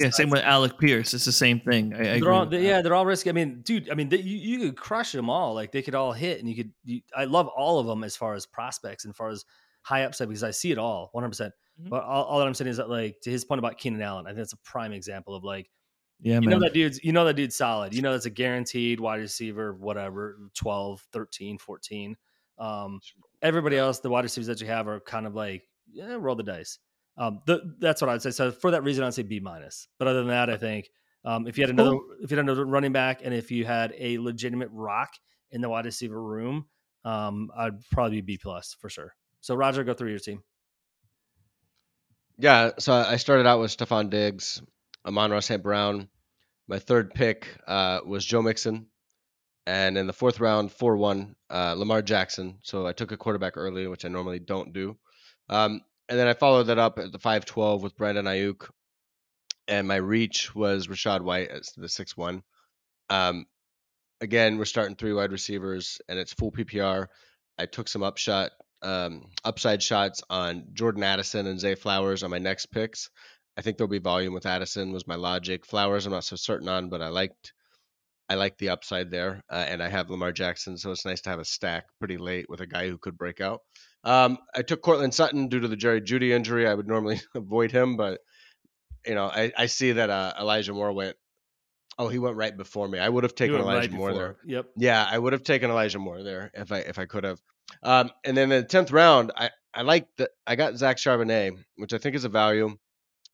Yeah. 0.00 0.10
Same 0.10 0.30
with 0.30 0.40
Alec 0.42 0.78
Pierce. 0.78 1.12
It's 1.12 1.24
the 1.26 1.32
same 1.32 1.60
thing. 1.60 1.92
I, 1.94 2.14
I 2.14 2.20
they're 2.20 2.32
all, 2.32 2.46
they- 2.46 2.66
yeah, 2.66 2.80
they're 2.80 2.94
all 2.94 3.04
risky. 3.04 3.28
I 3.30 3.32
mean, 3.34 3.60
dude, 3.62 3.90
I 3.90 3.94
mean, 3.94 4.08
they, 4.08 4.18
you, 4.18 4.36
you 4.38 4.58
could 4.70 4.76
crush 4.76 5.12
them 5.12 5.28
all. 5.28 5.54
Like 5.54 5.70
they 5.72 5.82
could 5.82 5.94
all 5.94 6.12
hit, 6.12 6.40
and 6.40 6.48
you 6.48 6.56
could. 6.56 6.72
You, 6.84 7.00
I 7.14 7.24
love 7.24 7.48
all 7.48 7.78
of 7.78 7.86
them 7.86 8.02
as 8.04 8.16
far 8.16 8.34
as 8.34 8.46
prospects 8.46 9.04
and 9.04 9.12
as 9.12 9.16
far 9.16 9.28
as 9.28 9.44
high 9.82 10.04
upside 10.04 10.28
because 10.28 10.44
I 10.44 10.50
see 10.52 10.70
it 10.72 10.78
all 10.78 11.08
100. 11.12 11.28
percent 11.28 11.54
Mhm. 11.82 11.88
But 11.90 12.04
all, 12.04 12.24
all 12.24 12.38
that 12.38 12.46
I'm 12.46 12.54
saying 12.54 12.68
is 12.70 12.76
that, 12.76 12.88
like, 12.90 13.20
to 13.22 13.30
his 13.30 13.44
point 13.44 13.58
about 13.58 13.78
Keenan 13.78 14.00
Allen, 14.02 14.26
I 14.26 14.30
think 14.30 14.38
that's 14.38 14.52
a 14.52 14.58
prime 14.58 14.92
example 14.92 15.34
of 15.34 15.42
like, 15.42 15.70
Yeah, 16.20 16.34
you 16.34 16.40
man. 16.42 16.50
know 16.50 16.60
that 16.60 16.74
dude's, 16.74 17.02
you 17.02 17.12
know 17.12 17.24
that 17.24 17.34
dude's 17.34 17.56
solid. 17.56 17.94
You 17.94 18.02
know 18.02 18.12
that's 18.12 18.26
a 18.26 18.30
guaranteed 18.30 19.00
wide 19.00 19.20
receiver, 19.20 19.72
whatever, 19.74 20.36
12, 20.54 21.04
13, 21.12 21.56
14. 21.58 22.14
Um, 22.58 23.00
everybody 23.40 23.76
else, 23.78 24.00
the 24.00 24.10
wide 24.10 24.24
receivers 24.24 24.46
that 24.48 24.60
you 24.60 24.66
have 24.68 24.86
are 24.86 25.00
kind 25.00 25.26
of 25.26 25.34
like, 25.34 25.64
yeah, 25.90 26.16
roll 26.18 26.36
the 26.36 26.42
dice. 26.42 26.78
Um, 27.16 27.40
the, 27.46 27.74
that's 27.78 28.00
what 28.00 28.08
I'd 28.08 28.22
say. 28.22 28.30
So 28.30 28.50
for 28.50 28.70
that 28.70 28.82
reason, 28.82 29.04
I'd 29.04 29.14
say 29.14 29.22
B 29.22 29.40
minus. 29.40 29.88
But 29.98 30.08
other 30.08 30.20
than 30.20 30.28
that, 30.28 30.48
I 30.50 30.56
think 30.56 30.88
um, 31.24 31.46
if 31.46 31.58
you 31.58 31.62
had 31.62 31.70
another, 31.70 31.98
if 32.22 32.30
you 32.30 32.36
had 32.36 32.44
another 32.44 32.64
running 32.64 32.92
back, 32.92 33.20
and 33.24 33.34
if 33.34 33.50
you 33.50 33.64
had 33.64 33.94
a 33.98 34.18
legitimate 34.18 34.70
rock 34.72 35.10
in 35.50 35.60
the 35.60 35.68
wide 35.68 35.84
receiver 35.84 36.20
room, 36.20 36.66
um, 37.04 37.50
I'd 37.56 37.86
probably 37.90 38.20
be 38.20 38.34
B 38.34 38.38
plus 38.42 38.76
for 38.80 38.88
sure. 38.88 39.14
So 39.40 39.54
Roger, 39.54 39.84
go 39.84 39.94
through 39.94 40.10
your 40.10 40.18
team. 40.18 40.42
yeah, 42.38 42.70
so 42.78 42.92
I 42.92 43.16
started 43.16 43.46
out 43.46 43.60
with 43.60 43.76
Stefon 43.76 44.10
Diggs, 44.10 44.62
Amon-Ra 45.06 45.40
St. 45.40 45.62
Brown. 45.62 46.08
My 46.68 46.78
third 46.78 47.12
pick 47.12 47.48
uh, 47.66 48.00
was 48.06 48.24
Joe 48.24 48.42
Mixon, 48.42 48.86
and 49.66 49.98
in 49.98 50.06
the 50.06 50.12
fourth 50.12 50.40
round, 50.40 50.72
four 50.72 50.96
one, 50.96 51.34
uh, 51.50 51.74
Lamar 51.76 52.02
Jackson. 52.02 52.58
So 52.62 52.86
I 52.86 52.92
took 52.92 53.12
a 53.12 53.16
quarterback 53.16 53.56
early, 53.56 53.86
which 53.86 54.04
I 54.04 54.08
normally 54.08 54.38
don't 54.38 54.72
do. 54.72 54.96
Um, 55.48 55.82
and 56.12 56.20
then 56.20 56.28
I 56.28 56.34
followed 56.34 56.64
that 56.64 56.78
up 56.78 56.98
at 56.98 57.10
the 57.10 57.18
five 57.18 57.46
twelve 57.46 57.82
with 57.82 57.96
Brandon 57.96 58.26
Aiyuk, 58.26 58.68
and 59.66 59.88
my 59.88 59.96
reach 59.96 60.54
was 60.54 60.86
Rachaad 60.86 61.22
White 61.22 61.48
as 61.48 61.72
the 61.74 61.88
six 61.88 62.14
one. 62.14 62.42
Um, 63.08 63.46
again, 64.20 64.58
we're 64.58 64.66
starting 64.66 64.94
three 64.94 65.14
wide 65.14 65.32
receivers, 65.32 66.02
and 66.10 66.18
it's 66.18 66.34
full 66.34 66.52
PPR. 66.52 67.06
I 67.58 67.64
took 67.64 67.88
some 67.88 68.02
upshot, 68.02 68.50
um, 68.82 69.30
upside 69.42 69.82
shots 69.82 70.22
on 70.28 70.66
Jordan 70.74 71.02
Addison 71.02 71.46
and 71.46 71.58
Zay 71.58 71.76
Flowers 71.76 72.22
on 72.22 72.28
my 72.28 72.38
next 72.38 72.66
picks. 72.66 73.08
I 73.56 73.62
think 73.62 73.78
there'll 73.78 73.88
be 73.88 73.98
volume 73.98 74.34
with 74.34 74.44
Addison 74.44 74.92
was 74.92 75.06
my 75.06 75.14
logic. 75.14 75.64
Flowers, 75.64 76.04
I'm 76.04 76.12
not 76.12 76.24
so 76.24 76.36
certain 76.36 76.68
on, 76.68 76.90
but 76.90 77.00
I 77.00 77.08
liked. 77.08 77.54
I 78.28 78.34
like 78.34 78.58
the 78.58 78.68
upside 78.68 79.10
there, 79.10 79.40
uh, 79.50 79.64
and 79.66 79.82
I 79.82 79.88
have 79.88 80.10
Lamar 80.10 80.32
Jackson, 80.32 80.76
so 80.76 80.90
it's 80.90 81.06
nice 81.06 81.22
to 81.22 81.30
have 81.30 81.40
a 81.40 81.44
stack 81.46 81.84
pretty 81.98 82.18
late 82.18 82.50
with 82.50 82.60
a 82.60 82.66
guy 82.66 82.86
who 82.88 82.98
could 82.98 83.16
break 83.16 83.40
out. 83.40 83.60
Um, 84.04 84.38
I 84.54 84.62
took 84.62 84.82
Courtland 84.82 85.14
Sutton 85.14 85.48
due 85.48 85.60
to 85.60 85.68
the 85.68 85.76
Jerry 85.76 86.00
Jeudy 86.00 86.32
injury. 86.32 86.66
I 86.66 86.74
would 86.74 86.88
normally 86.88 87.20
avoid 87.34 87.70
him, 87.70 87.96
but 87.96 88.20
you 89.06 89.14
know, 89.14 89.26
I, 89.26 89.52
I 89.56 89.66
see 89.66 89.92
that 89.92 90.10
uh, 90.10 90.32
Elijah 90.40 90.72
Moore 90.72 90.92
went. 90.92 91.16
Oh, 91.98 92.08
he 92.08 92.18
went 92.18 92.36
right 92.36 92.56
before 92.56 92.88
me. 92.88 92.98
I 92.98 93.08
would 93.08 93.24
have 93.24 93.34
taken 93.34 93.56
Elijah 93.56 93.90
right 93.90 93.92
Moore 93.92 94.08
before. 94.10 94.22
there. 94.22 94.36
Yep. 94.56 94.66
Yeah, 94.76 95.06
I 95.08 95.18
would 95.18 95.34
have 95.34 95.42
taken 95.42 95.70
Elijah 95.70 95.98
Moore 95.98 96.22
there 96.22 96.50
if 96.54 96.72
I 96.72 96.78
if 96.78 96.98
I 96.98 97.06
could 97.06 97.24
have. 97.24 97.40
Um, 97.82 98.10
and 98.24 98.36
then 98.36 98.50
in 98.50 98.62
the 98.62 98.68
tenth 98.68 98.90
round, 98.90 99.32
I 99.36 99.50
I 99.74 99.82
like 99.82 100.08
that 100.16 100.30
I 100.46 100.56
got 100.56 100.76
Zach 100.76 100.96
Charbonnet, 100.96 101.56
which 101.76 101.92
I 101.92 101.98
think 101.98 102.16
is 102.16 102.24
a 102.24 102.28
value. 102.28 102.76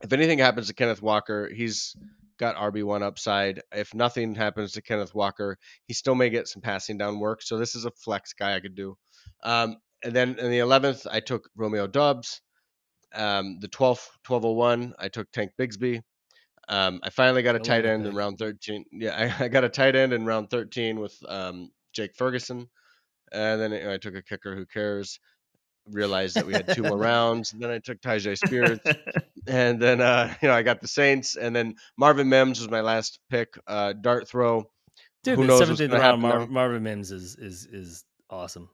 If 0.03 0.13
anything 0.13 0.39
happens 0.39 0.69
to 0.69 0.75
Kenneth 0.75 1.03
Walker, 1.03 1.49
he's 1.53 1.95
got 2.39 2.57
RB1 2.57 3.03
upside. 3.03 3.63
If 3.73 3.95
nothing 3.95 4.35
happens 4.35 4.73
to 4.73 4.83
Kenneth 4.83 5.15
Walker, 5.15 5.59
he 5.87 5.95
still 5.95 6.15
may 6.15 6.31
get 6.31 6.47
some 6.47 6.63
passing 6.63 6.99
down 6.99 7.19
work. 7.19 7.43
So 7.43 7.59
this 7.59 7.75
is 7.75 7.85
a 7.85 7.91
flex 7.91 8.33
guy 8.33 8.55
I 8.55 8.61
could 8.61 8.77
do. 8.77 8.97
Um, 9.43 9.77
and 10.05 10.15
then 10.15 10.39
in 10.39 10.51
the 10.51 10.59
11th, 10.59 11.07
I 11.11 11.21
took 11.21 11.49
Romeo 11.57 11.87
Doubs. 11.87 12.41
Um, 13.15 13.59
the 13.61 13.69
12th, 13.69 14.09
1201, 14.27 14.95
I 14.99 15.09
took 15.09 15.31
Tank 15.33 15.53
Bigsby. 15.59 16.03
Um, 16.69 17.01
I 17.03 17.09
finally 17.09 17.43
got 17.43 17.57
a 17.57 17.61
tight 17.61 17.87
end 17.87 18.07
in 18.07 18.15
round 18.15 18.39
13. 18.39 18.85
Yeah, 18.93 19.33
I, 19.41 19.45
I, 19.45 19.49
got 19.49 19.65
a 19.65 19.71
tight 19.71 19.97
end 19.97 20.13
in 20.13 20.27
round 20.27 20.51
13 20.51 21.01
with 21.01 21.17
um, 21.27 21.71
Jake 21.95 22.15
Ferguson. 22.15 22.69
And 23.33 23.61
then 23.61 23.73
I 23.73 23.97
took 23.97 24.15
a 24.15 24.23
kicker. 24.23 24.55
Who 24.55 24.67
cares? 24.67 25.19
realized 25.91 26.37
that 26.37 26.47
we 26.47 26.53
had 26.53 26.75
two 26.75 26.83
more 26.83 26.97
rounds. 26.99 27.53
And 27.53 27.63
then 27.63 27.71
I 27.71 27.79
took 27.79 28.01
Tyjae 28.01 28.37
Spears, 28.37 28.79
and 29.47 29.81
then 29.81 30.01
uh, 30.01 30.35
you 30.43 30.49
know 30.49 30.55
I 30.55 30.63
got 30.63 30.81
the 30.81 30.89
Saints, 30.89 31.37
and 31.37 31.55
then 31.55 31.75
Marvin 31.97 32.29
Mims 32.29 32.61
was 32.61 32.71
my 32.71 32.81
last 32.81 33.21
pick. 33.31 33.59
Uh, 33.67 33.93
dart 33.93 34.29
throw. 34.29 34.65
Dude, 35.25 35.39
Who 35.39 35.47
the 35.47 35.59
seventeenth 35.59 35.93
round, 35.93 36.23
Mar- 36.23 36.47
Marvin 36.47 36.83
Mims 36.83 37.11
is 37.11 37.37
is 37.37 37.67
is 37.67 38.05
awesome. 38.31 38.69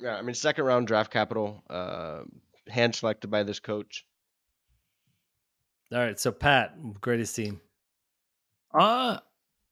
Yeah, 0.00 0.16
I 0.16 0.22
mean 0.22 0.34
second 0.34 0.64
round 0.64 0.86
draft 0.86 1.12
capital, 1.12 1.62
uh, 1.68 2.22
hand 2.68 2.94
selected 2.94 3.30
by 3.30 3.42
this 3.42 3.60
coach. 3.60 4.06
All 5.92 5.98
right, 5.98 6.18
so 6.18 6.32
Pat, 6.32 6.74
greatest 7.00 7.34
team. 7.36 7.60
Uh 8.72 9.18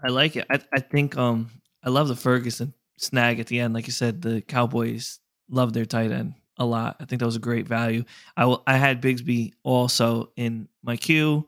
I 0.03 0.09
like 0.09 0.37
it. 0.37 0.47
I 0.51 0.61
I 0.73 0.81
think 0.81 1.17
um 1.17 1.51
I 1.83 1.91
love 1.91 2.09
the 2.09 2.17
Ferguson 2.17 2.75
snag 2.99 3.41
at 3.41 3.47
the 3.47 3.61
end. 3.61 3.75
Like 3.75 3.87
you 3.87 3.93
said, 3.93 4.21
the 4.21 4.41
Cowboys 4.43 5.21
love 5.49 5.73
their 5.73 5.87
tight 5.87 6.11
end 6.11 6.35
a 6.59 6.65
lot. 6.65 6.97
I 7.01 7.05
think 7.05 7.21
that 7.21 7.27
was 7.27 7.37
a 7.37 7.41
great 7.41 7.67
value. 7.67 8.05
I 8.37 8.45
will, 8.47 8.63
I 8.67 8.77
had 8.77 9.01
Bigsby 9.01 9.53
also 9.63 10.33
in 10.37 10.69
my 10.83 10.97
queue. 10.97 11.47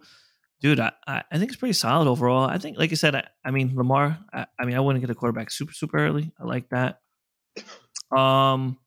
Dude, 0.61 0.79
I, 0.79 0.93
I 1.07 1.23
think 1.33 1.51
it's 1.51 1.57
pretty 1.57 1.73
solid 1.73 2.07
overall. 2.07 2.49
I 2.49 2.59
think, 2.59 2.79
like 2.79 2.93
I 2.93 2.95
said, 2.95 3.15
I, 3.15 3.27
I 3.45 3.51
mean 3.51 3.75
Lamar. 3.75 4.19
I, 4.33 4.47
I, 4.59 4.67
mean, 4.67 4.77
I 4.77 4.81
wouldn't 4.81 5.01
get 5.03 5.11
a 5.11 5.15
quarterback 5.15 5.51
super 5.51 5.73
super 5.73 5.99
early. 5.99 6.33
I 6.39 6.45
like 6.45 6.69
that. 6.69 7.01
Um, 8.17 8.79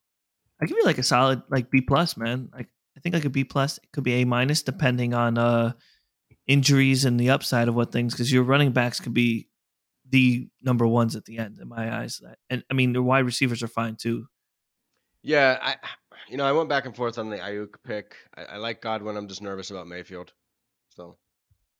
I 0.62 0.66
give 0.66 0.78
you 0.78 0.86
like 0.86 0.98
a 0.98 1.04
solid 1.04 1.42
like 1.50 1.70
B 1.70 1.82
plus, 1.82 2.18
man. 2.18 2.50
Like 2.54 2.70
I 2.98 3.00
think 3.00 3.14
like 3.14 3.26
a 3.26 3.30
B 3.30 3.44
plus. 3.44 3.78
It 3.78 3.92
could 3.92 4.04
be 4.04 4.22
A 4.22 4.26
minus 4.26 4.64
depending 4.64 5.14
on 5.14 5.38
uh 5.38 5.74
injuries 6.48 7.06
and 7.06 7.20
the 7.20 7.30
upside 7.30 7.68
of 7.68 7.76
what 7.76 7.92
things 7.92 8.14
because 8.14 8.32
your 8.32 8.44
running 8.44 8.72
backs 8.72 9.00
could 9.00 9.14
be 9.14 9.48
the 10.10 10.48
number 10.62 10.86
ones 10.86 11.16
at 11.16 11.26
the 11.26 11.38
end 11.38 11.60
in 11.60 11.68
my 11.68 12.02
eyes. 12.02 12.22
And 12.50 12.64
I 12.70 12.74
mean, 12.74 12.94
the 12.94 13.02
wide 13.02 13.26
receivers 13.26 13.64
are 13.64 13.68
fine 13.68 13.96
too. 13.96 14.28
Yeah, 15.22 15.58
I 15.62 15.76
you 16.30 16.38
know 16.38 16.46
I 16.46 16.52
went 16.52 16.70
back 16.70 16.86
and 16.86 16.96
forth 16.96 17.18
on 17.18 17.30
the 17.30 17.38
Aiyuk 17.38 17.76
pick. 17.84 18.16
I, 18.36 18.44
I 18.44 18.58
like 18.58 18.82
Godwin. 18.82 19.18
I'm 19.18 19.28
just 19.28 19.42
nervous 19.42 19.72
about 19.72 19.88
Mayfield, 19.88 20.34
so 20.90 21.18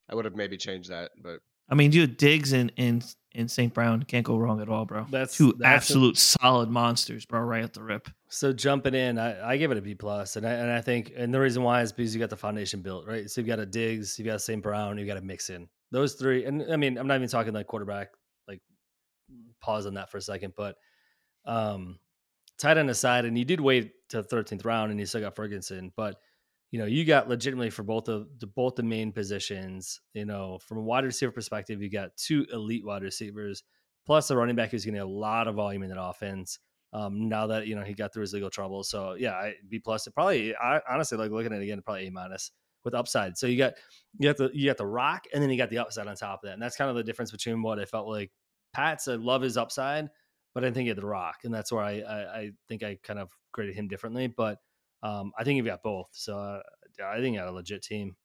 I 0.08 0.14
would 0.14 0.24
have 0.24 0.36
maybe 0.36 0.56
changed 0.56 0.90
that. 0.90 1.12
But 1.22 1.40
I 1.68 1.74
mean, 1.74 1.90
dude, 1.90 2.16
Diggs 2.16 2.52
and 2.52 2.72
in 2.76 3.02
in 3.34 3.48
St. 3.48 3.74
Brown 3.74 4.04
can't 4.04 4.24
go 4.24 4.36
wrong 4.36 4.60
at 4.60 4.68
all, 4.68 4.84
bro. 4.84 5.06
That's 5.10 5.36
two 5.36 5.54
that's 5.58 5.88
absolute 5.88 6.16
a, 6.16 6.20
solid 6.20 6.70
monsters, 6.70 7.26
bro. 7.26 7.40
Right 7.40 7.64
at 7.64 7.72
the 7.72 7.82
rip. 7.82 8.08
So 8.28 8.52
jumping 8.52 8.94
in, 8.94 9.18
I, 9.18 9.52
I 9.52 9.56
give 9.56 9.70
it 9.70 9.78
a 9.78 9.82
B 9.82 9.94
plus, 9.94 10.36
and 10.36 10.46
I 10.46 10.52
and 10.52 10.70
I 10.70 10.80
think, 10.80 11.12
and 11.16 11.32
the 11.32 11.40
reason 11.40 11.62
why 11.62 11.82
is 11.82 11.92
because 11.92 12.14
you 12.14 12.20
got 12.20 12.30
the 12.30 12.36
foundation 12.36 12.80
built, 12.80 13.06
right? 13.06 13.28
So 13.28 13.40
you've 13.40 13.48
got 13.48 13.58
a 13.58 13.66
Diggs, 13.66 14.18
you've 14.18 14.26
got 14.26 14.40
St. 14.40 14.62
Brown, 14.62 14.98
you 14.98 15.06
got 15.06 15.16
a 15.16 15.22
Mixon 15.22 15.68
Those 15.90 16.14
three, 16.14 16.44
and 16.44 16.64
I 16.72 16.76
mean, 16.76 16.96
I'm 16.96 17.06
not 17.06 17.16
even 17.16 17.28
talking 17.28 17.52
like 17.52 17.66
quarterback. 17.66 18.10
Like, 18.46 18.60
pause 19.60 19.86
on 19.86 19.94
that 19.94 20.10
for 20.10 20.18
a 20.18 20.22
second, 20.22 20.54
but 20.56 20.76
um, 21.44 21.98
tight 22.58 22.78
end 22.78 22.90
aside, 22.90 23.24
and 23.24 23.36
you 23.36 23.44
did 23.44 23.60
wait 23.60 23.92
to 24.10 24.22
the 24.22 24.28
13th 24.28 24.64
round, 24.64 24.90
and 24.90 25.00
you 25.00 25.06
still 25.06 25.20
got 25.20 25.34
Ferguson, 25.34 25.92
but 25.96 26.16
you 26.74 26.80
know 26.80 26.86
you 26.86 27.04
got 27.04 27.28
legitimately 27.28 27.70
for 27.70 27.84
both 27.84 28.08
of 28.08 28.26
the 28.40 28.48
both 28.48 28.74
the 28.74 28.82
main 28.82 29.12
positions. 29.12 30.00
You 30.12 30.24
know, 30.24 30.58
from 30.66 30.78
a 30.78 30.82
wide 30.82 31.04
receiver 31.04 31.30
perspective, 31.30 31.80
you 31.80 31.88
got 31.88 32.16
two 32.16 32.46
elite 32.52 32.84
wide 32.84 33.04
receivers 33.04 33.62
plus 34.04 34.28
a 34.30 34.36
running 34.36 34.56
back 34.56 34.72
who's 34.72 34.84
going 34.84 34.94
to 34.94 34.98
get 34.98 35.06
a 35.06 35.08
lot 35.08 35.46
of 35.46 35.54
volume 35.54 35.84
in 35.84 35.90
that 35.90 36.02
offense. 36.02 36.58
Um, 36.92 37.28
now 37.28 37.46
that 37.46 37.68
you 37.68 37.76
know 37.76 37.84
he 37.84 37.94
got 37.94 38.12
through 38.12 38.22
his 38.22 38.32
legal 38.32 38.50
trouble, 38.50 38.82
so 38.82 39.14
yeah, 39.16 39.34
I, 39.34 39.54
B 39.68 39.78
plus. 39.78 40.08
It 40.08 40.16
probably, 40.16 40.52
I 40.56 40.80
honestly 40.90 41.16
like 41.16 41.30
looking 41.30 41.52
at 41.52 41.60
it 41.60 41.62
again, 41.62 41.80
probably 41.80 42.08
A 42.08 42.10
minus 42.10 42.50
with 42.84 42.92
upside. 42.92 43.38
So 43.38 43.46
you 43.46 43.56
got 43.56 43.74
you 44.18 44.28
got 44.28 44.36
the 44.36 44.50
you 44.52 44.68
got 44.68 44.76
the 44.76 44.84
rock, 44.84 45.26
and 45.32 45.40
then 45.40 45.50
you 45.50 45.56
got 45.56 45.70
the 45.70 45.78
upside 45.78 46.08
on 46.08 46.16
top 46.16 46.42
of 46.42 46.48
that, 46.48 46.54
and 46.54 46.62
that's 46.62 46.74
kind 46.74 46.90
of 46.90 46.96
the 46.96 47.04
difference 47.04 47.30
between 47.30 47.62
what 47.62 47.78
I 47.78 47.84
felt 47.84 48.08
like. 48.08 48.32
Pat's 48.74 49.06
I 49.06 49.14
love 49.14 49.42
his 49.42 49.56
upside, 49.56 50.08
but 50.56 50.64
I 50.64 50.72
think 50.72 50.86
he 50.86 50.88
had 50.88 50.98
the 50.98 51.06
rock, 51.06 51.36
and 51.44 51.54
that's 51.54 51.70
where 51.70 51.84
I 51.84 52.00
I, 52.00 52.38
I 52.38 52.50
think 52.68 52.82
I 52.82 52.98
kind 53.04 53.20
of 53.20 53.30
graded 53.52 53.76
him 53.76 53.86
differently. 53.86 54.26
But 54.26 54.58
um, 55.04 55.32
I 55.38 55.44
think 55.44 55.58
you've 55.58 55.66
got 55.66 55.82
both, 55.82 56.08
so 56.12 56.38
uh, 56.38 56.60
I 57.04 57.20
think 57.20 57.34
you 57.34 57.40
got 57.40 57.48
a 57.48 57.52
legit 57.52 57.82
team. 57.82 58.16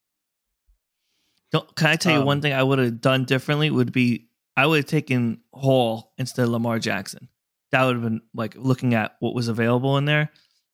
Don't, 1.52 1.76
can 1.76 1.88
I 1.88 1.96
tell 1.96 2.14
you 2.14 2.20
um, 2.20 2.26
one 2.26 2.42
thing 2.42 2.54
I 2.54 2.64
would 2.64 2.80
have 2.80 3.02
done 3.02 3.26
differently? 3.26 3.70
Would 3.70 3.92
be 3.92 4.30
I 4.56 4.66
would 4.66 4.78
have 4.78 4.86
taken 4.86 5.42
Hall 5.54 6.14
instead 6.18 6.44
of 6.44 6.50
Lamar 6.50 6.80
Jackson. 6.80 7.28
That 7.72 7.84
would 7.84 7.96
have 7.96 8.04
been 8.04 8.22
like 8.34 8.56
looking 8.56 8.94
at 8.94 9.16
what 9.20 9.36
was 9.36 9.48
available 9.48 9.98
in 9.98 10.06
there. 10.06 10.32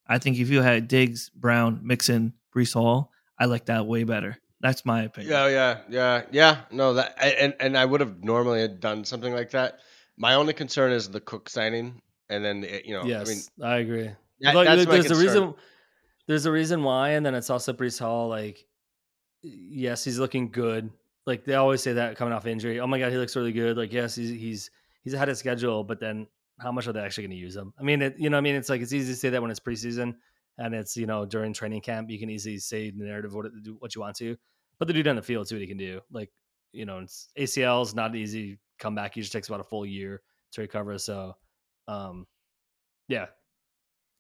I 0.08 0.20
think 0.20 0.38
if 0.38 0.50
you 0.50 0.62
had 0.62 0.88
Diggs, 0.88 1.30
Brown, 1.30 1.80
Mixon, 1.84 2.34
Breece 2.56 2.74
Hall, 2.74 3.12
I 3.40 3.46
like 3.46 3.66
that 3.66 3.88
way 3.88 4.04
better. 4.04 4.38
That's 4.62 4.86
my 4.86 5.04
opinion. 5.04 5.32
Yeah, 5.32 5.48
yeah, 5.48 5.78
yeah, 5.90 6.22
yeah. 6.32 6.58
No, 6.72 6.94
that 6.94 7.16
and 7.22 7.56
and 7.60 7.78
I 7.78 7.86
would 7.86 8.02
have 8.02 8.24
normally 8.24 8.68
done 8.68 9.06
something 9.06 9.34
like 9.34 9.52
that. 9.52 9.80
My 10.18 10.36
only 10.36 10.54
concern 10.54 10.92
is 10.92 11.10
the 11.10 11.20
Cook 11.20 11.50
signing, 11.50 12.02
and 12.30 12.46
then 12.46 12.64
eh, 12.64 12.82
you 12.86 12.94
know, 12.94 13.06
yes, 13.06 13.28
I 13.28 13.32
mean, 13.32 13.72
I 13.72 13.78
agree. 13.78 14.12
That, 14.42 14.56
like, 14.56 14.68
there's 14.68 15.12
a 15.12 15.16
reason. 15.16 15.54
There's 16.28 16.46
a 16.46 16.52
reason 16.52 16.84
why, 16.84 17.12
and 17.12 17.26
then 17.26 17.36
it's 17.36 17.50
also 17.50 17.74
Breece 17.74 18.00
Hall. 18.00 18.28
Like, 18.30 18.66
yes, 19.42 20.04
he's 20.04 20.20
looking 20.20 20.50
good. 20.50 20.90
Like 21.26 21.46
they 21.46 21.56
always 21.56 21.82
say 21.82 21.94
that 21.94 22.18
coming 22.18 22.34
off 22.34 22.46
injury. 22.46 22.80
Oh 22.80 22.88
my 22.88 23.00
god, 23.00 23.12
he 23.12 23.18
looks 23.18 23.36
really 23.36 23.52
good. 23.52 23.78
Like, 23.78 23.92
yes, 23.94 24.16
he's 24.16 24.30
he's 24.30 24.72
he's 25.04 25.14
ahead 25.14 25.30
of 25.30 25.38
schedule, 25.38 25.84
but 25.84 26.00
then 26.00 26.28
how 26.60 26.72
much 26.72 26.88
are 26.88 26.94
they 26.94 27.00
actually 27.02 27.24
going 27.24 27.38
to 27.38 27.44
use 27.44 27.56
him? 27.56 27.74
I 27.80 27.84
mean, 27.84 28.02
it, 28.02 28.16
you 28.18 28.30
know, 28.30 28.38
I 28.38 28.42
mean, 28.42 28.56
it's 28.56 28.70
like 28.70 28.82
it's 28.82 28.94
easy 28.94 29.12
to 29.12 29.20
say 29.20 29.30
that 29.30 29.42
when 29.42 29.52
it's 29.52 29.60
preseason 29.60 30.16
and 30.58 30.74
it's 30.74 30.96
you 30.96 31.06
know 31.06 31.26
during 31.26 31.54
training 31.54 31.82
camp, 31.82 32.10
you 32.10 32.20
can 32.20 32.30
easily 32.30 32.60
say 32.60 32.92
the 32.92 33.04
narrative 33.04 33.34
what 33.34 33.48
what 33.80 33.96
you 33.96 34.02
want 34.02 34.16
to, 34.18 34.38
but 34.80 34.88
the 34.88 34.94
dude 34.94 35.08
on 35.08 35.16
the 35.16 35.22
field, 35.22 35.48
see 35.48 35.56
what 35.56 35.62
he 35.62 35.68
can 35.68 35.78
do. 35.78 36.02
Like, 36.12 36.32
you 36.72 36.86
know, 36.86 37.00
it's 37.00 37.30
ACL 37.38 37.84
is 37.84 37.96
not 37.96 38.16
easy 38.16 38.60
comeback 38.80 39.16
usually 39.16 39.32
takes 39.32 39.48
about 39.48 39.60
a 39.60 39.64
full 39.64 39.86
year 39.86 40.22
to 40.54 40.62
recover. 40.62 40.98
So, 40.98 41.36
um, 41.88 42.28
yeah. 43.08 43.28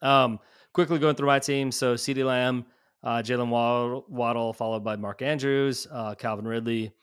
Um, 0.05 0.39
quickly 0.73 0.99
going 0.99 1.15
through 1.15 1.27
my 1.27 1.39
team. 1.39 1.71
So, 1.71 1.95
CeeDee 1.95 2.25
Lamb, 2.25 2.65
uh, 3.03 3.23
Jaylen 3.23 3.49
Waddle, 3.49 4.05
Waddle, 4.07 4.53
followed 4.53 4.83
by 4.83 4.95
Mark 4.95 5.21
Andrews, 5.21 5.87
uh, 5.91 6.15
Calvin 6.15 6.47
Ridley, 6.47 6.93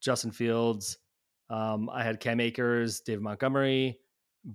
Justin 0.00 0.32
Fields. 0.32 0.98
Um, 1.50 1.88
I 1.90 2.02
had 2.02 2.20
Cam 2.20 2.40
Akers, 2.40 3.00
David 3.00 3.22
Montgomery, 3.22 3.98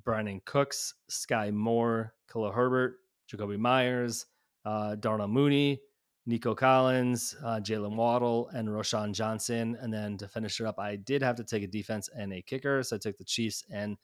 Brandin 0.06 0.44
Cooks, 0.46 0.94
Skyy 1.10 1.52
Moore, 1.54 2.14
Khalil 2.32 2.52
Herbert, 2.52 2.98
Jakobi 3.32 3.58
Meyers, 3.58 4.26
uh, 4.66 4.96
Darnell 4.96 5.28
Mooney, 5.28 5.82
Nico 6.26 6.56
Collins, 6.56 7.36
uh, 7.44 7.60
Jaylen 7.60 7.96
Waddle, 7.96 8.50
and 8.54 8.68
Roschon 8.68 9.14
Johnson. 9.14 9.78
And 9.82 9.94
then 9.94 10.18
to 10.18 10.28
finish 10.28 10.60
it 10.60 10.66
up, 10.66 10.80
I 10.80 10.96
did 10.96 11.22
have 11.22 11.36
to 11.38 11.44
take 11.44 11.64
a 11.64 11.68
defense 11.68 12.10
and 12.16 12.34
a 12.34 12.42
kicker. 12.42 12.84
So 12.84 12.96
I 12.96 13.00
took 13.00 13.18
the 13.18 13.26
Chiefs, 13.26 13.64
and 13.72 13.98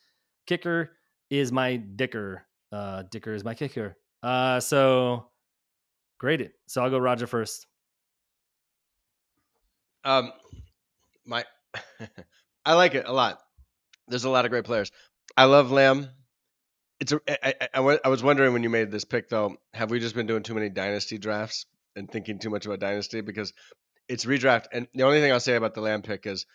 kicker 0.45 0.91
is 1.29 1.51
my 1.51 1.77
dicker. 1.77 2.45
Uh, 2.71 3.03
dicker 3.09 3.33
is 3.33 3.43
my 3.43 3.53
kicker. 3.53 3.97
Uh, 4.21 4.59
so 4.59 5.27
it. 6.41 6.53
So 6.67 6.83
I'll 6.83 6.89
go 6.89 6.97
Roger 6.97 7.27
first. 7.27 7.67
Um, 10.03 10.31
my, 11.25 11.45
I 12.65 12.73
like 12.73 12.95
it 12.95 13.05
a 13.07 13.13
lot. 13.13 13.39
There's 14.07 14.23
a 14.23 14.29
lot 14.29 14.45
of 14.45 14.51
great 14.51 14.65
players. 14.65 14.91
I 15.37 15.45
love 15.45 15.71
Lamb. 15.71 16.09
It's 16.99 17.11
a. 17.11 17.19
I, 17.45 17.53
I, 17.73 17.97
I 18.03 18.09
was 18.09 18.23
wondering 18.23 18.53
when 18.53 18.63
you 18.63 18.69
made 18.69 18.91
this 18.91 19.05
pick 19.05 19.29
though. 19.29 19.55
Have 19.73 19.91
we 19.91 19.99
just 19.99 20.15
been 20.15 20.27
doing 20.27 20.43
too 20.43 20.53
many 20.53 20.69
dynasty 20.69 21.17
drafts? 21.17 21.65
and 21.95 22.09
thinking 22.09 22.39
too 22.39 22.49
much 22.49 22.65
about 22.65 22.79
dynasty 22.79 23.21
because 23.21 23.53
it's 24.07 24.25
redraft. 24.25 24.65
And 24.71 24.87
the 24.93 25.03
only 25.03 25.19
thing 25.19 25.31
I'll 25.31 25.39
say 25.39 25.55
about 25.55 25.75
the 25.75 25.81
Lamb 25.81 26.01
pick 26.01 26.25
is 26.25 26.45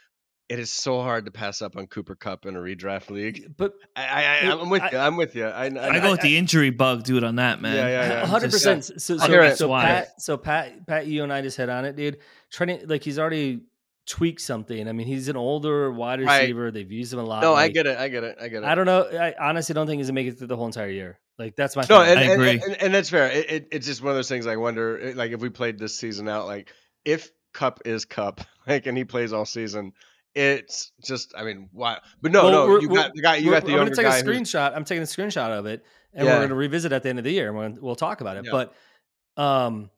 it 0.48 0.58
is 0.58 0.70
so 0.70 1.00
hard 1.00 1.24
to 1.24 1.30
pass 1.30 1.62
up 1.62 1.76
on 1.76 1.86
Cooper 1.86 2.14
Kupp 2.14 2.46
in 2.46 2.54
a 2.54 2.58
redraft 2.58 3.10
league. 3.10 3.54
But 3.56 3.74
I, 3.96 4.02
I, 4.02 4.34
am 4.44 4.68
with 4.68 4.82
I, 4.82 4.90
you. 4.90 4.98
I'm 4.98 5.16
with 5.16 5.34
you. 5.34 5.46
I, 5.46 5.64
I, 5.64 5.96
I 5.96 6.00
go 6.00 6.10
with 6.10 6.20
the 6.20 6.36
injury 6.36 6.70
bug, 6.70 7.04
dude, 7.04 7.24
on 7.24 7.36
that 7.36 7.62
man. 7.62 7.76
Yeah, 7.76 7.88
yeah, 7.88 8.08
yeah. 8.08 8.26
hundred 8.26 8.50
percent. 8.50 8.84
So, 8.84 8.96
so, 8.98 9.16
so 9.54 9.68
Pat, 9.68 10.20
so 10.20 10.36
Pat, 10.36 10.86
Pat, 10.86 11.06
you 11.06 11.22
and 11.22 11.32
I 11.32 11.40
just 11.40 11.56
hit 11.56 11.68
on 11.68 11.84
it, 11.84 11.96
dude. 11.96 12.18
Trying 12.50 12.80
to 12.80 12.86
like 12.86 13.02
he's 13.02 13.18
already 13.18 13.62
tweaked 14.06 14.40
something. 14.40 14.86
I 14.86 14.92
mean, 14.92 15.06
he's 15.06 15.28
an 15.28 15.36
older 15.36 15.90
wide 15.90 16.20
Right. 16.20 16.42
receiver. 16.42 16.70
They've 16.70 16.90
used 16.90 17.12
him 17.12 17.20
a 17.20 17.24
lot. 17.24 17.42
No, 17.42 17.54
I 17.54 17.68
get 17.68 17.86
it. 17.86 17.98
I 17.98 18.08
get 18.08 18.24
it. 18.24 18.36
I 18.40 18.48
get 18.48 18.62
it. 18.62 18.66
I 18.66 18.74
don't 18.74 18.86
know. 18.86 19.02
I 19.02 19.34
honestly 19.40 19.74
don't 19.74 19.86
think 19.86 20.00
he's 20.00 20.08
gonna 20.08 20.14
make 20.14 20.26
it 20.26 20.38
through 20.38 20.48
the 20.48 20.56
whole 20.56 20.66
entire 20.66 20.90
year. 20.90 21.18
Like 21.38 21.56
that's 21.56 21.74
my 21.74 21.84
No, 21.88 22.02
and, 22.02 22.18
I 22.18 22.22
agree. 22.24 22.50
And, 22.50 22.82
and 22.82 22.94
that's 22.94 23.10
fair. 23.10 23.30
It, 23.30 23.50
it, 23.50 23.68
it's 23.72 23.86
just 23.86 24.02
one 24.02 24.10
of 24.10 24.16
those 24.16 24.28
things. 24.28 24.46
I 24.46 24.56
wonder, 24.56 25.12
like, 25.16 25.32
if 25.32 25.40
we 25.40 25.48
played 25.48 25.78
this 25.78 25.98
season 25.98 26.28
out, 26.28 26.46
like, 26.46 26.72
if 27.04 27.30
Kupp 27.52 27.80
is 27.86 28.04
Kupp, 28.04 28.40
like, 28.66 28.86
and 28.86 28.96
he 28.96 29.04
plays 29.04 29.32
all 29.32 29.44
season, 29.44 29.92
it's 30.34 30.92
just, 31.02 31.32
I 31.36 31.44
mean, 31.44 31.68
why? 31.72 31.98
But 32.20 32.32
no, 32.32 32.44
Well, 32.44 32.66
no, 32.68 32.80
you 32.80 32.88
got 32.88 33.14
the 33.14 33.22
guy. 33.22 33.36
You 33.36 33.50
got 33.50 33.64
the 33.64 33.72
I'm 33.72 33.78
gonna 33.78 33.94
take 33.94 34.06
a 34.06 34.10
screenshot. 34.10 34.74
I'm 34.74 34.84
taking 34.84 35.02
a 35.02 35.06
screenshot 35.06 35.50
of 35.50 35.66
it, 35.66 35.84
and 36.12 36.26
Yeah. 36.26 36.34
we're 36.36 36.42
gonna 36.44 36.54
revisit 36.56 36.92
at 36.92 37.02
the 37.02 37.08
end 37.08 37.18
of 37.18 37.24
the 37.24 37.32
year. 37.32 37.48
and 37.48 37.56
we'll, 37.76 37.82
we'll 37.82 37.96
talk 37.96 38.20
about 38.20 38.36
it. 38.36 38.44
Yeah. 38.46 38.50
But, 39.36 39.42
um, 39.42 39.90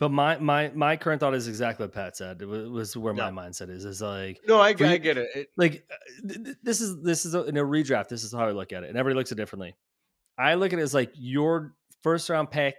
but 0.00 0.08
my 0.10 0.38
my 0.38 0.70
my 0.74 0.96
current 0.96 1.20
thought 1.20 1.34
is 1.34 1.46
exactly 1.48 1.84
what 1.86 1.92
Pat 1.94 2.16
said. 2.16 2.42
It 2.42 2.46
was, 2.46 2.68
was 2.68 2.96
where 2.96 3.14
Yeah. 3.14 3.30
my 3.30 3.48
mindset 3.48 3.70
is. 3.70 3.84
Is 3.84 4.02
like 4.02 4.40
No, 4.46 4.58
I, 4.60 4.68
I 4.68 4.72
get 4.74 5.16
it. 5.18 5.28
it. 5.34 5.48
like 5.56 5.86
uh, 5.90 6.28
th- 6.28 6.44
th- 6.44 6.56
this 6.62 6.80
is 6.80 7.00
this 7.02 7.24
is 7.24 7.34
a, 7.34 7.44
in 7.44 7.56
a 7.56 7.62
redraft. 7.64 8.08
This 8.08 8.24
is 8.24 8.32
how 8.32 8.46
I 8.46 8.50
look 8.50 8.72
at 8.72 8.82
it, 8.84 8.88
and 8.90 8.98
everybody 8.98 9.18
looks 9.20 9.30
at 9.32 9.38
it 9.38 9.42
differently. 9.42 9.74
I 10.36 10.54
look 10.54 10.72
at 10.72 10.78
it 10.78 10.82
as 10.82 10.94
like 10.94 11.12
your 11.14 11.74
first 12.02 12.28
round 12.28 12.50
pick, 12.50 12.74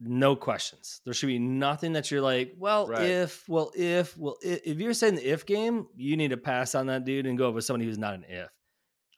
no 0.00 0.36
questions. 0.36 1.00
There 1.04 1.14
should 1.14 1.28
be 1.28 1.38
nothing 1.38 1.94
that 1.94 2.10
you're 2.10 2.20
like, 2.20 2.54
well, 2.58 2.86
Right. 2.88 3.02
if, 3.02 3.48
well, 3.48 3.72
if, 3.74 4.16
well, 4.18 4.36
if, 4.42 4.60
if 4.64 4.78
you're 4.78 4.92
saying 4.94 5.16
the 5.16 5.26
if 5.32 5.46
game, 5.46 5.86
you 5.96 6.16
need 6.16 6.30
to 6.30 6.36
pass 6.36 6.74
on 6.74 6.86
that 6.86 7.04
dude 7.04 7.26
and 7.26 7.38
go 7.38 7.50
with 7.50 7.64
somebody 7.64 7.86
who's 7.86 7.98
not 7.98 8.14
an 8.14 8.24
if. 8.28 8.48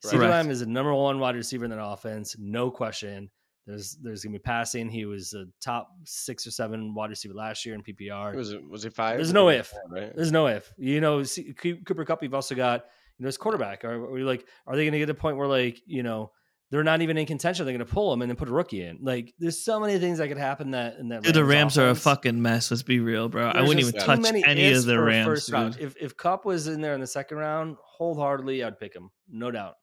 Right. 0.05 0.15
CeeDee 0.15 0.31
Lamb 0.31 0.51
is 0.51 0.61
the 0.61 0.67
number 0.67 0.95
one 0.95 1.19
wide 1.19 1.35
receiver 1.35 1.65
in 1.65 1.71
that 1.73 1.83
offense, 1.83 2.37
no 2.39 2.71
question. 2.71 3.31
There's 3.67 3.99
there's 4.01 4.23
gonna 4.25 4.33
be 4.33 4.39
passing. 4.39 4.89
He 4.89 5.05
was 5.05 5.35
a 5.35 5.45
top 5.61 5.91
six 6.05 6.47
or 6.47 6.51
seven 6.51 6.95
wide 6.95 7.11
receiver 7.11 7.35
last 7.35 7.67
year 7.67 7.75
in 7.75 7.83
PPR. 7.83 8.35
Was 8.35 8.53
it, 8.53 8.67
was 8.67 8.87
it 8.87 8.95
five? 8.95 9.17
There's 9.17 9.33
no 9.35 9.51
if. 9.51 9.67
five, 9.67 9.81
Right? 9.91 10.13
There's 10.17 10.33
no 10.33 10.47
if. 10.47 10.73
You 10.79 11.01
know, 11.03 11.23
Coo- 11.57 11.83
Cooper 11.85 12.05
Kupp. 12.07 12.23
You've 12.23 12.33
also 12.33 12.55
got 12.55 12.87
you 13.19 13.25
know 13.25 13.27
his 13.27 13.37
quarterback. 13.37 13.85
Are, 13.85 13.93
are 13.93 14.11
we 14.11 14.23
like, 14.23 14.47
are 14.67 14.75
they 14.75 14.85
going 14.85 14.93
to 14.93 14.99
get 14.99 15.07
to 15.07 15.13
a 15.13 15.15
point 15.15 15.37
where 15.37 15.49
like 15.49 15.83
you 15.85 16.03
know 16.03 16.31
they're 16.71 16.85
not 16.85 17.03
even 17.03 17.17
in 17.17 17.27
contention? 17.27 17.65
They're 17.65 17.77
going 17.77 17.87
to 17.87 17.93
pull 17.93 18.13
him 18.13 18.23
and 18.23 18.31
then 18.31 18.37
put 18.37 18.49
a 18.49 18.53
rookie 18.53 18.83
in. 18.83 18.99
Like, 19.03 19.33
there's 19.39 19.65
so 19.65 19.81
many 19.81 19.99
things 19.99 20.19
that 20.19 20.29
could 20.29 20.39
happen 20.39 20.73
that 20.73 20.97
in 20.99 21.09
that. 21.09 21.23
Dude, 21.23 21.35
the 21.35 21.45
Rams 21.45 21.79
are 21.79 21.89
a 21.89 21.95
fucking 21.95 22.41
mess. 22.41 22.71
Let's 22.71 22.83
be 22.83 23.01
real, 23.01 23.29
bro. 23.29 23.49
I 23.49 23.63
wouldn't 23.63 23.81
even 23.81 24.01
touch 24.01 24.25
any 24.25 24.73
of 24.73 24.85
the 24.85 25.01
Rams. 25.01 25.27
First 25.27 25.53
round. 25.53 25.79
If 25.81 25.95
if 26.01 26.17
Kupp 26.17 26.45
was 26.45 26.69
in 26.69 26.81
there 26.81 26.95
in 26.95 27.01
the 27.01 27.07
second 27.07 27.39
round, 27.39 27.77
wholeheartedly, 27.83 28.63
I'd 28.65 28.79
pick 28.79 28.95
him, 28.95 29.11
no 29.29 29.51
doubt. 29.51 29.75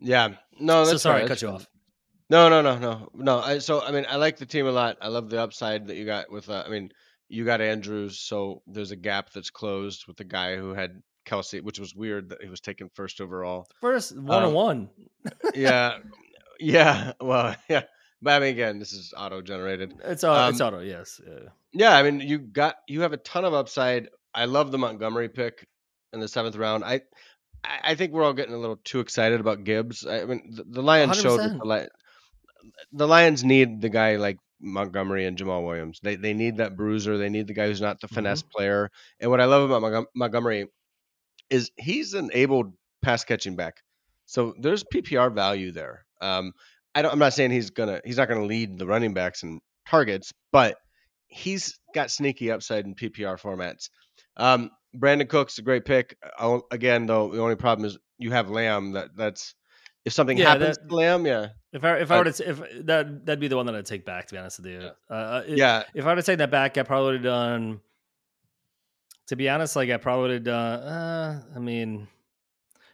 Yeah. 0.00 0.34
No, 0.60 0.84
so 0.84 0.96
sorry, 0.96 1.20
fair, 1.20 1.24
I 1.24 1.28
cut 1.28 1.42
you 1.42 1.48
off. 1.48 1.66
No, 2.30 2.48
no, 2.48 2.62
no, 2.62 2.78
no, 2.78 3.08
no. 3.14 3.40
I, 3.40 3.58
so 3.58 3.82
I 3.82 3.92
mean, 3.92 4.06
I 4.08 4.16
like 4.16 4.38
the 4.38 4.46
team 4.46 4.66
a 4.66 4.72
lot. 4.72 4.96
I 5.00 5.08
love 5.08 5.30
the 5.30 5.42
upside 5.42 5.86
that 5.86 5.96
you 5.96 6.06
got 6.06 6.30
with. 6.30 6.48
Uh, 6.48 6.62
I 6.66 6.70
mean, 6.70 6.90
you 7.28 7.44
got 7.44 7.60
Andrews, 7.60 8.20
so 8.20 8.62
there's 8.66 8.90
a 8.90 8.96
gap 8.96 9.32
that's 9.32 9.50
closed 9.50 10.04
with 10.06 10.16
the 10.16 10.24
guy 10.24 10.56
who 10.56 10.74
had 10.74 11.02
Kelce, 11.24 11.62
which 11.62 11.78
was 11.78 11.94
weird 11.94 12.30
that 12.30 12.42
he 12.42 12.48
was 12.48 12.60
taken 12.60 12.88
first 12.94 13.20
overall. 13.20 13.66
First 13.80 14.16
one 14.16 14.30
on 14.42 14.48
Um, 14.48 14.52
one. 14.54 14.90
yeah, 15.54 15.98
yeah. 16.60 17.12
Well, 17.20 17.54
yeah. 17.68 17.82
But 18.22 18.34
I 18.34 18.38
mean, 18.40 18.48
again, 18.54 18.78
this 18.78 18.92
is 18.92 19.12
auto 19.16 19.42
generated. 19.42 19.92
It's 19.98 20.22
it's 20.22 20.24
um, 20.24 20.54
auto. 20.66 20.80
Yes. 20.80 21.20
Yeah. 21.26 21.48
Yeah, 21.72 21.96
I 21.96 22.02
mean, 22.02 22.20
you 22.20 22.38
got 22.38 22.76
you 22.88 23.02
have 23.02 23.12
a 23.12 23.18
ton 23.18 23.44
of 23.44 23.52
upside. 23.54 24.08
I 24.34 24.46
love 24.46 24.70
the 24.70 24.78
Montgomery 24.78 25.28
pick 25.28 25.66
in 26.12 26.20
the 26.20 26.28
seventh 26.28 26.56
round. 26.56 26.84
I 26.84 27.02
I 27.64 27.94
think 27.96 28.12
we're 28.12 28.22
all 28.24 28.32
getting 28.32 28.54
a 28.54 28.58
little 28.58 28.76
too 28.84 29.00
excited 29.00 29.40
about 29.40 29.64
Gibbs. 29.64 30.06
I 30.06 30.24
mean, 30.24 30.52
the, 30.54 30.64
the 30.64 30.82
Lions 30.82 31.20
showed 31.20 31.40
100%. 31.40 31.58
the, 31.58 31.64
Li- 31.66 31.88
the 32.92 33.06
Lions 33.08 33.42
need 33.44 33.80
the 33.80 33.88
guy 33.88 34.16
like 34.16 34.38
Montgomery 34.60 35.26
and 35.26 35.36
Jamaal 35.36 35.64
Williams. 35.66 35.98
They 36.02 36.16
they 36.16 36.32
need 36.34 36.58
that 36.58 36.76
bruiser. 36.76 37.18
They 37.18 37.28
need 37.28 37.46
the 37.46 37.54
guy 37.54 37.66
who's 37.66 37.80
not 37.80 38.00
the 38.00 38.08
finesse 38.08 38.42
player. 38.42 38.90
And 39.20 39.30
what 39.30 39.40
I 39.40 39.44
love 39.46 39.70
about 39.70 40.06
Montgomery 40.14 40.68
is 41.50 41.70
he's 41.76 42.14
an 42.14 42.30
able 42.32 42.74
pass 43.02 43.24
catching 43.24 43.56
back. 43.56 43.82
So 44.26 44.54
there's 44.60 44.84
PPR 44.84 45.34
value 45.34 45.70
there. 45.72 46.04
Um, 46.20 46.52
I 46.94 47.02
don't, 47.02 47.12
I'm 47.12 47.18
not 47.18 47.32
saying 47.34 47.50
he's 47.50 47.70
gonna 47.70 48.00
he's 48.04 48.16
not 48.16 48.28
gonna 48.28 48.44
lead 48.46 48.78
the 48.78 48.86
running 48.86 49.14
backs 49.14 49.42
and 49.42 49.60
targets, 49.86 50.32
but 50.52 50.76
he's 51.26 51.78
got 51.94 52.10
sneaky 52.10 52.50
upside 52.50 52.86
in 52.86 52.94
PPR 52.94 53.40
formats. 53.40 53.88
Um, 54.36 54.70
Brandin 54.96 55.28
Cooks 55.28 55.58
a 55.58 55.62
great 55.62 55.84
pick. 55.84 56.16
Uh, 56.38 56.60
Again, 56.70 57.06
though, 57.06 57.30
the 57.32 57.40
only 57.42 57.56
problem 57.56 57.84
is 57.84 57.98
you 58.18 58.30
have 58.30 58.48
Lamb. 58.48 58.92
That 58.92 59.08
that's 59.16 59.54
if 60.04 60.12
something 60.12 60.38
Yeah, 60.38 60.50
happens 60.50 60.78
that- 60.78 60.88
to 60.88 60.94
Lamb, 60.94 61.26
yeah, 61.26 61.48
If 61.72 61.82
I 61.84 61.96
if 61.98 62.10
I 62.10 62.14
I- 62.14 62.18
were 62.18 62.30
to 62.30 62.48
if 62.50 62.58
that 62.86 63.26
that'd 63.26 63.40
be 63.40 63.48
the 63.48 63.56
one 63.56 63.66
that 63.66 63.74
I'd 63.74 63.86
take 63.86 64.04
back. 64.06 64.28
To 64.28 64.34
be 64.34 64.38
honest 64.38 64.60
with 64.60 64.68
you. 64.72 64.90
Uh, 65.10 65.12
Uh, 65.12 65.42
it- 65.48 65.58
yeah, 65.58 65.82
if 65.94 66.04
I 66.06 66.10
were 66.10 66.16
to 66.16 66.22
take 66.22 66.38
that 66.38 66.50
back, 66.52 66.78
I 66.78 66.82
probably 66.84 67.06
would 67.06 67.14
have 67.16 67.22
done. 67.24 67.80
To 69.28 69.36
be 69.36 69.48
honest, 69.48 69.74
like 69.76 69.90
I 69.90 69.96
probably 69.96 70.22
would 70.22 70.30
have 70.32 70.44
done. 70.44 70.80
Uh, 70.80 71.42
I 71.56 71.58
mean, 71.58 72.08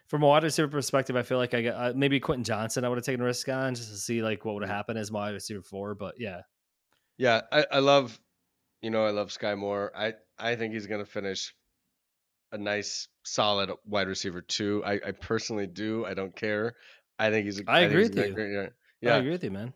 from 0.07 0.23
a 0.23 0.27
wide 0.27 0.43
receiver 0.43 0.67
perspective, 0.67 1.15
I 1.15 1.23
feel 1.23 1.37
like 1.37 1.53
I 1.53 1.61
got 1.61 1.73
uh, 1.75 1.93
maybe 1.95 2.19
Quentin 2.19 2.43
Johnston. 2.43 2.85
I 2.85 2.89
would 2.89 2.97
have 2.97 3.05
taken 3.05 3.21
a 3.21 3.25
risk 3.25 3.49
on 3.49 3.75
just 3.75 3.89
to 3.89 3.97
see 3.97 4.21
like 4.21 4.45
what 4.45 4.53
would 4.55 4.63
have 4.63 4.69
happened 4.75 4.97
as 4.97 5.11
my 5.11 5.19
wide 5.25 5.33
receiver 5.33 5.61
four. 5.61 5.93
But 5.95 6.15
yeah, 6.17 6.41
yeah. 7.17 7.41
I, 7.51 7.65
I 7.71 7.79
love, 7.79 8.17
you 8.81 8.89
know, 8.91 9.03
I 9.05 9.09
love 9.11 9.29
Skyy 9.29 9.57
Moore. 9.57 9.91
I 9.95 10.13
I 10.39 10.55
think 10.55 10.73
he's 10.73 10.87
gonna 10.87 11.05
finish 11.05 11.53
a 12.53 12.57
nice, 12.57 13.07
solid 13.23 13.71
wide 13.85 14.07
receiver 14.07 14.41
too. 14.41 14.81
I, 14.85 14.93
I 15.05 15.11
personally 15.11 15.67
do. 15.67 16.05
I 16.05 16.13
don't 16.13 16.35
care. 16.35 16.75
I 17.19 17.29
think 17.29 17.45
he's. 17.45 17.59
a- 17.59 17.63
I 17.67 17.81
think 17.81 17.91
agree 17.91 18.01
he's 18.03 18.09
with 18.15 18.27
you. 18.27 18.33
great- 18.33 18.69
yeah. 19.01 19.15
I 19.15 19.17
agree 19.17 19.31
with 19.31 19.43
you, 19.43 19.51
man. 19.51 19.73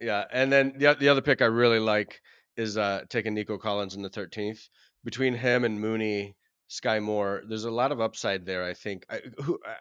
Yeah, 0.00 0.24
and 0.30 0.52
then 0.52 0.74
the 0.76 0.94
the 0.94 1.08
other 1.08 1.22
pick 1.22 1.42
I 1.42 1.46
really 1.46 1.78
like 1.80 2.20
is 2.56 2.76
uh 2.76 3.02
taking 3.08 3.34
Nico 3.34 3.58
Collins 3.58 3.96
in 3.96 4.02
the 4.02 4.10
13th. 4.10 4.68
Between 5.06 5.34
him 5.34 5.64
and 5.64 5.80
Mooney, 5.80 6.36
Skyy 6.68 7.00
Moore, 7.00 7.42
there's 7.48 7.64
a 7.64 7.70
lot 7.70 7.92
of 7.92 8.00
upside 8.00 8.44
there. 8.44 8.64
I 8.64 8.74
think. 8.74 9.06
I 9.08 9.20
who 9.42 9.58
I- 9.64 9.76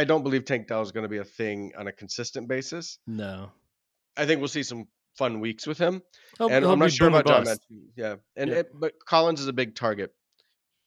I 0.00 0.04
don't 0.04 0.22
believe 0.22 0.44
Tank 0.44 0.68
Dell 0.68 0.82
is 0.82 0.92
going 0.92 1.04
to 1.04 1.08
be 1.08 1.16
a 1.16 1.24
thing 1.24 1.72
on 1.78 1.86
a 1.86 1.92
consistent 1.92 2.46
basis. 2.46 2.98
No, 3.06 3.50
I 4.18 4.26
think 4.26 4.38
we'll 4.40 4.48
see 4.48 4.62
some 4.62 4.86
fun 5.16 5.40
weeks 5.40 5.66
with 5.66 5.78
him, 5.78 6.02
He'll- 6.36 6.48
and 6.50 6.62
he'll 6.62 6.72
I'm 6.74 6.78
not 6.78 6.84
be 6.86 6.90
sure 6.92 7.08
about 7.08 7.26
John. 7.26 7.44
Matthews. 7.44 7.90
Yeah, 7.96 8.16
and 8.36 8.50
Yeah. 8.50 8.56
It, 8.58 8.70
but 8.74 8.92
Collins 9.06 9.40
is 9.40 9.48
a 9.48 9.52
big 9.52 9.74
target 9.74 10.14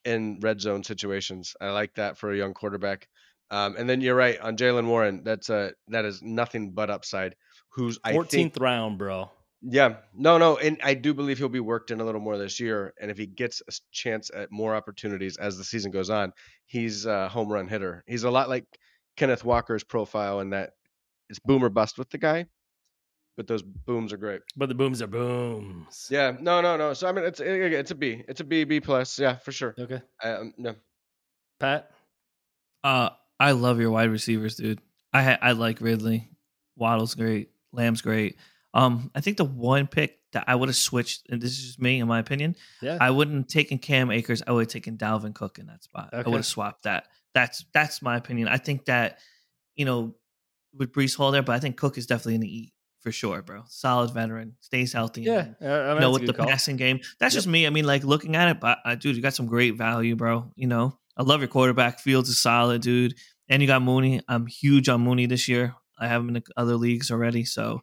in 0.06 0.40
red 0.42 0.62
zone 0.62 0.84
situations. 0.84 1.56
I 1.60 1.72
like 1.72 1.96
that 1.96 2.18
for 2.18 2.32
a 2.32 2.38
young 2.38 2.54
quarterback. 2.54 3.08
Um, 3.50 3.76
and 3.76 3.90
then 3.90 4.00
you're 4.02 4.16
right 4.16 4.40
on 4.40 4.56
Jaylen 4.56 4.86
Warren. 4.88 5.24
That's 5.24 5.50
a 5.50 5.74
that 5.90 6.06
is 6.06 6.22
nothing 6.22 6.72
but 6.72 6.90
upside. 6.92 7.36
Who's 7.72 7.98
I 8.04 8.12
think 8.12 8.16
Fourteenth 8.24 8.58
round, 8.60 9.00
bro. 9.00 9.32
Yeah, 9.62 9.98
no, 10.14 10.38
no, 10.38 10.58
and 10.58 10.80
I 10.84 10.96
do 10.96 11.14
believe 11.14 11.38
he'll 11.38 11.50
be 11.50 11.60
worked 11.60 11.92
in 11.92 12.02
a 12.02 12.04
little 12.04 12.22
more 12.22 12.38
this 12.38 12.60
year. 12.60 12.94
And 13.00 13.12
if 13.12 13.18
he 13.18 13.28
gets 13.28 13.62
a 13.68 13.72
chance 13.92 14.32
at 14.34 14.52
more 14.52 14.76
opportunities 14.76 15.38
as 15.38 15.58
the 15.58 15.64
season 15.64 15.92
goes 15.92 16.10
on, 16.10 16.34
he's 16.66 17.06
a 17.06 17.30
home 17.30 17.50
run 17.52 17.68
hitter. 17.68 18.04
He's 18.08 18.24
a 18.24 18.32
lot 18.32 18.50
like 18.50 18.66
Kenneth 19.18 19.46
Walker's 19.46 19.84
profile 19.84 20.40
in 20.40 20.50
that 20.52 20.72
it's 21.30 21.40
boom 21.40 21.64
or 21.64 21.70
bust 21.70 21.98
with 21.98 22.10
the 22.10 22.18
guy, 22.18 22.48
but 23.38 23.48
those 23.48 23.62
booms 23.62 24.12
are 24.14 24.18
great. 24.18 24.42
But 24.56 24.70
the 24.70 24.76
booms 24.76 25.02
are 25.02 25.08
booms. 25.08 26.08
Yeah, 26.10 26.36
no, 26.40 26.62
no, 26.62 26.76
no. 26.76 26.94
So 26.94 27.08
I 27.08 27.12
mean, 27.12 27.26
it's 27.26 27.40
it's 27.40 27.92
a 27.92 27.96
B, 27.96 28.24
it's 28.28 28.42
a 28.42 28.44
B, 28.44 28.64
B 28.64 28.80
plus. 28.80 29.20
Yeah, 29.20 29.36
for 29.36 29.52
sure. 29.52 29.76
Okay, 29.78 30.02
um, 30.24 30.54
no, 30.58 30.76
Pat. 31.60 31.92
Uh, 32.84 33.10
I 33.40 33.52
love 33.52 33.80
your 33.80 33.92
wide 33.92 34.10
receivers, 34.10 34.56
dude. 34.56 34.82
I 35.14 35.24
ha- 35.24 35.40
I 35.42 35.52
like 35.52 35.82
Ridley. 35.82 36.30
Waddle's 36.76 37.14
great. 37.14 37.52
Lamb's 37.72 38.02
great. 38.02 38.38
Um, 38.74 39.12
I 39.14 39.22
think 39.22 39.38
the 39.38 39.46
one 39.46 39.88
pick 39.88 40.20
that 40.34 40.46
I 40.48 40.56
would 40.56 40.70
have 40.70 40.76
switched, 40.78 41.28
and 41.30 41.42
this 41.42 41.52
is 41.52 41.66
just 41.66 41.82
me 41.82 42.00
in 42.00 42.08
my 42.08 42.20
opinion, 42.20 42.56
Yeah. 42.82 42.98
I 43.02 43.12
wouldn't 43.12 43.38
have 43.38 43.48
taken 43.48 43.78
Cam 43.80 44.12
Akers. 44.12 44.42
I 44.48 44.52
would 44.54 44.62
have 44.62 44.68
taken 44.70 44.98
Dalvin 44.98 45.34
Cook 45.36 45.60
in 45.60 45.66
that 45.68 45.84
spot. 45.84 46.10
I 46.14 46.18
would 46.22 46.36
have 46.36 46.46
swapped 46.46 46.84
that. 46.84 47.08
That's 47.34 47.66
that's 47.74 48.02
my 48.02 48.16
opinion. 48.18 48.48
I 48.48 48.58
think 48.58 48.86
that 48.86 49.20
you 49.76 49.86
know 49.86 50.16
with 50.74 50.92
Breece 50.94 51.16
Hall 51.18 51.32
there, 51.32 51.44
but 51.44 51.54
I 51.54 51.60
think 51.60 51.76
Cook 51.78 51.98
is 51.98 52.06
definitely 52.06 52.36
in 52.36 52.42
the 52.42 52.58
eat 52.58 52.74
for 53.02 53.12
sure, 53.12 53.42
bro. 53.42 53.64
Solid 53.68 54.12
veteran, 54.14 54.56
stays 54.62 54.94
healthy. 54.94 55.24
yeah. 55.24 55.48
and, 55.60 55.70
uh, 55.70 55.76
I 55.90 55.92
mean, 55.94 56.02
know, 56.02 56.12
with 56.12 56.26
the 56.28 56.34
call. 56.34 56.46
passing 56.48 56.78
game. 56.78 57.00
That's 57.20 57.34
Yep. 57.34 57.38
just 57.40 57.48
me. 57.48 57.66
I 57.68 57.70
mean, 57.72 57.86
like 57.86 58.04
looking 58.06 58.36
at 58.38 58.48
it, 58.50 58.60
but 58.62 58.78
uh, 58.86 58.96
dude, 58.96 59.16
you 59.18 59.22
got 59.22 59.34
some 59.34 59.48
great 59.48 59.76
value, 59.76 60.16
bro. 60.16 60.52
You 60.56 60.68
know, 60.68 60.98
I 61.18 61.24
love 61.24 61.42
your 61.42 61.48
quarterback. 61.50 62.00
Fields 62.00 62.30
is 62.30 62.42
solid, 62.42 62.82
dude. 62.82 63.16
And 63.50 63.62
you 63.62 63.68
got 63.68 63.82
Mooney. 63.82 64.22
I'm 64.30 64.46
huge 64.48 64.88
on 64.88 65.02
Mooney 65.02 65.26
this 65.26 65.50
year. 65.50 65.76
I 66.00 66.08
have 66.08 66.22
him 66.22 66.34
in 66.36 66.44
other 66.56 66.76
leagues 66.78 67.12
already. 67.12 67.44
So, 67.44 67.82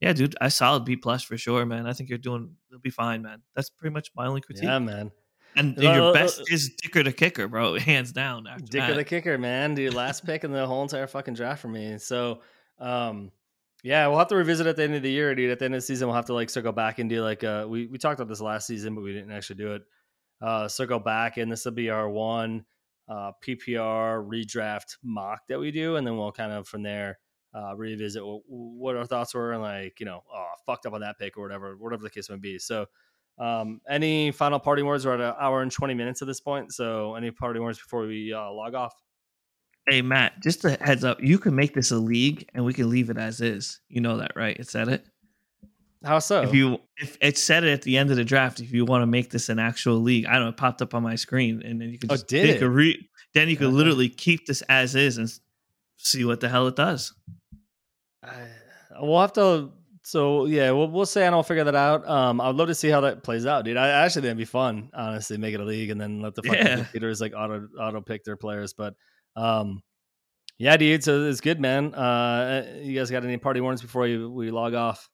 yeah, 0.00 0.12
dude, 0.12 0.36
I 0.40 0.48
solid 0.48 0.84
B 0.84 0.96
plus 0.96 1.22
for 1.22 1.38
sure, 1.38 1.64
man. 1.64 1.86
I 1.86 1.92
think 1.92 2.10
you're 2.10 2.18
doing. 2.18 2.54
You'll 2.70 2.80
be 2.80 2.90
fine, 2.90 3.22
man. 3.22 3.42
That's 3.54 3.70
pretty 3.70 3.94
much 3.94 4.10
my 4.14 4.26
only 4.26 4.42
critique. 4.42 4.64
Yeah, 4.64 4.78
man. 4.78 5.10
and 5.56 5.78
Uh, 5.78 5.82
your 5.82 6.12
best 6.12 6.40
uh, 6.40 6.44
is 6.50 6.70
Dicker 6.82 7.02
the 7.02 7.12
kicker, 7.12 7.48
bro. 7.48 7.78
Hands 7.78 8.10
down. 8.12 8.46
After 8.46 8.66
Dick 8.66 8.80
that. 8.80 8.94
the 8.94 9.04
kicker, 9.04 9.38
man. 9.38 9.74
Dude, 9.74 9.94
last 9.94 10.26
pick 10.26 10.44
in 10.44 10.52
the 10.52 10.66
whole 10.66 10.82
entire 10.82 11.06
fucking 11.06 11.34
draft 11.34 11.62
for 11.62 11.68
me. 11.68 11.96
So, 11.96 12.42
um, 12.78 13.32
yeah, 13.82 14.06
we'll 14.08 14.18
have 14.18 14.28
to 14.28 14.36
revisit 14.36 14.66
at 14.66 14.76
the 14.76 14.82
end 14.82 14.94
of 14.94 15.02
the 15.02 15.10
year, 15.10 15.34
dude. 15.34 15.50
At 15.50 15.60
the 15.60 15.64
end 15.64 15.74
of 15.74 15.78
the 15.78 15.86
season, 15.86 16.08
we'll 16.08 16.16
have 16.16 16.26
to 16.26 16.34
like 16.34 16.50
circle 16.50 16.72
back 16.72 16.98
and 16.98 17.08
do 17.08 17.22
like 17.22 17.42
uh 17.42 17.64
we 17.66 17.86
we 17.86 17.96
talked 17.96 18.20
about 18.20 18.28
this 18.28 18.42
last 18.42 18.66
season, 18.66 18.94
but 18.94 19.00
we 19.00 19.14
didn't 19.14 19.32
actually 19.32 19.56
do 19.56 19.74
it. 19.74 19.82
Uh, 20.42 20.68
circle 20.68 20.98
back, 20.98 21.38
and 21.38 21.50
this 21.50 21.64
will 21.64 21.72
be 21.72 21.88
our 21.88 22.10
one 22.10 22.66
uh 23.08 23.32
PPR 23.46 24.28
redraft 24.28 24.96
mock 25.02 25.46
that 25.48 25.58
we 25.58 25.70
do, 25.70 25.96
and 25.96 26.06
then 26.06 26.18
we'll 26.18 26.32
kind 26.32 26.52
of 26.52 26.68
from 26.68 26.82
there 26.82 27.18
uh 27.56 27.74
revisit 27.76 28.24
what, 28.24 28.42
what 28.48 28.96
our 28.96 29.06
thoughts 29.06 29.34
were 29.34 29.52
and 29.52 29.62
like 29.62 29.98
you 30.00 30.06
know, 30.06 30.22
oh, 30.32 30.46
fucked 30.66 30.86
up 30.86 30.92
on 30.92 31.00
that 31.00 31.18
pick 31.18 31.36
or 31.38 31.42
whatever, 31.42 31.76
whatever 31.76 32.02
the 32.02 32.10
case 32.10 32.28
may 32.30 32.36
be. 32.36 32.58
So. 32.58 32.86
Um, 33.38 33.82
any 33.86 34.30
final 34.30 34.58
parting 34.58 34.86
words? 34.86 35.04
We're 35.04 35.12
at 35.12 35.20
an 35.20 35.34
hour 35.38 35.60
and 35.60 35.70
20 35.70 35.92
minutes 35.92 36.22
at 36.22 36.26
this 36.28 36.40
point. 36.40 36.72
So, 36.72 37.16
any 37.16 37.30
parting 37.30 37.62
words 37.62 37.76
before 37.78 38.06
we 38.06 38.32
uh, 38.32 38.50
log 38.50 38.72
off? 38.74 38.94
Hey 39.90 40.00
Matt, 40.00 40.40
just 40.42 40.64
a 40.64 40.70
heads 40.80 41.04
up, 41.04 41.22
you 41.22 41.38
can 41.38 41.54
make 41.54 41.74
this 41.74 41.90
a 41.90 41.98
league 41.98 42.48
and 42.54 42.64
we 42.64 42.72
can 42.72 42.88
leave 42.88 43.10
it 43.10 43.18
as 43.18 43.42
is. 43.42 43.80
You 43.90 44.00
know 44.00 44.16
that, 44.16 44.32
right? 44.36 44.56
It 44.58 44.68
said 44.68 44.88
it. 44.88 45.04
How 46.02 46.18
so? 46.18 46.42
If 46.42 46.54
you 46.54 46.78
if 46.96 47.18
it 47.20 47.36
said 47.36 47.62
it 47.64 47.72
at 47.72 47.82
the 47.82 47.98
end 47.98 48.10
of 48.10 48.16
the 48.16 48.24
draft, 48.24 48.58
if 48.60 48.72
you 48.72 48.86
want 48.86 49.02
to 49.02 49.06
make 49.06 49.28
this 49.30 49.50
an 49.50 49.58
actual 49.58 49.96
league, 50.00 50.24
I 50.24 50.34
don't 50.36 50.44
know, 50.44 50.48
it 50.48 50.56
popped 50.56 50.80
up 50.80 50.94
on 50.94 51.02
my 51.02 51.14
screen 51.14 51.62
and 51.62 51.78
then 51.78 51.90
you 51.90 51.98
can 51.98 52.08
Oh, 52.08 52.14
just 52.14 52.28
did 52.28 52.42
take 52.52 52.62
it? 52.62 52.64
a 52.64 52.70
re 52.70 53.08
then 53.34 53.50
you 53.50 53.56
can 53.56 53.66
Okay. 53.66 53.76
literally 53.76 54.08
keep 54.08 54.46
this 54.46 54.62
as 54.62 54.94
is 54.94 55.18
and 55.18 55.30
see 55.98 56.24
what 56.24 56.40
the 56.40 56.48
hell 56.48 56.66
it 56.68 56.76
does. 56.76 57.12
I- 58.26 59.02
we'll 59.02 59.20
have 59.20 59.32
to. 59.34 59.70
So 60.02 60.46
yeah, 60.46 60.70
we'll 60.70 60.88
we'll 60.88 61.04
say 61.06 61.26
and 61.26 61.34
I'll 61.34 61.42
figure 61.42 61.64
that 61.64 61.74
out. 61.74 62.08
Um, 62.08 62.40
I'd 62.40 62.54
love 62.54 62.68
to 62.68 62.74
see 62.74 62.88
how 62.88 63.00
that 63.00 63.24
plays 63.24 63.44
out, 63.44 63.64
dude. 63.64 63.76
I 63.76 63.86
I 63.88 64.04
actually 64.04 64.22
think 64.22 64.26
it'd 64.30 64.38
be 64.38 64.44
fun, 64.44 64.90
honestly, 64.94 65.36
make 65.36 65.52
it 65.54 65.60
a 65.60 65.64
league 65.64 65.90
and 65.90 66.00
then 66.00 66.20
let 66.20 66.34
the 66.36 66.42
fucking 66.42 66.64
Yeah. 66.64 66.76
computers 66.76 67.20
like 67.20 67.32
auto 67.36 67.66
auto 67.80 68.00
pick 68.00 68.22
their 68.22 68.36
players. 68.36 68.72
But 68.72 68.94
um, 69.34 69.82
yeah, 70.58 70.76
dude. 70.76 71.02
So 71.02 71.24
it's 71.24 71.40
good, 71.40 71.58
man. 71.60 71.92
Uh, 71.94 72.78
you 72.80 72.96
guys 72.96 73.10
got 73.10 73.24
any 73.24 73.36
party 73.36 73.60
warnings 73.60 73.82
before 73.82 74.02
we 74.02 74.24
we 74.26 74.50
log 74.52 74.74
off? 74.74 75.08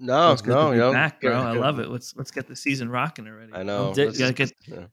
No, 0.00 0.32
it's 0.32 0.42
good 0.42 0.50
no, 0.54 0.72
to 0.72 0.78
be 0.80 0.84
you 0.84 0.92
back, 0.92 1.20
bro. 1.20 1.32
I 1.40 1.52
love 1.52 1.78
it. 1.78 1.88
Let's 1.90 2.16
let's 2.16 2.32
get 2.32 2.48
the 2.48 2.56
season 2.56 2.90
rocking 2.90 3.28
already. 3.28 3.52
I 3.54 3.62
know. 3.62 3.94
Di- 3.94 4.06
let's- 4.06 4.18
gotta 4.18 4.32
get- 4.32 4.52
yeah. 4.66 4.86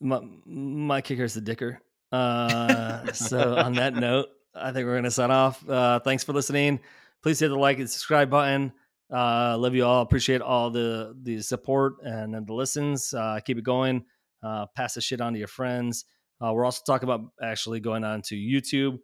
My 0.00 0.20
my 0.44 1.02
is 1.06 1.34
the 1.34 1.40
dicker. 1.40 1.80
Uh, 2.12 3.12
so 3.12 3.56
on 3.56 3.72
that 3.74 3.92
note, 3.92 4.28
I 4.56 4.72
think 4.72 4.86
we're 4.86 4.96
gonna 4.96 5.10
sign 5.10 5.30
off. 5.30 5.68
Uh, 5.68 6.00
thanks 6.00 6.24
for 6.24 6.32
listening. 6.32 6.80
Please 7.22 7.40
hit 7.40 7.48
the 7.48 7.56
like 7.56 7.78
and 7.78 7.90
subscribe 7.90 8.30
button. 8.30 8.72
Uh, 9.12 9.56
love 9.58 9.74
you 9.74 9.84
all. 9.84 10.02
Appreciate 10.02 10.40
all 10.40 10.70
the 10.70 11.16
the 11.22 11.40
support 11.42 11.94
and, 12.02 12.46
the 12.46 12.54
listens. 12.54 13.12
Uh, 13.14 13.38
keep 13.44 13.58
it 13.58 13.64
going. 13.64 14.04
Uh, 14.42 14.66
pass 14.76 14.94
the 14.94 15.00
shit 15.00 15.20
on 15.20 15.32
to 15.32 15.38
your 15.38 15.48
friends. 15.48 16.04
Uh, 16.40 16.52
we're 16.52 16.64
also 16.64 16.82
talking 16.86 17.08
about 17.08 17.30
actually 17.42 17.80
going 17.80 18.04
on 18.04 18.22
to 18.22 18.34
YouTube. 18.34 18.98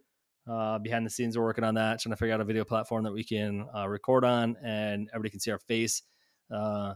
Uh, 0.50 0.78
behind 0.78 1.06
the 1.06 1.10
scenes, 1.10 1.38
we're 1.38 1.44
working 1.44 1.64
on 1.64 1.74
that, 1.74 2.00
trying 2.00 2.12
to 2.12 2.16
figure 2.16 2.34
out 2.34 2.40
a 2.40 2.44
video 2.44 2.64
platform 2.64 3.04
that 3.04 3.12
we 3.12 3.22
can 3.22 3.64
uh, 3.76 3.88
record 3.88 4.24
on 4.24 4.56
and 4.62 5.08
everybody 5.12 5.30
can 5.30 5.40
see 5.40 5.52
our 5.52 5.58
face. 5.58 6.02
Uh, 6.52 6.94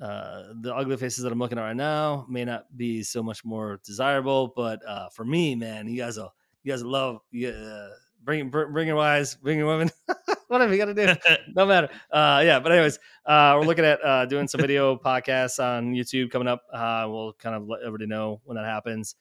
uh, 0.00 0.42
the 0.60 0.74
ugly 0.74 0.96
faces 0.96 1.22
that 1.22 1.32
I'm 1.32 1.38
looking 1.38 1.58
at 1.58 1.62
right 1.62 1.76
now 1.76 2.26
may 2.28 2.44
not 2.44 2.64
be 2.76 3.02
so 3.02 3.22
much 3.22 3.44
more 3.44 3.80
desirable, 3.84 4.52
but 4.56 4.80
uh, 4.86 5.08
for 5.10 5.24
me, 5.24 5.54
man, 5.54 5.86
you 5.86 5.98
guys 5.98 6.16
will 6.16 6.34
you 6.64 6.72
guys 6.72 6.82
love 6.82 7.20
you, 7.30 7.50
uh, 7.50 7.88
bring 8.24 8.50
bring 8.50 8.72
bring 8.72 8.88
your 8.88 8.96
wives, 8.96 9.36
bring 9.36 9.58
your 9.58 9.68
women, 9.68 9.90
whatever 10.48 10.72
you 10.72 10.78
got 10.78 10.94
to 10.94 10.94
do. 10.94 11.14
No 11.54 11.66
matter. 11.66 11.88
Uh, 12.10 12.42
yeah, 12.44 12.58
but 12.58 12.72
anyways, 12.72 12.98
uh, 13.26 13.56
we're 13.58 13.66
looking 13.66 13.84
at 13.84 14.04
uh, 14.04 14.26
doing 14.26 14.48
some 14.48 14.60
video 14.60 14.96
podcasts 14.96 15.62
on 15.62 15.92
YouTube 15.92 16.30
coming 16.30 16.48
up. 16.48 16.62
Uh, 16.72 17.06
we'll 17.08 17.34
kind 17.34 17.54
of 17.54 17.68
let 17.68 17.80
everybody 17.82 18.06
know 18.06 18.40
when 18.44 18.56
that 18.56 18.64
happens. 18.64 19.14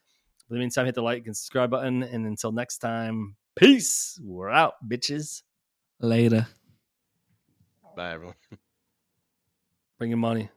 In 0.49 0.55
the 0.55 0.59
meantime, 0.59 0.85
hit 0.85 0.95
the 0.95 1.03
like 1.03 1.25
and 1.25 1.37
subscribe 1.37 1.69
button, 1.69 2.01
and 2.01 2.25
until 2.25 2.51
next 2.51 2.79
time, 2.79 3.35
peace. 3.55 4.19
We're 4.23 4.49
out, 4.49 4.75
bitches. 4.87 5.43
Later. 5.99 6.47
Bye, 7.95 8.13
everyone. 8.13 8.35
Bring 9.99 10.09
your 10.09 10.17
money. 10.17 10.49